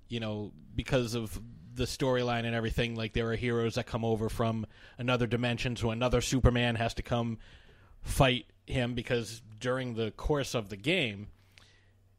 you 0.08 0.20
know, 0.20 0.52
because 0.74 1.14
of 1.14 1.38
the 1.74 1.84
storyline 1.84 2.44
and 2.46 2.54
everything, 2.54 2.94
like 2.94 3.12
there 3.12 3.30
are 3.30 3.36
heroes 3.36 3.74
that 3.74 3.86
come 3.86 4.04
over 4.04 4.28
from 4.30 4.66
another 4.96 5.26
dimension, 5.26 5.76
so 5.76 5.90
another 5.90 6.20
Superman 6.22 6.76
has 6.76 6.94
to 6.94 7.02
come 7.02 7.38
fight 8.06 8.46
him 8.66 8.94
because 8.94 9.42
during 9.60 9.94
the 9.94 10.10
course 10.12 10.54
of 10.54 10.68
the 10.70 10.76
game, 10.76 11.28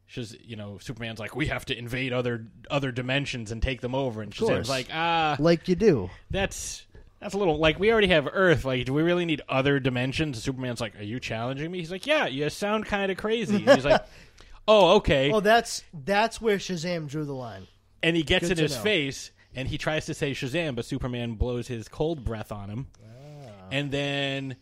she's 0.06 0.36
you 0.42 0.56
know, 0.56 0.78
Superman's 0.78 1.18
like, 1.18 1.34
We 1.34 1.46
have 1.46 1.64
to 1.66 1.76
invade 1.78 2.12
other 2.12 2.46
other 2.70 2.92
dimensions 2.92 3.50
and 3.50 3.62
take 3.62 3.80
them 3.80 3.94
over 3.94 4.22
and 4.22 4.36
course. 4.36 4.68
Like, 4.68 4.88
ah 4.92 5.36
like 5.38 5.68
you 5.68 5.74
do. 5.74 6.10
That's 6.30 6.84
that's 7.20 7.34
a 7.34 7.38
little 7.38 7.58
like 7.58 7.78
we 7.80 7.90
already 7.90 8.08
have 8.08 8.28
Earth. 8.32 8.64
Like, 8.64 8.84
do 8.86 8.92
we 8.92 9.02
really 9.02 9.24
need 9.24 9.42
other 9.48 9.80
dimensions? 9.80 10.42
Superman's 10.42 10.80
like, 10.80 10.94
"Are 10.98 11.02
you 11.04 11.18
challenging 11.18 11.70
me?" 11.70 11.78
He's 11.80 11.90
like, 11.90 12.06
"Yeah, 12.06 12.26
you 12.26 12.48
sound 12.50 12.86
kind 12.86 13.10
of 13.10 13.18
crazy." 13.18 13.56
And 13.56 13.68
he's 13.70 13.84
like, 13.84 14.02
"Oh, 14.68 14.96
okay." 14.98 15.32
Oh, 15.32 15.40
that's 15.40 15.82
that's 15.92 16.40
where 16.40 16.58
Shazam 16.58 17.08
drew 17.08 17.24
the 17.24 17.34
line. 17.34 17.66
and 18.04 18.14
he 18.16 18.22
gets 18.22 18.46
Good 18.48 18.58
in 18.58 18.62
his 18.62 18.76
know. 18.76 18.82
face, 18.82 19.32
and 19.54 19.66
he 19.66 19.78
tries 19.78 20.06
to 20.06 20.14
say 20.14 20.30
Shazam, 20.30 20.76
but 20.76 20.84
Superman 20.84 21.34
blows 21.34 21.66
his 21.66 21.88
cold 21.88 22.22
breath 22.24 22.52
on 22.52 22.70
him, 22.70 22.86
Ah. 23.04 23.50
and 23.72 23.90
then 23.90 24.54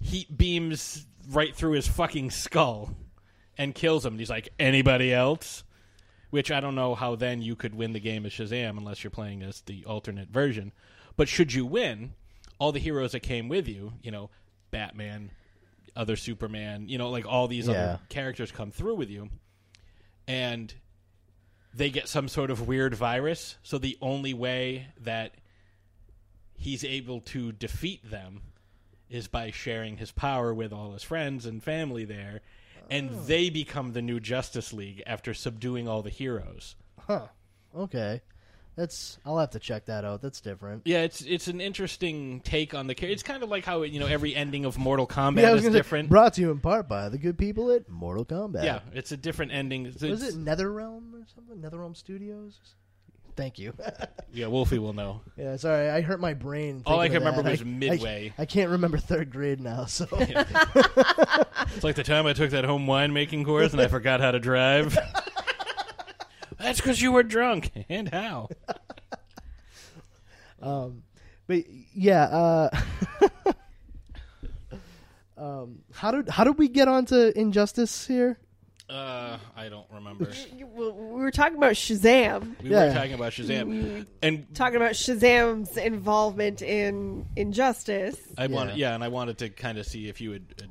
heat 0.00 0.36
beams 0.36 1.06
right 1.30 1.54
through 1.54 1.72
his 1.72 1.86
fucking 1.88 2.30
skull 2.30 2.94
and 3.56 3.74
kills 3.74 4.04
him. 4.06 4.14
And 4.14 4.20
he's 4.20 4.30
like, 4.30 4.48
"Anybody 4.58 5.12
else?" 5.12 5.64
Which 6.30 6.50
I 6.50 6.60
don't 6.60 6.74
know 6.74 6.94
how 6.94 7.16
then 7.16 7.40
you 7.42 7.56
could 7.56 7.74
win 7.74 7.92
the 7.94 8.00
game 8.00 8.26
as 8.26 8.32
Shazam 8.32 8.76
unless 8.76 9.02
you're 9.02 9.10
playing 9.10 9.42
as 9.42 9.62
the 9.62 9.84
alternate 9.86 10.28
version. 10.28 10.72
But 11.16 11.28
should 11.28 11.52
you 11.54 11.64
win, 11.64 12.12
all 12.58 12.70
the 12.70 12.78
heroes 12.80 13.12
that 13.12 13.20
came 13.20 13.48
with 13.48 13.66
you, 13.66 13.94
you 14.02 14.10
know, 14.10 14.30
Batman, 14.70 15.30
other 15.96 16.16
Superman, 16.16 16.88
you 16.88 16.98
know, 16.98 17.08
like 17.10 17.26
all 17.26 17.48
these 17.48 17.66
Yeah. 17.66 17.72
other 17.72 18.00
characters 18.10 18.52
come 18.52 18.70
through 18.70 18.96
with 18.96 19.08
you, 19.10 19.30
and 20.26 20.74
they 21.72 21.90
get 21.90 22.08
some 22.08 22.28
sort 22.28 22.50
of 22.50 22.68
weird 22.68 22.94
virus. 22.94 23.56
So 23.62 23.78
the 23.78 23.96
only 24.02 24.34
way 24.34 24.88
that 25.00 25.34
he's 26.56 26.84
able 26.84 27.20
to 27.22 27.52
defeat 27.52 28.08
them 28.10 28.42
is 29.10 29.28
by 29.28 29.50
sharing 29.50 29.96
his 29.96 30.10
power 30.10 30.52
with 30.52 30.72
all 30.72 30.92
his 30.92 31.02
friends 31.02 31.46
and 31.46 31.62
family 31.62 32.04
there, 32.04 32.40
and 32.90 33.10
oh. 33.10 33.22
they 33.26 33.50
become 33.50 33.92
the 33.92 34.02
new 34.02 34.20
Justice 34.20 34.72
League 34.72 35.02
after 35.06 35.34
subduing 35.34 35.88
all 35.88 36.02
the 36.02 36.10
heroes. 36.10 36.76
Huh. 37.06 37.26
Okay. 37.76 38.22
That's. 38.76 39.18
I'll 39.26 39.38
have 39.38 39.50
to 39.50 39.58
check 39.58 39.86
that 39.86 40.04
out. 40.04 40.22
That's 40.22 40.40
different. 40.40 40.82
Yeah, 40.84 41.00
it's 41.02 41.20
it's 41.22 41.48
an 41.48 41.60
interesting 41.60 42.40
take 42.40 42.74
on 42.74 42.86
the 42.86 42.94
character. 42.94 43.12
It's 43.12 43.24
kind 43.24 43.42
of 43.42 43.48
like 43.48 43.64
how 43.64 43.82
you 43.82 43.98
know 43.98 44.06
every 44.06 44.36
ending 44.36 44.64
of 44.64 44.78
Mortal 44.78 45.06
Kombat 45.08 45.42
Yeah, 45.42 45.54
is 45.54 45.62
gonna 45.62 45.72
say, 45.72 45.78
different. 45.80 46.08
brought 46.08 46.34
to 46.34 46.40
you 46.42 46.52
in 46.52 46.60
part 46.60 46.88
by 46.88 47.08
the 47.08 47.18
good 47.18 47.36
people 47.36 47.72
at 47.72 47.88
Mortal 47.88 48.24
Kombat. 48.24 48.62
yeah, 48.62 48.80
it's 48.94 49.10
a 49.10 49.16
different 49.16 49.50
ending. 49.50 49.86
It's- 49.86 50.02
Was 50.02 50.22
it 50.22 50.36
NetherRealm 50.36 51.12
or 51.12 51.26
something? 51.34 51.58
NetherRealm 51.58 51.96
Studios. 51.96 52.60
Thank 53.38 53.60
you. 53.60 53.72
Yeah, 54.30 54.48
Wolfie 54.48 54.78
will 54.78 54.92
know. 54.92 55.22
Yeah, 55.38 55.56
sorry, 55.56 55.88
I 55.88 56.02
hurt 56.02 56.20
my 56.20 56.34
brain. 56.34 56.82
All 56.84 57.00
I 57.00 57.08
can 57.08 57.20
remember 57.20 57.42
that. 57.42 57.50
was 57.50 57.62
I, 57.62 57.64
midway. 57.64 58.34
I, 58.38 58.42
I, 58.42 58.44
can't 58.44 58.70
remember 58.70 58.98
third 58.98 59.30
grade 59.30 59.58
now, 59.58 59.86
so 59.86 60.06
It's 60.12 61.82
like 61.82 61.96
the 61.96 62.04
time 62.04 62.26
I 62.26 62.34
took 62.34 62.50
that 62.50 62.64
home 62.64 62.86
winemaking 62.86 63.46
course 63.46 63.72
and 63.72 63.80
I 63.80 63.88
forgot 63.88 64.20
how 64.20 64.32
to 64.32 64.38
drive. 64.38 64.98
That's 66.58 66.78
because 66.78 67.00
you 67.00 67.10
were 67.10 67.22
drunk. 67.22 67.72
And 67.88 68.10
how? 68.10 68.50
um, 70.60 71.04
but 71.46 71.64
yeah, 71.94 72.24
uh, 72.24 72.80
um, 75.38 75.78
how 75.94 76.10
did 76.10 76.28
how 76.28 76.44
did 76.44 76.58
we 76.58 76.68
get 76.68 76.86
onto 76.86 77.32
Injustice 77.34 78.06
here? 78.06 78.38
Uh, 78.88 79.36
I 79.54 79.68
don't 79.68 79.86
remember. 79.92 80.30
You- 80.56 80.66
well, 80.66 80.92
we 80.92 81.20
were 81.20 81.30
talking 81.30 81.58
about 81.58 81.72
Shazam. 81.74 82.60
We 82.62 82.70
Yeah. 82.70 82.86
were 82.88 82.94
talking 82.94 83.12
about 83.12 83.32
Shazam, 83.32 84.06
and 84.22 84.54
Talking 84.54 84.76
about 84.76 84.92
Shazam's 84.92 85.76
involvement 85.76 86.62
in 86.62 87.26
Injustice. 87.36 88.18
I 88.38 88.46
wanted, 88.46 88.76
yeah, 88.78 88.94
and 88.94 89.04
I 89.04 89.08
wanted 89.08 89.36
to 89.38 89.50
kind 89.50 89.76
of 89.78 89.86
see 89.86 90.08
if 90.08 90.20
you 90.22 90.32
had, 90.32 90.46
had 90.58 90.70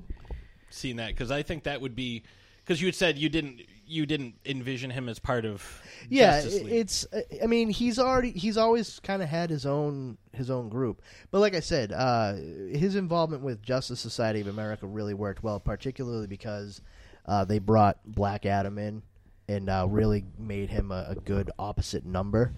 seen 0.71 0.95
that 0.95 1.09
because 1.09 1.29
I 1.29 1.43
think 1.43 1.63
that 1.65 1.79
would 1.81 1.95
be 1.95 2.23
because 2.65 2.81
you 2.81 2.87
had 2.87 2.95
said 2.95 3.17
you 3.17 3.29
didn't 3.29 3.61
you 3.89 4.05
didn't 4.05 4.35
envision 4.45 4.89
him 4.89 5.07
as 5.07 5.17
part 5.19 5.45
of 5.45 5.81
Yeah, 6.09 6.41
Justice 6.41 6.63
League. 6.63 6.73
it's. 6.73 7.07
I 7.41 7.45
mean, 7.45 7.69
he's 7.69 7.97
already 7.99 8.31
he's 8.31 8.57
always 8.57 8.99
kind 8.99 9.21
of 9.21 9.29
had 9.29 9.49
his 9.51 9.65
own 9.65 10.17
his 10.33 10.49
own 10.49 10.69
group. 10.69 11.01
But 11.31 11.39
like 11.39 11.53
I 11.55 11.59
said, 11.61 11.91
uh, 11.93 12.33
his 12.33 12.95
involvement 12.95 13.43
with 13.43 13.61
Justice 13.61 13.99
Society 13.99 14.41
of 14.41 14.47
America 14.47 14.87
really 14.87 15.13
worked 15.13 15.41
well, 15.43 15.59
particularly 15.59 16.27
because 16.27 16.81
uh, 17.27 17.45
they 17.45 17.59
brought 17.59 17.99
Black 18.05 18.45
Adam 18.45 18.77
in 18.77 19.03
and 19.47 19.69
uh, 19.69 19.85
really 19.89 20.25
made 20.37 20.69
him 20.69 20.91
a, 20.91 21.07
a 21.09 21.15
good 21.15 21.51
opposite 21.57 22.05
number 22.05 22.53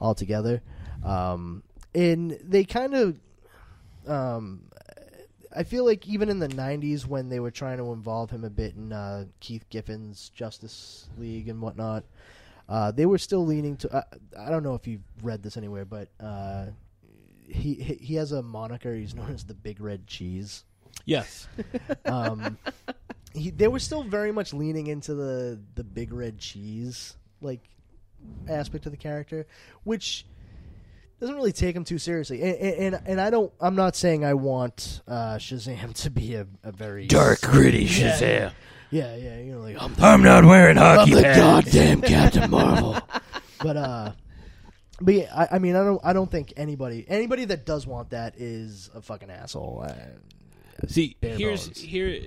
altogether. 0.00 0.62
Um, 1.04 1.62
and 1.94 2.38
they 2.42 2.64
kind 2.64 2.94
of. 2.94 3.18
Um, 4.06 4.62
I 5.54 5.64
feel 5.64 5.84
like 5.84 6.08
even 6.08 6.28
in 6.30 6.38
the 6.38 6.48
'90s, 6.48 7.06
when 7.06 7.28
they 7.28 7.38
were 7.38 7.50
trying 7.50 7.76
to 7.78 7.92
involve 7.92 8.30
him 8.30 8.42
a 8.44 8.50
bit 8.50 8.74
in 8.74 8.92
uh, 8.92 9.26
Keith 9.40 9.68
Giffen's 9.68 10.30
Justice 10.30 11.08
League 11.18 11.48
and 11.48 11.60
whatnot, 11.60 12.04
uh, 12.68 12.90
they 12.90 13.06
were 13.06 13.18
still 13.18 13.44
leaning 13.44 13.76
to. 13.78 14.04
I 14.38 14.50
don't 14.50 14.62
know 14.62 14.74
if 14.74 14.86
you've 14.86 15.02
read 15.22 15.42
this 15.42 15.56
anywhere, 15.56 15.84
but 15.84 16.08
uh, 16.18 16.66
he 17.46 17.74
he 17.74 17.94
he 17.94 18.14
has 18.14 18.32
a 18.32 18.42
moniker. 18.42 18.94
He's 18.94 19.14
known 19.14 19.30
as 19.30 19.44
the 19.44 19.54
Big 19.54 19.80
Red 19.80 20.06
Cheese. 20.06 20.64
yes, 21.04 21.46
Um, 22.06 22.56
he, 23.34 23.50
they 23.50 23.68
were 23.68 23.78
still 23.78 24.02
very 24.02 24.32
much 24.32 24.52
leaning 24.52 24.86
into 24.86 25.14
the 25.14 25.60
the 25.74 25.84
Big 25.84 26.12
Red 26.12 26.38
Cheese 26.38 27.16
like 27.40 27.60
aspect 28.48 28.86
of 28.86 28.92
the 28.92 28.98
character, 28.98 29.46
which 29.84 30.26
doesn't 31.20 31.34
really 31.36 31.52
take 31.52 31.74
him 31.76 31.84
too 31.84 31.98
seriously. 31.98 32.42
And 32.42 32.94
and, 32.94 33.02
and 33.06 33.20
I 33.20 33.30
don't. 33.30 33.52
I'm 33.60 33.76
not 33.76 33.96
saying 33.96 34.24
I 34.24 34.34
want 34.34 35.00
uh, 35.06 35.36
Shazam 35.36 35.94
to 36.02 36.10
be 36.10 36.34
a, 36.34 36.46
a 36.62 36.72
very 36.72 37.06
Dark, 37.06 37.40
gritty 37.42 37.86
Shazam. 37.86 38.52
Yeah, 38.90 39.16
yeah. 39.16 39.38
You 39.38 39.52
know, 39.54 39.60
like 39.60 39.76
I'm, 39.80 39.94
I'm 39.98 40.22
not 40.22 40.44
wearing 40.44 40.76
hockey 40.76 41.12
I'm 41.12 41.16
the 41.16 41.22
pads. 41.22 41.38
goddamn 41.38 42.02
Captain 42.02 42.50
Marvel. 42.50 43.00
but 43.62 43.76
uh, 43.76 44.12
but 45.00 45.14
yeah, 45.14 45.32
I, 45.34 45.56
I 45.56 45.58
mean, 45.58 45.76
I 45.76 45.84
don't. 45.84 46.00
I 46.04 46.12
don't 46.12 46.30
think 46.30 46.52
anybody 46.56 47.04
anybody 47.08 47.46
that 47.46 47.64
does 47.64 47.86
want 47.86 48.10
that 48.10 48.34
is 48.36 48.90
a 48.94 49.00
fucking 49.00 49.30
asshole. 49.30 49.84
Uh, 49.88 49.94
See, 50.88 51.16
here's 51.20 51.66
bones. 51.68 51.80
here 51.80 52.24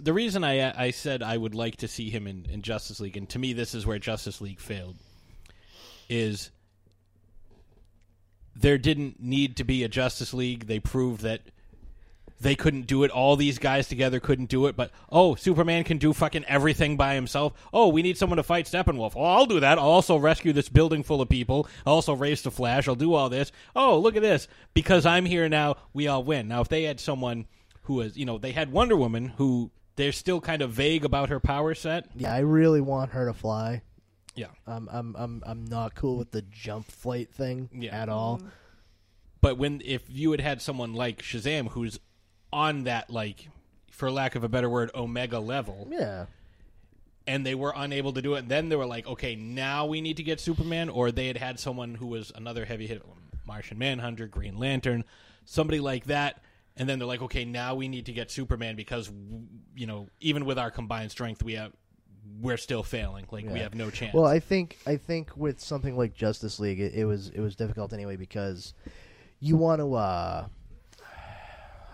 the 0.00 0.12
reason 0.12 0.44
I 0.44 0.58
uh, 0.60 0.72
I 0.76 0.90
said 0.90 1.22
I 1.22 1.36
would 1.36 1.54
like 1.54 1.76
to 1.76 1.88
see 1.88 2.10
him 2.10 2.26
in, 2.26 2.46
in 2.50 2.62
Justice 2.62 3.00
League, 3.00 3.16
and 3.16 3.28
to 3.30 3.38
me 3.38 3.52
this 3.52 3.74
is 3.74 3.86
where 3.86 3.98
Justice 3.98 4.40
League 4.40 4.60
failed. 4.60 4.96
Is 6.08 6.50
there 8.58 8.78
didn't 8.78 9.20
need 9.20 9.56
to 9.56 9.64
be 9.64 9.84
a 9.84 9.88
Justice 9.88 10.34
League. 10.34 10.66
They 10.66 10.80
proved 10.80 11.22
that 11.22 11.42
they 12.40 12.54
couldn't 12.54 12.86
do 12.86 13.04
it. 13.04 13.10
All 13.10 13.36
these 13.36 13.58
guys 13.58 13.88
together 13.88 14.20
couldn't 14.20 14.48
do 14.48 14.66
it. 14.66 14.76
But 14.76 14.90
oh, 15.10 15.34
Superman 15.36 15.84
can 15.84 15.98
do 15.98 16.12
fucking 16.12 16.44
everything 16.44 16.96
by 16.96 17.14
himself. 17.14 17.52
Oh, 17.72 17.88
we 17.88 18.02
need 18.02 18.18
someone 18.18 18.36
to 18.36 18.42
fight 18.42 18.66
Steppenwolf. 18.66 19.12
Oh, 19.16 19.24
I'll 19.24 19.46
do 19.46 19.60
that. 19.60 19.78
I'll 19.78 19.88
also 19.88 20.16
rescue 20.16 20.52
this 20.52 20.68
building 20.68 21.02
full 21.02 21.20
of 21.20 21.28
people. 21.28 21.68
I'll 21.86 21.94
also 21.94 22.14
race 22.14 22.42
the 22.42 22.50
Flash. 22.50 22.88
I'll 22.88 22.94
do 22.94 23.14
all 23.14 23.28
this. 23.28 23.52
Oh, 23.74 23.98
look 23.98 24.16
at 24.16 24.22
this. 24.22 24.48
Because 24.74 25.06
I'm 25.06 25.24
here 25.24 25.48
now, 25.48 25.76
we 25.92 26.08
all 26.08 26.24
win. 26.24 26.48
Now, 26.48 26.60
if 26.60 26.68
they 26.68 26.84
had 26.84 27.00
someone 27.00 27.46
who 27.82 27.94
was, 27.94 28.16
you 28.16 28.24
know, 28.24 28.38
they 28.38 28.52
had 28.52 28.72
Wonder 28.72 28.96
Woman 28.96 29.34
who 29.38 29.70
they're 29.98 30.12
still 30.12 30.40
kind 30.40 30.62
of 30.62 30.70
vague 30.70 31.04
about 31.04 31.28
her 31.28 31.38
power 31.40 31.74
set. 31.74 32.06
yeah, 32.16 32.32
I 32.32 32.38
really 32.38 32.80
want 32.80 33.10
her 33.10 33.26
to 33.26 33.34
fly. 33.34 33.82
Yeah. 34.34 34.46
I'm 34.66 34.88
I'm 34.90 35.14
I'm 35.18 35.42
I'm 35.44 35.64
not 35.66 35.94
cool 35.94 36.16
with 36.16 36.30
the 36.30 36.42
jump 36.42 36.90
flight 36.90 37.34
thing 37.34 37.68
Yeah. 37.74 37.94
at 38.00 38.08
all. 38.08 38.38
Mm-hmm. 38.38 38.48
But 39.40 39.58
when 39.58 39.82
if 39.84 40.02
you 40.08 40.30
had 40.30 40.40
had 40.40 40.62
someone 40.62 40.94
like 40.94 41.22
Shazam 41.22 41.68
who's 41.70 41.98
on 42.52 42.84
that 42.84 43.10
like 43.10 43.48
for 43.90 44.10
lack 44.10 44.34
of 44.36 44.44
a 44.44 44.48
better 44.48 44.70
word 44.70 44.90
omega 44.94 45.38
level 45.40 45.88
Yeah. 45.90 46.26
and 47.26 47.44
they 47.44 47.54
were 47.54 47.72
unable 47.76 48.12
to 48.12 48.22
do 48.22 48.34
it 48.34 48.38
and 48.38 48.48
then 48.48 48.68
they 48.68 48.76
were 48.76 48.86
like 48.86 49.06
okay 49.06 49.34
now 49.36 49.86
we 49.86 50.00
need 50.00 50.16
to 50.18 50.22
get 50.22 50.40
Superman 50.40 50.88
or 50.88 51.10
they 51.10 51.26
had 51.26 51.36
had 51.36 51.58
someone 51.60 51.96
who 51.96 52.06
was 52.06 52.30
another 52.34 52.64
heavy 52.64 52.86
hit 52.86 53.02
Martian 53.46 53.76
Manhunter 53.78 54.26
Green 54.28 54.56
Lantern 54.56 55.04
somebody 55.44 55.80
like 55.80 56.04
that 56.04 56.42
and 56.78 56.88
then 56.88 56.98
they're 56.98 57.08
like 57.08 57.22
okay 57.22 57.44
now 57.44 57.74
we 57.74 57.88
need 57.88 58.06
to 58.06 58.12
get 58.12 58.30
Superman 58.30 58.76
because 58.76 59.10
you 59.74 59.86
know 59.86 60.08
even 60.20 60.44
with 60.44 60.58
our 60.58 60.70
combined 60.70 61.10
strength 61.10 61.42
we 61.42 61.54
have 61.54 61.72
we're 62.40 62.56
still 62.56 62.82
failing 62.82 63.26
like 63.30 63.48
we 63.48 63.58
have 63.58 63.74
no 63.74 63.90
chance 63.90 64.14
Well, 64.14 64.26
I 64.26 64.38
think 64.38 64.78
I 64.86 64.96
think 64.96 65.36
with 65.36 65.60
something 65.60 65.96
like 65.96 66.14
Justice 66.14 66.60
League, 66.60 66.80
it, 66.80 66.94
it 66.94 67.04
was 67.04 67.30
it 67.30 67.40
was 67.40 67.56
difficult 67.56 67.92
anyway 67.92 68.16
because 68.16 68.74
you 69.40 69.56
want 69.56 69.80
to 69.80 69.94
uh, 69.94 70.46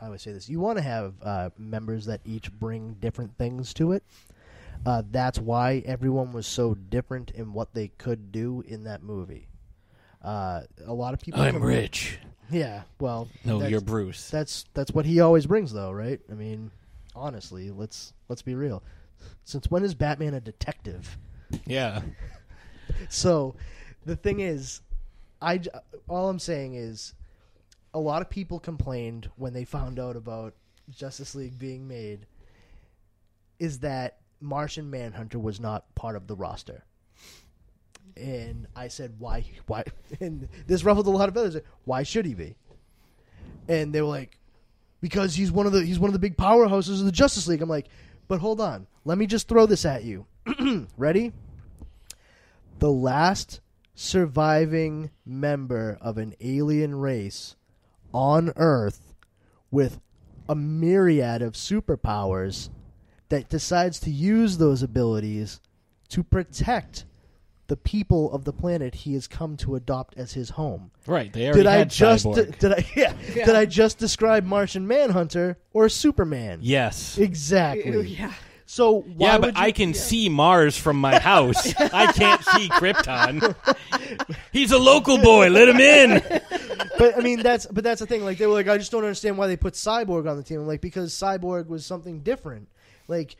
how 0.01 0.09
do 0.09 0.12
I 0.12 0.16
say 0.16 0.32
this? 0.32 0.48
You 0.48 0.61
want 0.61 0.77
to 0.77 0.82
have 0.82 1.15
uh, 1.23 1.51
members 1.56 2.06
that 2.06 2.20
each 2.24 2.52
bring 2.52 2.94
different 2.94 3.36
things 3.39 3.73
to 3.74 3.93
it. 3.93 4.05
Uh, 4.85 5.02
that's 5.11 5.39
why 5.39 5.82
everyone 5.86 6.32
was 6.32 6.47
so 6.47 6.74
different 6.74 7.31
in 7.31 7.52
what 7.55 7.73
they 7.73 7.89
could 7.89 8.31
do 8.31 8.62
in 8.66 8.85
that 8.85 9.02
movie. 9.02 9.48
Uh, 10.23 10.62
a 10.86 10.93
lot 10.93 11.15
of 11.15 11.20
people. 11.20 11.40
I'm 11.40 11.62
rich. 11.62 12.19
Yeah, 12.51 12.83
well, 13.01 13.29
No, 13.45 13.55
that's- 13.59 13.71
you're 13.71 13.81
Bruce. 13.81 14.31
That's 14.31 14.65
that's 14.75 14.93
what 14.93 15.07
he 15.07 15.21
always 15.21 15.47
brings, 15.47 15.73
though, 15.73 15.91
right? 15.91 16.21
I 16.31 16.35
mean, 16.35 16.71
honestly, 17.15 17.71
let's 17.71 18.12
let's 18.29 18.43
be 18.43 18.55
real. 18.55 18.83
Since 19.45 19.71
when 19.71 19.83
is 19.85 19.95
Batman 19.95 20.35
a 20.35 20.41
detective? 20.41 21.16
yeah 21.66 22.03
So, 23.09 23.55
the 24.05 24.16
thing 24.16 24.41
is, 24.41 24.81
I 25.41 25.61
all 26.09 26.29
I'm 26.29 26.39
saying 26.39 26.75
is, 26.75 27.15
a 27.93 27.99
lot 28.01 28.23
of 28.23 28.29
people 28.31 28.59
complained 28.61 29.31
when 29.37 29.53
they 29.53 29.65
found 29.65 29.99
out 29.99 30.16
about 30.16 30.55
Justice 30.91 31.35
League 31.35 31.59
being 31.59 31.89
made. 31.89 32.27
Is 33.59 33.79
that 33.81 34.19
Martian 34.41 34.91
Manhunter 34.91 35.39
was 35.39 35.61
not 35.61 35.95
part 35.95 36.16
of 36.16 36.27
the 36.27 36.35
roster? 36.37 36.85
And 38.16 38.66
I 38.77 38.89
said, 38.89 39.15
why? 39.19 39.45
Why? 39.66 39.85
And 40.20 40.49
this 40.66 40.85
ruffled 40.85 41.07
a 41.07 41.11
lot 41.11 41.28
of 41.28 41.35
feathers. 41.35 41.57
Why 41.85 42.03
should 42.03 42.27
he 42.27 42.35
be? 42.35 42.55
And 43.69 43.93
they 43.93 44.01
were 44.01 44.09
like, 44.09 44.39
because 45.01 45.35
he's 45.35 45.53
one 45.53 45.66
of 45.66 45.73
the 45.73 45.85
he's 45.85 45.99
one 45.99 46.09
of 46.09 46.12
the 46.12 46.19
big 46.19 46.36
powerhouses 46.36 47.01
of 47.01 47.05
the 47.05 47.12
Justice 47.12 47.47
League. 47.47 47.61
I'm 47.61 47.69
like, 47.69 47.89
but 48.28 48.41
hold 48.41 48.61
on, 48.61 48.86
let 49.05 49.19
me 49.19 49.27
just 49.27 49.49
throw 49.49 49.66
this 49.66 49.85
at 49.85 50.05
you. 50.05 50.27
Ready? 50.97 51.32
The 52.78 52.91
last 52.91 53.61
surviving 53.95 55.11
member 55.24 55.99
of 56.01 56.19
an 56.19 56.35
alien 56.41 56.95
race 56.95 57.57
on 58.12 58.53
Earth 58.57 59.15
with 59.70 60.01
a 60.49 60.55
myriad 60.55 61.43
of 61.43 61.55
superpowers 61.55 62.70
that 63.28 63.49
decides 63.49 63.99
to 64.01 64.11
use 64.11 64.59
those 64.59 64.82
abilities 64.82 65.61
to 66.09 66.23
protect 66.23 67.05
the 67.66 67.77
people 67.77 68.31
of 68.32 68.45
the 68.45 68.53
planet 68.53 68.95
he 68.95 69.15
has 69.15 69.27
come 69.27 69.57
to 69.59 69.74
adopt 69.74 70.16
as 70.19 70.32
his 70.35 70.51
home. 70.51 70.91
Right, 71.07 71.32
they 71.32 71.45
already 71.47 71.61
did 71.61 71.66
I 71.66 71.85
just 71.85 72.27
Cyborg. 72.27 72.59
did 72.59 72.73
I 72.73 72.86
yeah, 72.95 73.15
Yeah. 73.35 73.47
did 73.47 73.57
I 73.57 73.65
just 73.65 73.99
describe 73.99 74.45
Martian 74.45 74.86
Manhunter 74.86 75.59
or 75.73 75.89
Superman? 75.89 76.59
yes 76.62 77.16
Exactly. 77.19 78.09
Yeah. 78.19 78.32
So 78.66 79.01
why 79.03 79.27
yeah, 79.27 79.39
but 79.39 79.47
would 79.49 79.57
you- 79.59 79.62
I 79.65 79.73
can 79.73 79.93
see 79.95 80.28
Mars 80.31 80.77
from 80.77 80.97
my 80.97 81.19
house. 81.32 81.74
I 81.78 82.11
can't 82.12 82.43
see 82.45 82.69
Krypton. 82.70 83.55
He's 84.53 84.73
a 84.73 84.78
local 84.78 85.19
boy. 85.19 85.49
Let 85.51 85.69
him 85.69 85.81
in. 85.81 86.23
but 86.99 87.16
I 87.16 87.20
mean 87.20 87.41
that's 87.43 87.66
but 87.66 87.85
that's 87.85 88.01
the 88.01 88.07
thing. 88.07 88.24
Like 88.24 88.39
they 88.39 88.47
were 88.47 88.55
like, 88.55 88.69
I 88.69 88.78
just 88.78 88.91
don't 88.91 89.03
understand 89.05 89.36
why 89.39 89.47
they 89.49 89.57
put 89.57 89.74
Cyborg 89.74 90.28
on 90.31 90.36
the 90.39 90.43
team. 90.43 90.61
I'm 90.61 90.66
like 90.66 90.81
because 90.81 91.12
Cyborg 91.12 91.66
was 91.66 91.85
something 91.85 92.20
different. 92.20 92.69
Like 93.07 93.36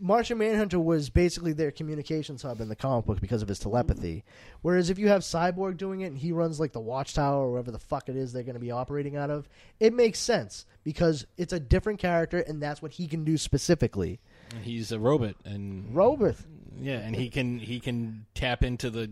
Martian 0.00 0.38
Manhunter 0.38 0.80
was 0.80 1.10
basically 1.10 1.52
their 1.52 1.70
communications 1.70 2.42
hub 2.42 2.60
in 2.60 2.68
the 2.68 2.76
comic 2.76 3.04
book 3.04 3.20
because 3.20 3.42
of 3.42 3.48
his 3.48 3.58
telepathy. 3.58 4.24
Whereas 4.62 4.90
if 4.90 4.98
you 4.98 5.08
have 5.08 5.22
Cyborg 5.22 5.76
doing 5.76 6.00
it 6.00 6.06
and 6.06 6.18
he 6.18 6.32
runs 6.32 6.58
like 6.58 6.72
the 6.72 6.80
Watchtower 6.80 7.44
or 7.44 7.50
wherever 7.52 7.70
the 7.70 7.78
fuck 7.78 8.08
it 8.08 8.16
is 8.16 8.32
they're 8.32 8.42
going 8.42 8.54
to 8.54 8.60
be 8.60 8.70
operating 8.70 9.16
out 9.16 9.30
of, 9.30 9.48
it 9.80 9.92
makes 9.92 10.18
sense 10.18 10.64
because 10.82 11.26
it's 11.36 11.52
a 11.52 11.60
different 11.60 11.98
character 11.98 12.38
and 12.38 12.62
that's 12.62 12.80
what 12.80 12.92
he 12.92 13.06
can 13.06 13.24
do 13.24 13.36
specifically. 13.36 14.18
He's 14.62 14.92
a 14.92 14.98
robot, 14.98 15.36
and 15.44 15.94
Robert. 15.94 16.36
yeah, 16.78 16.98
and 16.98 17.16
he 17.16 17.30
can 17.30 17.58
he 17.58 17.80
can 17.80 18.26
tap 18.34 18.62
into 18.62 18.90
the 18.90 19.10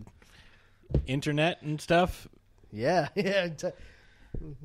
internet 1.07 1.61
and 1.63 1.81
stuff. 1.81 2.27
Yeah, 2.71 3.07
yeah. 3.15 3.47
T- 3.47 3.69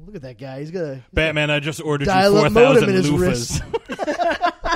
look 0.05 0.17
at 0.17 0.23
that 0.23 0.39
guy. 0.39 0.61
He's 0.61 0.71
got 0.71 0.85
a 0.85 1.03
Batman, 1.13 1.51
I 1.51 1.61
just 1.61 1.81
ordered 1.81 2.09
you 2.09 2.15
modem 2.15 2.53
thousand 2.53 2.89
in 2.91 2.95
his 2.95 3.09
loofahs. 3.09 4.76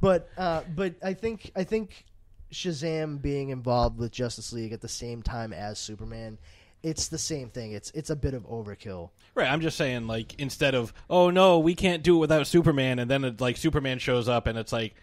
but 0.00 0.28
uh, 0.36 0.62
but 0.74 0.94
I 1.02 1.14
think 1.14 1.50
I 1.54 1.64
think 1.64 2.04
Shazam 2.52 3.20
being 3.20 3.50
involved 3.50 3.98
with 3.98 4.12
Justice 4.12 4.52
League 4.52 4.72
at 4.72 4.80
the 4.80 4.88
same 4.88 5.22
time 5.22 5.52
as 5.52 5.78
Superman 5.78 6.38
it's 6.82 7.08
the 7.08 7.18
same 7.18 7.50
thing. 7.50 7.72
It's 7.72 7.90
it's 7.90 8.10
a 8.10 8.16
bit 8.16 8.34
of 8.34 8.48
overkill. 8.48 9.10
Right, 9.34 9.50
I'm 9.50 9.60
just 9.60 9.76
saying, 9.76 10.06
like, 10.06 10.34
instead 10.40 10.74
of, 10.74 10.92
oh 11.08 11.30
no, 11.30 11.58
we 11.58 11.74
can't 11.74 12.02
do 12.02 12.16
it 12.16 12.20
without 12.20 12.46
Superman, 12.46 12.98
and 12.98 13.10
then 13.10 13.24
it, 13.24 13.40
like 13.40 13.56
Superman 13.56 13.98
shows 13.98 14.28
up, 14.28 14.46
and 14.46 14.58
it's 14.58 14.72
like, 14.72 14.94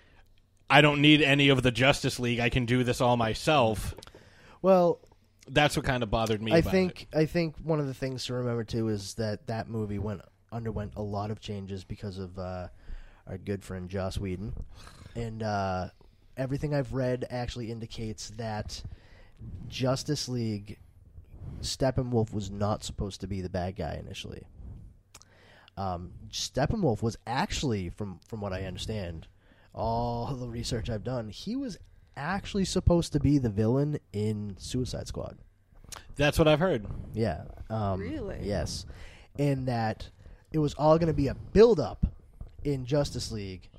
I 0.69 0.81
don't 0.81 1.01
need 1.01 1.21
any 1.21 1.49
of 1.49 1.63
the 1.63 1.71
Justice 1.71 2.19
League. 2.19 2.39
I 2.39 2.49
can 2.49 2.65
do 2.65 2.83
this 2.83 2.99
all 2.99 3.17
myself. 3.17 3.95
Well, 4.61 4.99
That's 5.47 5.77
what 5.77 5.85
kind 5.85 6.03
of 6.03 6.09
bothered 6.09 6.41
me. 6.41 6.51
I 6.51 6.61
think 6.61 7.07
I 7.13 7.25
think 7.25 7.55
one 7.63 7.79
of 7.79 7.87
the 7.87 7.93
things 7.93 8.25
to 8.25 8.33
remember 8.33 8.63
too 8.63 8.87
is 8.89 9.13
that 9.15 9.47
that 9.47 9.69
movie 9.69 9.99
went 9.99 10.21
underwent 10.51 10.93
a 10.95 11.01
lot 11.01 11.29
of 11.31 11.39
changes 11.39 11.83
because 11.83 12.17
of 12.17 12.37
uh, 12.39 12.67
our 13.27 13.37
good 13.37 13.63
friend 13.63 13.89
Joss 13.89 14.17
Whedon, 14.17 14.53
and 15.15 15.43
uh, 15.43 15.89
everything 16.35 16.73
I've 16.73 16.93
read 16.93 17.25
actually 17.29 17.71
indicates 17.71 18.29
that 18.31 18.81
Justice 19.67 20.27
League 20.29 20.77
Steppenwolf 21.61 22.33
was 22.33 22.49
not 22.51 22.83
supposed 22.83 23.21
to 23.21 23.27
be 23.27 23.41
the 23.41 23.49
bad 23.49 23.75
guy 23.75 23.99
initially. 24.03 24.43
Um, 25.75 26.11
Steppenwolf 26.31 27.01
was 27.01 27.17
actually, 27.27 27.89
from 27.89 28.19
from 28.27 28.41
what 28.41 28.53
I 28.53 28.63
understand, 28.63 29.27
all 29.73 30.27
the 30.39 30.47
research 30.47 30.89
I've 30.89 31.03
done, 31.03 31.29
he 31.29 31.55
was 31.55 31.77
actually 32.15 32.65
supposed 32.65 33.13
to 33.13 33.19
be 33.19 33.37
the 33.37 33.49
villain 33.49 33.99
in 34.11 34.55
Suicide 34.57 35.07
Squad. 35.07 35.37
That's 36.15 36.39
what 36.39 36.47
I've 36.47 36.59
heard. 36.59 36.87
Yeah. 37.13 37.43
Um, 37.69 37.99
Really? 37.99 38.39
Yes. 38.41 38.85
And 39.37 39.67
that 39.67 40.09
it 40.51 40.57
was 40.57 40.73
all 40.73 40.97
going 40.97 41.07
to 41.07 41.13
be 41.13 41.27
a 41.27 41.35
build 41.35 41.79
up 41.79 42.07
in 42.63 42.85
Justice 42.85 43.31
League 43.31 43.69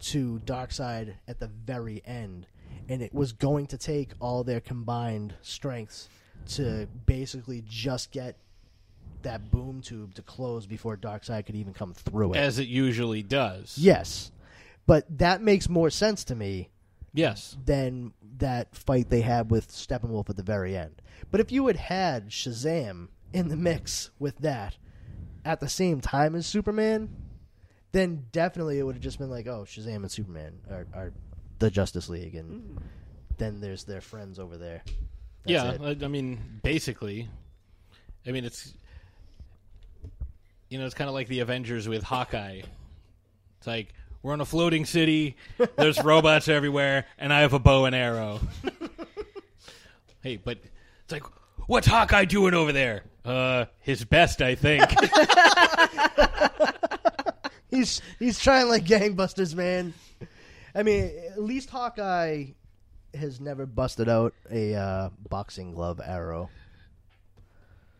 to 0.00 0.40
Darkseid 0.44 1.14
at 1.28 1.38
the 1.40 1.46
very 1.48 2.02
end. 2.04 2.46
And 2.88 3.00
it 3.02 3.14
was 3.14 3.32
going 3.32 3.66
to 3.68 3.78
take 3.78 4.12
all 4.20 4.42
their 4.44 4.60
combined 4.60 5.34
strengths 5.42 6.08
to 6.50 6.88
basically 7.06 7.62
just 7.66 8.10
get 8.10 8.36
that 9.22 9.50
boom 9.52 9.80
tube 9.80 10.14
to 10.14 10.22
close 10.22 10.66
before 10.66 10.96
Darkseid 10.96 11.46
could 11.46 11.54
even 11.54 11.72
come 11.72 11.94
through 11.94 12.32
it. 12.32 12.38
As 12.38 12.58
it 12.58 12.66
usually 12.68 13.22
does. 13.22 13.76
yes. 13.78 14.32
But 14.84 15.06
that 15.18 15.40
makes 15.40 15.68
more 15.68 15.90
sense 15.90 16.24
to 16.24 16.34
me 16.34 16.68
Yes. 17.14 17.56
than 17.64 18.12
that 18.38 18.74
fight 18.74 19.10
they 19.10 19.20
had 19.20 19.48
with 19.50 19.68
Steppenwolf 19.70 20.28
at 20.28 20.36
the 20.36 20.42
very 20.42 20.76
end. 20.76 21.00
But 21.30 21.40
if 21.40 21.52
you 21.52 21.68
had 21.68 21.76
had 21.76 22.30
Shazam 22.30 23.08
in 23.32 23.46
the 23.48 23.56
mix 23.56 24.10
with 24.18 24.38
that 24.38 24.76
at 25.44 25.60
the 25.60 25.68
same 25.68 26.00
time 26.00 26.34
as 26.34 26.46
Superman, 26.46 27.10
then 27.92 28.26
definitely 28.32 28.78
it 28.78 28.82
would 28.82 28.94
have 28.94 29.02
just 29.02 29.18
been 29.18 29.30
like, 29.30 29.46
oh, 29.46 29.64
Shazam 29.66 29.96
and 29.96 30.10
Superman 30.10 30.54
are, 30.70 30.86
are 30.94 31.12
the 31.58 31.70
Justice 31.70 32.08
League, 32.08 32.34
and 32.34 32.80
then 33.38 33.60
there's 33.60 33.84
their 33.84 34.00
friends 34.00 34.38
over 34.38 34.56
there. 34.56 34.82
That's 35.44 35.80
yeah. 35.80 35.86
I, 35.86 36.04
I 36.04 36.08
mean, 36.08 36.60
basically, 36.62 37.28
I 38.26 38.32
mean, 38.32 38.44
it's 38.44 38.72
you 40.68 40.78
know, 40.78 40.86
it's 40.86 40.94
kind 40.94 41.08
of 41.08 41.14
like 41.14 41.28
the 41.28 41.40
Avengers 41.40 41.86
with 41.86 42.02
Hawkeye. 42.02 42.62
It's 43.58 43.66
like 43.66 43.92
we're 44.22 44.34
in 44.34 44.40
a 44.40 44.46
floating 44.46 44.86
city. 44.86 45.36
There's 45.76 46.02
robots 46.04 46.48
everywhere, 46.48 47.06
and 47.18 47.32
I 47.32 47.40
have 47.40 47.52
a 47.52 47.58
bow 47.58 47.84
and 47.84 47.94
arrow. 47.94 48.40
hey, 50.22 50.38
but 50.38 50.58
it's 51.04 51.12
like, 51.12 51.24
what's 51.66 51.86
Hawkeye 51.86 52.24
doing 52.24 52.54
over 52.54 52.72
there? 52.72 53.04
Uh, 53.24 53.66
his 53.80 54.04
best, 54.04 54.40
I 54.40 54.54
think. 54.54 54.82
he's 57.72 58.00
he's 58.18 58.38
trying 58.38 58.68
like 58.68 58.84
gangbusters, 58.84 59.54
man. 59.54 59.94
I 60.74 60.82
mean, 60.82 61.10
at 61.30 61.42
least 61.42 61.70
Hawkeye 61.70 62.46
has 63.14 63.40
never 63.40 63.66
busted 63.66 64.08
out 64.08 64.34
a 64.50 64.74
uh, 64.74 65.10
boxing 65.28 65.72
glove 65.72 66.00
arrow. 66.02 66.48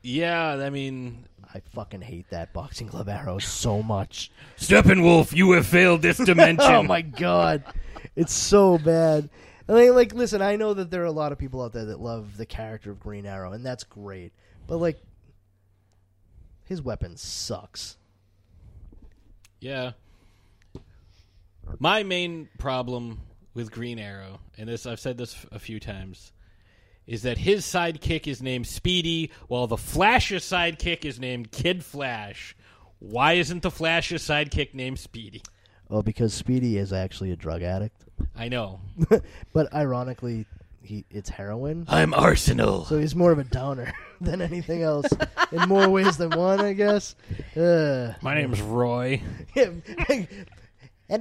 yeah, 0.02 0.50
I 0.54 0.70
mean, 0.70 1.26
I 1.52 1.60
fucking 1.74 2.00
hate 2.00 2.30
that 2.30 2.52
boxing 2.52 2.86
glove 2.86 3.08
arrow 3.08 3.38
so 3.38 3.82
much. 3.82 4.30
Steppenwolf, 4.58 5.34
you 5.34 5.52
have 5.52 5.66
failed 5.66 6.02
this 6.02 6.16
dimension. 6.24 6.72
oh 6.72 6.82
my 6.82 7.02
god, 7.02 7.64
it's 8.14 8.32
so 8.32 8.78
bad. 8.78 9.28
I 9.68 9.72
mean, 9.74 9.94
like, 9.94 10.12
listen, 10.12 10.42
I 10.42 10.56
know 10.56 10.74
that 10.74 10.90
there 10.90 11.02
are 11.02 11.06
a 11.06 11.12
lot 11.12 11.32
of 11.32 11.38
people 11.38 11.62
out 11.62 11.72
there 11.72 11.86
that 11.86 12.00
love 12.00 12.36
the 12.36 12.46
character 12.46 12.90
of 12.90 13.00
Green 13.00 13.26
Arrow, 13.26 13.52
and 13.52 13.64
that's 13.64 13.84
great. 13.84 14.32
But 14.66 14.78
like, 14.78 15.00
his 16.64 16.82
weapon 16.82 17.16
sucks. 17.16 17.96
Yeah. 19.62 19.92
My 21.78 22.02
main 22.02 22.48
problem 22.58 23.20
with 23.54 23.70
Green 23.70 24.00
Arrow, 24.00 24.40
and 24.58 24.68
this 24.68 24.86
I've 24.86 24.98
said 24.98 25.16
this 25.16 25.46
a 25.52 25.60
few 25.60 25.78
times, 25.78 26.32
is 27.06 27.22
that 27.22 27.38
his 27.38 27.64
sidekick 27.64 28.26
is 28.26 28.42
named 28.42 28.66
Speedy, 28.66 29.30
while 29.46 29.68
the 29.68 29.76
Flash's 29.76 30.44
sidekick 30.44 31.04
is 31.04 31.20
named 31.20 31.52
Kid 31.52 31.84
Flash. 31.84 32.56
Why 32.98 33.34
isn't 33.34 33.62
the 33.62 33.70
Flash's 33.70 34.24
sidekick 34.24 34.74
named 34.74 34.98
Speedy? 34.98 35.42
Well, 35.88 36.02
because 36.02 36.34
Speedy 36.34 36.76
is 36.76 36.92
actually 36.92 37.30
a 37.30 37.36
drug 37.36 37.62
addict, 37.62 38.04
I 38.34 38.48
know. 38.48 38.80
but 39.52 39.72
ironically, 39.72 40.44
he 40.84 41.04
it's 41.10 41.28
heroin. 41.28 41.84
I'm 41.88 42.14
Arsenal. 42.14 42.84
So 42.84 42.98
he's 42.98 43.14
more 43.14 43.32
of 43.32 43.38
a 43.38 43.44
downer 43.44 43.92
than 44.20 44.40
anything 44.42 44.82
else, 44.82 45.06
in 45.50 45.68
more 45.68 45.88
ways 45.88 46.16
than 46.16 46.30
one, 46.30 46.60
I 46.60 46.72
guess. 46.72 47.14
Uh, 47.56 48.14
My 48.22 48.34
name's 48.34 48.60
Roy. 48.60 49.22
and 49.56 50.26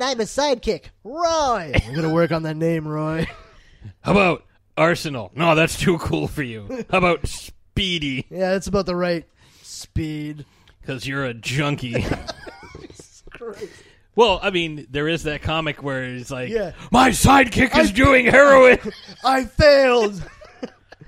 I'm 0.03 0.19
a 0.19 0.23
sidekick, 0.23 0.85
Roy. 1.03 1.71
I'm 1.75 1.95
gonna 1.95 2.13
work 2.13 2.31
on 2.31 2.43
that 2.43 2.57
name, 2.57 2.87
Roy. 2.87 3.27
How 4.01 4.11
about 4.11 4.45
Arsenal? 4.77 5.31
No, 5.35 5.55
that's 5.55 5.77
too 5.79 5.97
cool 5.99 6.27
for 6.27 6.43
you. 6.43 6.85
How 6.89 6.97
about 6.99 7.27
Speedy? 7.27 8.25
Yeah, 8.29 8.51
that's 8.51 8.67
about 8.67 8.85
the 8.85 8.95
right 8.95 9.25
speed. 9.61 10.45
Because 10.81 11.07
you're 11.07 11.25
a 11.25 11.33
junkie. 11.33 12.05
Well, 14.15 14.39
I 14.43 14.49
mean, 14.49 14.87
there 14.89 15.07
is 15.07 15.23
that 15.23 15.41
comic 15.41 15.81
where 15.81 16.03
it's 16.03 16.29
like, 16.31 16.49
Yeah. 16.49 16.73
my 16.91 17.09
sidekick 17.09 17.77
is 17.77 17.91
doing 17.91 18.25
heroin. 18.27 18.77
I 19.23 19.45
failed. 19.45 20.21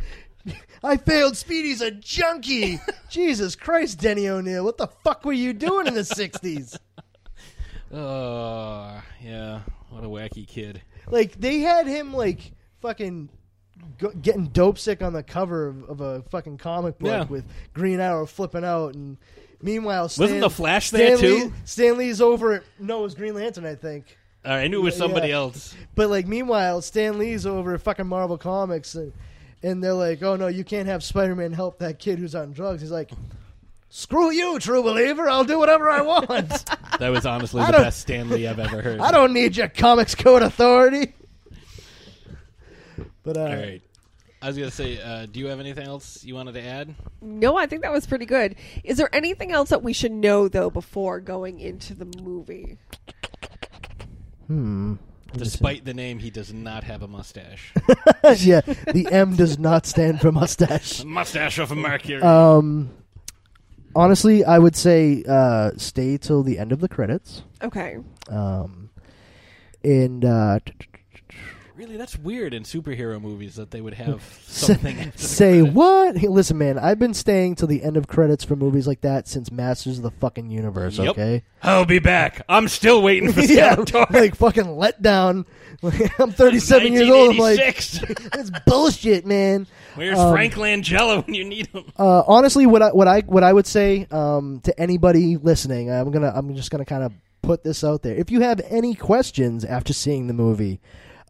I 0.84 0.98
failed. 0.98 1.36
Speedy's 1.38 1.82
a 1.82 1.92
junkie. 1.92 2.80
Jesus 3.10 3.56
Christ, 3.56 4.00
Denny 4.00 4.28
O'Neil, 4.28 4.64
what 4.66 4.78
the 4.78 4.88
fuck 4.88 5.26
were 5.26 5.34
you 5.34 5.54
doing 5.54 5.88
in 5.88 5.94
the 5.94 6.02
'60s? 6.02 6.78
Oh, 7.92 9.02
yeah. 9.22 9.62
What 9.90 10.04
a 10.04 10.08
wacky 10.08 10.48
kid. 10.48 10.82
Like 11.08 11.40
they 11.40 11.60
had 11.60 11.88
him 11.88 12.14
like 12.14 12.52
fucking 12.82 13.30
go, 14.00 14.10
getting 14.12 14.48
dope 14.48 14.80
sick 14.80 15.02
on 15.04 15.14
the 15.14 15.24
cover 15.24 15.68
of, 15.68 15.84
of 15.90 16.02
a 16.02 16.22
fucking 16.24 16.58
comic 16.58 16.98
book 16.98 17.08
Yeah. 17.10 17.24
with 17.26 17.46
Green 17.74 18.00
Arrow 18.00 18.26
flipping 18.26 18.64
out, 18.66 18.96
and 18.96 19.18
meanwhile, 19.64 20.10
Stan, 20.10 20.24
Wasn't 20.26 20.42
the 20.42 20.50
Flash 20.50 20.92
there, 20.92 21.18
Stan 21.18 21.30
Lee- 21.32 21.40
too? 21.46 21.54
Stan 21.66 21.98
Lee's 21.98 22.22
over 22.22 22.54
at 22.54 22.64
no, 22.80 23.00
it 23.00 23.04
was 23.04 23.16
Green 23.16 23.34
Lantern, 23.34 23.66
I 23.66 23.76
think. 23.76 24.18
All 24.46 24.52
right, 24.52 24.64
I 24.64 24.68
knew 24.68 24.80
it 24.82 24.84
was 24.84 24.98
somebody 24.98 25.30
yeah. 25.30 25.36
else. 25.36 25.74
But 25.96 26.10
like, 26.10 26.28
meanwhile, 26.28 26.82
Stan 26.82 27.18
Lee's 27.18 27.46
over 27.46 27.74
at 27.74 27.82
fucking 27.82 28.06
Marvel 28.08 28.38
Comics, 28.38 28.94
and, 28.96 29.14
and 29.64 29.82
they're 29.84 29.94
like, 29.94 30.22
"Oh 30.22 30.36
no, 30.36 30.48
you 30.48 30.64
can't 30.66 30.88
have 30.88 31.04
Spider-Man 31.04 31.54
help 31.54 31.80
that 31.80 31.98
kid 31.98 32.20
who's 32.20 32.36
on 32.36 32.52
drugs." 32.52 32.82
He's 32.82 32.92
like, 32.92 33.10
"Screw 33.90 34.32
you, 34.32 34.60
true 34.60 34.84
believer! 34.84 35.30
I'll 35.30 35.46
do 35.46 35.58
whatever 35.58 35.90
I 35.90 36.02
want. 36.02 36.66
That 37.00 37.10
was 37.10 37.26
honestly 37.26 37.60
I 37.62 37.66
the 37.68 37.72
don't- 37.72 37.82
best 37.84 38.02
Stan 38.02 38.30
Lee 38.30 38.46
I've 38.48 38.60
ever 38.60 38.80
heard. 38.82 39.00
I 39.00 39.10
don't 39.12 39.34
need 39.34 39.58
your 39.58 39.68
Comics 39.70 40.14
Code 40.14 40.44
authority." 40.44 41.14
But 43.24 43.38
uh, 43.38 43.40
All 43.42 43.48
right. 43.48 43.82
I 44.44 44.48
was 44.48 44.58
going 44.58 44.70
to 44.70 44.76
say, 44.76 45.02
uh, 45.02 45.26
do 45.26 45.40
you 45.40 45.48
have 45.48 45.62
anything 45.62 45.88
else 45.88 46.22
you 46.26 46.36
wanted 46.36 46.56
to 46.56 46.62
add? 46.62 46.94
No, 47.22 47.56
I 47.56 47.66
think 47.66 47.82
that 47.84 47.94
was 47.94 48.06
pretty 48.06 48.26
good. 48.26 48.56
Is 48.84 48.98
there 48.98 49.08
anything 49.16 49.54
else 49.54 49.70
that 49.70 49.82
we 49.82 49.94
should 49.94 50.12
know 50.12 50.50
though 50.50 50.70
before 50.70 51.22
going 51.22 51.62
into 51.62 51.94
the 51.94 52.04
movie? 52.22 52.78
hmm. 54.48 54.96
Despite 55.32 55.86
the 55.86 55.94
name, 55.94 56.20
he 56.20 56.30
does 56.30 56.54
not 56.54 56.84
have 56.84 57.04
a 57.04 57.08
mustache. 57.08 57.74
yeah, 58.40 58.60
the 58.62 59.08
M 59.10 59.38
does 59.38 59.58
not 59.58 59.86
stand 59.86 60.20
for 60.20 60.32
mustache. 60.32 61.04
mustache 61.06 61.58
of 61.58 61.72
a 61.72 61.76
Mercury. 61.76 62.22
Um, 62.22 62.92
honestly, 63.96 64.44
I 64.44 64.60
would 64.60 64.76
say 64.76 65.24
uh, 65.28 65.72
stay 65.78 66.18
till 66.18 66.44
the 66.44 66.60
end 66.60 66.74
of 66.74 66.82
the 66.82 66.90
credits. 66.90 67.44
Okay. 67.64 67.98
Um, 68.30 68.90
and 69.84 70.26
uh, 70.26 70.60
t- 70.66 70.74
t- 70.78 70.88
really, 71.76 71.98
that's 71.98 72.18
weird 72.18 72.54
in 72.54 72.64
superhero 72.64 73.20
movies 73.22 73.56
that 73.56 73.72
they 73.72 73.82
would 73.82 73.94
have 73.96 74.22
something. 74.48 75.12
say 75.16 75.62
what? 75.62 76.18
Hey, 76.18 76.28
listen, 76.28 76.58
man, 76.58 76.78
I've 76.78 77.00
been 77.00 77.14
staying 77.14 77.56
till 77.56 77.68
the 77.68 77.84
end 77.84 77.98
of 77.98 78.08
credits 78.08 78.44
for 78.44 78.56
movies 78.56 78.88
like 78.88 79.02
that 79.02 79.28
since 79.28 79.52
Masters 79.52 79.98
of 79.98 80.04
the 80.04 80.12
fucking 80.12 80.50
Universe. 80.50 80.98
Yep. 80.98 81.10
Okay, 81.10 81.44
I'll 81.62 81.86
be 81.86 82.00
back. 82.00 82.44
I'm 82.48 82.68
still 82.68 83.02
waiting 83.02 83.32
for 83.32 83.42
yeah, 83.42 83.76
Skeletor. 83.76 84.10
like 84.12 84.36
fucking 84.36 84.76
let 84.78 85.02
down. 85.02 85.46
I'm 86.20 86.32
37 86.32 86.94
years 86.94 87.10
old. 87.10 87.32
I'm 87.32 87.38
like, 87.38 87.58
that's 87.58 88.50
bullshit, 88.66 89.26
man. 89.26 89.68
Where's 89.96 90.18
Um, 90.18 90.34
Frank 90.34 90.54
Langella 90.54 91.26
when 91.26 91.34
you 91.36 91.44
need 91.44 91.68
him? 91.68 91.84
Uh, 92.00 92.24
honestly, 92.26 92.66
what 92.66 92.82
I 92.82 92.90
what 92.92 93.08
I 93.08 93.22
what 93.22 93.44
I 93.44 93.52
would 93.52 93.68
say 93.68 94.08
um, 94.12 94.62
to 94.64 94.80
anybody 94.80 95.38
listening, 95.38 95.92
I'm 95.92 96.12
gonna 96.12 96.32
I'm 96.34 96.56
just 96.56 96.72
gonna 96.72 96.86
kind 96.86 97.04
of 97.04 97.12
put 97.42 97.64
this 97.66 97.84
out 97.84 98.02
there. 98.04 98.16
If 98.16 98.32
you 98.32 98.40
have 98.42 98.62
any 98.70 98.96
questions 98.96 99.66
after 99.66 99.92
seeing 99.92 100.28
the 100.28 100.34
movie, 100.34 100.80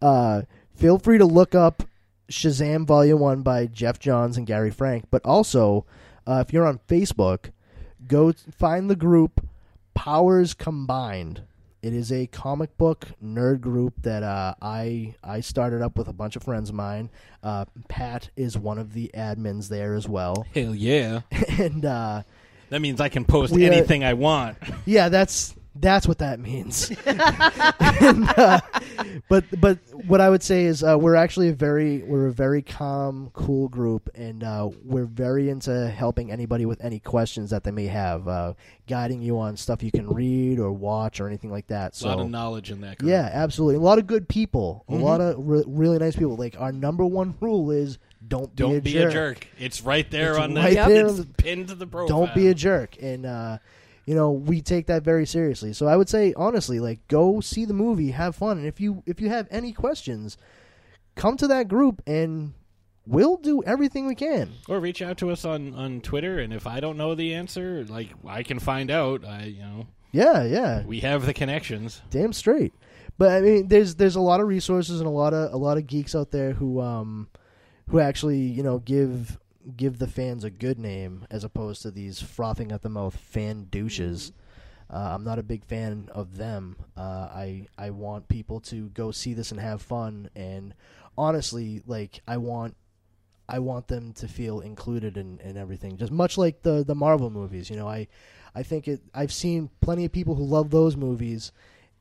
uh, 0.03 0.41
feel 0.75 0.99
free 0.99 1.17
to 1.17 1.25
look 1.25 1.55
up 1.55 1.83
Shazam 2.29 2.85
Volume 2.85 3.19
One 3.19 3.41
by 3.41 3.67
Geoff 3.67 3.99
Johns 3.99 4.37
and 4.37 4.45
Gary 4.45 4.71
Frank. 4.71 5.05
But 5.09 5.23
also, 5.25 5.85
uh, 6.27 6.43
if 6.45 6.53
you're 6.53 6.65
on 6.67 6.79
Facebook, 6.87 7.51
go 8.07 8.33
find 8.57 8.89
the 8.89 8.95
group 8.95 9.45
Powers 9.93 10.53
Combined. 10.53 11.43
It 11.81 11.93
is 11.93 12.11
a 12.13 12.27
comic 12.27 12.77
book 12.77 13.07
nerd 13.21 13.59
group 13.59 13.93
that 14.03 14.23
uh, 14.23 14.55
I 14.61 15.15
I 15.23 15.41
started 15.41 15.81
up 15.81 15.97
with 15.97 16.07
a 16.07 16.13
bunch 16.13 16.37
of 16.37 16.43
friends 16.43 16.69
of 16.69 16.75
mine. 16.75 17.09
Uh, 17.43 17.65
Pat 17.89 18.29
is 18.37 18.57
one 18.57 18.77
of 18.77 18.93
the 18.93 19.11
admins 19.13 19.67
there 19.67 19.93
as 19.93 20.07
well. 20.07 20.45
Hell 20.55 20.73
yeah. 20.73 21.21
and 21.59 21.83
uh, 21.85 22.23
That 22.69 22.79
means 22.81 23.01
I 23.01 23.09
can 23.09 23.25
post 23.25 23.53
anything 23.53 24.03
I 24.05 24.13
want. 24.13 24.57
yeah, 24.85 25.09
that's 25.09 25.55
that's 25.75 26.07
what 26.07 26.19
that 26.19 26.39
means. 26.39 26.91
And, 28.01 28.27
uh, 28.37 28.59
but 29.29 29.45
but 29.61 29.77
what 30.07 30.19
I 30.19 30.29
would 30.29 30.41
say 30.43 30.65
is 30.65 30.83
uh, 30.83 30.97
we're 30.99 31.15
actually 31.15 31.49
a 31.49 31.53
very 31.53 31.99
we're 32.03 32.27
a 32.27 32.33
very 32.33 32.61
calm, 32.61 33.29
cool 33.33 33.69
group, 33.69 34.09
and 34.15 34.43
uh, 34.43 34.69
we're 34.83 35.05
very 35.05 35.49
into 35.49 35.89
helping 35.89 36.31
anybody 36.31 36.65
with 36.65 36.83
any 36.83 36.99
questions 36.99 37.51
that 37.51 37.63
they 37.63 37.71
may 37.71 37.85
have, 37.85 38.27
uh, 38.27 38.53
guiding 38.87 39.21
you 39.21 39.37
on 39.39 39.55
stuff 39.55 39.83
you 39.83 39.91
can 39.91 40.09
read 40.09 40.59
or 40.59 40.71
watch 40.71 41.19
or 41.21 41.27
anything 41.27 41.51
like 41.51 41.67
that. 41.67 41.99
A 42.01 42.07
lot 42.07 42.19
of 42.19 42.29
knowledge 42.29 42.71
in 42.71 42.81
that. 42.81 42.97
Group. 42.97 43.09
yeah, 43.11 43.29
absolutely, 43.31 43.75
a 43.75 43.79
lot 43.79 43.99
of 43.99 44.07
good 44.07 44.27
people, 44.27 44.83
Mhm. 44.89 44.99
a 44.99 45.03
lot 45.03 45.21
of 45.21 45.35
re- 45.37 45.63
really 45.67 45.99
nice 45.99 46.15
people. 46.15 46.35
Like 46.35 46.55
our 46.59 46.71
number 46.71 47.05
one 47.05 47.35
rule 47.39 47.71
is 47.71 47.99
don't 48.27 48.53
be, 48.55 48.63
Don't 48.63 48.75
a, 48.77 48.81
be 48.81 48.91
jerk. 48.93 49.09
a 49.09 49.13
jerk. 49.13 49.47
It's 49.59 49.81
right 49.81 50.09
there 50.09 50.31
It's 50.31 50.39
on 50.39 50.53
the. 50.55 50.61
right 50.61 50.75
there 50.87 51.07
It's 51.07 51.21
pinned 51.37 51.67
to 51.69 51.75
the 51.75 51.87
profile. 51.87 52.07
Don't 52.25 52.33
be 52.35 52.47
a 52.47 52.53
jerk, 52.53 52.97
and 53.01 53.25
uh, 53.25 53.57
you 54.05 54.15
know 54.15 54.31
we 54.31 54.61
take 54.61 54.87
that 54.87 55.03
very 55.03 55.25
seriously. 55.25 55.73
So 55.73 55.87
I 55.87 55.95
would 55.97 56.09
say 56.09 56.33
honestly, 56.35 56.79
like 56.79 57.07
go 57.07 57.39
see 57.41 57.65
the 57.65 57.73
movie, 57.73 58.11
have 58.11 58.35
fun, 58.35 58.57
and 58.57 58.67
if 58.67 58.79
you 58.79 59.03
if 59.05 59.21
you 59.21 59.29
have 59.29 59.47
any 59.51 59.71
questions, 59.73 60.37
come 61.15 61.37
to 61.37 61.47
that 61.47 61.67
group 61.67 62.01
and 62.07 62.53
we'll 63.05 63.37
do 63.37 63.61
everything 63.63 64.07
we 64.07 64.15
can. 64.15 64.49
Or 64.69 64.79
reach 64.79 65.01
out 65.01 65.17
to 65.19 65.29
us 65.29 65.45
on 65.45 65.73
on 65.73 66.01
Twitter, 66.01 66.39
and 66.39 66.53
if 66.53 66.67
I 66.67 66.79
don't 66.79 66.97
know 66.97 67.15
the 67.15 67.33
answer, 67.33 67.85
like 67.89 68.09
I 68.27 68.43
can 68.43 68.59
find 68.59 68.89
out. 68.91 69.25
I 69.25 69.45
you 69.45 69.61
know 69.61 69.87
Yeah, 70.11 70.43
yeah, 70.43 70.83
we 70.83 70.99
have 71.01 71.25
the 71.25 71.33
connections. 71.33 72.01
damn 72.09 72.33
straight. 72.33 72.73
But 73.17 73.31
I 73.31 73.41
mean, 73.41 73.67
there's 73.67 73.95
there's 73.95 74.15
a 74.15 74.21
lot 74.21 74.39
of 74.39 74.47
resources 74.47 74.99
and 74.99 75.07
a 75.07 75.11
lot 75.11 75.33
of 75.33 75.53
a 75.53 75.57
lot 75.57 75.77
of 75.77 75.85
geeks 75.87 76.15
out 76.15 76.31
there 76.31 76.53
who 76.53 76.81
um 76.81 77.29
who 77.89 77.99
actually 77.99 78.39
you 78.39 78.63
know 78.63 78.79
give 78.79 79.37
give 79.75 79.97
the 79.97 80.07
fans 80.07 80.43
a 80.43 80.49
good 80.49 80.79
name 80.79 81.25
as 81.29 81.43
opposed 81.43 81.81
to 81.81 81.91
these 81.91 82.21
frothing 82.21 82.71
at 82.71 82.81
the 82.81 82.89
mouth 82.89 83.15
fan 83.15 83.67
douches. 83.69 84.31
Uh, 84.89 85.09
I'm 85.13 85.23
not 85.23 85.39
a 85.39 85.43
big 85.43 85.63
fan 85.63 86.09
of 86.13 86.37
them. 86.37 86.75
Uh, 86.95 87.01
I 87.31 87.67
I 87.77 87.89
want 87.91 88.27
people 88.27 88.59
to 88.61 88.89
go 88.89 89.11
see 89.11 89.33
this 89.33 89.51
and 89.51 89.59
have 89.59 89.81
fun. 89.81 90.29
And 90.35 90.73
honestly, 91.17 91.81
like 91.87 92.21
I 92.27 92.37
want 92.37 92.75
I 93.47 93.59
want 93.59 93.87
them 93.87 94.13
to 94.13 94.27
feel 94.27 94.59
included 94.61 95.17
in, 95.17 95.39
in 95.39 95.57
everything. 95.57 95.97
Just 95.97 96.11
much 96.11 96.37
like 96.37 96.61
the 96.61 96.83
the 96.83 96.95
Marvel 96.95 97.29
movies. 97.29 97.69
You 97.69 97.77
know, 97.77 97.87
I 97.87 98.07
I 98.53 98.63
think 98.63 98.87
it. 98.87 99.01
I've 99.13 99.33
seen 99.33 99.69
plenty 99.81 100.05
of 100.05 100.11
people 100.11 100.35
who 100.35 100.43
love 100.43 100.69
those 100.69 100.95
movies 100.95 101.51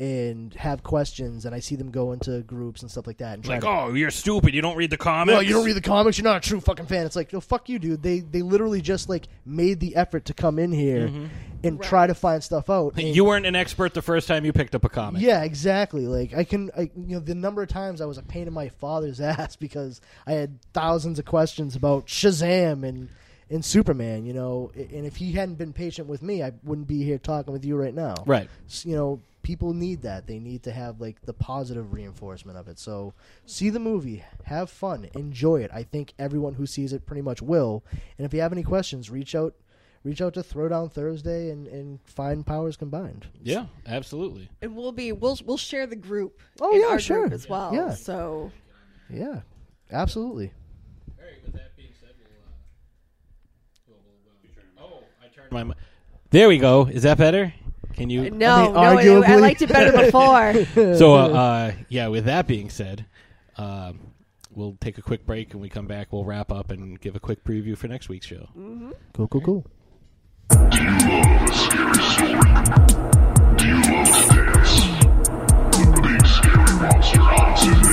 and 0.03 0.53
have 0.55 0.83
questions, 0.83 1.47
and 1.47 1.55
I 1.55 1.61
see 1.61 1.77
them 1.77 1.93
go 1.93 2.11
into 2.11 2.41
groups 2.41 2.83
and 2.83 2.91
stuff 2.91 3.07
like 3.07 3.19
that. 3.19 3.35
And 3.35 3.47
Like, 3.47 3.61
to, 3.61 3.69
oh, 3.69 3.93
you're 3.93 4.11
stupid. 4.11 4.53
You 4.53 4.61
don't 4.61 4.77
read 4.77 4.91
the 4.91 4.97
comics. 4.97 5.33
well, 5.35 5.43
you 5.43 5.53
don't 5.53 5.65
read 5.65 5.77
the 5.77 5.81
comics. 5.81 6.19
You're 6.19 6.25
not 6.25 6.45
a 6.45 6.49
true 6.49 6.61
fucking 6.61 6.87
fan. 6.87 7.07
It's 7.07 7.15
like, 7.15 7.33
no, 7.33 7.41
fuck 7.41 7.69
you, 7.69 7.79
dude. 7.79 8.03
They 8.03 8.19
they 8.21 8.43
literally 8.43 8.81
just 8.81 9.09
like 9.09 9.29
made 9.47 9.79
the 9.79 9.95
effort 9.95 10.25
to 10.25 10.35
come 10.35 10.59
in 10.59 10.73
here 10.73 11.07
Mhm. 11.09 11.29
and 11.63 11.81
try 11.81 12.09
to 12.09 12.15
find 12.15 12.43
stuff 12.43 12.69
out. 12.69 12.95
And- 12.99 13.15
You 13.15 13.25
weren't 13.25 13.47
an 13.47 13.55
expert 13.55 13.95
the 13.95 14.03
first 14.03 14.27
time 14.27 14.45
you 14.45 14.53
picked 14.53 14.75
up 14.75 14.85
a 14.85 14.89
comic. 14.89 15.23
yeah, 15.23 15.45
exactly. 15.45 16.07
Like 16.09 16.35
I 16.35 16.43
can, 16.43 16.71
I, 16.77 16.83
you 16.97 17.15
know, 17.15 17.21
the 17.21 17.37
number 17.37 17.63
of 17.63 17.69
times 17.69 18.01
I 18.01 18.07
was 18.07 18.19
a 18.19 18.23
pain 18.23 18.49
in 18.49 18.53
my 18.53 18.71
father's 18.71 19.21
ass 19.33 19.55
because 19.55 20.01
I 20.27 20.33
had 20.33 20.59
thousands 20.73 21.21
of 21.21 21.27
questions 21.27 21.77
about 21.77 22.07
Shazam 22.09 22.85
and 22.85 23.09
and 23.51 23.65
Superman. 23.65 24.25
You 24.25 24.33
know, 24.33 24.71
and 24.75 25.07
if 25.07 25.17
he 25.17 25.33
hadn't 25.33 25.57
been 25.57 25.73
patient 25.73 26.09
with 26.09 26.23
me, 26.23 26.43
I 26.43 26.53
wouldn't 26.65 26.89
be 26.89 27.03
here 27.03 27.19
talking 27.19 27.53
with 27.53 27.65
you 27.65 27.77
right 27.77 27.95
now. 27.95 28.15
Right. 28.27 28.49
S- 28.67 28.85
You 28.87 28.97
know, 28.97 29.21
people 29.43 29.75
need 29.75 30.03
that. 30.03 30.27
They 30.27 30.39
need 30.39 30.63
to 30.65 30.71
have 30.73 31.01
like 31.01 31.21
the 31.23 31.33
positive 31.35 31.93
reinforcement 31.93 32.57
of 32.59 32.69
it. 32.69 32.79
So 32.79 33.13
see 33.47 33.71
the 33.71 33.81
movie, 33.81 34.25
have 34.45 34.71
fun, 34.71 35.09
enjoy 35.15 35.63
it. 35.63 35.71
I 35.75 35.83
think 35.83 36.13
everyone 36.19 36.55
who 36.55 36.67
sees 36.67 36.93
it 36.93 37.07
pretty 37.07 37.23
much 37.23 37.43
will. 37.43 37.83
And 38.19 38.25
if 38.25 38.33
you 38.33 38.41
have 38.41 38.53
any 38.53 38.63
questions, 38.63 39.11
reach 39.11 39.35
out. 39.35 39.55
Reach 40.05 40.21
out 40.21 40.35
to 40.35 40.41
Throwdown 40.41 40.91
Thursday 40.91 41.51
and, 41.51 41.69
and 41.69 42.01
find 42.05 42.45
powers 42.45 42.77
combined. 42.77 43.25
Yeah, 43.41 43.67
absolutely. 43.87 44.51
And 44.61 44.75
we'll 44.75 44.91
be 44.91 45.13
we'll 45.13 45.39
we'll 45.47 45.57
share 45.57 45.87
the 45.87 45.95
group. 45.95 46.41
Oh, 46.61 46.75
in 46.75 46.81
yeah, 46.81 46.89
our 46.89 46.99
sure. 46.99 47.21
group 47.21 47.33
as 47.33 47.49
well. 47.49 47.73
Yeah. 47.73 47.93
So 47.95 48.51
Yeah, 49.09 49.43
absolutely. 49.93 50.53
My, 55.53 55.65
mi- 55.65 55.75
there 56.31 56.49
we 56.49 56.57
go. 56.59 56.87
Is 56.87 57.03
that 57.03 57.19
better? 57.19 57.53
Can 57.93 58.09
you? 58.09 58.31
no, 58.31 58.73
no, 58.73 58.79
I, 58.79 59.05
I 59.05 59.37
liked 59.37 59.61
it 59.61 59.69
better 59.69 59.93
before. 59.93 60.65
so, 60.97 61.15
uh, 61.15 61.29
uh, 61.29 61.73
yeah. 61.91 62.09
With 62.09 62.25
that 62.25 62.47
being 62.47 62.71
said, 62.71 63.05
uh, 63.59 63.93
we'll 64.51 64.79
take 64.81 64.97
a 64.97 65.03
quick 65.03 65.27
break, 65.27 65.53
and 65.53 65.61
we 65.61 65.69
come 65.69 65.87
back. 65.87 66.11
We'll 66.11 66.25
wrap 66.25 66.51
up 66.51 66.71
and 66.71 66.99
give 66.99 67.17
a 67.17 67.21
quick 67.21 67.45
preview 67.45 67.77
for 67.77 67.89
next 67.89 68.09
week's 68.09 68.27
show. 68.27 68.49
Cool, 69.13 69.29
cool, 69.29 69.41
cool. 69.43 69.67
Available 77.63 77.92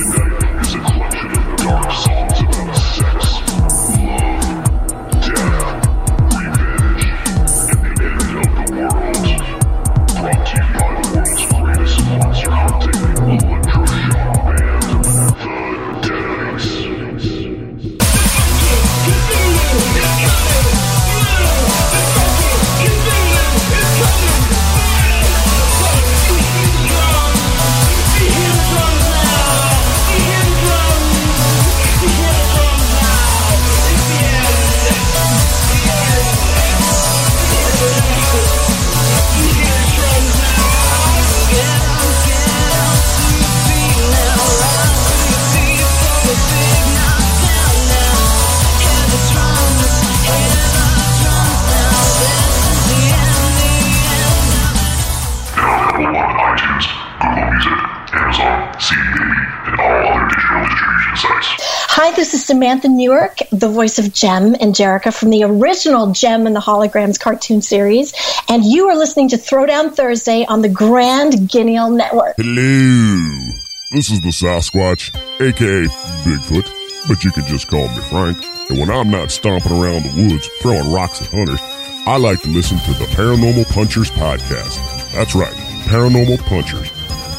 Hi, 62.02 62.12
this 62.12 62.32
is 62.32 62.46
Samantha 62.46 62.88
Newark, 62.88 63.40
the 63.52 63.68
voice 63.68 63.98
of 63.98 64.14
Jem 64.14 64.54
and 64.54 64.74
Jerrica 64.74 65.12
from 65.12 65.28
the 65.28 65.44
original 65.44 66.12
Jem 66.12 66.46
and 66.46 66.56
the 66.56 66.60
Holograms 66.60 67.20
cartoon 67.20 67.60
series, 67.60 68.14
and 68.48 68.64
you 68.64 68.88
are 68.88 68.96
listening 68.96 69.28
to 69.28 69.36
Throwdown 69.36 69.94
Thursday 69.94 70.46
on 70.46 70.62
the 70.62 70.70
Grand 70.70 71.34
Guignol 71.50 71.94
Network. 71.94 72.36
Hello. 72.38 73.52
This 73.92 74.10
is 74.10 74.22
the 74.22 74.30
Sasquatch, 74.30 75.14
aka 75.42 75.84
Bigfoot, 76.24 77.06
but 77.06 77.22
you 77.22 77.32
can 77.32 77.44
just 77.44 77.68
call 77.68 77.86
me 77.88 78.00
Frank. 78.08 78.38
And 78.70 78.78
when 78.78 78.90
I'm 78.90 79.10
not 79.10 79.30
stomping 79.30 79.72
around 79.72 80.04
the 80.04 80.26
woods 80.26 80.48
throwing 80.62 80.90
rocks 80.90 81.20
at 81.20 81.28
hunters, 81.28 81.60
I 82.06 82.16
like 82.16 82.40
to 82.40 82.48
listen 82.48 82.78
to 82.78 82.94
the 82.94 83.04
Paranormal 83.12 83.70
Punchers 83.74 84.10
podcast. 84.12 85.12
That's 85.12 85.34
right, 85.34 85.52
Paranormal 85.84 86.38
Punchers. 86.46 86.90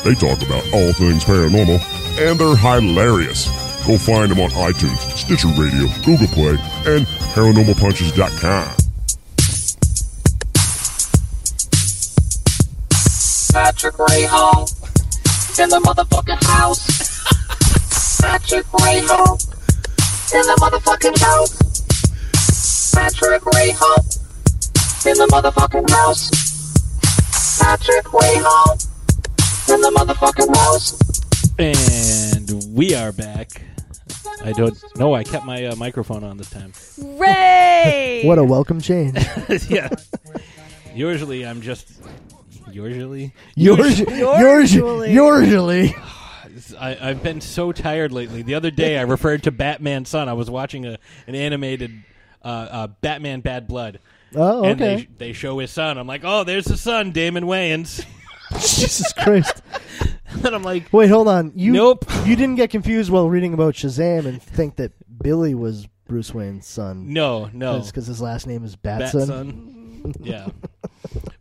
They 0.03 0.13
talk 0.13 0.43
about 0.43 0.71
all 0.71 0.93
things 0.93 1.25
paranormal, 1.25 1.81
and 2.19 2.39
they're 2.39 2.55
hilarious. 2.55 3.49
Go 3.85 3.97
find 3.97 4.29
them 4.29 4.39
on 4.39 4.51
iTunes, 4.51 4.97
Stitcher 5.17 5.47
Radio, 5.59 5.87
Google 6.05 6.27
Play, 6.27 6.57
and 6.85 7.07
ParanormalPunchers.com. 7.33 8.75
Patrick 13.51 13.97
Ray 13.99 14.25
Hall 14.25 14.69
in 15.59 15.69
the 15.69 15.79
motherfucking 15.79 16.43
house. 16.43 18.21
Patrick 18.21 18.71
Ray 18.73 19.01
Hall 19.03 19.33
in 20.33 20.41
the 20.43 20.55
motherfucking 20.61 21.17
house. 21.19 22.91
Patrick 22.93 23.45
Ray 23.47 23.71
Hall 23.71 24.05
in 25.05 25.17
the 25.17 25.27
motherfucking 25.31 25.89
house. 25.89 26.29
Patrick 27.59 28.13
Ray 28.13 28.37
Hall 28.37 28.77
in 29.73 29.81
the 29.81 29.91
motherfucking 29.97 30.55
house. 30.55 30.97
And 31.57 32.75
we 32.75 32.93
are 32.95 33.11
back. 33.11 33.70
I 34.43 34.53
don't. 34.53 34.77
No, 34.97 35.13
I 35.13 35.23
kept 35.23 35.45
my 35.45 35.65
uh, 35.65 35.75
microphone 35.75 36.23
on 36.23 36.37
this 36.37 36.49
time. 36.49 36.73
Ray. 36.97 38.21
What 38.25 38.37
a 38.37 38.43
welcome 38.43 38.81
change. 38.81 39.17
yeah. 39.69 39.89
Usually, 40.93 41.45
I'm 41.45 41.61
just. 41.61 41.87
Usually. 42.71 43.33
Yours, 43.55 43.99
yours, 43.99 44.73
usually. 44.73 45.95
I, 46.79 47.09
I've 47.09 47.23
been 47.23 47.41
so 47.41 47.71
tired 47.71 48.11
lately. 48.11 48.41
The 48.43 48.53
other 48.55 48.71
day, 48.71 48.97
I 48.97 49.01
referred 49.03 49.43
to 49.43 49.51
Batman 49.51 50.05
Son. 50.05 50.29
I 50.29 50.33
was 50.33 50.49
watching 50.49 50.85
a 50.85 50.99
an 51.27 51.35
animated 51.35 52.03
uh, 52.43 52.47
uh, 52.47 52.87
Batman 52.87 53.41
Bad 53.41 53.67
Blood. 53.67 53.99
Oh, 54.35 54.63
And 54.63 54.81
okay. 54.81 55.07
they, 55.17 55.27
they 55.27 55.33
show 55.33 55.59
his 55.59 55.71
son. 55.71 55.97
I'm 55.97 56.07
like, 56.07 56.21
oh, 56.23 56.43
there's 56.45 56.65
the 56.65 56.77
son, 56.77 57.11
Damon 57.11 57.43
Wayans. 57.45 58.05
Jesus 58.59 59.11
Christ. 59.13 59.61
and 60.29 60.47
I'm 60.47 60.63
like, 60.63 60.91
Wait, 60.91 61.09
hold 61.09 61.27
on. 61.27 61.51
You 61.55 61.73
Nope. 61.73 62.05
You 62.25 62.35
didn't 62.35 62.55
get 62.55 62.69
confused 62.69 63.09
while 63.09 63.29
reading 63.29 63.53
about 63.53 63.73
Shazam 63.75 64.25
and 64.25 64.41
think 64.41 64.77
that 64.77 64.91
Billy 65.21 65.53
was 65.53 65.87
Bruce 66.07 66.33
Wayne's 66.33 66.67
son. 66.67 67.13
No, 67.13 67.49
no. 67.53 67.79
because 67.79 68.07
his 68.07 68.21
last 68.21 68.47
name 68.47 68.63
is 68.65 68.75
Batson. 68.75 69.19
Batson. 69.19 70.15
yeah. 70.19 70.47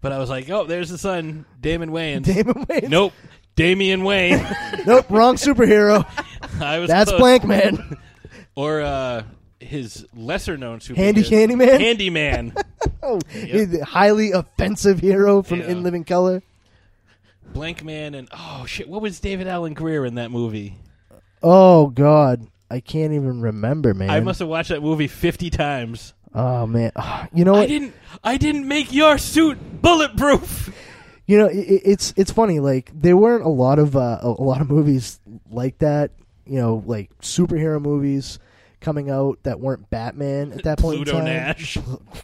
But 0.00 0.12
I 0.12 0.18
was 0.18 0.30
like, 0.30 0.48
oh, 0.50 0.64
there's 0.64 0.88
the 0.88 0.98
son, 0.98 1.44
Damon 1.60 1.90
Wayans. 1.90 2.24
Damon 2.24 2.64
Wayans. 2.66 2.88
Nope. 2.88 3.12
Damian 3.56 4.04
Wayne. 4.04 4.46
nope, 4.86 5.06
wrong 5.10 5.36
superhero. 5.36 6.06
I 6.60 6.78
was 6.78 6.88
That's 6.88 7.10
close. 7.10 7.20
Blank 7.20 7.44
Man. 7.44 7.98
or 8.54 8.80
uh, 8.80 9.22
his 9.58 10.06
lesser 10.14 10.56
known 10.56 10.78
superhero. 10.78 10.96
Handy 10.96 11.22
Candyman? 11.24 11.80
Handyman. 11.80 12.54
Oh, 13.02 13.18
he's 13.30 13.74
a 13.78 13.84
highly 13.84 14.32
offensive 14.32 15.00
hero 15.00 15.42
from 15.42 15.60
Yeah. 15.60 15.68
In 15.68 15.82
Living 15.82 16.04
Color. 16.04 16.42
Blank 17.52 17.84
Man 17.84 18.14
and 18.14 18.28
oh 18.32 18.64
shit, 18.66 18.88
what 18.88 19.02
was 19.02 19.20
David 19.20 19.46
Alan 19.48 19.74
Grier 19.74 20.04
in 20.06 20.14
that 20.16 20.30
movie? 20.30 20.76
Oh 21.42 21.88
God, 21.88 22.46
I 22.70 22.80
can't 22.80 23.12
even 23.12 23.40
remember, 23.40 23.94
man. 23.94 24.10
I 24.10 24.20
must 24.20 24.38
have 24.40 24.48
watched 24.48 24.68
that 24.70 24.82
movie 24.82 25.08
fifty 25.08 25.50
times. 25.50 26.14
Oh 26.34 26.66
man, 26.66 26.92
Ah, 26.96 27.28
you 27.34 27.44
know 27.44 27.56
I 27.56 27.66
didn't. 27.66 27.94
I 28.22 28.36
didn't 28.36 28.68
make 28.68 28.92
your 28.92 29.18
suit 29.18 29.58
bulletproof. 29.82 30.72
You 31.26 31.38
know, 31.38 31.46
i 31.46 31.50
i- 31.50 31.80
it's 31.84 32.14
it's 32.16 32.30
funny. 32.30 32.60
Like 32.60 32.90
there 32.94 33.16
weren't 33.16 33.44
a 33.44 33.48
lot 33.48 33.78
of 33.78 33.96
uh, 33.96 34.18
a 34.22 34.28
a 34.28 34.42
lot 34.44 34.60
of 34.60 34.70
movies 34.70 35.18
like 35.50 35.78
that. 35.78 36.12
You 36.46 36.56
know, 36.60 36.82
like 36.86 37.10
superhero 37.18 37.80
movies 37.80 38.38
coming 38.80 39.10
out 39.10 39.38
that 39.42 39.60
weren't 39.60 39.90
Batman 39.90 40.52
at 40.52 40.62
that 40.64 40.78
point. 40.78 40.96
Pluto 40.96 41.12
in 41.18 41.24
time. 41.24 41.24
Nash. 41.26 41.78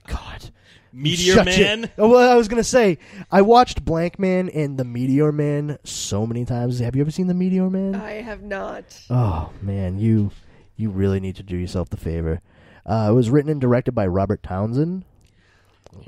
God. 0.07 0.51
Meteor 0.97 1.35
Shut 1.35 1.45
Man. 1.47 1.81
your- 1.81 1.89
Oh, 1.99 2.09
well, 2.09 2.31
I 2.31 2.35
was 2.37 2.49
gonna 2.49 2.65
say 2.65 2.99
I 3.31 3.43
watched 3.43 3.85
Blank 3.85 4.19
Man 4.19 4.49
and 4.49 4.79
the 4.79 4.85
Meteor 4.85 5.31
Man 5.33 5.79
so 5.85 6.27
many 6.27 6.45
times. 6.45 6.79
Have 6.79 6.97
you 6.97 7.03
ever 7.03 7.11
seen 7.11 7.27
the 7.27 7.35
Meteor 7.35 7.69
Man? 7.71 7.95
I 7.95 8.23
have 8.23 8.43
not. 8.43 9.01
Oh 9.11 9.51
man, 9.63 9.99
you 9.99 10.31
you 10.77 10.91
really 10.91 11.21
need 11.21 11.37
to 11.37 11.43
do 11.43 11.57
yourself 11.57 11.89
the 11.91 11.97
favor. 11.97 12.41
Uh, 12.85 13.09
it 13.11 13.15
was 13.15 13.31
written 13.31 13.51
and 13.51 13.61
directed 13.61 13.93
by 13.93 14.07
Robert 14.07 14.43
Townsend. 14.43 15.05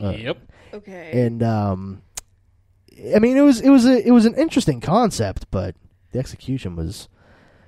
Uh, 0.02 0.10
Yep. 0.10 0.38
Okay. 0.74 1.10
And 1.26 1.42
um, 1.42 2.02
I 3.14 3.18
mean, 3.18 3.36
it 3.36 3.40
was 3.42 3.60
it 3.60 3.70
was 3.70 3.84
a 3.86 4.06
it 4.06 4.10
was 4.10 4.26
an 4.26 4.34
interesting 4.34 4.80
concept, 4.80 5.46
but 5.50 5.74
the 6.12 6.18
execution 6.18 6.76
was 6.76 7.08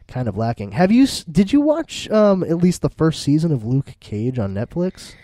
kind 0.09 0.29
of 0.29 0.37
lacking. 0.37 0.73
Have 0.73 0.91
you 0.93 1.07
did 1.31 1.53
you 1.53 1.61
watch 1.61 2.11
um 2.11 2.43
at 2.45 2.57
least 2.59 2.83
the 2.83 2.91
first 2.91 3.23
season 3.23 3.53
of 3.53 3.65
Luke 3.65 3.95
Cage 4.01 4.39
on 4.39 4.55
Netflix? 4.55 5.15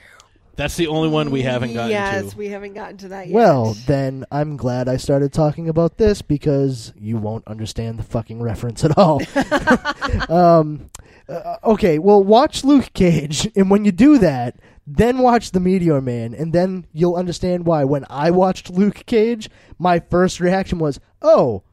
That's 0.57 0.77
the 0.77 0.87
only 0.87 1.09
one 1.09 1.31
we 1.31 1.43
haven't 1.43 1.75
gotten 1.75 1.91
yes, 1.91 2.19
to. 2.19 2.25
Yes, 2.25 2.37
we 2.37 2.49
haven't 2.49 2.75
gotten 2.75 2.97
to 2.99 3.09
that 3.09 3.29
yet. 3.29 3.35
Well, 3.35 3.75
then 3.87 4.25
I'm 4.31 4.57
glad 4.57 4.89
I 4.89 4.97
started 4.97 5.33
talking 5.33 5.69
about 5.69 5.99
this 5.99 6.23
because 6.23 6.93
you 6.99 7.19
won't 7.19 7.47
understand 7.47 7.99
the 7.99 8.03
fucking 8.03 8.43
reference 8.43 8.85
at 8.85 8.97
all. 8.97 9.21
um, 10.33 10.91
uh, 11.29 11.57
okay, 11.65 11.99
well, 11.99 12.23
watch 12.23 12.65
Luke 12.65 12.93
Cage, 12.95 13.51
and 13.55 13.71
when 13.71 13.85
you 13.85 13.93
do 13.93 14.19
that, 14.19 14.57
then 14.87 15.19
watch 15.19 15.51
The 15.51 15.61
Meteor 15.61 16.01
Man, 16.01 16.33
and 16.33 16.53
then 16.53 16.87
you'll 16.93 17.17
understand 17.17 17.67
why. 17.67 17.85
When 17.85 18.07
I 18.09 18.31
watched 18.31 18.71
Luke 18.71 19.05
Cage, 19.07 19.51
my 19.79 20.01
first 20.01 20.41
reaction 20.41 20.79
was, 20.79 21.01
"Oh, 21.21 21.65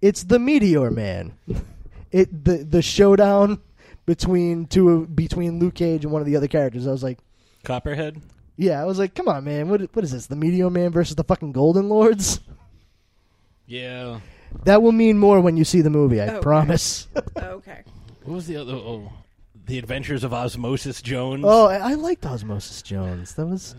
it's 0.00 0.24
the 0.24 0.38
Meteor 0.38 0.90
Man." 0.90 1.34
it 2.14 2.44
the 2.44 2.58
the 2.58 2.80
showdown 2.80 3.60
between 4.06 4.66
two 4.66 5.06
between 5.08 5.58
Luke 5.58 5.74
Cage 5.74 6.04
and 6.04 6.12
one 6.12 6.22
of 6.22 6.26
the 6.26 6.36
other 6.36 6.46
characters. 6.46 6.86
I 6.86 6.92
was 6.92 7.02
like, 7.02 7.18
Copperhead. 7.64 8.20
yeah, 8.56 8.80
I 8.80 8.84
was 8.84 8.98
like, 8.98 9.14
come 9.14 9.28
on, 9.28 9.44
man. 9.44 9.68
What 9.68 9.80
what 9.94 10.04
is 10.04 10.12
this? 10.12 10.26
The 10.26 10.36
Meteor 10.36 10.70
Man 10.70 10.90
versus 10.92 11.16
the 11.16 11.24
fucking 11.24 11.52
Golden 11.52 11.88
Lords? 11.88 12.40
Yeah. 13.66 14.20
That 14.64 14.82
will 14.82 14.92
mean 14.92 15.18
more 15.18 15.40
when 15.40 15.56
you 15.56 15.64
see 15.64 15.80
the 15.80 15.90
movie. 15.90 16.20
I 16.20 16.28
Okay. 16.28 16.40
promise. 16.40 17.08
okay. 17.36 17.82
What 18.24 18.34
was 18.36 18.46
the 18.46 18.56
other? 18.56 18.72
Oh, 18.74 19.12
the 19.66 19.78
Adventures 19.78 20.22
of 20.24 20.32
Osmosis 20.32 21.02
Jones. 21.02 21.44
oh, 21.46 21.66
I, 21.66 21.76
I 21.92 21.94
liked 21.94 22.24
Osmosis 22.26 22.82
Jones. 22.82 23.34
That 23.34 23.46
was 23.46 23.74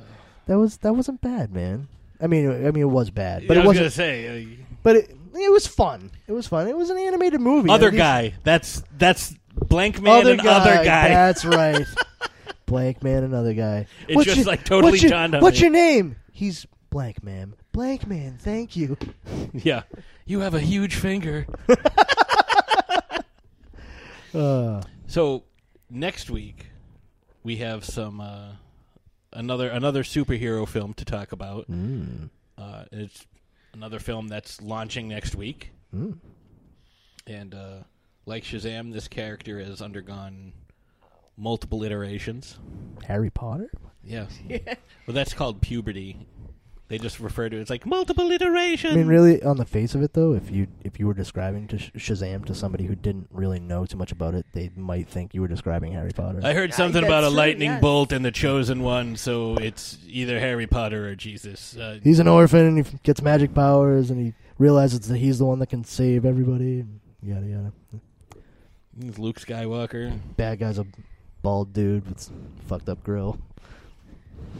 that 0.47 0.57
was 0.57 0.77
that 0.77 0.93
wasn't 0.93 1.21
bad, 1.21 1.53
man. 1.53 1.87
I 2.19 2.27
mean, 2.27 2.49
I 2.49 2.71
mean, 2.71 2.83
it 2.83 2.89
was 2.89 3.09
bad, 3.11 3.47
but 3.47 3.57
I 3.57 3.59
it 3.61 3.63
was 3.63 3.77
wasn't. 3.79 3.83
gonna 3.83 3.91
say 3.91 4.43
uh, 4.43 4.63
But 4.83 4.95
it 4.97 5.09
it 5.35 5.51
was 5.51 5.67
fun. 5.67 6.11
It 6.27 6.31
was 6.33 6.47
fun. 6.47 6.67
It 6.67 6.75
was 6.75 6.89
an 6.89 6.97
animated 6.97 7.41
movie. 7.41 7.69
other 7.69 7.91
guy. 7.91 8.33
That's 8.43 8.83
that's 8.97 9.35
Blank 9.53 10.01
Man 10.01 10.21
Other 10.21 10.31
and 10.31 10.41
guy. 10.41 10.49
other 10.53 10.83
guy. 10.83 11.07
That's 11.09 11.45
right. 11.45 11.85
Blank 12.65 13.03
man, 13.03 13.23
another 13.23 13.53
guy. 13.53 13.85
It 14.07 14.15
What's 14.15 14.25
just, 14.25 14.37
your- 14.37 14.45
like, 14.47 14.63
totally 14.65 14.91
what's 14.93 15.03
your, 15.03 15.11
dawned 15.11 15.35
on 15.35 15.41
What's 15.41 15.57
me. 15.57 15.61
your 15.61 15.71
name? 15.71 16.15
He's 16.31 16.65
blank 16.89 17.23
man. 17.23 17.53
Blank 17.71 18.07
man. 18.07 18.37
Thank 18.39 18.75
you. 18.75 18.97
yeah. 19.53 19.83
You 20.25 20.39
have 20.39 20.53
a 20.55 20.59
huge 20.61 20.95
finger. 20.95 21.45
Uh, 24.33 24.81
So 25.07 25.43
next 25.89 26.29
week 26.29 26.65
we 27.43 27.57
have 27.57 27.85
some 27.85 28.19
uh, 28.19 28.49
another 29.31 29.69
another 29.69 30.03
superhero 30.03 30.67
film 30.67 30.93
to 30.95 31.05
talk 31.05 31.31
about. 31.31 31.71
Mm. 31.71 32.29
Uh, 32.57 32.83
it's 32.91 33.25
another 33.73 33.99
film 33.99 34.27
that's 34.27 34.61
launching 34.61 35.07
next 35.07 35.35
week, 35.35 35.71
Mm. 35.95 36.17
and 37.27 37.53
uh, 37.55 37.77
like 38.25 38.43
Shazam, 38.43 38.91
this 38.91 39.07
character 39.07 39.59
has 39.63 39.81
undergone 39.81 40.51
multiple 41.37 41.83
iterations. 41.83 42.57
Harry 43.07 43.29
Potter. 43.29 43.69
Yeah. 44.03 44.27
well, 45.07 45.13
that's 45.13 45.33
called 45.33 45.61
puberty. 45.61 46.27
They 46.87 46.99
just 46.99 47.19
refer 47.19 47.49
to 47.49 47.57
it 47.57 47.61
as 47.61 47.69
like 47.71 47.83
multiple 47.87 48.29
iterations. 48.29 48.93
I 48.93 48.97
mean, 48.97 49.07
really, 49.07 49.41
on 49.41 49.57
the 49.57 49.65
face 49.65 49.95
of 49.95 50.03
it, 50.03 50.13
though, 50.13 50.33
if 50.33 50.51
you 50.51 50.67
if 50.83 50.99
you 50.99 51.07
were 51.07 51.15
describing 51.15 51.67
to 51.69 51.79
Sh- 51.79 51.89
Shazam 51.97 52.45
to 52.45 52.53
somebody 52.53 52.85
who 52.85 52.93
didn't 52.93 53.27
really 53.31 53.59
know 53.59 53.87
too 53.87 53.97
much 53.97 54.11
about 54.11 54.35
it, 54.35 54.45
they 54.53 54.69
might 54.75 55.09
think 55.09 55.33
you 55.33 55.41
were 55.41 55.47
describing 55.47 55.93
Harry 55.93 56.11
Potter. 56.11 56.41
I 56.43 56.53
heard 56.53 56.75
something 56.75 57.03
about 57.03 57.23
a 57.23 57.29
lightning 57.29 57.79
bolt 57.79 58.11
and 58.11 58.23
the 58.23 58.31
chosen 58.31 58.83
one, 58.83 59.15
so 59.15 59.55
it's 59.55 59.97
either 60.07 60.39
Harry 60.39 60.67
Potter 60.67 61.09
or 61.09 61.15
Jesus. 61.15 61.75
Uh, 61.75 61.97
He's 62.03 62.19
an 62.19 62.27
orphan 62.27 62.59
and 62.67 62.77
he 62.77 62.81
f- 62.81 63.01
gets 63.01 63.19
magic 63.19 63.55
powers, 63.55 64.11
and 64.11 64.21
he 64.23 64.33
realizes 64.59 64.99
that 65.07 65.17
he's 65.17 65.39
the 65.39 65.45
one 65.45 65.57
that 65.59 65.69
can 65.69 65.83
save 65.83 66.23
everybody. 66.23 66.81
And 66.81 66.99
yada 67.23 67.47
yada. 67.47 67.71
he's 69.01 69.17
Luke 69.17 69.39
Skywalker. 69.39 70.15
Bad 70.37 70.59
guy's 70.59 70.77
a 70.77 70.85
bald 71.45 71.73
dude 71.73 72.07
with 72.07 72.29
fucked 72.67 72.89
up 72.89 73.03
grill. 73.03 73.37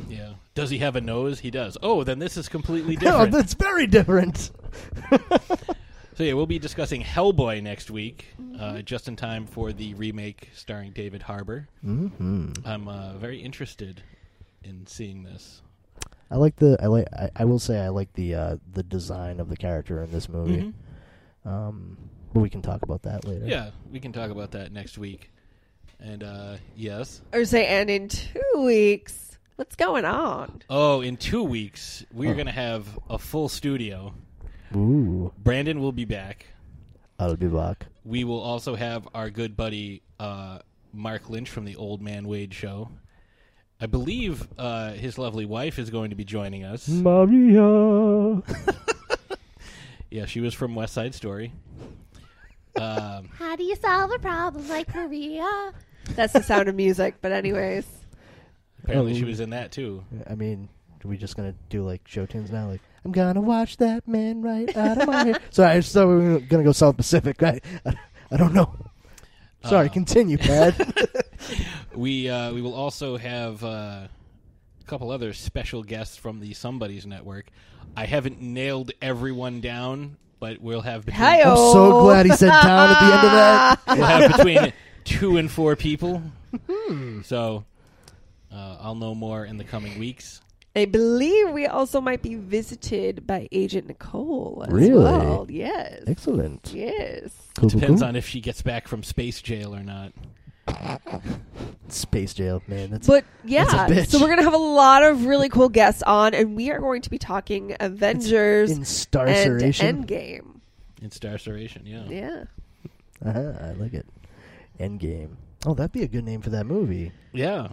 Yeah. 0.08 0.34
Does 0.54 0.70
he 0.70 0.78
have 0.78 0.96
a 0.96 1.02
nose? 1.02 1.40
He 1.40 1.50
does. 1.50 1.78
Oh, 1.82 2.04
then 2.04 2.20
this 2.20 2.38
is 2.38 2.48
completely 2.48 2.96
No, 3.02 3.02
different. 3.26 3.32
that's 3.32 3.54
very 3.56 3.88
different. 3.88 4.38
so 6.16 6.24
yeah, 6.24 6.34
we'll 6.34 6.46
be 6.46 6.60
discussing 6.60 7.02
Hellboy 7.02 7.64
next 7.64 7.90
week, 7.90 8.28
uh, 8.60 8.84
just 8.84 9.08
in 9.08 9.16
time 9.16 9.48
for 9.48 9.74
the 9.74 9.96
remake 9.96 10.50
starring 10.54 10.92
David 10.92 11.24
Harbour. 11.24 11.68
Mhm. 11.84 12.66
I'm 12.66 12.88
uh, 12.88 13.14
very 13.14 13.40
interested 13.40 14.04
in 14.64 14.86
seeing 14.86 15.24
this. 15.24 15.62
I 16.30 16.36
like 16.38 16.56
the 16.58 16.78
I 16.82 16.86
like 16.88 17.08
I, 17.14 17.30
I 17.36 17.46
will 17.46 17.60
say 17.60 17.80
I 17.80 17.90
like 17.90 18.14
the 18.14 18.36
uh, 18.36 18.56
the 18.74 18.84
design 18.84 19.40
of 19.40 19.50
the 19.50 19.58
character 19.58 20.04
in 20.04 20.12
this 20.12 20.30
movie. 20.30 20.72
Um, 21.46 21.98
but 22.34 22.40
we 22.42 22.50
can 22.50 22.62
talk 22.62 22.82
about 22.84 23.02
that 23.04 23.26
later. 23.26 23.46
Yeah, 23.46 23.72
we 23.92 24.00
can 24.00 24.12
talk 24.12 24.30
about 24.32 24.52
that 24.52 24.72
next 24.72 24.98
week. 24.98 25.32
And 26.00 26.24
uh, 26.24 26.58
yes. 26.76 27.22
Or 27.34 27.46
say, 27.46 27.66
and 27.68 27.90
in 27.90 28.08
two 28.10 28.42
weeks, 28.58 29.38
what's 29.56 29.76
going 29.76 30.06
on? 30.06 30.62
Oh, 30.70 31.02
in 31.02 31.18
two 31.18 31.44
weeks 31.44 32.06
we're 32.14 32.32
Oh. 32.32 32.36
going 32.36 32.46
to 32.48 32.52
have 32.52 32.88
a 33.10 33.18
full 33.18 33.50
studio. 33.50 34.14
Ooh, 34.76 35.32
Brandon 35.38 35.80
will 35.80 35.92
be 35.94 36.06
back. 36.06 36.48
I'll 37.18 37.36
be 37.36 37.48
back. 37.48 37.86
We 38.04 38.24
will 38.24 38.42
also 38.42 38.76
have 38.76 39.08
our 39.14 39.30
good 39.30 39.56
buddy 39.56 40.02
uh, 40.20 40.60
Mark 40.94 41.30
Lynch 41.30 41.50
from 41.50 41.66
the 41.66 41.76
Old 41.78 42.02
Man 42.02 42.28
Wade 42.28 42.54
Show. 42.54 42.90
I 43.80 43.86
believe 43.88 44.48
uh, 44.58 44.92
his 44.94 45.18
lovely 45.18 45.46
wife 45.46 45.80
is 45.80 45.90
going 45.90 46.10
to 46.10 46.16
be 46.16 46.24
joining 46.26 46.64
us. 46.66 46.88
Maria. 46.88 48.42
Yeah, 50.12 50.26
she 50.28 50.40
was 50.40 50.54
from 50.54 50.76
West 50.76 50.94
Side 50.94 51.14
Story. 51.14 51.52
Um, 52.76 53.30
How 53.38 53.56
do 53.56 53.64
you 53.64 53.76
solve 53.76 54.12
a 54.12 54.20
problem 54.20 54.68
like 54.68 54.94
Maria? 54.94 55.74
That's 56.16 56.34
the 56.34 56.42
sound 56.44 56.70
of 56.70 56.76
music. 56.76 57.16
But 57.22 57.32
anyways, 57.32 57.86
apparently, 58.84 59.16
she 59.18 59.24
was 59.26 59.40
in 59.40 59.50
that 59.52 59.72
too. 59.72 60.04
I 60.30 60.36
mean, 60.36 60.70
are 61.04 61.08
we 61.08 61.18
just 61.18 61.36
gonna 61.36 61.56
do 61.70 61.84
like 61.84 62.02
show 62.08 62.26
tunes 62.26 62.52
now? 62.52 62.68
Like, 62.68 62.82
I'm 63.04 63.12
gonna 63.12 63.42
watch 63.42 63.78
that 63.78 64.08
man 64.08 64.42
right 64.42 64.76
out 64.76 65.02
of 65.02 65.08
my 65.08 65.24
hair. 65.26 65.40
Sorry, 65.50 65.72
I 65.72 65.80
just 65.80 65.94
thought 65.94 66.08
we 66.08 66.16
were 66.16 66.40
gonna 66.40 66.64
go 66.64 66.72
South 66.72 66.98
Pacific. 66.98 67.42
I, 67.44 67.60
I, 67.86 67.96
I 68.32 68.38
don't 68.38 68.54
know. 68.54 68.76
Sorry, 69.64 69.88
Uh, 69.90 69.92
continue, 69.94 70.38
Pat. 70.38 70.76
we 71.96 72.30
uh, 72.30 72.54
we 72.54 72.62
will 72.62 72.76
also 72.76 73.18
have 73.18 73.64
uh, 73.64 73.68
a 74.08 74.10
couple 74.86 75.10
other 75.10 75.34
special 75.34 75.82
guests 75.82 76.18
from 76.18 76.40
the 76.40 76.54
Somebody's 76.54 77.06
Network. 77.08 77.48
I 77.98 78.06
haven't 78.06 78.42
nailed 78.42 78.92
everyone 79.02 79.62
down, 79.62 80.18
but 80.40 80.62
we'll 80.62 80.82
have 80.82 81.06
between, 81.06 81.24
I'm 81.24 81.56
so 81.56 82.02
glad 82.02 82.26
he 82.26 82.32
said 82.34 82.50
town 82.62 82.90
at 82.90 83.00
the 83.00 83.06
end 83.16 83.26
of 83.26 83.32
that. 83.32 83.80
we'll 83.98 84.06
have 84.06 84.38
between 84.38 84.74
two 85.04 85.38
and 85.38 85.50
four 85.52 85.76
people. 85.76 86.22
Hmm. 86.70 87.22
So 87.24 87.66
uh, 88.52 88.78
I'll 88.80 88.96
know 88.96 89.14
more 89.16 89.46
in 89.46 89.58
the 89.58 89.64
coming 89.64 90.00
weeks. 90.00 90.42
I 90.78 90.84
believe 90.86 91.52
we 91.52 91.68
also 91.68 92.02
might 92.02 92.22
be 92.22 92.36
visited 92.36 93.26
by 93.26 93.48
Agent 93.54 93.88
Nicole 93.88 94.66
as 94.68 94.74
Really? 94.74 95.04
well. 95.04 95.46
Yes. 95.50 96.04
Excellent. 96.06 96.72
Yes. 96.74 97.32
Cool, 97.58 97.70
cool, 97.70 97.80
Depends 97.80 98.02
cool. 98.02 98.10
on 98.10 98.16
if 98.18 98.28
she 98.28 98.42
gets 98.42 98.62
back 98.62 98.88
from 98.90 99.02
space 99.02 99.42
jail 99.42 99.74
or 99.74 99.84
not. 99.84 100.12
Space 101.88 102.34
jail, 102.34 102.62
man. 102.68 102.90
That's 102.90 103.08
But 103.08 103.26
that's 103.44 103.50
yeah, 103.52 103.86
a 103.86 103.90
bitch. 103.90 104.08
so 104.08 104.20
we're 104.20 104.30
gonna 104.30 104.44
have 104.44 104.54
a 104.54 104.58
lot 104.58 105.04
of 105.04 105.26
really 105.26 105.50
cool 105.50 105.70
guests 105.70 106.02
on, 106.04 106.34
and 106.34 106.56
we 106.56 106.72
are 106.72 106.80
going 106.80 107.02
to 107.04 107.10
be 107.10 107.18
talking 107.18 107.76
Avengers 107.80 108.72
in 108.72 108.84
Star 108.86 109.28
and 109.28 109.62
Suration? 109.62 110.06
Endgame. 110.06 110.60
In 111.02 111.12
Star 111.12 111.34
Suration, 111.36 111.82
yeah. 111.86 112.06
Yeah. 112.10 112.44
Uh-huh, 113.24 113.54
I 113.62 113.72
like 113.74 113.94
it. 113.94 114.06
Endgame. 114.80 115.36
Oh, 115.66 115.74
that'd 115.74 115.92
be 115.92 116.04
a 116.04 116.08
good 116.08 116.24
name 116.26 116.42
for 116.42 116.50
that 116.52 116.66
movie. 116.66 117.12
Yeah. 117.34 117.68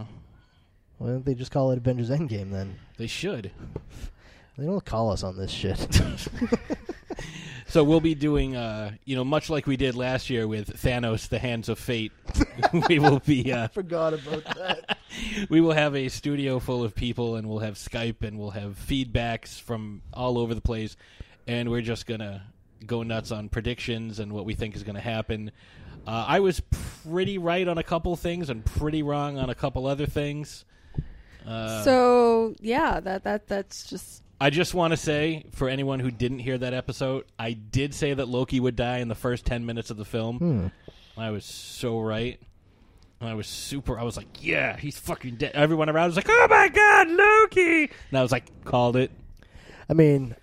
Why 0.99 1.07
don't 1.07 1.25
they 1.25 1.33
just 1.33 1.51
call 1.51 1.71
it 1.71 1.77
Avengers 1.77 2.09
Endgame 2.09 2.51
then? 2.51 2.75
They 2.97 3.07
should. 3.07 3.51
They 4.57 4.65
don't 4.65 4.85
call 4.85 5.11
us 5.11 5.23
on 5.23 5.37
this 5.37 5.51
shit. 5.51 6.01
So 7.73 7.83
we'll 7.83 8.01
be 8.01 8.13
doing, 8.13 8.55
uh, 8.55 8.91
you 9.03 9.15
know, 9.15 9.23
much 9.23 9.49
like 9.49 9.65
we 9.65 9.77
did 9.77 9.95
last 9.95 10.29
year 10.29 10.47
with 10.47 10.79
Thanos: 10.83 11.27
The 11.27 11.39
Hands 11.39 11.67
of 11.69 11.79
Fate. 11.79 12.11
we 12.87 12.99
will 12.99 13.17
be. 13.17 13.51
Uh, 13.51 13.67
Forgot 13.69 14.13
about 14.13 14.43
that. 14.43 14.99
we 15.49 15.59
will 15.59 15.71
have 15.71 15.95
a 15.95 16.07
studio 16.09 16.59
full 16.59 16.83
of 16.83 16.93
people, 16.93 17.35
and 17.35 17.49
we'll 17.49 17.57
have 17.57 17.73
Skype, 17.73 18.21
and 18.21 18.37
we'll 18.37 18.51
have 18.51 18.77
feedbacks 18.77 19.59
from 19.59 20.03
all 20.13 20.37
over 20.37 20.53
the 20.53 20.61
place, 20.61 20.95
and 21.47 21.71
we're 21.71 21.81
just 21.81 22.05
gonna 22.05 22.43
go 22.85 23.01
nuts 23.01 23.31
on 23.31 23.49
predictions 23.49 24.19
and 24.19 24.31
what 24.33 24.45
we 24.45 24.53
think 24.53 24.75
is 24.75 24.83
going 24.83 24.93
to 24.93 25.01
happen. 25.01 25.51
Uh, 26.05 26.25
I 26.27 26.41
was 26.41 26.61
pretty 27.09 27.39
right 27.39 27.67
on 27.67 27.79
a 27.79 27.83
couple 27.83 28.15
things 28.15 28.51
and 28.51 28.63
pretty 28.63 29.01
wrong 29.01 29.39
on 29.39 29.49
a 29.49 29.55
couple 29.55 29.87
other 29.87 30.05
things. 30.05 30.63
Uh, 31.43 31.83
so 31.83 32.53
yeah, 32.59 32.99
that 32.99 33.23
that 33.23 33.47
that's 33.47 33.85
just 33.85 34.21
I 34.43 34.49
just 34.49 34.73
want 34.73 34.91
to 34.91 34.97
say, 34.97 35.45
for 35.53 35.69
anyone 35.69 36.01
who 36.01 36.11
didn't 36.11 36.39
hear 36.39 36.57
that 36.57 36.73
episode, 36.73 37.23
I 37.39 37.53
did 37.53 37.93
say 37.93 38.13
that 38.13 38.27
Loki 38.27 38.59
would 38.59 38.75
die 38.75 38.97
in 38.97 39.07
the 39.07 39.15
first 39.15 39.45
10 39.45 39.65
minutes 39.65 39.89
of 39.89 39.95
the 39.95 40.03
film. 40.03 40.37
Hmm. 40.37 40.67
I 41.17 41.31
was 41.31 41.45
so 41.45 42.01
right. 42.01 42.37
And 43.21 43.29
I 43.29 43.35
was 43.35 43.47
super, 43.47 43.97
I 43.97 44.03
was 44.03 44.17
like, 44.17 44.43
yeah, 44.45 44.75
he's 44.75 44.99
fucking 44.99 45.37
dead. 45.37 45.53
Everyone 45.53 45.87
around 45.87 46.07
was 46.07 46.17
like, 46.17 46.27
oh 46.27 46.47
my 46.49 46.67
god, 46.67 47.07
Loki! 47.07 47.83
And 48.09 48.19
I 48.19 48.21
was 48.21 48.33
like, 48.33 48.65
called 48.65 48.97
it. 48.97 49.11
I 49.89 49.93
mean, 49.93 50.35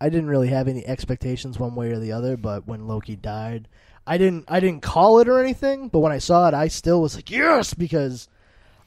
I 0.00 0.08
didn't 0.08 0.28
really 0.28 0.48
have 0.48 0.66
any 0.66 0.84
expectations 0.84 1.60
one 1.60 1.76
way 1.76 1.92
or 1.92 2.00
the 2.00 2.10
other, 2.10 2.36
but 2.36 2.66
when 2.66 2.88
Loki 2.88 3.14
died, 3.14 3.68
I 4.04 4.18
didn't 4.18 4.46
I 4.48 4.58
didn't 4.58 4.82
call 4.82 5.20
it 5.20 5.28
or 5.28 5.38
anything, 5.38 5.90
but 5.90 6.00
when 6.00 6.10
I 6.10 6.18
saw 6.18 6.48
it, 6.48 6.54
I 6.54 6.66
still 6.66 7.00
was 7.00 7.14
like, 7.14 7.30
"Yes," 7.30 7.72
because 7.72 8.26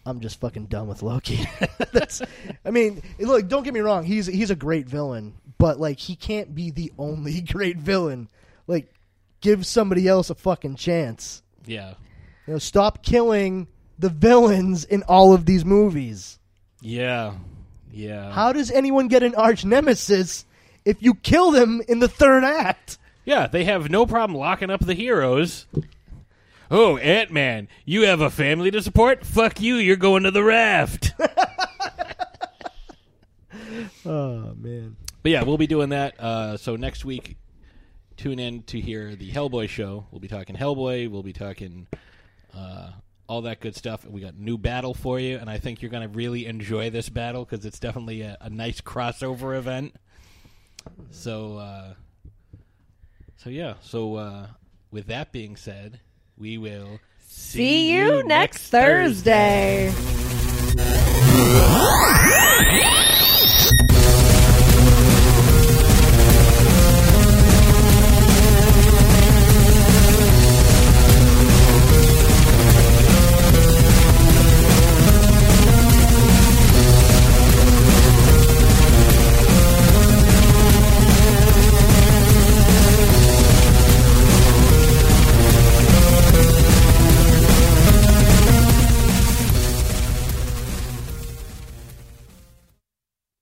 I'm 0.05 0.19
just 0.19 0.39
fucking 0.39 0.67
done 0.67 0.87
with 0.87 1.01
Loki. 1.01 1.47
That's 1.91 2.21
I 2.63 2.69
mean, 2.71 3.01
look, 3.19 3.47
don't 3.47 3.63
get 3.63 3.73
me 3.73 3.79
wrong, 3.79 4.03
he's 4.03 4.27
he's 4.27 4.51
a 4.51 4.55
great 4.55 4.87
villain, 4.87 5.33
but 5.57 5.79
like 5.79 5.99
he 5.99 6.15
can't 6.15 6.53
be 6.53 6.71
the 6.71 6.91
only 6.97 7.41
great 7.53 7.77
villain. 7.77 8.29
Like 8.67 8.91
give 9.41 9.65
somebody 9.65 10.07
else 10.07 10.29
a 10.29 10.35
fucking 10.35 10.75
chance. 10.75 11.43
Yeah. 11.65 11.95
You 12.47 12.53
know, 12.53 12.59
stop 12.59 13.03
killing 13.03 13.67
the 13.97 14.09
villains 14.09 14.85
in 14.85 15.03
all 15.03 15.33
of 15.33 15.45
these 15.45 15.65
movies. 15.65 16.39
Yeah. 16.81 17.33
Yeah. 17.91 18.31
How 18.31 18.53
does 18.53 18.69
anyone 18.69 19.07
get 19.07 19.23
an 19.23 19.35
arch 19.35 19.65
nemesis 19.65 20.45
if 20.83 21.01
you 21.01 21.15
kill 21.15 21.51
them 21.51 21.81
in 21.87 21.99
the 21.99 22.07
third 22.07 22.43
act? 22.43 22.97
Yeah, 23.23 23.47
they 23.47 23.63
have 23.63 23.89
no 23.89 24.05
problem 24.05 24.37
locking 24.37 24.69
up 24.69 24.85
the 24.85 24.93
heroes. 24.93 25.65
Oh, 26.71 26.97
Ant 26.97 27.31
Man, 27.31 27.67
you 27.85 28.03
have 28.03 28.21
a 28.21 28.29
family 28.29 28.71
to 28.71 28.81
support? 28.81 29.25
Fuck 29.25 29.61
you, 29.61 29.75
you're 29.75 29.95
going 29.95 30.23
to 30.23 30.31
the 30.31 30.43
raft. 30.43 31.13
Oh 34.05 34.53
man. 34.55 34.97
But 35.23 35.31
yeah, 35.31 35.43
we'll 35.43 35.57
be 35.57 35.67
doing 35.67 35.89
that. 35.89 36.19
Uh, 36.19 36.57
so 36.57 36.75
next 36.75 37.03
week, 37.03 37.37
tune 38.17 38.39
in 38.39 38.63
to 38.63 38.79
hear 38.79 39.15
the 39.15 39.31
Hellboy 39.31 39.67
show. 39.69 40.05
We'll 40.11 40.19
be 40.19 40.27
talking 40.27 40.55
Hellboy. 40.55 41.09
We'll 41.09 41.23
be 41.23 41.33
talking 41.33 41.87
uh, 42.53 42.91
all 43.27 43.41
that 43.41 43.59
good 43.59 43.75
stuff. 43.75 44.05
We 44.05 44.21
got 44.21 44.37
new 44.37 44.57
battle 44.57 44.93
for 44.93 45.19
you, 45.19 45.37
and 45.37 45.49
I 45.49 45.57
think 45.57 45.81
you're 45.81 45.91
going 45.91 46.07
to 46.07 46.15
really 46.15 46.45
enjoy 46.45 46.91
this 46.91 47.09
battle 47.09 47.43
because 47.43 47.65
it's 47.65 47.79
definitely 47.79 48.21
a, 48.21 48.37
a 48.41 48.49
nice 48.49 48.81
crossover 48.81 49.57
event. 49.57 49.95
So, 51.09 51.57
uh, 51.57 51.93
so 53.37 53.49
yeah. 53.49 53.75
So 53.81 54.15
uh, 54.15 54.47
with 54.91 55.07
that 55.07 55.31
being 55.31 55.55
said, 55.55 55.99
we 56.37 56.57
will 56.57 56.99
see, 57.27 57.57
see 57.57 57.93
you, 57.93 58.17
you, 58.17 58.23
next 58.23 58.67
Thursday. 58.69 59.91
Thursday. 59.91 60.35